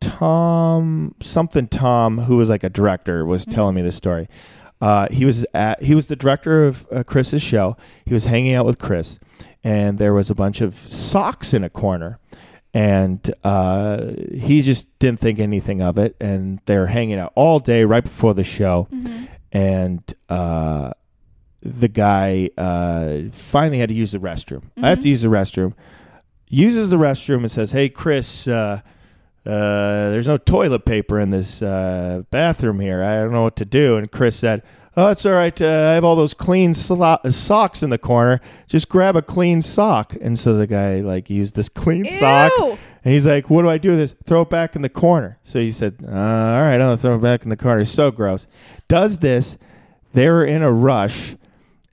Tom 0.00 1.14
something 1.20 1.66
Tom, 1.68 2.18
who 2.18 2.36
was 2.36 2.48
like 2.48 2.62
a 2.64 2.70
director, 2.70 3.24
was 3.26 3.42
Mm-hmm. 3.42 3.50
telling 3.50 3.74
me 3.74 3.82
this 3.82 3.96
story. 3.96 4.28
Uh, 4.80 5.08
he 5.10 5.24
was 5.24 5.46
at 5.54 5.82
he 5.82 5.94
was 5.94 6.06
the 6.08 6.16
director 6.16 6.64
of 6.64 6.86
uh, 6.92 7.02
Chris's 7.02 7.42
show. 7.42 7.76
He 8.04 8.12
was 8.14 8.26
hanging 8.26 8.54
out 8.54 8.66
with 8.66 8.78
Chris, 8.78 9.18
and 9.64 9.98
there 9.98 10.12
was 10.12 10.28
a 10.30 10.34
bunch 10.34 10.60
of 10.60 10.74
socks 10.74 11.54
in 11.54 11.64
a 11.64 11.70
corner, 11.70 12.18
and 12.74 13.32
uh, 13.42 14.12
he 14.34 14.60
just 14.60 14.86
didn't 14.98 15.18
think 15.20 15.38
anything 15.38 15.80
of 15.80 15.98
it. 15.98 16.14
And 16.20 16.60
they're 16.66 16.88
hanging 16.88 17.18
out 17.18 17.32
all 17.34 17.58
day 17.58 17.84
right 17.84 18.04
before 18.04 18.34
the 18.34 18.44
show, 18.44 18.86
Mm-hmm. 18.92 19.24
and 19.52 20.14
uh, 20.28 20.90
the 21.62 21.88
guy 21.88 22.50
uh, 22.58 23.30
finally 23.32 23.78
had 23.78 23.88
to 23.88 23.94
use 23.94 24.12
the 24.12 24.18
restroom. 24.18 24.64
I 24.82 24.90
have 24.90 25.00
to 25.00 25.08
use 25.08 25.22
the 25.22 25.28
restroom. 25.28 25.72
Uses 26.48 26.90
the 26.90 26.96
restroom 26.98 27.38
and 27.38 27.50
says, 27.50 27.72
"Hey, 27.72 27.88
Chris." 27.88 28.46
Uh, 29.46 29.50
uh, 29.50 30.10
there's 30.10 30.26
no 30.26 30.36
toilet 30.36 30.84
paper 30.84 31.18
in 31.20 31.30
this 31.30 31.62
uh, 31.62 32.22
bathroom 32.30 32.80
here. 32.80 33.02
I 33.02 33.16
don't 33.16 33.32
know 33.32 33.42
what 33.42 33.56
to 33.56 33.64
do. 33.64 33.96
And 33.96 34.10
Chris 34.10 34.36
said, 34.36 34.62
Oh, 34.98 35.08
it's 35.08 35.26
all 35.26 35.32
right. 35.34 35.60
Uh, 35.60 35.66
I 35.66 35.94
have 35.94 36.04
all 36.04 36.16
those 36.16 36.32
clean 36.32 36.72
slo- 36.72 37.18
socks 37.28 37.82
in 37.82 37.90
the 37.90 37.98
corner. 37.98 38.40
Just 38.66 38.88
grab 38.88 39.14
a 39.14 39.20
clean 39.20 39.60
sock. 39.60 40.16
And 40.22 40.38
so 40.38 40.56
the 40.56 40.66
guy 40.66 41.00
like 41.00 41.28
used 41.28 41.54
this 41.54 41.68
clean 41.68 42.06
sock. 42.08 42.50
And 43.04 43.12
he's 43.12 43.26
like, 43.26 43.50
What 43.50 43.62
do 43.62 43.68
I 43.68 43.76
do 43.78 43.90
with 43.90 43.98
this? 43.98 44.14
Throw 44.24 44.42
it 44.42 44.50
back 44.50 44.74
in 44.74 44.82
the 44.82 44.88
corner. 44.88 45.38
So 45.44 45.60
he 45.60 45.70
said, 45.70 45.96
uh, 46.02 46.10
All 46.10 46.60
right, 46.60 46.74
I'm 46.74 46.80
going 46.80 46.96
to 46.96 47.02
throw 47.02 47.16
it 47.16 47.22
back 47.22 47.42
in 47.42 47.50
the 47.50 47.56
corner. 47.56 47.80
It's 47.80 47.90
so 47.90 48.10
gross. 48.10 48.46
Does 48.88 49.18
this. 49.18 49.58
They 50.14 50.30
were 50.30 50.44
in 50.44 50.62
a 50.62 50.72
rush. 50.72 51.36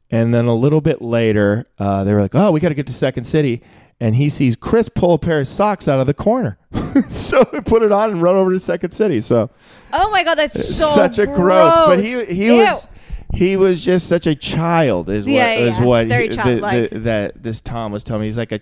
And 0.09 0.33
then 0.33 0.45
a 0.45 0.53
little 0.53 0.79
bit 0.79 1.01
later, 1.01 1.65
uh, 1.79 2.03
they 2.03 2.13
were 2.13 2.21
like, 2.21 2.35
"Oh, 2.35 2.51
we 2.51 2.59
got 2.59 2.69
to 2.69 2.75
get 2.75 2.85
to 2.85 2.93
Second 2.93 3.23
City." 3.23 3.63
And 4.03 4.15
he 4.15 4.27
sees 4.27 4.55
Chris 4.57 4.89
pull 4.89 5.13
a 5.13 5.17
pair 5.17 5.39
of 5.39 5.47
socks 5.47 5.87
out 5.87 5.99
of 5.99 6.07
the 6.07 6.13
corner, 6.13 6.57
so 7.07 7.45
he 7.53 7.61
put 7.61 7.83
it 7.83 7.91
on 7.93 8.11
and 8.11 8.21
run 8.21 8.35
over 8.35 8.51
to 8.51 8.59
Second 8.59 8.91
City. 8.91 9.21
So 9.21 9.49
Oh 9.93 10.09
my 10.11 10.23
god, 10.25 10.35
that's 10.35 10.75
so 10.77 10.87
such 10.87 11.19
a 11.19 11.25
gross. 11.25 11.73
But 11.85 11.99
he 12.03 12.25
he 12.25 12.47
Ew. 12.47 12.57
was 12.57 12.89
he 13.33 13.55
was 13.55 13.83
just 13.85 14.07
such 14.09 14.27
a 14.27 14.35
child. 14.35 15.09
Is 15.09 15.23
what 15.25 15.31
Yeah, 15.31 15.53
yeah, 15.53 15.59
is 15.79 15.79
what 15.85 16.07
he- 16.07 16.27
the- 16.27 16.89
the- 16.91 16.99
that 16.99 17.41
this 17.43 17.61
Tom 17.61 17.93
was 17.93 18.03
telling 18.03 18.21
me. 18.21 18.27
He's 18.27 18.37
like 18.37 18.51
a 18.51 18.59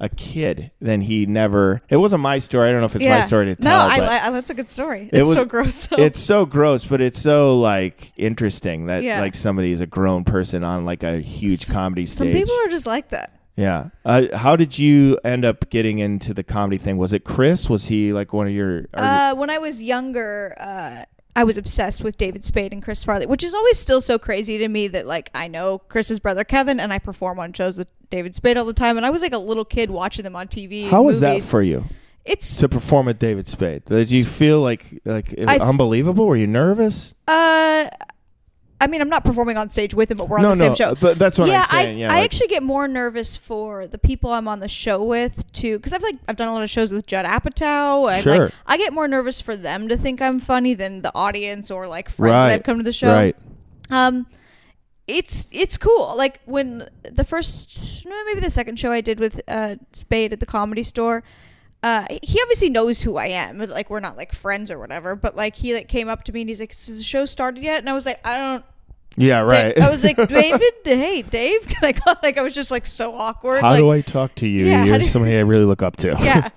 a 0.00 0.08
kid. 0.08 0.72
Then 0.80 1.00
he 1.02 1.26
never. 1.26 1.80
It 1.88 1.98
wasn't 1.98 2.22
my 2.22 2.40
story. 2.40 2.68
I 2.68 2.72
don't 2.72 2.80
know 2.80 2.86
if 2.86 2.96
it's 2.96 3.04
my 3.04 3.20
story 3.20 3.46
to 3.46 3.54
tell. 3.54 3.86
No, 3.88 3.94
I, 4.04 4.26
I, 4.26 4.30
that's 4.32 4.50
a 4.50 4.54
good 4.54 4.68
story. 4.68 5.08
It 5.12 5.18
It's 5.20 5.28
was- 5.28 5.36
so 5.36 5.44
gross. 5.44 5.86
Though. 5.86 5.96
it's 5.98 6.18
so 6.18 6.44
gross, 6.44 6.84
but 6.84 7.00
it's 7.00 7.20
so 7.20 7.56
like 7.56 8.12
interesting 8.16 8.86
that 8.86 9.04
Yeah. 9.04 9.20
like 9.20 9.36
somebody 9.36 9.70
is 9.70 9.80
a 9.80 9.86
grown 9.86 10.24
person 10.24 10.64
on 10.64 10.84
like 10.84 11.04
a 11.04 11.20
huge 11.20 11.66
Some- 11.66 11.74
comedy 11.76 12.06
Some 12.06 12.26
stage. 12.26 12.34
people 12.34 12.56
are 12.64 12.68
just 12.68 12.86
like 12.86 13.10
that. 13.10 13.38
Yeah. 13.56 13.88
Uh, 14.04 14.26
how 14.36 14.56
did 14.56 14.78
you 14.78 15.18
end 15.24 15.44
up 15.44 15.68
getting 15.70 15.98
into 15.98 16.32
the 16.34 16.42
comedy 16.42 16.78
thing? 16.78 16.96
Was 16.98 17.12
it 17.12 17.24
Chris? 17.24 17.68
Was 17.68 17.86
he 17.86 18.12
like 18.12 18.32
one 18.32 18.46
of 18.46 18.52
your? 18.52 18.68
are 18.68 18.76
you- 18.78 18.86
Uh, 18.94 19.34
when 19.34 19.50
I 19.50 19.58
was 19.58 19.82
younger, 19.82 20.54
uh, 20.58 21.04
I 21.34 21.44
was 21.44 21.56
obsessed 21.56 22.04
with 22.04 22.18
David 22.18 22.44
Spade 22.44 22.72
and 22.72 22.82
Chris 22.82 23.04
Farley, 23.04 23.24
which 23.26 23.42
is 23.42 23.54
always 23.54 23.78
still 23.78 24.00
so 24.02 24.18
crazy 24.18 24.58
to 24.58 24.68
me 24.68 24.88
that 24.88 25.06
like 25.06 25.30
I 25.34 25.48
know 25.48 25.78
Chris's 25.78 26.18
brother 26.20 26.44
Kevin 26.44 26.78
and 26.80 26.92
I 26.92 26.98
perform 26.98 27.38
on 27.38 27.52
shows 27.54 27.78
with 27.78 27.88
David 28.10 28.34
Spade 28.34 28.58
all 28.58 28.66
the 28.66 28.74
time, 28.74 28.96
and 28.98 29.06
I 29.06 29.10
was 29.10 29.22
like 29.22 29.32
a 29.32 29.38
little 29.38 29.64
kid 29.64 29.90
watching 29.90 30.24
them 30.24 30.36
on 30.36 30.48
TV. 30.48 30.88
how 30.90 31.02
was 31.02 31.20
that 31.20 31.42
for 31.42 31.62
you 31.62 31.86
It's 32.26 32.58
to 32.58 32.68
perform 32.68 33.06
with 33.06 33.18
David 33.18 33.48
Spade? 33.48 33.86
Did 33.86 34.10
you 34.10 34.24
feel 34.24 34.60
like 34.60 34.84
like 35.06 35.34
I- 35.46 35.58
unbelievable? 35.58 36.26
Were 36.26 36.36
you 36.36 36.46
nervous? 36.46 37.14
uh, 37.26 37.88
I 38.82 38.88
mean, 38.88 39.00
I'm 39.00 39.08
not 39.08 39.24
performing 39.24 39.56
on 39.56 39.70
stage 39.70 39.94
with 39.94 40.10
him, 40.10 40.16
but 40.16 40.28
we're 40.28 40.38
on 40.38 40.42
no, 40.42 40.48
the 40.50 40.56
same 40.56 40.68
no. 40.70 40.74
show. 40.74 40.94
But 40.96 41.18
that's 41.18 41.38
what 41.38 41.48
yeah, 41.48 41.62
I'm 41.62 41.68
saying. 41.70 41.96
I, 41.96 42.00
yeah, 42.00 42.10
I 42.10 42.14
like- 42.16 42.24
actually 42.24 42.48
get 42.48 42.62
more 42.62 42.88
nervous 42.88 43.36
for 43.36 43.86
the 43.86 43.96
people 43.98 44.30
I'm 44.32 44.48
on 44.48 44.58
the 44.60 44.68
show 44.68 45.02
with 45.04 45.50
too, 45.52 45.78
because 45.78 45.92
I've 45.92 46.02
like 46.02 46.16
I've 46.28 46.36
done 46.36 46.48
a 46.48 46.52
lot 46.52 46.62
of 46.64 46.70
shows 46.70 46.90
with 46.90 47.06
Judd 47.06 47.24
Apatow. 47.24 48.12
And, 48.12 48.22
Sure. 48.22 48.38
like, 48.46 48.54
I 48.66 48.76
get 48.76 48.92
more 48.92 49.06
nervous 49.06 49.40
for 49.40 49.54
them 49.56 49.88
to 49.88 49.96
think 49.96 50.20
I'm 50.20 50.40
funny 50.40 50.74
than 50.74 51.02
the 51.02 51.12
audience 51.14 51.70
or 51.70 51.86
like 51.86 52.08
friends 52.10 52.32
Right. 52.32 52.46
that 52.48 52.52
have 52.52 52.62
come 52.64 52.78
to 52.78 52.84
the 52.84 52.92
show. 52.92 53.12
right. 53.12 53.36
Um, 53.90 54.26
it's 55.06 55.48
it's 55.52 55.76
cool. 55.78 56.14
Like 56.16 56.40
when 56.44 56.88
the 57.02 57.24
first, 57.24 58.04
no, 58.06 58.24
maybe 58.26 58.40
the 58.40 58.50
second 58.50 58.78
show 58.78 58.92
I 58.92 59.00
did 59.00 59.20
with 59.20 59.40
uh, 59.48 59.76
Spade 59.92 60.32
at 60.32 60.40
the 60.40 60.46
Comedy 60.46 60.82
Store. 60.82 61.22
Uh, 61.82 62.06
he 62.22 62.40
obviously 62.40 62.70
knows 62.70 63.02
who 63.02 63.16
I 63.16 63.26
am. 63.26 63.58
Like 63.58 63.90
we're 63.90 63.98
not 63.98 64.16
like 64.16 64.32
friends 64.32 64.70
or 64.70 64.78
whatever. 64.78 65.16
But 65.16 65.34
like 65.34 65.56
he 65.56 65.74
like 65.74 65.88
came 65.88 66.08
up 66.08 66.22
to 66.24 66.32
me 66.32 66.42
and 66.42 66.48
he's 66.48 66.60
like, 66.60 66.70
"Has 66.70 66.98
the 66.98 67.02
show 67.02 67.24
started 67.24 67.62
yet?" 67.64 67.80
And 67.80 67.90
I 67.90 67.92
was 67.92 68.06
like, 68.06 68.24
"I 68.24 68.38
don't." 68.38 68.64
Yeah, 69.16 69.40
right. 69.40 69.78
I 69.78 69.90
was 69.90 70.02
like, 70.04 70.16
"David, 70.28 70.72
hey, 70.84 71.22
Dave." 71.22 71.66
Can 71.66 71.84
I 71.84 71.92
call? 71.92 72.14
Like 72.22 72.38
I 72.38 72.42
was 72.42 72.54
just 72.54 72.70
like 72.70 72.86
so 72.86 73.14
awkward. 73.14 73.60
how 73.60 73.70
like, 73.70 73.78
do 73.78 73.90
I 73.90 74.00
talk 74.00 74.34
to 74.36 74.46
you? 74.48 74.66
Yeah, 74.66 74.84
You're 74.84 74.98
do- 74.98 75.04
somebody 75.04 75.36
I 75.36 75.40
really 75.40 75.64
look 75.64 75.82
up 75.82 75.96
to. 75.98 76.08
yeah. 76.20 76.48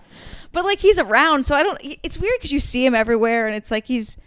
But 0.51 0.63
like 0.65 0.79
he's 0.79 0.99
around, 0.99 1.45
so 1.45 1.55
I 1.55 1.63
don't. 1.63 1.79
It's 2.03 2.17
weird 2.17 2.35
because 2.37 2.51
you 2.51 2.59
see 2.59 2.85
him 2.85 2.95
everywhere, 2.95 3.47
and 3.47 3.55
it's 3.55 3.71
like 3.71 3.85
he's. 3.85 4.17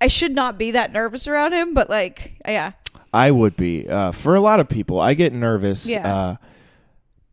I 0.00 0.08
should 0.08 0.34
not 0.34 0.58
be 0.58 0.72
that 0.72 0.92
nervous 0.92 1.26
around 1.26 1.52
him, 1.54 1.72
but 1.74 1.88
like, 1.88 2.34
yeah, 2.46 2.72
I 3.12 3.30
would 3.30 3.56
be. 3.56 3.88
Uh, 3.88 4.12
for 4.12 4.34
a 4.34 4.40
lot 4.40 4.60
of 4.60 4.68
people, 4.68 5.00
I 5.00 5.14
get 5.14 5.32
nervous. 5.32 5.86
Yeah. 5.86 6.14
Uh, 6.14 6.36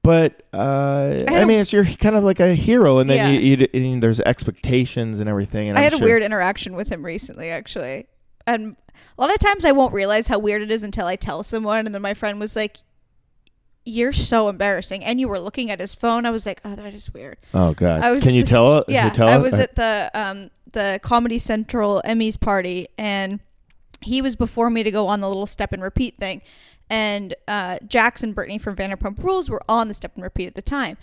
but 0.01 0.43
uh, 0.53 1.23
I, 1.27 1.39
a- 1.39 1.45
mean, 1.45 1.59
it's 1.59 1.71
you're 1.71 1.85
kind 1.85 2.15
of 2.17 2.23
like 2.25 2.41
a 2.41 2.53
hero, 2.55 2.99
and 2.99 3.09
then 3.09 3.17
Yeah. 3.17 3.39
you, 3.39 3.57
you, 3.57 3.67
and 3.93 4.03
there's 4.03 4.19
expectations 4.19 5.21
and 5.21 5.29
everything. 5.29 5.69
And 5.69 5.77
I 5.77 5.83
I'm 5.85 5.91
had 5.91 6.01
a 6.01 6.03
weird 6.03 6.21
interaction 6.21 6.75
with 6.75 6.89
him 6.89 7.05
recently, 7.05 7.49
actually. 7.49 8.07
And 8.45 8.75
a 9.17 9.21
lot 9.21 9.31
of 9.33 9.39
times 9.39 9.65
I 9.65 9.71
won't 9.71 9.93
realize 9.93 10.27
how 10.27 10.39
weird 10.39 10.61
it 10.61 10.71
is 10.71 10.83
until 10.83 11.05
I 11.05 11.15
tell 11.15 11.43
someone. 11.43 11.85
And 11.85 11.93
then 11.93 12.01
my 12.01 12.13
friend 12.13 12.39
was 12.39 12.55
like, 12.55 12.77
You're 13.85 14.13
so 14.13 14.49
embarrassing. 14.49 15.03
And 15.03 15.19
you 15.19 15.27
were 15.27 15.39
looking 15.39 15.69
at 15.71 15.79
his 15.79 15.93
phone. 15.95 16.25
I 16.25 16.31
was 16.31 16.45
like, 16.45 16.61
Oh, 16.63 16.75
that 16.75 16.93
is 16.93 17.13
weird. 17.13 17.37
Oh 17.53 17.73
God! 17.73 18.01
I 18.01 18.11
was 18.11 18.23
Can 18.23 18.33
you 18.33 18.43
the- 18.43 18.47
tell? 18.55 18.77
it? 18.79 18.85
Yeah. 18.89 19.05
you 19.05 19.11
tell 19.11 19.27
I 19.27 19.37
was 19.37 19.55
at 19.55 19.75
the 19.75 20.09
um 20.13 20.49
the 20.71 20.99
Comedy 21.03 21.37
Central 21.39 22.01
Emmys 22.05 22.39
party 22.39 22.87
and 22.97 23.39
he 24.01 24.21
was 24.21 24.35
before 24.35 24.69
me 24.69 24.83
to 24.83 24.91
go 24.91 25.07
on 25.07 25.21
the 25.21 25.27
little 25.27 25.45
step 25.47 25.71
and 25.71 25.81
repeat 25.83 26.17
thing. 26.17 26.41
And 26.89 27.33
uh, 27.47 27.77
Jackson 27.87 28.33
Brittany 28.33 28.57
from 28.57 28.75
Vanderpump 28.75 29.23
Rules 29.23 29.49
were 29.49 29.61
on 29.69 29.87
the 29.87 29.93
step 29.93 30.11
and 30.15 30.23
repeat 30.23 30.47
at 30.47 30.55
the 30.55 30.61
time. 30.61 30.97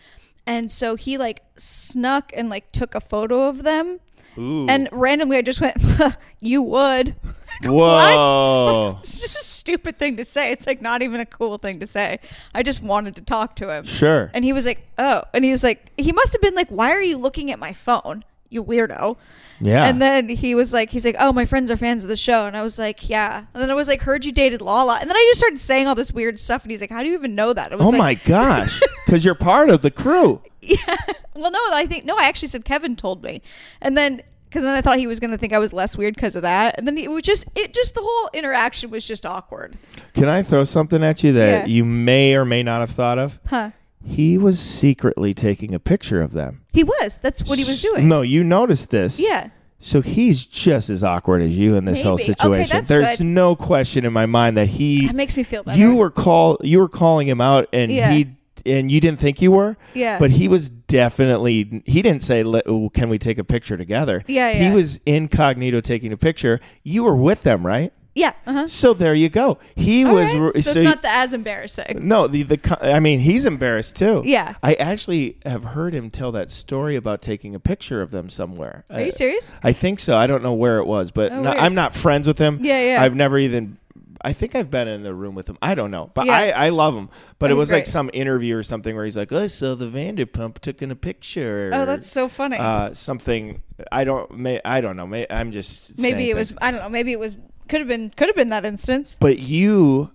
And 0.46 0.70
so 0.70 0.96
he 0.96 1.16
like 1.16 1.42
snuck 1.56 2.32
and 2.36 2.50
like 2.50 2.70
took 2.72 2.94
a 2.94 3.00
photo 3.00 3.48
of 3.48 3.62
them 3.62 4.00
Ooh. 4.36 4.66
and 4.68 4.88
randomly, 4.92 5.36
I 5.38 5.42
just 5.42 5.60
went, 5.60 5.76
"You 6.40 6.62
would." 6.62 7.14
Whoa! 7.62 8.98
It's 9.00 9.12
just 9.20 9.40
a 9.40 9.44
stupid 9.44 9.98
thing 9.98 10.16
to 10.16 10.24
say. 10.24 10.52
It's 10.52 10.66
like 10.66 10.80
not 10.82 11.02
even 11.02 11.20
a 11.20 11.26
cool 11.26 11.58
thing 11.58 11.80
to 11.80 11.86
say. 11.86 12.18
I 12.54 12.62
just 12.62 12.82
wanted 12.82 13.16
to 13.16 13.22
talk 13.22 13.56
to 13.56 13.70
him, 13.70 13.84
Sure. 13.84 14.30
and 14.34 14.44
he 14.44 14.52
was 14.52 14.64
like, 14.66 14.86
"Oh," 14.98 15.22
and 15.34 15.44
he 15.44 15.52
was 15.52 15.62
like, 15.62 15.92
he 15.96 16.12
must 16.12 16.32
have 16.32 16.42
been 16.42 16.54
like, 16.54 16.68
"Why 16.68 16.90
are 16.92 17.02
you 17.02 17.16
looking 17.18 17.50
at 17.50 17.58
my 17.58 17.72
phone, 17.72 18.24
you 18.48 18.64
weirdo?" 18.64 19.16
yeah. 19.60 19.84
And 19.84 20.00
then 20.00 20.28
he 20.30 20.54
was 20.54 20.72
like, 20.72 20.90
he's 20.90 21.04
like, 21.04 21.16
"Oh, 21.18 21.32
my 21.32 21.44
friends 21.44 21.70
are 21.70 21.76
fans 21.76 22.02
of 22.02 22.08
the 22.08 22.16
show," 22.16 22.46
and 22.46 22.56
I 22.56 22.62
was 22.62 22.78
like, 22.78 23.08
"Yeah." 23.08 23.44
And 23.52 23.62
then 23.62 23.70
I 23.70 23.74
was 23.74 23.88
like, 23.88 24.00
"Heard 24.02 24.24
you 24.24 24.32
dated 24.32 24.60
Lala," 24.62 24.98
and 25.00 25.08
then 25.08 25.16
I 25.16 25.26
just 25.30 25.38
started 25.40 25.60
saying 25.60 25.86
all 25.86 25.94
this 25.94 26.12
weird 26.12 26.40
stuff, 26.40 26.62
and 26.64 26.70
he's 26.70 26.80
like, 26.80 26.90
"How 26.90 27.02
do 27.02 27.08
you 27.08 27.14
even 27.14 27.34
know 27.34 27.52
that?" 27.52 27.72
I 27.72 27.76
was 27.76 27.86
oh 27.86 27.90
like, 27.90 27.98
my 27.98 28.14
gosh! 28.14 28.80
Because 29.06 29.24
you're 29.24 29.34
part 29.34 29.70
of 29.70 29.82
the 29.82 29.90
crew. 29.90 30.40
Yeah. 30.62 30.96
Well, 31.34 31.50
no, 31.50 31.58
I 31.72 31.86
think 31.86 32.04
no. 32.04 32.16
I 32.18 32.24
actually 32.24 32.48
said 32.48 32.64
Kevin 32.64 32.96
told 32.96 33.22
me, 33.22 33.40
and 33.80 33.96
then 33.96 34.22
because 34.50 34.64
then 34.64 34.72
I 34.74 34.82
thought 34.82 34.98
he 34.98 35.06
was 35.06 35.18
going 35.20 35.30
to 35.30 35.38
think 35.38 35.52
I 35.54 35.58
was 35.58 35.72
less 35.72 35.96
weird 35.96 36.14
because 36.16 36.36
of 36.36 36.42
that, 36.42 36.74
and 36.76 36.86
then 36.86 36.98
it 36.98 37.10
was 37.10 37.22
just 37.22 37.46
it 37.54 37.72
just 37.72 37.94
the 37.94 38.02
whole 38.02 38.28
interaction 38.34 38.90
was 38.90 39.06
just 39.06 39.24
awkward, 39.24 39.78
Can 40.12 40.28
I 40.28 40.42
throw 40.42 40.64
something 40.64 41.02
at 41.02 41.22
you 41.24 41.32
that 41.32 41.66
Yeah. 41.68 41.72
you 41.72 41.84
may 41.84 42.34
or 42.34 42.44
may 42.44 42.62
not 42.62 42.80
have 42.80 42.90
thought 42.90 43.18
of? 43.18 43.38
huh? 43.46 43.70
He 44.04 44.36
was 44.38 44.58
secretly 44.60 45.34
taking 45.34 45.74
a 45.74 45.78
picture 45.78 46.20
of 46.22 46.32
them. 46.32 46.62
He 46.72 46.82
was. 46.84 47.18
That's 47.22 47.42
what 47.48 47.58
he 47.58 47.64
was 47.64 47.82
doing. 47.82 48.08
No, 48.08 48.22
you 48.22 48.42
noticed 48.42 48.90
this. 48.90 49.20
Yeah. 49.20 49.50
So 49.78 50.00
he's 50.02 50.44
just 50.46 50.90
as 50.90 51.02
awkward 51.04 51.40
as 51.42 51.58
you 51.58 51.76
in 51.76 51.84
this 51.86 52.02
whole 52.02 52.16
Maybe. 52.16 52.24
Okay, 52.24 52.32
situation. 52.32 52.76
that's 52.76 52.88
There's 52.88 53.18
good. 53.18 53.24
no 53.26 53.54
question 53.56 54.04
in 54.04 54.12
my 54.12 54.26
mind 54.26 54.56
that 54.58 54.68
he 54.68 55.06
That 55.06 55.14
makes 55.16 55.36
me 55.36 55.42
feel 55.42 55.62
better. 55.62 55.78
you 55.78 55.94
were 55.96 56.10
call 56.10 56.58
you 56.62 56.78
were 56.80 56.88
calling 56.88 57.26
him 57.28 57.40
out 57.40 57.66
and 57.72 57.90
Yeah. 57.92 58.10
he 58.10 58.26
and 58.66 58.90
you 58.90 59.00
didn't 59.00 59.20
think 59.20 59.40
you 59.42 59.52
were. 59.52 59.76
Yeah. 59.94 60.18
But 60.18 60.30
he 60.32 60.48
was 60.48 60.70
definitely 60.70 61.82
he 61.86 62.02
didn't 62.02 62.22
say 62.22 62.42
oh, 62.44 62.90
can 62.90 63.08
we 63.08 63.18
take 63.18 63.38
a 63.38 63.44
picture 63.44 63.76
together? 63.76 64.24
Yeah, 64.26 64.52
He 64.52 64.70
was 64.74 65.00
incognito 65.06 65.80
taking 65.80 66.12
a 66.12 66.16
picture. 66.16 66.60
You 66.82 67.04
were 67.04 67.16
with 67.16 67.42
them, 67.42 67.66
right? 67.66 67.92
Yeah. 68.12 68.32
Uh 68.44 68.52
huh. 68.52 68.66
So 68.68 68.92
there 68.92 69.14
you 69.14 69.28
go. 69.28 69.58
He 69.76 70.04
All 70.04 70.14
was 70.14 70.32
right. 70.34 70.40
r- 70.56 70.60
So, 70.60 70.70
it's 70.80 70.84
not 70.84 71.00
the, 71.02 71.08
as 71.08 71.32
embarrassing. 71.32 72.00
no, 72.02 72.26
the 72.26 72.42
the 72.42 72.78
I 72.82 72.98
mean, 72.98 73.20
he's 73.20 73.44
embarrassed 73.44 73.94
too. 73.96 74.22
Yeah. 74.24 74.54
I 74.64 74.74
actually 74.74 75.38
have 75.46 75.62
heard 75.62 75.94
him 75.94 76.10
tell 76.10 76.32
that 76.32 76.50
story 76.50 76.96
about 76.96 77.22
taking 77.22 77.54
a 77.54 77.60
picture 77.60 78.02
of 78.02 78.10
them 78.10 78.28
somewhere. 78.28 78.84
Are 78.90 79.00
you 79.00 79.12
serious? 79.12 79.52
I 79.62 79.72
think 79.72 80.00
so. 80.00 80.18
I 80.18 80.26
don't 80.26 80.42
know 80.42 80.54
where 80.54 80.78
it 80.78 80.86
was, 80.86 81.12
but 81.12 81.30
Oh, 81.30 81.40
no. 81.40 81.50
I'm 81.52 81.74
not 81.76 81.94
friends 81.94 82.26
with 82.26 82.36
him. 82.38 82.58
Yeah, 82.62 82.82
yeah. 82.94 83.02
I've 83.02 83.14
never 83.14 83.38
even. 83.38 83.78
I 84.22 84.32
think 84.32 84.54
I've 84.54 84.70
been 84.70 84.86
in 84.88 85.02
the 85.02 85.14
room 85.14 85.34
with 85.34 85.48
him. 85.48 85.56
I 85.62 85.74
don't 85.74 85.90
know, 85.90 86.10
but 86.14 86.26
Yeah. 86.26 86.32
I, 86.34 86.66
I 86.66 86.68
love 86.68 86.94
him. 86.94 87.08
But 87.38 87.50
it 87.50 87.54
was 87.54 87.70
like 87.70 87.86
some 87.86 88.10
interview 88.12 88.56
or 88.56 88.62
something 88.62 88.94
where 88.94 89.04
he's 89.04 89.16
like, 89.16 89.32
"Oh, 89.32 89.46
so 89.46 89.74
the 89.74 89.86
Vanderpump 89.86 90.58
took 90.58 90.82
in 90.82 90.90
a 90.90 90.96
picture." 90.96 91.70
Oh, 91.72 91.86
that's 91.86 92.10
so 92.10 92.28
funny. 92.28 92.56
uh, 92.58 92.92
something. 92.94 93.62
I 93.90 94.04
don't. 94.04 94.30
May, 94.36 94.60
I 94.64 94.80
don't 94.80 94.96
know. 94.96 95.06
May, 95.06 95.26
I'm 95.30 95.52
just 95.52 95.98
maybe 95.98 96.28
it 96.30 96.36
was. 96.36 96.56
I 96.60 96.70
don't 96.70 96.80
know. 96.82 96.88
Maybe 96.88 97.12
it 97.12 97.18
was. 97.18 97.36
Could 97.68 97.80
have 97.80 97.88
been. 97.88 98.10
Could 98.10 98.28
have 98.28 98.36
been 98.36 98.50
that 98.50 98.64
instance. 98.64 99.16
But 99.18 99.38
you, 99.38 100.10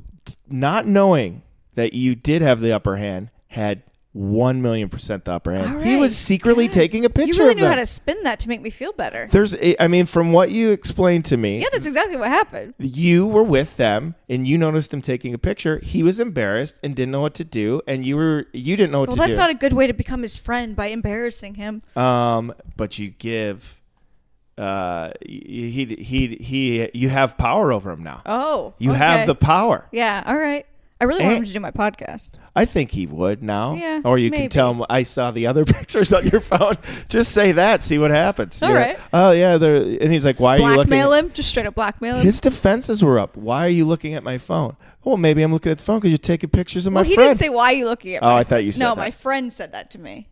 not 0.48 0.86
knowing 0.86 1.42
that 1.74 1.94
you 1.94 2.16
did 2.16 2.42
have 2.42 2.60
the 2.60 2.72
upper 2.74 2.98
hand, 2.98 3.32
had 3.48 3.84
one 4.18 4.62
million 4.62 4.88
percent 4.88 5.26
the 5.26 5.34
upper 5.34 5.52
hand. 5.54 5.76
All 5.76 5.82
He 5.82 5.98
was 5.98 6.16
secretly 6.18 6.68
Good. 6.68 6.74
taking 6.74 7.04
a 7.04 7.10
picture. 7.10 7.34
You 7.34 7.40
really 7.40 7.52
of 7.52 7.58
knew 7.58 7.64
them. 7.64 7.74
how 7.74 7.80
to 7.80 7.86
spin 7.86 8.24
that 8.24 8.40
to 8.40 8.48
make 8.48 8.62
me 8.62 8.70
feel 8.70 8.94
better. 8.94 9.28
There's, 9.30 9.54
I 9.78 9.90
mean, 9.90 10.06
from 10.06 10.32
what 10.32 10.52
you 10.52 10.72
explained 10.72 11.26
to 11.26 11.38
me, 11.38 11.60
Yeah, 11.60 11.68
that's 11.72 11.86
exactly 11.86 12.16
what 12.16 12.30
happened. 12.30 12.76
you 12.80 13.28
were 13.28 13.44
with 13.44 13.76
them 13.76 14.16
and 14.30 14.48
you 14.48 14.58
noticed 14.58 14.94
him 14.94 15.02
taking 15.02 15.34
a 15.34 15.38
picture. 15.38 15.80
He 15.84 16.02
was 16.02 16.20
embarrassed 16.22 16.80
and 16.82 16.96
didn't 16.96 17.12
know 17.12 17.20
what 17.20 17.34
to 17.34 17.44
do, 17.44 17.82
and 17.88 18.06
you 18.06 18.16
were 18.16 18.46
you 18.54 18.78
didn't 18.78 18.94
know 18.94 19.02
what 19.02 19.10
Well, 19.10 19.16
to 19.18 19.18
do. 19.18 19.20
Well, 19.20 19.28
that's 19.28 19.38
not 19.38 19.50
a 19.50 19.54
good 19.54 19.74
way 19.74 19.86
to 19.88 19.94
become 19.94 20.22
his 20.22 20.38
friend 20.38 20.78
by 20.78 20.88
embarrassing 20.88 21.56
him. 21.56 21.82
um, 21.98 22.54
but 22.78 22.98
you 22.98 23.10
give. 23.10 23.82
Uh, 24.58 25.12
he 25.26 25.70
he 25.70 25.96
he 26.02 26.36
he. 26.38 26.90
You 26.94 27.10
have 27.10 27.38
power 27.38 27.74
over 27.74 27.92
him 27.92 28.04
now. 28.04 28.22
Oh, 28.26 28.74
You 28.80 28.92
okay. 28.92 29.00
have 29.00 29.28
the 29.28 29.36
power. 29.36 29.90
Yeah, 29.92 30.24
all 30.26 30.38
right. 30.38 30.66
I 31.02 31.04
really 31.04 31.22
want 31.24 31.34
eh? 31.34 31.38
him 31.40 31.44
to 31.46 31.52
do 31.54 31.60
my 31.60 31.72
podcast. 31.72 32.32
I 32.56 32.64
think 32.64 32.92
he 32.92 33.06
would 33.06 33.44
now. 33.44 33.74
Yeah, 33.76 34.02
Or 34.06 34.18
you 34.18 34.32
maybe. 34.32 34.44
can 34.44 34.50
tell 34.50 34.74
him 34.74 34.86
I 34.90 35.04
saw 35.04 35.32
the 35.32 35.46
other 35.48 35.66
pictures 35.66 36.14
on 36.14 36.26
your 36.28 36.40
phone. 36.40 36.78
Just 37.10 37.34
say 37.34 37.52
that. 37.52 37.82
See 37.84 37.98
what 37.98 38.12
happens. 38.12 38.64
All 38.64 38.70
You're- 38.70 38.82
right. 38.82 39.00
Oh 39.12 39.32
yeah. 39.32 39.58
They're, 39.58 39.76
and 39.76 40.12
he's 40.14 40.24
like, 40.26 40.40
"Why 40.40 40.56
are 40.56 40.60
you 40.60 40.64
looking?" 40.64 40.76
Blackmail 40.90 41.14
him, 41.14 41.32
just 41.34 41.50
straight 41.50 41.66
up 41.66 41.76
blackmail 41.76 42.18
him. 42.18 42.26
His 42.26 42.40
defenses 42.40 43.04
were 43.04 43.20
up. 43.20 43.36
Why 43.36 43.66
are 43.66 43.70
you 43.70 43.84
looking 43.86 44.14
at 44.14 44.24
my 44.24 44.38
phone? 44.38 44.78
Oh, 45.06 45.12
well, 45.12 45.18
maybe 45.18 45.44
I'm 45.44 45.52
looking 45.52 45.72
at 45.72 45.78
the 45.80 45.84
phone 45.84 45.98
because 46.00 46.12
you're 46.12 46.18
taking 46.18 46.50
pictures 46.50 46.88
of 46.88 46.94
my 46.94 47.02
well, 47.02 47.10
he 47.10 47.16
friend. 47.16 47.28
didn't 47.30 47.40
say 47.40 47.50
why 47.50 47.74
are 47.74 47.76
you 47.76 47.86
looking 47.86 48.16
at. 48.16 48.22
My 48.22 48.28
phone. 48.28 48.32
Oh, 48.32 48.36
my 48.36 48.40
I 48.40 48.44
thought 48.46 48.64
you 48.64 48.72
said 48.72 48.80
that 48.82 48.86
No, 48.90 48.96
that. 48.96 49.02
my 49.02 49.12
friend 49.12 49.54
said 49.54 49.72
that 49.74 49.92
to 49.92 50.00
me. 50.00 50.30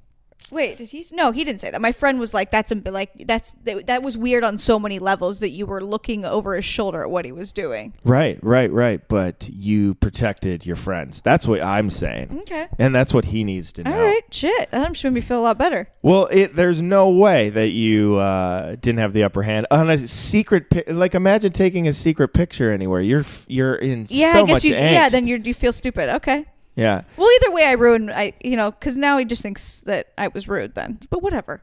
Wait, 0.53 0.77
did 0.77 0.89
he? 0.89 1.05
No, 1.11 1.31
he 1.31 1.43
didn't 1.43 1.59
say 1.61 1.71
that. 1.71 1.81
My 1.81 1.91
friend 1.91 2.19
was 2.19 2.33
like, 2.33 2.51
"That's 2.51 2.71
a, 2.71 2.75
like 2.75 3.11
that's 3.27 3.53
that, 3.63 3.87
that 3.87 4.03
was 4.03 4.17
weird 4.17 4.43
on 4.43 4.57
so 4.57 4.77
many 4.79 4.99
levels 4.99 5.39
that 5.39 5.49
you 5.49 5.65
were 5.65 5.83
looking 5.83 6.23
over 6.25 6.55
his 6.55 6.65
shoulder 6.65 7.03
at 7.03 7.09
what 7.11 7.25
he 7.25 7.31
was 7.31 7.51
doing." 7.51 7.93
Right, 8.03 8.39
right, 8.43 8.71
right. 8.71 9.05
But 9.07 9.49
you 9.51 9.95
protected 9.95 10.65
your 10.65 10.75
friends. 10.75 11.21
That's 11.21 11.47
what 11.47 11.61
I'm 11.61 11.89
saying. 11.89 12.39
Okay. 12.41 12.67
And 12.77 12.93
that's 12.93 13.13
what 13.13 13.25
he 13.25 13.43
needs 13.43 13.73
to 13.73 13.83
know. 13.83 13.93
All 13.93 13.99
right. 13.99 14.23
Shit. 14.31 14.71
That 14.71 14.87
just 14.93 15.03
made 15.03 15.13
me 15.13 15.21
feel 15.21 15.39
a 15.39 15.41
lot 15.41 15.57
better. 15.57 15.89
Well, 16.01 16.27
it, 16.31 16.55
there's 16.55 16.81
no 16.81 17.09
way 17.09 17.49
that 17.49 17.69
you 17.69 18.15
uh, 18.17 18.75
didn't 18.75 18.99
have 18.99 19.13
the 19.13 19.23
upper 19.23 19.41
hand 19.43 19.67
on 19.71 19.89
a 19.89 20.07
secret. 20.07 20.69
Pi- 20.69 20.83
like, 20.87 21.15
imagine 21.15 21.51
taking 21.51 21.87
a 21.87 21.93
secret 21.93 22.29
picture 22.33 22.71
anywhere. 22.71 23.01
You're 23.01 23.25
you're 23.47 23.75
in 23.75 24.05
Yeah, 24.09 24.33
so 24.33 24.39
I 24.39 24.43
guess 24.43 24.55
much 24.55 24.63
you. 24.65 24.75
angst. 24.75 24.91
Yeah, 24.91 25.09
then 25.09 25.27
you 25.27 25.41
you 25.43 25.53
feel 25.53 25.73
stupid. 25.73 26.09
Okay. 26.15 26.45
Yeah. 26.75 27.03
Well, 27.17 27.29
either 27.41 27.51
way, 27.51 27.65
I 27.65 27.73
ruined. 27.73 28.11
I 28.11 28.33
you 28.43 28.55
know 28.57 28.71
because 28.71 28.97
now 28.97 29.17
he 29.17 29.25
just 29.25 29.41
thinks 29.41 29.81
that 29.81 30.07
I 30.17 30.27
was 30.29 30.47
rude. 30.47 30.75
Then, 30.75 30.99
but 31.09 31.21
whatever. 31.21 31.61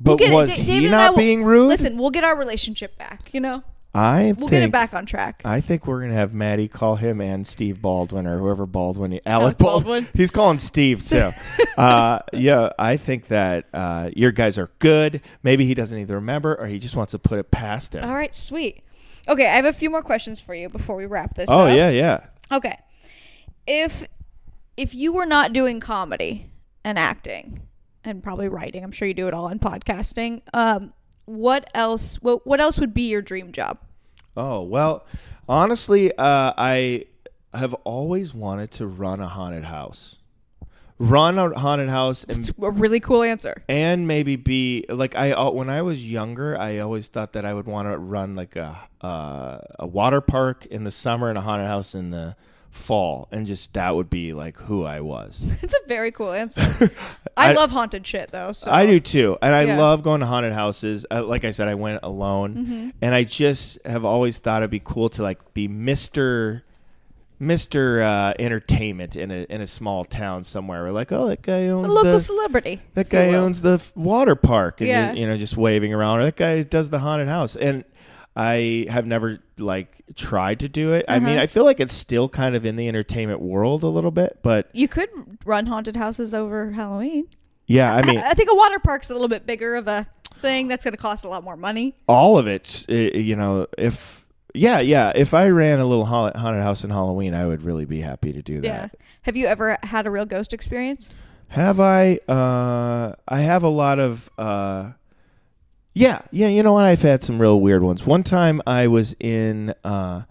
But 0.00 0.16
get 0.16 0.30
it. 0.30 0.34
was 0.34 0.48
Da- 0.48 0.56
he 0.56 0.66
David 0.66 0.82
and 0.84 0.90
not 0.92 1.10
will- 1.12 1.18
being 1.18 1.44
rude? 1.44 1.68
Listen, 1.68 1.98
we'll 1.98 2.10
get 2.10 2.24
our 2.24 2.36
relationship 2.36 2.96
back. 2.98 3.28
You 3.32 3.40
know, 3.40 3.62
I 3.94 4.34
we'll 4.38 4.48
think 4.48 4.50
get 4.50 4.62
it 4.62 4.72
back 4.72 4.94
on 4.94 5.04
track. 5.06 5.42
I 5.44 5.60
think 5.60 5.86
we're 5.86 6.00
gonna 6.00 6.14
have 6.14 6.34
Matty 6.34 6.68
call 6.68 6.96
him 6.96 7.20
and 7.20 7.46
Steve 7.46 7.80
Baldwin 7.82 8.26
or 8.26 8.38
whoever 8.38 8.64
Baldwin, 8.66 9.12
Alec, 9.12 9.22
Alec 9.26 9.58
Baldwin. 9.58 10.04
Baldwin. 10.04 10.08
He's 10.14 10.30
calling 10.30 10.58
Steve 10.58 11.06
too. 11.06 11.32
uh, 11.76 12.20
yeah, 12.32 12.70
I 12.78 12.96
think 12.96 13.28
that 13.28 13.66
uh, 13.74 14.10
your 14.16 14.32
guys 14.32 14.58
are 14.58 14.70
good. 14.78 15.20
Maybe 15.42 15.64
he 15.66 15.74
doesn't 15.74 15.98
either 15.98 16.14
remember 16.16 16.54
or 16.56 16.66
he 16.66 16.78
just 16.78 16.96
wants 16.96 17.10
to 17.12 17.18
put 17.18 17.38
it 17.38 17.50
past 17.50 17.94
him. 17.94 18.02
All 18.04 18.14
right, 18.14 18.34
sweet. 18.34 18.82
Okay, 19.28 19.46
I 19.46 19.56
have 19.56 19.66
a 19.66 19.72
few 19.72 19.90
more 19.90 20.02
questions 20.02 20.40
for 20.40 20.54
you 20.54 20.68
before 20.70 20.96
we 20.96 21.04
wrap 21.06 21.34
this. 21.34 21.48
Up. 21.50 21.56
Oh 21.58 21.62
up. 21.68 21.76
yeah, 21.76 21.90
yeah. 21.90 22.24
Okay. 22.50 22.78
If 23.66 24.06
if 24.80 24.94
you 24.94 25.12
were 25.12 25.26
not 25.26 25.52
doing 25.52 25.78
comedy 25.78 26.50
and 26.84 26.98
acting 26.98 27.60
and 28.02 28.22
probably 28.22 28.48
writing, 28.48 28.82
I'm 28.82 28.92
sure 28.92 29.06
you 29.06 29.12
do 29.14 29.28
it 29.28 29.34
all 29.34 29.48
in 29.48 29.58
podcasting. 29.58 30.40
Um, 30.54 30.92
what 31.26 31.68
else? 31.74 32.16
What 32.22 32.46
what 32.46 32.60
else 32.60 32.78
would 32.80 32.94
be 32.94 33.08
your 33.08 33.20
dream 33.22 33.52
job? 33.52 33.78
Oh 34.36 34.62
well, 34.62 35.04
honestly, 35.48 36.10
uh, 36.16 36.52
I 36.56 37.04
have 37.52 37.74
always 37.84 38.32
wanted 38.32 38.70
to 38.72 38.86
run 38.86 39.20
a 39.20 39.28
haunted 39.28 39.64
house, 39.64 40.16
run 40.98 41.38
a 41.38 41.58
haunted 41.58 41.90
house, 41.90 42.24
and 42.24 42.38
It's 42.38 42.50
a 42.58 42.70
really 42.70 43.00
cool 43.00 43.22
answer. 43.22 43.62
and 43.68 44.08
maybe 44.08 44.36
be 44.36 44.86
like 44.88 45.14
I 45.14 45.32
uh, 45.32 45.50
when 45.50 45.68
I 45.68 45.82
was 45.82 46.10
younger, 46.10 46.56
I 46.58 46.78
always 46.78 47.08
thought 47.08 47.34
that 47.34 47.44
I 47.44 47.52
would 47.52 47.66
want 47.66 47.86
to 47.92 47.98
run 47.98 48.34
like 48.34 48.56
a 48.56 48.78
uh, 49.02 49.58
a 49.78 49.86
water 49.86 50.22
park 50.22 50.64
in 50.66 50.84
the 50.84 50.90
summer 50.90 51.28
and 51.28 51.36
a 51.36 51.42
haunted 51.42 51.66
house 51.66 51.94
in 51.94 52.10
the 52.10 52.34
fall, 52.70 53.28
and 53.32 53.46
just 53.46 53.74
that 53.74 53.94
would 53.96 54.08
be 54.08 54.32
like 54.32 54.56
who 54.56 54.84
I 54.84 55.00
was. 55.00 55.42
It's 55.62 55.74
a 55.74 55.88
very 55.88 56.10
cool 56.12 56.32
answer. 56.32 56.60
I, 57.36 57.50
I- 57.50 57.52
love 57.52 57.70
haunted 57.70 58.06
shit 58.06 58.30
though. 58.30 58.52
So 58.52 58.70
I 58.70 58.86
do 58.86 59.00
too, 59.00 59.36
and 59.42 59.54
I 59.54 59.62
Yeah. 59.64 59.78
love 59.78 60.02
going 60.02 60.20
to 60.20 60.26
haunted 60.26 60.52
houses. 60.52 61.04
Uh, 61.10 61.24
like 61.24 61.44
I 61.44 61.50
said, 61.50 61.68
I 61.68 61.74
went 61.74 62.00
alone, 62.02 62.54
Mm-hmm. 62.54 62.88
and 63.02 63.14
I 63.14 63.24
just 63.24 63.78
have 63.84 64.04
always 64.04 64.38
thought 64.38 64.62
it'd 64.62 64.70
be 64.70 64.80
cool 64.82 65.08
to 65.10 65.22
like 65.22 65.52
be 65.54 65.68
Mister. 65.68 66.62
Mister 67.42 68.02
uh, 68.02 68.34
Entertainment 68.38 69.16
in 69.16 69.30
a 69.30 69.44
in 69.48 69.62
a 69.62 69.66
small 69.66 70.04
town 70.04 70.44
somewhere. 70.44 70.82
We're 70.84 70.90
like, 70.92 71.10
oh, 71.10 71.28
that 71.28 71.40
guy 71.40 71.60
A 71.60 71.70
owns 71.70 71.88
local 71.88 72.02
the 72.04 72.08
local 72.10 72.20
celebrity. 72.20 72.82
that 72.92 73.08
guy 73.08 73.28
owns 73.32 73.62
the 73.62 73.82
water 73.94 74.34
park 74.36 74.80
and 74.82 74.88
Yeah. 74.88 75.12
you, 75.12 75.22
you 75.22 75.26
know 75.26 75.38
just 75.38 75.56
waving 75.56 75.94
around 75.94 76.20
or 76.20 76.24
that 76.24 76.36
guy 76.36 76.62
does 76.62 76.90
the 76.90 76.98
haunted 76.98 77.28
house 77.28 77.56
and 77.56 77.84
i 78.36 78.86
have 78.88 79.06
never 79.06 79.38
like 79.58 80.02
tried 80.16 80.60
to 80.60 80.68
do 80.68 80.92
it 80.92 81.04
i 81.08 81.18
mean 81.18 81.30
Uh-huh. 81.34 81.42
i 81.42 81.46
feel 81.46 81.64
like 81.64 81.80
it's 81.80 81.92
still 81.92 82.28
kind 82.28 82.54
of 82.54 82.64
in 82.64 82.76
the 82.76 82.88
entertainment 82.88 83.40
world 83.40 83.82
a 83.82 83.88
little 83.88 84.10
bit 84.10 84.38
but 84.42 84.68
You 84.72 84.88
could 84.88 85.08
run 85.44 85.66
haunted 85.66 85.96
houses 85.96 86.32
over 86.34 86.70
Halloween. 86.70 87.26
yeah 87.66 87.94
i 87.94 88.02
mean 88.06 88.18
I, 88.18 88.30
I 88.30 88.34
think 88.34 88.50
a 88.50 88.54
water 88.54 88.78
park's 88.78 89.10
a 89.10 89.12
little 89.14 89.28
bit 89.28 89.46
bigger 89.46 89.74
of 89.76 89.88
a 89.88 90.06
thing. 90.40 90.68
That's 90.68 90.84
going 90.84 90.92
to 90.92 90.98
cost 90.98 91.24
a 91.24 91.28
lot 91.28 91.44
more 91.44 91.56
money. 91.56 91.94
all 92.08 92.38
of 92.38 92.46
it 92.46 92.88
you 92.88 93.36
know 93.36 93.66
if 93.76 94.24
yeah 94.54 94.80
yeah 94.80 95.12
if 95.14 95.34
i 95.34 95.48
ran 95.48 95.80
a 95.80 95.84
little 95.84 96.06
haunted 96.06 96.36
house 96.62 96.82
in 96.82 96.90
halloween 96.90 97.34
i 97.34 97.46
would 97.46 97.62
really 97.62 97.84
be 97.84 98.00
happy 98.00 98.32
to 98.32 98.40
do 98.42 98.60
that 98.62 98.90
Yeah. 98.94 99.00
Have 99.22 99.36
you 99.36 99.46
ever 99.48 99.76
had 99.82 100.06
a 100.06 100.10
real 100.10 100.24
ghost 100.24 100.54
experience? 100.54 101.10
Have 101.48 101.78
I? 101.78 102.20
Uh, 102.26 103.12
I 103.28 103.40
have 103.40 103.64
a 103.64 103.68
lot 103.68 103.98
of. 103.98 104.30
Uh, 104.38 104.92
yeah, 106.00 106.22
yeah. 106.30 106.48
You 106.48 106.62
know 106.62 106.72
what? 106.72 106.84
I've 106.84 107.02
had 107.02 107.22
some 107.22 107.40
real 107.40 107.60
weird 107.60 107.82
ones. 107.82 108.04
One 108.06 108.22
time 108.22 108.60
I 108.66 108.86
was 108.88 109.14
in 109.20 109.74
uh, 109.84 110.22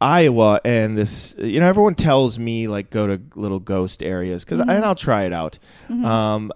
Iowa, 0.00 0.60
and 0.64 0.96
this. 0.96 1.34
You 1.38 1.60
know, 1.60 1.66
everyone 1.66 1.94
tells 1.94 2.38
me 2.38 2.68
like 2.68 2.90
go 2.90 3.06
to 3.08 3.20
little 3.34 3.58
ghost 3.58 4.02
areas 4.02 4.44
because, 4.44 4.60
and 4.60 4.70
I'll 4.84 4.94
try 4.94 5.24
it 5.24 5.32
out. 5.32 5.58
Um, 5.90 6.52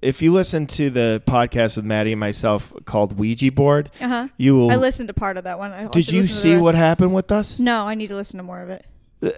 if 0.00 0.22
you 0.22 0.32
listen 0.32 0.66
to 0.68 0.90
the 0.90 1.22
podcast 1.26 1.76
with 1.76 1.84
Matty 1.84 2.12
and 2.12 2.20
myself 2.20 2.72
called 2.84 3.18
Ouija 3.18 3.50
board, 3.52 3.90
Uh 4.00 4.08
huh. 4.08 4.28
you 4.36 4.54
will. 4.56 4.70
I 4.70 4.76
listened 4.76 5.08
to 5.08 5.14
part 5.14 5.36
of 5.36 5.44
that 5.44 5.58
one. 5.58 5.72
I 5.72 5.86
did 5.86 6.12
you 6.12 6.20
listen 6.22 6.42
to 6.42 6.48
the 6.48 6.56
see 6.56 6.60
what 6.60 6.74
happened 6.74 7.14
with 7.14 7.32
us? 7.32 7.58
No, 7.58 7.86
I 7.86 7.94
need 7.94 8.08
to 8.08 8.14
listen 8.16 8.36
to 8.38 8.42
more 8.44 8.60
of 8.60 8.70
it. 8.70 8.84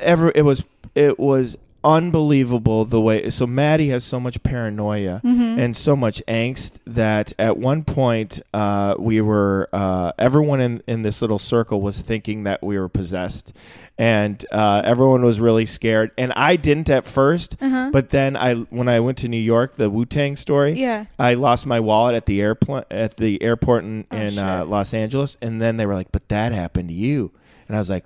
ever 0.01 0.31
it 0.35 0.43
was 0.45 0.65
it 0.95 1.19
was 1.19 1.57
unbelievable 1.85 2.85
the 2.85 3.01
way 3.01 3.29
so 3.31 3.47
Matty 3.47 3.89
has 3.89 4.05
so 4.05 4.19
much 4.19 4.43
paranoia 4.43 5.21
Mm-hmm. 5.25 5.59
and 5.61 5.77
so 5.77 5.95
much 5.95 6.23
angst 6.27 6.79
that 6.87 7.33
at 7.39 7.57
one 7.59 7.83
point 7.85 8.41
uh, 8.53 8.95
we 8.99 9.21
were 9.21 9.69
uh, 9.73 10.13
everyone 10.19 10.61
in, 10.61 10.83
in 10.87 11.03
this 11.03 11.21
little 11.23 11.39
circle 11.39 11.81
was 11.81 12.01
thinking 12.01 12.45
that 12.45 12.63
we 12.63 12.79
were 12.79 12.89
possessed 12.89 13.53
and 13.97 14.45
uh, 14.51 14.83
everyone 14.85 15.23
was 15.23 15.39
really 15.41 15.67
scared 15.67 16.11
and 16.19 16.33
I 16.33 16.57
didn't 16.57 16.91
at 16.91 17.05
1st 17.05 17.93
but 17.93 18.11
then 18.11 18.37
I 18.37 18.55
when 18.55 18.89
I 18.89 19.01
went 19.01 19.19
to 19.19 19.29
New 19.29 19.37
York 19.55 19.75
the 19.77 19.89
Wu 19.91 20.05
Tang 20.05 20.37
story 20.37 20.73
Uh-huh. 20.73 20.81
Yeah. 20.81 21.05
I 21.19 21.35
lost 21.35 21.67
my 21.67 21.81
wallet 21.81 22.15
at 22.15 22.27
the 22.27 22.41
airport 22.41 22.87
at 22.91 23.17
the 23.19 23.41
airport 23.43 23.85
in, 23.85 24.07
Oh, 24.11 24.17
in 24.17 24.39
uh. 24.39 24.65
Los 24.67 24.93
Angeles, 24.95 25.37
and 25.41 25.61
then 25.63 25.77
they 25.77 25.87
were 25.87 25.95
like, 25.95 26.11
"But 26.13 26.29
that 26.29 26.53
happened 26.53 26.89
to 26.89 26.95
you," 26.95 27.31
and 27.69 27.77
I 27.77 27.79
was 27.81 27.89
like, 27.91 28.05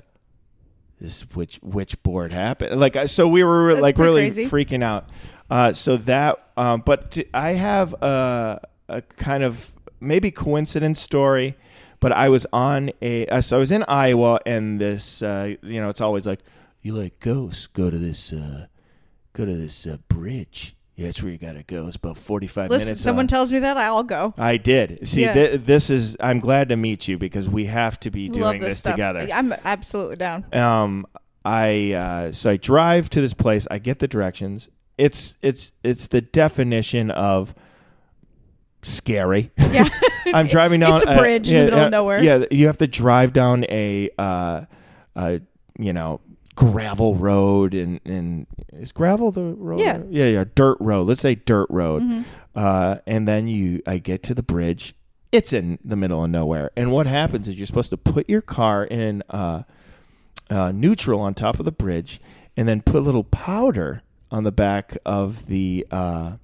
"This 1.00 1.22
which 1.34 1.56
which 1.62 2.02
board 2.02 2.32
happened?" 2.32 2.78
Like, 2.78 2.96
so 3.08 3.26
we 3.28 3.44
were 3.44 3.72
That's 3.74 3.82
like 3.82 3.98
really 3.98 4.30
crazy. 4.30 4.46
freaking 4.48 4.82
out. 4.82 5.08
Uh, 5.50 5.72
so 5.72 5.96
that, 5.96 6.38
um, 6.56 6.82
but 6.84 7.12
t- 7.12 7.24
I 7.32 7.52
have 7.54 7.94
a, 8.02 8.60
a 8.88 9.00
kind 9.02 9.42
of 9.42 9.72
maybe 10.00 10.30
coincidence 10.30 11.00
story. 11.00 11.56
But 12.00 12.12
I 12.12 12.28
was 12.28 12.46
on 12.52 12.92
a, 13.02 13.26
uh, 13.26 13.40
so 13.40 13.56
I 13.56 13.58
was 13.58 13.72
in 13.72 13.82
Iowa, 13.88 14.38
and 14.46 14.80
this, 14.80 15.20
uh, 15.20 15.56
you 15.62 15.80
know, 15.80 15.88
it's 15.88 16.00
always 16.00 16.28
like, 16.28 16.38
you 16.80 16.92
like 16.92 17.18
ghosts, 17.18 17.66
go 17.66 17.90
to 17.90 17.98
this, 17.98 18.32
uh, 18.32 18.66
go 19.32 19.44
to 19.44 19.52
this 19.56 19.84
uh, 19.84 19.96
bridge. 20.06 20.76
Yeah, 20.98 21.06
it's 21.06 21.22
where 21.22 21.30
you 21.30 21.38
gotta 21.38 21.62
go. 21.62 21.86
It's 21.86 21.94
about 21.94 22.18
forty-five 22.18 22.70
Listen, 22.70 22.86
minutes. 22.88 23.00
someone 23.02 23.26
uh, 23.26 23.28
tells 23.28 23.52
me 23.52 23.60
that, 23.60 23.76
I'll 23.76 24.02
go. 24.02 24.34
I 24.36 24.56
did. 24.56 25.06
See, 25.06 25.22
Yeah. 25.22 25.32
thi- 25.32 25.56
this 25.58 25.90
is. 25.90 26.16
I'm 26.18 26.40
glad 26.40 26.70
to 26.70 26.76
meet 26.76 27.06
you 27.06 27.16
because 27.16 27.48
we 27.48 27.66
have 27.66 28.00
to 28.00 28.10
be 28.10 28.28
doing 28.28 28.60
this, 28.60 28.82
this, 28.82 28.92
together. 28.92 29.28
I'm 29.32 29.54
absolutely 29.64 30.16
down. 30.16 30.44
Um, 30.52 31.06
I 31.44 31.92
uh, 31.92 32.32
so 32.32 32.50
I 32.50 32.56
drive 32.56 33.10
to 33.10 33.20
this 33.20 33.32
place. 33.32 33.68
I 33.70 33.78
get 33.78 34.00
the 34.00 34.08
directions. 34.08 34.70
It's 34.98 35.36
it's 35.40 35.70
it's 35.84 36.08
the 36.08 36.20
definition 36.20 37.12
of 37.12 37.54
scary. 38.82 39.52
Yeah. 39.56 39.88
I'm 40.34 40.48
driving 40.48 40.80
down. 40.80 40.94
It's 40.94 41.04
a 41.04 41.10
uh, 41.10 41.18
bridge 41.18 41.48
in 41.48 41.58
the 41.58 41.64
middle 41.66 41.78
of 41.78 41.86
uh, 41.86 41.90
nowhere. 41.90 42.22
Yeah, 42.24 42.44
you 42.50 42.66
have 42.66 42.78
to 42.78 42.88
drive 42.88 43.32
down 43.32 43.64
a, 43.68 44.10
uh, 44.18 44.64
uh, 45.14 45.38
you 45.78 45.92
know, 45.92 46.20
gravel 46.58 47.14
road, 47.14 47.72
and 47.72 48.00
and 48.04 48.46
is 48.72 48.90
gravel 48.90 49.30
the 49.30 49.42
road? 49.44 49.78
Yeah. 49.78 50.00
yeah, 50.10 50.26
yeah, 50.26 50.44
dirt 50.56 50.76
road. 50.80 51.06
Let's 51.06 51.20
say 51.20 51.36
dirt 51.36 51.68
road, 51.70 52.02
Mm-hmm. 52.02 52.22
uh, 52.56 52.96
and 53.06 53.28
then 53.28 53.46
you, 53.46 53.80
I 53.86 53.98
get 53.98 54.24
to 54.24 54.34
the 54.34 54.42
bridge. 54.42 54.94
It's 55.30 55.52
in 55.52 55.78
the 55.84 55.94
middle 55.94 56.24
of 56.24 56.30
nowhere, 56.30 56.70
and 56.76 56.90
what 56.90 57.06
happens 57.06 57.46
is 57.46 57.56
you're 57.56 57.66
supposed 57.66 57.90
to 57.90 57.96
put 57.96 58.28
your 58.28 58.40
car 58.40 58.84
in 58.84 59.22
uh, 59.30 59.62
uh, 60.50 60.72
neutral 60.72 61.20
on 61.20 61.34
top 61.34 61.58
of 61.60 61.64
the 61.64 61.70
bridge, 61.72 62.20
and 62.56 62.68
then 62.68 62.80
put 62.82 62.96
a 62.96 63.00
little 63.00 63.24
powder 63.24 64.02
on 64.30 64.42
the 64.44 64.52
back 64.52 64.96
of 65.06 65.46
the 65.46 65.86
uh, 65.92 66.36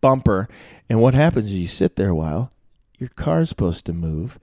bumper. 0.00 0.48
And 0.90 1.00
what 1.00 1.14
happens 1.14 1.46
is 1.46 1.54
you 1.54 1.66
sit 1.68 1.96
there 1.96 2.10
a 2.10 2.14
while, 2.14 2.52
your 2.98 3.08
car's 3.10 3.48
supposed 3.48 3.86
to 3.86 3.92
move, 3.92 4.38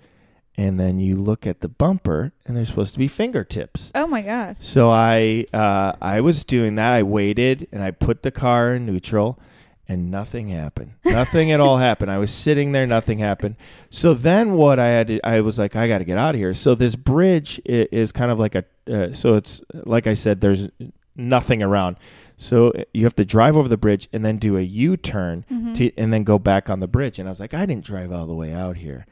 and 0.57 0.79
then 0.79 0.99
you 0.99 1.15
look 1.15 1.47
at 1.47 1.61
the 1.61 1.69
bumper, 1.69 2.31
and 2.45 2.55
there's 2.55 2.69
supposed 2.69 2.93
to 2.93 2.99
be 2.99 3.07
fingertips. 3.07 3.91
Oh 3.95 4.07
my 4.07 4.21
god. 4.21 4.57
So 4.59 4.89
I 4.89 5.45
uh, 5.53 5.93
I 6.01 6.21
was 6.21 6.43
doing 6.43 6.75
that. 6.75 6.91
I 6.93 7.03
waited 7.03 7.67
and 7.71 7.81
I 7.83 7.91
put 7.91 8.23
the 8.23 8.31
car 8.31 8.73
in 8.75 8.85
neutral, 8.85 9.39
and 9.87 10.11
nothing 10.11 10.49
happened. 10.49 10.93
Nothing 11.03 11.51
at 11.51 11.59
all 11.59 11.77
happened. 11.89 12.11
I 12.11 12.17
was 12.17 12.31
sitting 12.31 12.71
there, 12.71 12.85
nothing 12.87 13.19
happened. 13.19 13.55
So 13.89 14.13
then 14.13 14.53
what 14.53 14.79
I 14.79 14.87
had, 14.87 15.07
to, 15.07 15.19
I 15.27 15.41
was 15.41 15.59
like, 15.59 15.75
I 15.75 15.87
got 15.87 15.99
to 15.99 16.05
get 16.05 16.17
out 16.17 16.35
of 16.35 16.39
here. 16.39 16.53
So 16.53 16.75
this 16.75 16.95
bridge 16.95 17.59
is 17.65 18.11
kind 18.11 18.31
of 18.31 18.39
like 18.39 18.55
a, 18.55 18.63
uh, 18.89 19.11
so 19.13 19.35
it's 19.35 19.61
like 19.73 20.07
I 20.07 20.13
said, 20.13 20.41
there's 20.41 20.69
nothing 21.15 21.61
around. 21.61 21.97
So 22.35 22.73
you 22.93 23.03
have 23.03 23.15
to 23.17 23.25
drive 23.25 23.55
over 23.55 23.67
the 23.67 23.77
bridge 23.77 24.09
and 24.11 24.25
then 24.25 24.37
do 24.37 24.57
a 24.57 24.61
U 24.61 24.97
turn 24.97 25.45
to, 25.75 25.91
and 25.97 26.11
then 26.13 26.23
go 26.23 26.39
back 26.39 26.69
on 26.69 26.79
the 26.79 26.87
bridge. 26.87 27.19
And 27.19 27.27
I 27.27 27.31
was 27.31 27.39
like, 27.39 27.53
I 27.53 27.65
didn't 27.65 27.85
drive 27.85 28.11
all 28.11 28.25
the 28.25 28.33
way 28.33 28.53
out 28.53 28.77
here 28.77 29.05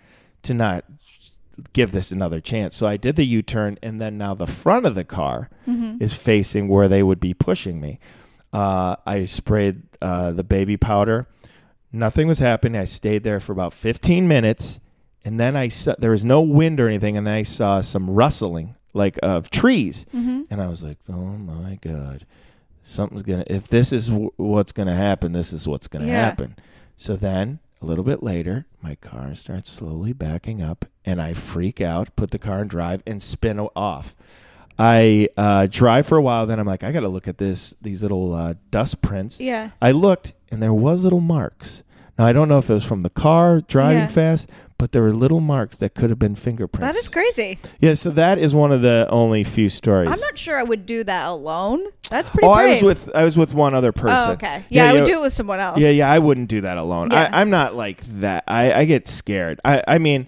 to 0.44 0.54
not 0.54 0.86
give 1.74 1.92
this 1.92 2.12
another 2.12 2.40
chance. 2.40 2.76
So 2.76 2.88
I 2.88 2.98
did 2.98 3.16
the 3.16 3.26
U 3.26 3.42
turn, 3.42 3.78
and 3.84 4.02
then 4.02 4.18
now 4.18 4.34
the 4.34 4.48
front 4.48 4.86
of 4.86 4.96
the 4.96 5.04
car 5.04 5.50
is 6.00 6.14
facing 6.14 6.68
where 6.68 6.88
they 6.88 7.04
would 7.04 7.20
be 7.20 7.34
pushing 7.34 7.80
me. 7.80 8.00
Uh, 8.54 8.96
I 9.06 9.26
sprayed 9.26 9.84
uh, 10.02 10.32
the 10.32 10.44
baby 10.44 10.76
powder. 10.78 11.28
Nothing 11.94 12.28
was 12.28 12.40
happening. 12.40 12.80
I 12.82 12.86
stayed 12.86 13.24
there 13.24 13.40
for 13.40 13.52
about 13.54 13.74
15 13.74 14.28
minutes, 14.28 14.80
and 15.26 15.40
then 15.40 15.56
I 15.56 15.68
saw 15.68 15.94
there 16.00 16.12
was 16.12 16.24
no 16.26 16.42
wind 16.42 16.80
or 16.80 16.88
anything, 16.88 17.16
and 17.18 17.26
then 17.28 17.34
I 17.36 17.44
saw 17.44 17.82
some 17.82 18.10
rustling 18.10 18.76
like 18.94 19.18
of 19.24 19.50
trees, 19.50 20.06
Mm-hmm. 20.14 20.42
and 20.50 20.62
I 20.62 20.68
was 20.68 20.84
like, 20.84 20.98
"Oh 21.10 21.38
my 21.38 21.78
god, 21.82 22.26
something's 22.84 23.22
gonna. 23.24 23.44
If 23.48 23.68
this 23.68 23.94
is 23.94 24.08
w- 24.10 24.32
what's 24.38 24.72
gonna 24.74 24.96
happen, 24.96 25.32
this 25.32 25.54
is 25.54 25.68
what's 25.68 25.88
gonna 25.88 26.08
Yeah. 26.08 26.26
happen." 26.26 26.56
So 26.98 27.16
then 27.16 27.60
a 27.82 27.86
little 27.86 28.04
bit 28.04 28.22
later, 28.22 28.66
my 28.82 28.96
car 28.96 29.34
starts 29.36 29.72
slowly 29.72 30.14
backing 30.14 30.62
up, 30.62 30.86
and 31.06 31.22
I 31.22 31.34
freak 31.34 31.82
out, 31.82 32.16
put 32.16 32.32
the 32.32 32.40
car 32.40 32.62
in 32.62 32.68
drive, 32.68 33.02
and 33.08 33.22
spin 33.22 33.60
off. 33.76 34.16
I 34.78 35.30
uh, 35.38 35.68
drive 35.70 36.08
for 36.08 36.18
a 36.18 36.22
while, 36.22 36.46
then 36.48 36.60
I'm 36.60 36.66
like, 36.66 36.84
I 36.84 36.92
got 36.92 37.02
to 37.02 37.10
look 37.10 37.28
at 37.28 37.38
this 37.38 37.76
these 37.82 38.02
little 38.02 38.34
uh, 38.34 38.54
dust 38.72 39.02
prints. 39.02 39.40
Yeah. 39.40 39.72
I 39.82 39.92
looked, 39.92 40.34
and 40.50 40.62
there 40.62 40.74
was 40.74 41.04
little 41.04 41.20
marks. 41.22 41.84
Now 42.18 42.26
I 42.26 42.34
don't 42.34 42.48
know 42.50 42.58
if 42.58 42.70
it 42.70 42.74
was 42.74 42.86
from 42.86 43.02
the 43.02 43.10
car 43.10 43.62
driving 43.62 43.98
Yeah. 44.04 44.08
fast, 44.08 44.50
but 44.82 44.94
there 44.94 45.04
were 45.04 45.12
little 45.12 45.42
marks 45.42 45.78
that 45.78 45.94
could 45.94 46.10
have 46.10 46.18
been 46.18 46.34
fingerprints. 46.34 46.88
That 46.92 46.96
is 47.00 47.08
crazy. 47.08 47.60
yeah. 47.80 47.94
So 47.94 48.10
that 48.10 48.40
is 48.40 48.56
one 48.56 48.72
of 48.72 48.82
the 48.82 49.08
only 49.12 49.44
few 49.44 49.70
stories. 49.70 50.10
I'm 50.10 50.20
not 50.20 50.40
sure 50.40 50.58
I 50.58 50.64
would 50.64 50.88
do 50.88 51.04
that 51.04 51.28
alone. 51.28 51.86
That's 52.10 52.32
pretty 52.32 52.48
oh, 52.48 52.50
I 52.50 52.72
was 52.72 52.82
with 52.82 53.12
I 53.14 53.24
was 53.24 53.38
with 53.38 53.54
one 53.54 53.76
other 53.76 53.92
person. 53.92 54.30
Oh, 54.30 54.32
okay. 54.32 54.66
Yeah, 54.70 54.90
I 54.90 54.94
would 54.94 55.04
do 55.04 55.20
it 55.20 55.22
with 55.22 55.34
someone 55.34 55.60
else. 55.60 55.78
Yeah, 55.78 55.92
yeah, 55.92 56.10
I 56.10 56.18
wouldn't 56.18 56.50
do 56.50 56.62
that 56.62 56.80
alone. 56.80 57.12
Yeah. 57.12 57.30
I, 57.32 57.42
I'm 57.42 57.52
not 57.52 57.76
like 57.76 58.02
that. 58.02 58.46
I, 58.48 58.74
I 58.74 58.86
get 58.86 59.08
scared. 59.08 59.62
I, 59.64 59.84
I 59.88 59.98
mean, 60.00 60.26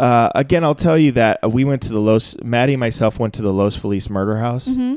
uh, 0.00 0.30
again, 0.34 0.64
I'll 0.64 0.74
tell 0.74 0.96
you 0.96 1.12
that 1.12 1.52
we 1.52 1.64
went 1.64 1.82
to 1.82 1.90
the 1.90 2.00
Los. 2.00 2.34
Matty 2.42 2.72
and 2.72 2.80
myself 2.80 3.18
went 3.18 3.34
to 3.34 3.42
the 3.42 3.52
Los 3.52 3.76
Feliz 3.76 4.08
murder 4.08 4.38
house. 4.38 4.66
hmm 4.66 4.94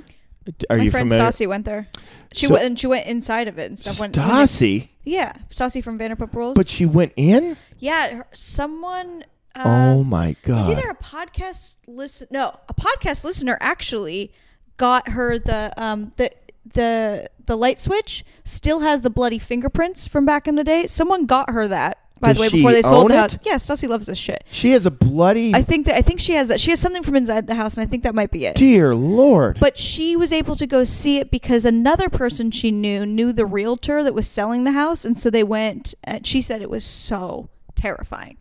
Are 0.69 0.77
My 0.77 0.83
you 0.83 0.91
friend 0.91 1.09
familiar? 1.09 1.29
Stassi 1.31 1.47
went 1.47 1.65
there. 1.65 1.87
She 2.33 2.45
So- 2.45 2.53
went 2.53 2.65
and 2.65 2.79
she 2.79 2.87
went 2.87 3.07
inside 3.07 3.47
of 3.47 3.57
it 3.57 3.69
and 3.69 3.79
stuff. 3.79 3.99
When 3.99 4.11
they- 4.11 4.21
Stassi, 4.21 4.89
yeah, 5.03 5.33
Stassi 5.49 5.83
from 5.83 5.97
Vanderpump 5.97 6.33
Rules. 6.33 6.53
but 6.55 6.69
she 6.69 6.85
went 6.85 7.13
in. 7.15 7.57
yeah, 7.79 8.15
her, 8.17 8.27
someone. 8.33 9.25
Uh, 9.55 9.63
oh 9.65 10.03
my 10.03 10.29
It's 10.29 10.41
god! 10.41 10.69
either 10.69 10.89
a 10.89 10.95
podcast 10.95 11.77
listen. 11.87 12.27
No, 12.29 12.59
a 12.69 12.73
podcast 12.73 13.23
listener 13.23 13.57
actually 13.61 14.33
got 14.77 15.09
her 15.11 15.39
the 15.39 15.73
um 15.77 16.11
the 16.17 16.29
the 16.65 17.29
the 17.45 17.55
light 17.55 17.79
switch. 17.79 18.25
Still 18.43 18.81
has 18.81 19.01
the 19.01 19.09
bloody 19.09 19.39
fingerprints 19.39 20.07
from 20.07 20.25
back 20.25 20.47
in 20.47 20.55
the 20.55 20.63
day. 20.63 20.87
Someone 20.87 21.25
got 21.25 21.51
her 21.51 21.67
that. 21.67 21.97
By 22.25 22.33
Does 22.33 22.37
the 22.37 22.41
way, 22.41 22.49
she 22.49 22.57
before 22.57 22.71
they 22.71 22.81
sold 22.81 23.09
the 23.11 23.15
it? 23.15 23.17
house. 23.17 23.37
Yeah, 23.43 23.55
Stassi 23.55 23.87
loves 23.87 24.07
this 24.07 24.17
shit. 24.17 24.43
she 24.49 24.71
has 24.71 24.85
a 24.85 24.91
bloody. 24.91 25.53
I 25.53 25.61
think 25.61 25.85
that 25.85 25.95
I 25.95 26.01
think 26.01 26.19
she 26.19 26.33
has 26.33 26.47
that. 26.47 26.59
She 26.59 26.71
has 26.71 26.79
something 26.79 27.03
from 27.03 27.15
inside 27.15 27.47
the 27.47 27.55
house, 27.55 27.77
and 27.77 27.85
I 27.85 27.89
think 27.89 28.03
that 28.03 28.15
might 28.15 28.31
be 28.31 28.45
it. 28.45 28.55
dear 28.55 28.95
lord. 28.95 29.57
But 29.59 29.77
she 29.77 30.15
was 30.15 30.31
able 30.31 30.55
to 30.55 30.65
go 30.67 30.83
see 30.83 31.17
it 31.17 31.31
because 31.31 31.65
another 31.65 32.09
person 32.09 32.51
she 32.51 32.71
knew 32.71 33.05
knew 33.05 33.31
the 33.33 33.45
realtor 33.45 34.03
that 34.03 34.13
was 34.13 34.27
selling 34.27 34.63
the 34.63 34.71
house, 34.71 35.05
and 35.05 35.17
so 35.17 35.29
they 35.29 35.43
went. 35.43 35.93
And 36.03 36.25
she 36.25 36.41
said 36.41 36.61
it 36.61 36.69
was 36.69 36.83
so 36.83 37.49
terrifying. 37.75 38.37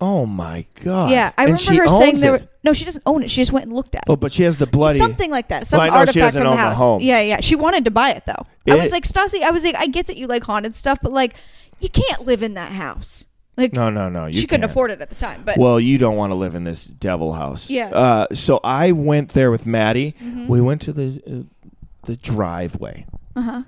oh 0.00 0.26
my 0.26 0.66
god! 0.82 1.10
yeah, 1.10 1.32
I 1.38 1.44
And 1.44 1.52
remember 1.60 1.82
her 1.82 1.88
saying 1.88 2.16
there. 2.20 2.32
Were, 2.32 2.48
no, 2.64 2.72
she 2.72 2.84
doesn't 2.84 3.02
own 3.06 3.22
it. 3.24 3.30
She 3.30 3.40
just 3.40 3.52
went 3.52 3.66
and 3.66 3.74
looked 3.74 3.94
at 3.94 4.04
oh, 4.06 4.12
it. 4.12 4.14
Oh, 4.14 4.16
but 4.16 4.32
she 4.32 4.42
has 4.44 4.56
the 4.56 4.66
bloody. 4.66 4.98
Something 4.98 5.30
like 5.30 5.48
that. 5.48 5.66
Some 5.66 5.78
Well, 5.78 5.86
I 5.86 6.04
know 6.04 6.10
she 6.12 6.20
artifact 6.20 6.34
from 6.36 6.44
the 6.44 6.50
the 6.50 6.56
house. 6.56 6.76
home. 6.76 7.00
Yeah, 7.02 7.20
yeah. 7.20 7.40
She 7.40 7.56
wanted 7.56 7.84
to 7.86 7.90
buy 7.90 8.10
it 8.10 8.24
though. 8.26 8.46
I 8.72 8.76
was 8.76 8.92
like, 8.92 9.04
Stassi, 9.04 9.42
I 9.42 9.50
was 9.50 9.64
like, 9.64 9.74
I 9.76 9.86
get 9.86 10.06
that 10.06 10.16
you 10.16 10.26
like 10.28 10.44
haunted 10.44 10.76
stuff, 10.76 10.98
but 11.02 11.12
like, 11.12 11.34
you 11.82 11.88
can't 11.90 12.22
live 12.26 12.42
in 12.42 12.54
that 12.54 12.72
house. 12.72 13.26
Like, 13.56 13.74
No, 13.74 13.90
no, 13.90 14.08
no. 14.08 14.26
You 14.26 14.32
she 14.40 14.46
couldn't 14.46 14.62
can't. 14.62 14.70
afford 14.70 14.90
it 14.92 15.02
at 15.02 15.10
the 15.10 15.14
time. 15.14 15.42
But 15.44 15.58
Well, 15.58 15.78
you 15.78 15.98
don't 15.98 16.16
want 16.16 16.30
to 16.30 16.34
live 16.36 16.54
in 16.54 16.64
this 16.64 16.86
devil 16.86 17.34
house. 17.34 17.68
Yeah. 17.70 17.88
Uh, 17.90 18.26
so 18.34 18.60
I 18.64 18.92
went 18.92 19.30
there 19.30 19.50
with 19.50 19.66
Matty. 19.66 20.14
Mhm. 20.22 20.46
We 20.48 20.60
went 20.62 20.80
to 20.82 20.92
the 20.94 21.22
uh, 21.26 21.76
the 22.06 22.16
driveway. 22.16 23.04
uh 23.36 23.42
huh. 23.42 23.62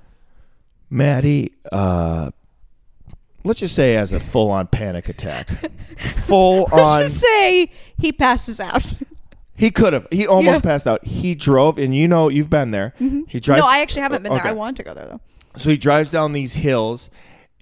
Matty, 0.90 1.52
uh, 1.72 2.30
let's 3.42 3.60
just 3.60 3.74
say, 3.74 3.94
has 3.94 4.12
a 4.12 4.20
full 4.20 4.50
on 4.50 4.66
panic 4.68 5.08
attack. 5.08 5.48
full 6.26 6.64
on. 6.66 6.70
Let's 6.78 6.88
on. 6.90 7.00
just 7.02 7.20
say 7.20 7.70
he 7.98 8.12
passes 8.12 8.60
out. 8.60 8.94
He 9.56 9.70
could 9.70 9.92
have. 9.92 10.08
He 10.10 10.26
almost 10.26 10.56
Yeah. 10.64 10.68
passed 10.68 10.86
out. 10.88 11.04
He 11.04 11.36
drove, 11.36 11.78
and 11.78 11.94
you 11.94 12.08
know, 12.08 12.28
you've 12.28 12.50
been 12.50 12.72
there. 12.72 12.92
He 13.28 13.38
drives. 13.38 13.62
no, 13.62 13.68
I 13.68 13.78
actually 13.82 14.02
haven't 14.02 14.24
been 14.24 14.34
there. 14.34 14.44
I 14.44 14.50
want 14.50 14.76
to 14.78 14.82
go 14.82 14.94
there 14.94 15.06
though. 15.06 15.20
So 15.56 15.70
he 15.70 15.76
drives 15.76 16.10
down 16.10 16.32
these 16.32 16.54
hills, 16.54 17.08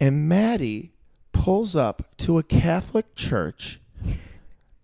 and 0.01 0.29
Matty 0.29 0.93
pulls 1.33 1.77
up 1.77 2.09
to 2.19 2.39
a 2.39 2.43
Catholic 2.43 3.15
church 3.15 3.81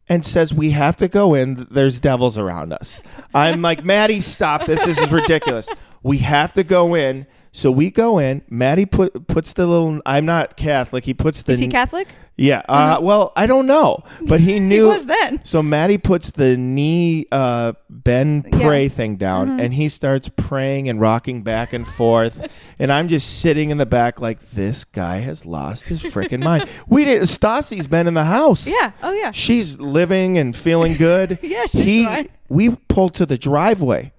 and 0.09 0.25
says, 0.25 0.55
"We 0.55 0.71
have 0.71 0.97
to 0.97 1.09
go 1.09 1.35
in. 1.35 1.67
There's 1.71 2.01
devils 2.01 2.39
around 2.39 2.73
us." 2.73 3.01
I'm 3.35 3.63
like, 3.63 3.85
"Matty, 3.85 4.21
stop! 4.21 4.67
This, 4.67 4.85
this 4.85 4.99
is 4.99 5.13
ridiculous. 5.13 5.69
We 6.03 6.19
have 6.19 6.53
to 6.55 6.65
go 6.65 6.95
in." 6.95 7.27
So 7.51 7.71
we 7.71 7.91
go 7.91 8.19
in. 8.19 8.43
Matty 8.49 8.87
put 8.87 9.27
puts 9.27 9.53
the 9.55 9.67
little. 9.67 10.01
I'm 10.07 10.27
not 10.27 10.57
Catholic. 10.57 11.05
He 11.05 11.15
puts 11.15 11.43
the. 11.43 11.53
Is 11.53 11.59
he 11.59 11.69
Catholic? 11.69 12.09
Yeah. 12.41 12.63
Uh, 12.69 12.99
Well, 13.03 13.33
I 13.37 13.47
don't 13.47 13.67
know, 13.67 14.05
but 14.27 14.41
he 14.41 14.53
He 14.55 14.61
knew. 14.61 14.89
was 14.89 15.07
then. 15.07 15.41
So 15.45 15.63
Matty 15.63 15.99
puts 15.99 16.31
the 16.31 16.57
knee 16.57 17.27
uh, 17.33 17.73
bend 17.91 18.45
Yeah. 18.45 18.51
Mm-hmm. 18.53 18.67
pray 18.67 18.89
thing 18.89 19.17
down, 19.17 19.59
and 19.61 19.75
he 19.75 19.89
starts 19.89 20.29
praying 20.31 20.89
and 20.89 21.01
rocking 21.01 21.43
back 21.43 21.73
and 21.73 21.87
forth, 21.87 22.43
and 22.79 22.93
I'm 22.93 23.09
just 23.09 23.41
sitting 23.41 23.71
in 23.71 23.77
the 23.79 23.87
back 23.87 24.21
like 24.21 24.41
this 24.41 24.85
guy 24.85 25.19
has 25.19 25.45
lost 25.45 25.89
his 25.89 26.03
freaking 26.03 26.43
mind. 26.43 26.69
We 26.87 27.05
did. 27.05 27.23
Stassi's 27.23 27.87
been 27.89 28.07
in 28.07 28.15
the 28.15 28.25
house. 28.25 28.67
Yeah. 28.67 28.93
Oh 29.03 29.13
yeah. 29.13 29.33
she's 29.33 29.79
living 29.81 30.39
and 30.39 30.55
feeling 30.57 30.95
good. 30.95 31.39
Yeah, 31.49 31.67
she's 31.67 31.85
he. 31.85 32.05
fine. 32.05 32.29
We 32.49 32.77
pulled 32.89 33.15
to 33.15 33.27
the 33.27 33.37
driveway. 33.37 34.13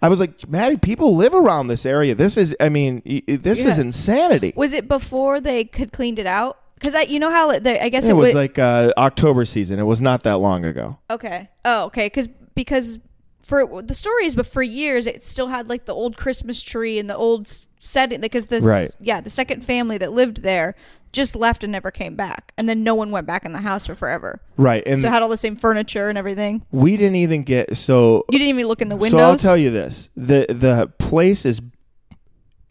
I 0.00 0.08
was 0.08 0.18
like, 0.20 0.48
Matty, 0.48 0.76
people 0.76 1.16
live 1.16 1.32
around 1.32 1.68
this 1.68 1.86
area. 1.86 2.14
This 2.14 2.36
is, 2.36 2.54
I 2.60 2.68
mean, 2.68 3.02
this 3.26 3.64
is 3.64 3.78
insanity. 3.78 4.52
Was 4.56 4.72
it 4.72 4.88
before 4.88 5.40
they 5.40 5.64
could 5.64 5.92
cleaned 5.92 6.18
it 6.18 6.26
out? 6.26 6.58
Because 6.82 6.96
I, 6.96 7.02
you 7.02 7.20
know 7.20 7.30
how 7.30 7.58
they, 7.60 7.78
I 7.78 7.88
guess 7.88 8.06
It 8.06 8.10
it, 8.10 8.14
was 8.14 8.26
was 8.26 8.34
like 8.34 8.58
uh, 8.58 8.92
October 8.98 9.44
season. 9.44 9.78
It 9.78 9.84
was 9.84 10.02
not 10.02 10.24
that 10.24 10.38
long 10.38 10.64
ago. 10.64 10.98
okay. 11.08 11.48
Oh, 11.64 11.84
okay. 11.84 12.06
Because 12.06 12.28
because 12.56 12.98
for 13.42 13.82
the 13.82 13.94
stories, 13.94 14.34
but 14.36 14.46
for 14.46 14.62
years 14.62 15.06
it 15.06 15.22
still 15.22 15.48
had 15.48 15.68
like 15.68 15.84
the 15.86 15.94
old 15.94 16.16
Christmas 16.16 16.62
tree 16.62 16.98
and 16.98 17.08
the 17.08 17.16
old 17.16 17.46
setting. 17.78 18.20
Because 18.20 18.46
the 18.46 18.60
Right. 18.60 18.90
yeah, 19.00 19.20
the 19.20 19.30
second 19.30 19.64
family 19.64 19.96
that 19.98 20.12
lived 20.12 20.42
there 20.42 20.74
just 21.12 21.36
left 21.36 21.62
and 21.62 21.70
never 21.70 21.90
came 21.90 22.16
back, 22.16 22.52
and 22.56 22.66
then 22.68 22.82
no 22.82 22.94
one 22.94 23.10
went 23.10 23.26
back 23.26 23.44
in 23.44 23.52
the 23.52 23.58
house 23.60 23.86
for 23.86 23.94
forever. 23.94 24.40
Right, 24.56 24.82
and 24.86 24.98
so 24.98 25.08
it 25.08 25.10
had 25.10 25.20
all 25.22 25.28
the 25.28 25.36
same 25.36 25.56
furniture 25.56 26.08
and 26.08 26.16
everything. 26.16 26.64
we 26.72 26.96
didn't 26.96 27.16
even 27.16 27.42
get 27.42 27.76
so 27.76 28.24
You 28.30 28.38
didn't 28.38 28.48
even 28.56 28.66
look 28.66 28.80
in 28.80 28.88
the 28.88 28.96
windows. 28.96 29.18
So 29.20 29.24
I'll 29.24 29.36
tell 29.38 29.56
you 29.56 29.70
this: 29.70 30.08
the 30.16 30.46
the 30.48 30.90
place 30.98 31.44
is. 31.44 31.60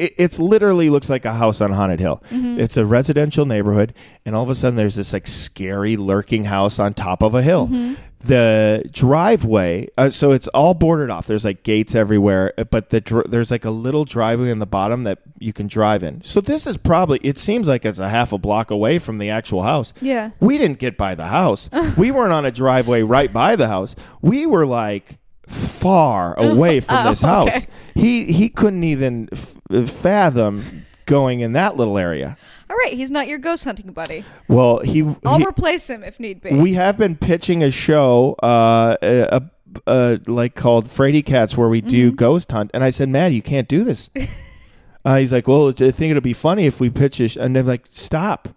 It, 0.01 0.13
it's 0.17 0.39
literally 0.39 0.89
looks 0.89 1.09
like 1.09 1.25
a 1.25 1.33
house 1.33 1.61
on 1.61 1.71
Haunted 1.71 1.99
Hill. 1.99 2.23
Mm-hmm. 2.31 2.59
It's 2.59 2.75
a 2.75 2.85
residential 2.85 3.45
neighborhood, 3.45 3.93
and 4.25 4.35
all 4.35 4.43
of 4.43 4.49
a 4.49 4.55
sudden 4.55 4.75
there's 4.75 4.95
this 4.95 5.13
like 5.13 5.27
scary 5.27 5.95
lurking 5.95 6.45
house 6.45 6.79
on 6.79 6.93
top 6.93 7.21
of 7.21 7.35
a 7.35 7.41
hill. 7.43 7.67
Mm-hmm. 7.67 7.93
The 8.23 8.87
driveway, 8.91 9.87
uh, 9.97 10.09
so 10.11 10.31
it's 10.31 10.47
all 10.49 10.75
bordered 10.75 11.09
off. 11.09 11.25
There's 11.25 11.43
like 11.43 11.63
gates 11.63 11.95
everywhere, 11.95 12.53
uh, 12.55 12.65
but 12.65 12.91
the 12.91 13.01
dr- 13.01 13.31
there's 13.31 13.49
like 13.49 13.65
a 13.65 13.71
little 13.71 14.05
driveway 14.05 14.51
in 14.51 14.59
the 14.59 14.67
bottom 14.67 15.03
that 15.03 15.19
you 15.39 15.51
can 15.53 15.65
drive 15.65 16.03
in. 16.03 16.23
So 16.23 16.39
this 16.39 16.67
is 16.67 16.77
probably. 16.77 17.19
It 17.23 17.39
seems 17.39 17.67
like 17.67 17.83
it's 17.83 17.97
a 17.97 18.09
half 18.09 18.31
a 18.31 18.37
block 18.37 18.69
away 18.69 18.99
from 18.99 19.17
the 19.17 19.31
actual 19.31 19.63
house. 19.63 19.91
yeah. 20.01 20.31
We 20.39 20.59
didn't 20.59 20.77
get 20.77 20.97
by 20.97 21.15
the 21.15 21.27
house. 21.27 21.67
we 21.97 22.11
weren't 22.11 22.33
on 22.33 22.45
a 22.45 22.51
driveway 22.51 23.01
right 23.01 23.33
by 23.33 23.55
the 23.55 23.67
house. 23.67 23.95
We 24.21 24.45
were 24.45 24.67
like 24.67 25.17
far 25.47 26.33
away 26.39 26.79
from 26.79 27.05
Oh, 27.05 27.09
this 27.09 27.21
house. 27.21 27.47
okay. 27.55 27.65
He 27.95 28.31
he 28.31 28.49
couldn't 28.49 28.83
even 28.83 29.29
f- 29.31 29.55
fathom 29.89 30.85
going 31.05 31.39
in 31.41 31.53
that 31.53 31.75
little 31.75 31.97
area. 31.97 32.37
All 32.69 32.77
right, 32.77 32.93
he's 32.93 33.11
not 33.11 33.27
your 33.27 33.37
ghost 33.37 33.65
hunting 33.65 33.91
buddy. 33.91 34.23
Well, 34.47 34.79
he, 34.79 35.01
I'll 35.25 35.39
he- 35.39 35.45
replace 35.45 35.89
him 35.89 36.03
if 36.03 36.19
need 36.21 36.41
be. 36.41 36.51
we 36.53 36.73
have 36.73 36.97
been 36.97 37.17
pitching 37.17 37.63
a 37.63 37.69
show 37.71 38.33
uh 38.41 38.95
a, 39.01 39.41
a, 39.87 40.19
like 40.25 40.55
called 40.55 40.89
Frady 40.89 41.21
Cats 41.21 41.57
where 41.57 41.67
we 41.69 41.81
do 41.81 42.07
Mm-hmm. 42.07 42.15
ghost 42.15 42.51
hunt 42.51 42.71
and 42.73 42.83
I 42.83 42.89
said, 42.91 43.09
"Man, 43.09 43.33
you 43.33 43.41
can't 43.41 43.67
do 43.67 43.83
this." 43.83 44.09
uh, 45.05 45.17
he's 45.17 45.33
like, 45.33 45.47
"Well, 45.49 45.69
I 45.69 45.73
think 45.73 46.11
it'll 46.11 46.21
be 46.21 46.33
funny 46.33 46.65
if 46.65 46.79
we 46.79 46.89
pitch 46.89 47.19
a 47.19 47.27
sh-. 47.27 47.35
and 47.37 47.55
they're 47.55 47.63
like, 47.63 47.85
"Stop." 47.89 48.47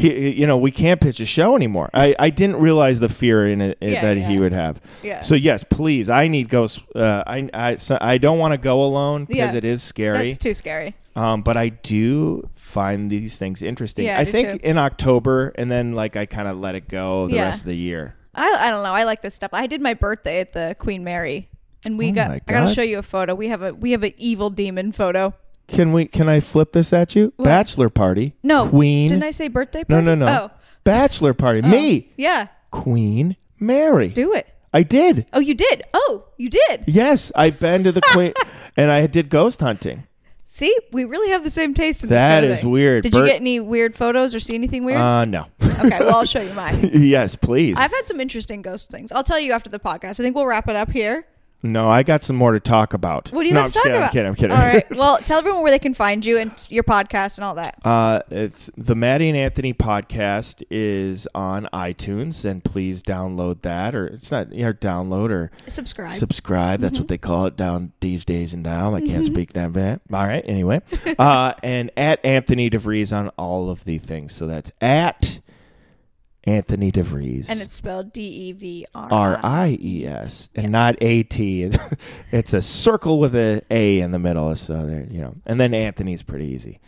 He, 0.00 0.30
you 0.30 0.46
know, 0.46 0.56
we 0.56 0.70
can't 0.70 1.00
pitch 1.00 1.20
a 1.20 1.26
show 1.26 1.54
anymore. 1.54 1.90
I, 1.92 2.14
I 2.18 2.30
didn't 2.30 2.56
realize 2.56 3.00
the 3.00 3.08
fear 3.08 3.46
in 3.46 3.60
it 3.60 3.76
Yeah, 3.80 4.00
that 4.00 4.16
he 4.16 4.38
would 4.38 4.52
have. 4.52 4.80
yeah. 5.02 5.20
So 5.20 5.34
yes, 5.34 5.62
please. 5.68 6.08
I 6.08 6.26
need 6.28 6.48
ghosts. 6.48 6.80
Uh, 6.94 7.22
I 7.26 7.50
I 7.52 7.76
so 7.76 7.98
I 8.00 8.16
don't 8.18 8.38
want 8.38 8.52
to 8.52 8.58
go 8.58 8.82
alone 8.82 9.26
because 9.26 9.52
Yeah. 9.52 9.58
it 9.58 9.64
is 9.64 9.82
scary. 9.82 10.28
That's 10.28 10.38
too 10.38 10.54
scary. 10.54 10.94
Um, 11.16 11.42
but 11.42 11.56
I 11.56 11.68
do 11.68 12.48
find 12.54 13.10
these 13.10 13.38
things 13.38 13.60
interesting. 13.62 14.06
Yeah, 14.06 14.16
I 14.18 14.22
I 14.22 14.24
think 14.24 14.62
too. 14.62 14.68
in 14.68 14.78
October, 14.78 15.52
and 15.56 15.70
then 15.70 15.92
like 15.92 16.16
I 16.16 16.24
kind 16.24 16.48
of 16.48 16.58
let 16.58 16.74
it 16.74 16.88
go 16.88 17.26
the 17.28 17.34
Yeah. 17.34 17.44
rest 17.44 17.60
of 17.60 17.66
the 17.66 17.76
year. 17.76 18.14
I, 18.34 18.48
I 18.48 18.70
don't 18.70 18.82
know. 18.84 18.92
I 18.94 19.04
like 19.04 19.22
this 19.22 19.34
stuff. 19.34 19.50
I 19.52 19.66
did 19.66 19.80
my 19.80 19.92
birthday 19.94 20.40
at 20.40 20.52
the 20.52 20.76
Queen 20.78 21.02
Mary, 21.04 21.50
and 21.84 21.98
we 21.98 22.08
Oh 22.10 22.12
got. 22.12 22.30
I 22.30 22.40
gotta 22.46 22.72
show 22.72 22.82
you 22.82 22.98
a 22.98 23.02
photo. 23.02 23.34
We 23.34 23.48
have 23.48 23.60
a 23.62 23.74
we 23.74 23.90
have 23.90 24.02
an 24.02 24.14
evil 24.16 24.48
demon 24.50 24.92
photo. 24.92 25.34
Can 25.70 25.92
we? 25.92 26.06
Can 26.06 26.28
I 26.28 26.40
flip 26.40 26.72
this 26.72 26.92
at 26.92 27.14
you? 27.16 27.32
What? 27.36 27.44
Bachelor 27.46 27.88
party. 27.88 28.34
No, 28.42 28.68
Queen. 28.68 29.08
Didn't 29.08 29.24
I 29.24 29.30
say 29.30 29.48
birthday? 29.48 29.84
No, 29.88 29.96
Party? 29.96 30.04
no, 30.06 30.14
no. 30.14 30.26
Oh, 30.28 30.50
Bachelor 30.84 31.34
party. 31.34 31.62
oh. 31.64 31.68
Me, 31.68 32.10
Yeah, 32.16 32.48
Queen 32.70 33.36
Mary. 33.58 34.08
do 34.08 34.32
it. 34.34 34.52
I 34.72 34.82
did. 34.84 35.26
Oh, 35.32 35.40
you 35.40 35.54
did. 35.54 35.82
Oh, 35.92 36.24
you 36.36 36.48
did. 36.48 36.84
Yes, 36.86 37.32
I've 37.34 37.58
been 37.58 37.82
to 37.84 37.92
the 37.92 38.00
Queen, 38.12 38.32
and 38.76 38.90
I 38.90 39.06
did 39.06 39.28
ghost 39.30 39.60
hunting. 39.60 40.04
See, 40.46 40.76
we 40.92 41.04
really 41.04 41.30
have 41.30 41.44
the 41.44 41.50
same 41.50 41.74
taste 41.74 42.02
in 42.02 42.08
That 42.10 42.16
this 42.16 42.34
kind 42.34 42.44
of 42.46 42.50
is 42.52 42.60
thing. 42.62 42.70
weird. 42.70 43.02
Did 43.04 43.14
you 43.14 43.24
get 43.24 43.36
any 43.40 43.60
weird 43.60 43.94
photos 43.94 44.34
or 44.34 44.40
see 44.40 44.54
anything 44.56 44.84
weird? 44.84 44.98
Uh, 45.00 45.24
no. 45.24 45.46
okay, 45.62 45.98
well 46.00 46.16
I'll 46.16 46.24
show 46.24 46.40
you 46.40 46.52
mine. 46.54 46.78
yes, 46.92 47.36
please. 47.36 47.78
I've 47.78 47.92
had 47.92 48.06
some 48.08 48.20
interesting 48.20 48.60
ghost 48.62 48.90
things. 48.90 49.12
I'll 49.12 49.22
tell 49.22 49.38
you 49.38 49.52
after 49.52 49.70
the 49.70 49.78
podcast. 49.78 50.18
I 50.18 50.24
think 50.24 50.34
we'll 50.34 50.46
wrap 50.46 50.68
it 50.68 50.74
up 50.74 50.90
here. 50.90 51.24
No, 51.62 51.90
I 51.90 52.02
got 52.02 52.22
some 52.22 52.36
more 52.36 52.52
to 52.52 52.60
talk 52.60 52.94
about. 52.94 53.30
What 53.32 53.42
do 53.42 53.48
you 53.48 53.54
no, 53.54 53.60
have 53.60 53.66
I'm 53.66 53.70
to 53.72 53.74
talk 53.74 53.82
kidding, 53.84 53.96
about? 53.98 54.06
I'm 54.06 54.12
kidding. 54.12 54.26
I'm 54.28 54.34
kidding. 54.34 54.56
All 54.56 54.64
right. 54.64 54.86
Well, 55.00 55.18
tell 55.18 55.38
everyone 55.38 55.62
where 55.62 55.70
they 55.70 55.78
can 55.78 55.94
find 55.94 56.24
you 56.24 56.38
and 56.38 56.52
your 56.70 56.84
podcast 56.84 57.38
and 57.38 57.44
all 57.44 57.54
that. 57.54 57.78
Uh, 57.84 58.20
it's 58.30 58.70
the 58.76 58.94
Matty 58.94 59.28
and 59.28 59.36
Anthony 59.36 59.72
podcast 59.72 60.62
is 60.70 61.26
on 61.34 61.68
iTunes, 61.72 62.44
and 62.44 62.62
please 62.62 63.02
download 63.02 63.60
that, 63.60 63.94
or 63.94 64.06
it's 64.06 64.30
not, 64.30 64.52
you 64.52 64.64
know, 64.64 64.72
download 64.72 65.30
or 65.30 65.50
Subscribe. 65.68 66.12
subscribe. 66.12 66.80
That's 66.80 66.98
what 66.98 67.08
they 67.08 67.18
call 67.18 67.46
it 67.46 67.56
down 67.56 67.92
these 68.00 68.24
days 68.24 68.52
and 68.54 68.62
now. 68.62 68.94
I 68.94 69.00
can't 69.00 69.24
speak 69.24 69.52
that 69.54 69.72
bad. 69.72 70.00
All 70.12 70.26
right. 70.26 70.44
Anyway, 70.46 70.80
uh, 71.18 71.54
and 71.62 71.90
at 71.96 72.24
Anthony 72.24 72.68
DeVries 72.70 73.16
on 73.16 73.28
all 73.38 73.70
of 73.70 73.84
the 73.84 73.98
things. 73.98 74.34
So 74.34 74.46
that's 74.46 74.72
at 74.80 75.40
Anthony 76.44 76.90
DeVries. 76.90 77.50
and 77.50 77.60
it's 77.60 77.74
spelled 77.76 78.12
D 78.12 78.22
E 78.22 78.52
V 78.52 78.86
R 78.94 79.38
I 79.42 79.76
E 79.80 80.06
S 80.06 80.48
and 80.54 80.72
not 80.72 80.96
A 81.00 81.22
T. 81.22 81.70
It's 82.32 82.52
a 82.54 82.62
circle 82.62 83.20
with 83.20 83.34
a 83.34 83.62
A 83.70 84.00
in 84.00 84.10
the 84.12 84.18
middle. 84.18 84.54
So 84.56 84.86
there, 84.86 85.06
you 85.10 85.20
know. 85.20 85.34
And 85.46 85.60
then 85.60 85.74
Anthony's 85.74 86.22
pretty 86.22 86.46
easy. 86.46 86.80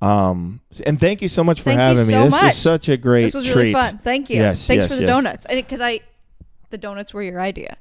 Um, 0.00 0.60
and 0.86 0.98
thank 1.00 1.22
you 1.22 1.28
so 1.28 1.42
much 1.44 1.60
for 1.60 1.64
Thank 1.70 1.78
you 1.78 1.82
having 1.82 2.06
me. 2.06 2.24
This 2.24 2.32
much. 2.32 2.42
was 2.42 2.56
such 2.56 2.88
a 2.88 2.96
great 2.96 3.22
This 3.24 3.34
was 3.34 3.46
treat. 3.46 3.56
really 3.56 3.72
fun. 3.74 3.98
Thank 4.04 4.28
you. 4.30 4.36
Yes, 4.36 4.66
Thanks 4.66 4.84
yes, 4.84 4.90
for 4.90 4.96
the 4.96 5.02
yes. 5.02 5.08
donuts. 5.10 5.46
Because 5.48 5.80
I, 5.80 6.00
the 6.70 6.78
donuts 6.78 7.14
were 7.14 7.22
your 7.22 7.40
idea. 7.40 7.76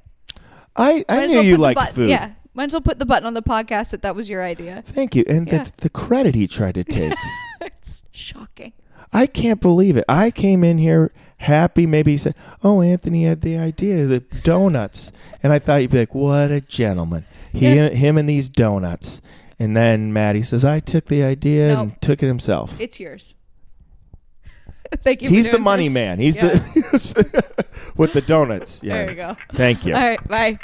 I, 0.75 1.03
I 1.09 1.15
Might 1.17 1.23
as 1.23 1.31
knew 1.31 1.37
well 1.37 1.45
you 1.45 1.55
the 1.57 1.61
liked 1.61 1.75
button- 1.79 1.95
food. 1.95 2.09
Yeah. 2.09 2.31
Might 2.53 2.65
as 2.65 2.73
well 2.73 2.81
put 2.81 2.99
the 2.99 3.05
button 3.05 3.25
on 3.25 3.33
the 3.33 3.41
podcast 3.41 3.89
that 3.91 4.03
that 4.03 4.15
was 4.15 4.29
your 4.29 4.43
idea. 4.43 4.81
Thank 4.85 5.15
you. 5.15 5.23
And 5.27 5.47
Yeah. 5.51 5.63
the, 5.63 5.71
the 5.77 5.89
credit 5.89 6.35
he 6.35 6.47
tried 6.47 6.75
to 6.75 6.83
take. 6.85 7.13
it's 7.61 8.05
shocking. 8.11 8.73
I 9.13 9.27
can't 9.27 9.61
believe 9.61 9.95
it. 9.95 10.05
I 10.09 10.31
came 10.31 10.63
in 10.63 10.77
here 10.79 11.11
happy. 11.37 11.85
Maybe 11.85 12.11
he 12.11 12.17
said, 12.17 12.35
"Oh, 12.63 12.81
Anthony 12.81 13.23
had 13.25 13.41
the 13.41 13.57
idea, 13.57 14.05
the 14.05 14.19
donuts," 14.43 15.11
and 15.43 15.53
I 15.53 15.59
thought 15.59 15.77
you'd 15.81 15.91
be 15.91 15.99
like, 15.99 16.15
"What 16.15 16.51
a 16.51 16.61
gentleman!" 16.61 17.25
He, 17.51 17.75
Yeah. 17.75 17.89
him, 17.89 18.17
and 18.17 18.27
these 18.27 18.49
donuts. 18.49 19.21
And 19.59 19.77
then 19.77 20.11
Matty 20.11 20.41
says, 20.41 20.65
"I 20.65 20.79
took 20.79 21.05
the 21.05 21.23
idea 21.23 21.73
No. 21.75 21.81
and 21.83 22.01
took 22.01 22.23
it 22.23 22.27
himself." 22.27 22.79
It's 22.81 22.99
yours. 22.99 23.35
Thank 25.03 25.21
you. 25.21 25.29
for 25.29 25.35
He's 25.35 25.49
the 25.49 25.59
money 25.59 25.87
this. 25.87 25.93
man. 25.93 26.19
He's 26.19 26.35
Yeah. 26.35 26.47
the 26.49 27.65
with 27.97 28.13
the 28.13 28.21
donuts. 28.21 28.81
Yeah. 28.83 28.93
There 28.97 29.09
you 29.11 29.15
go. 29.15 29.37
Thank 29.53 29.85
you. 29.85 29.93
All 29.95 30.01
right. 30.01 30.27
Bye. 30.27 30.59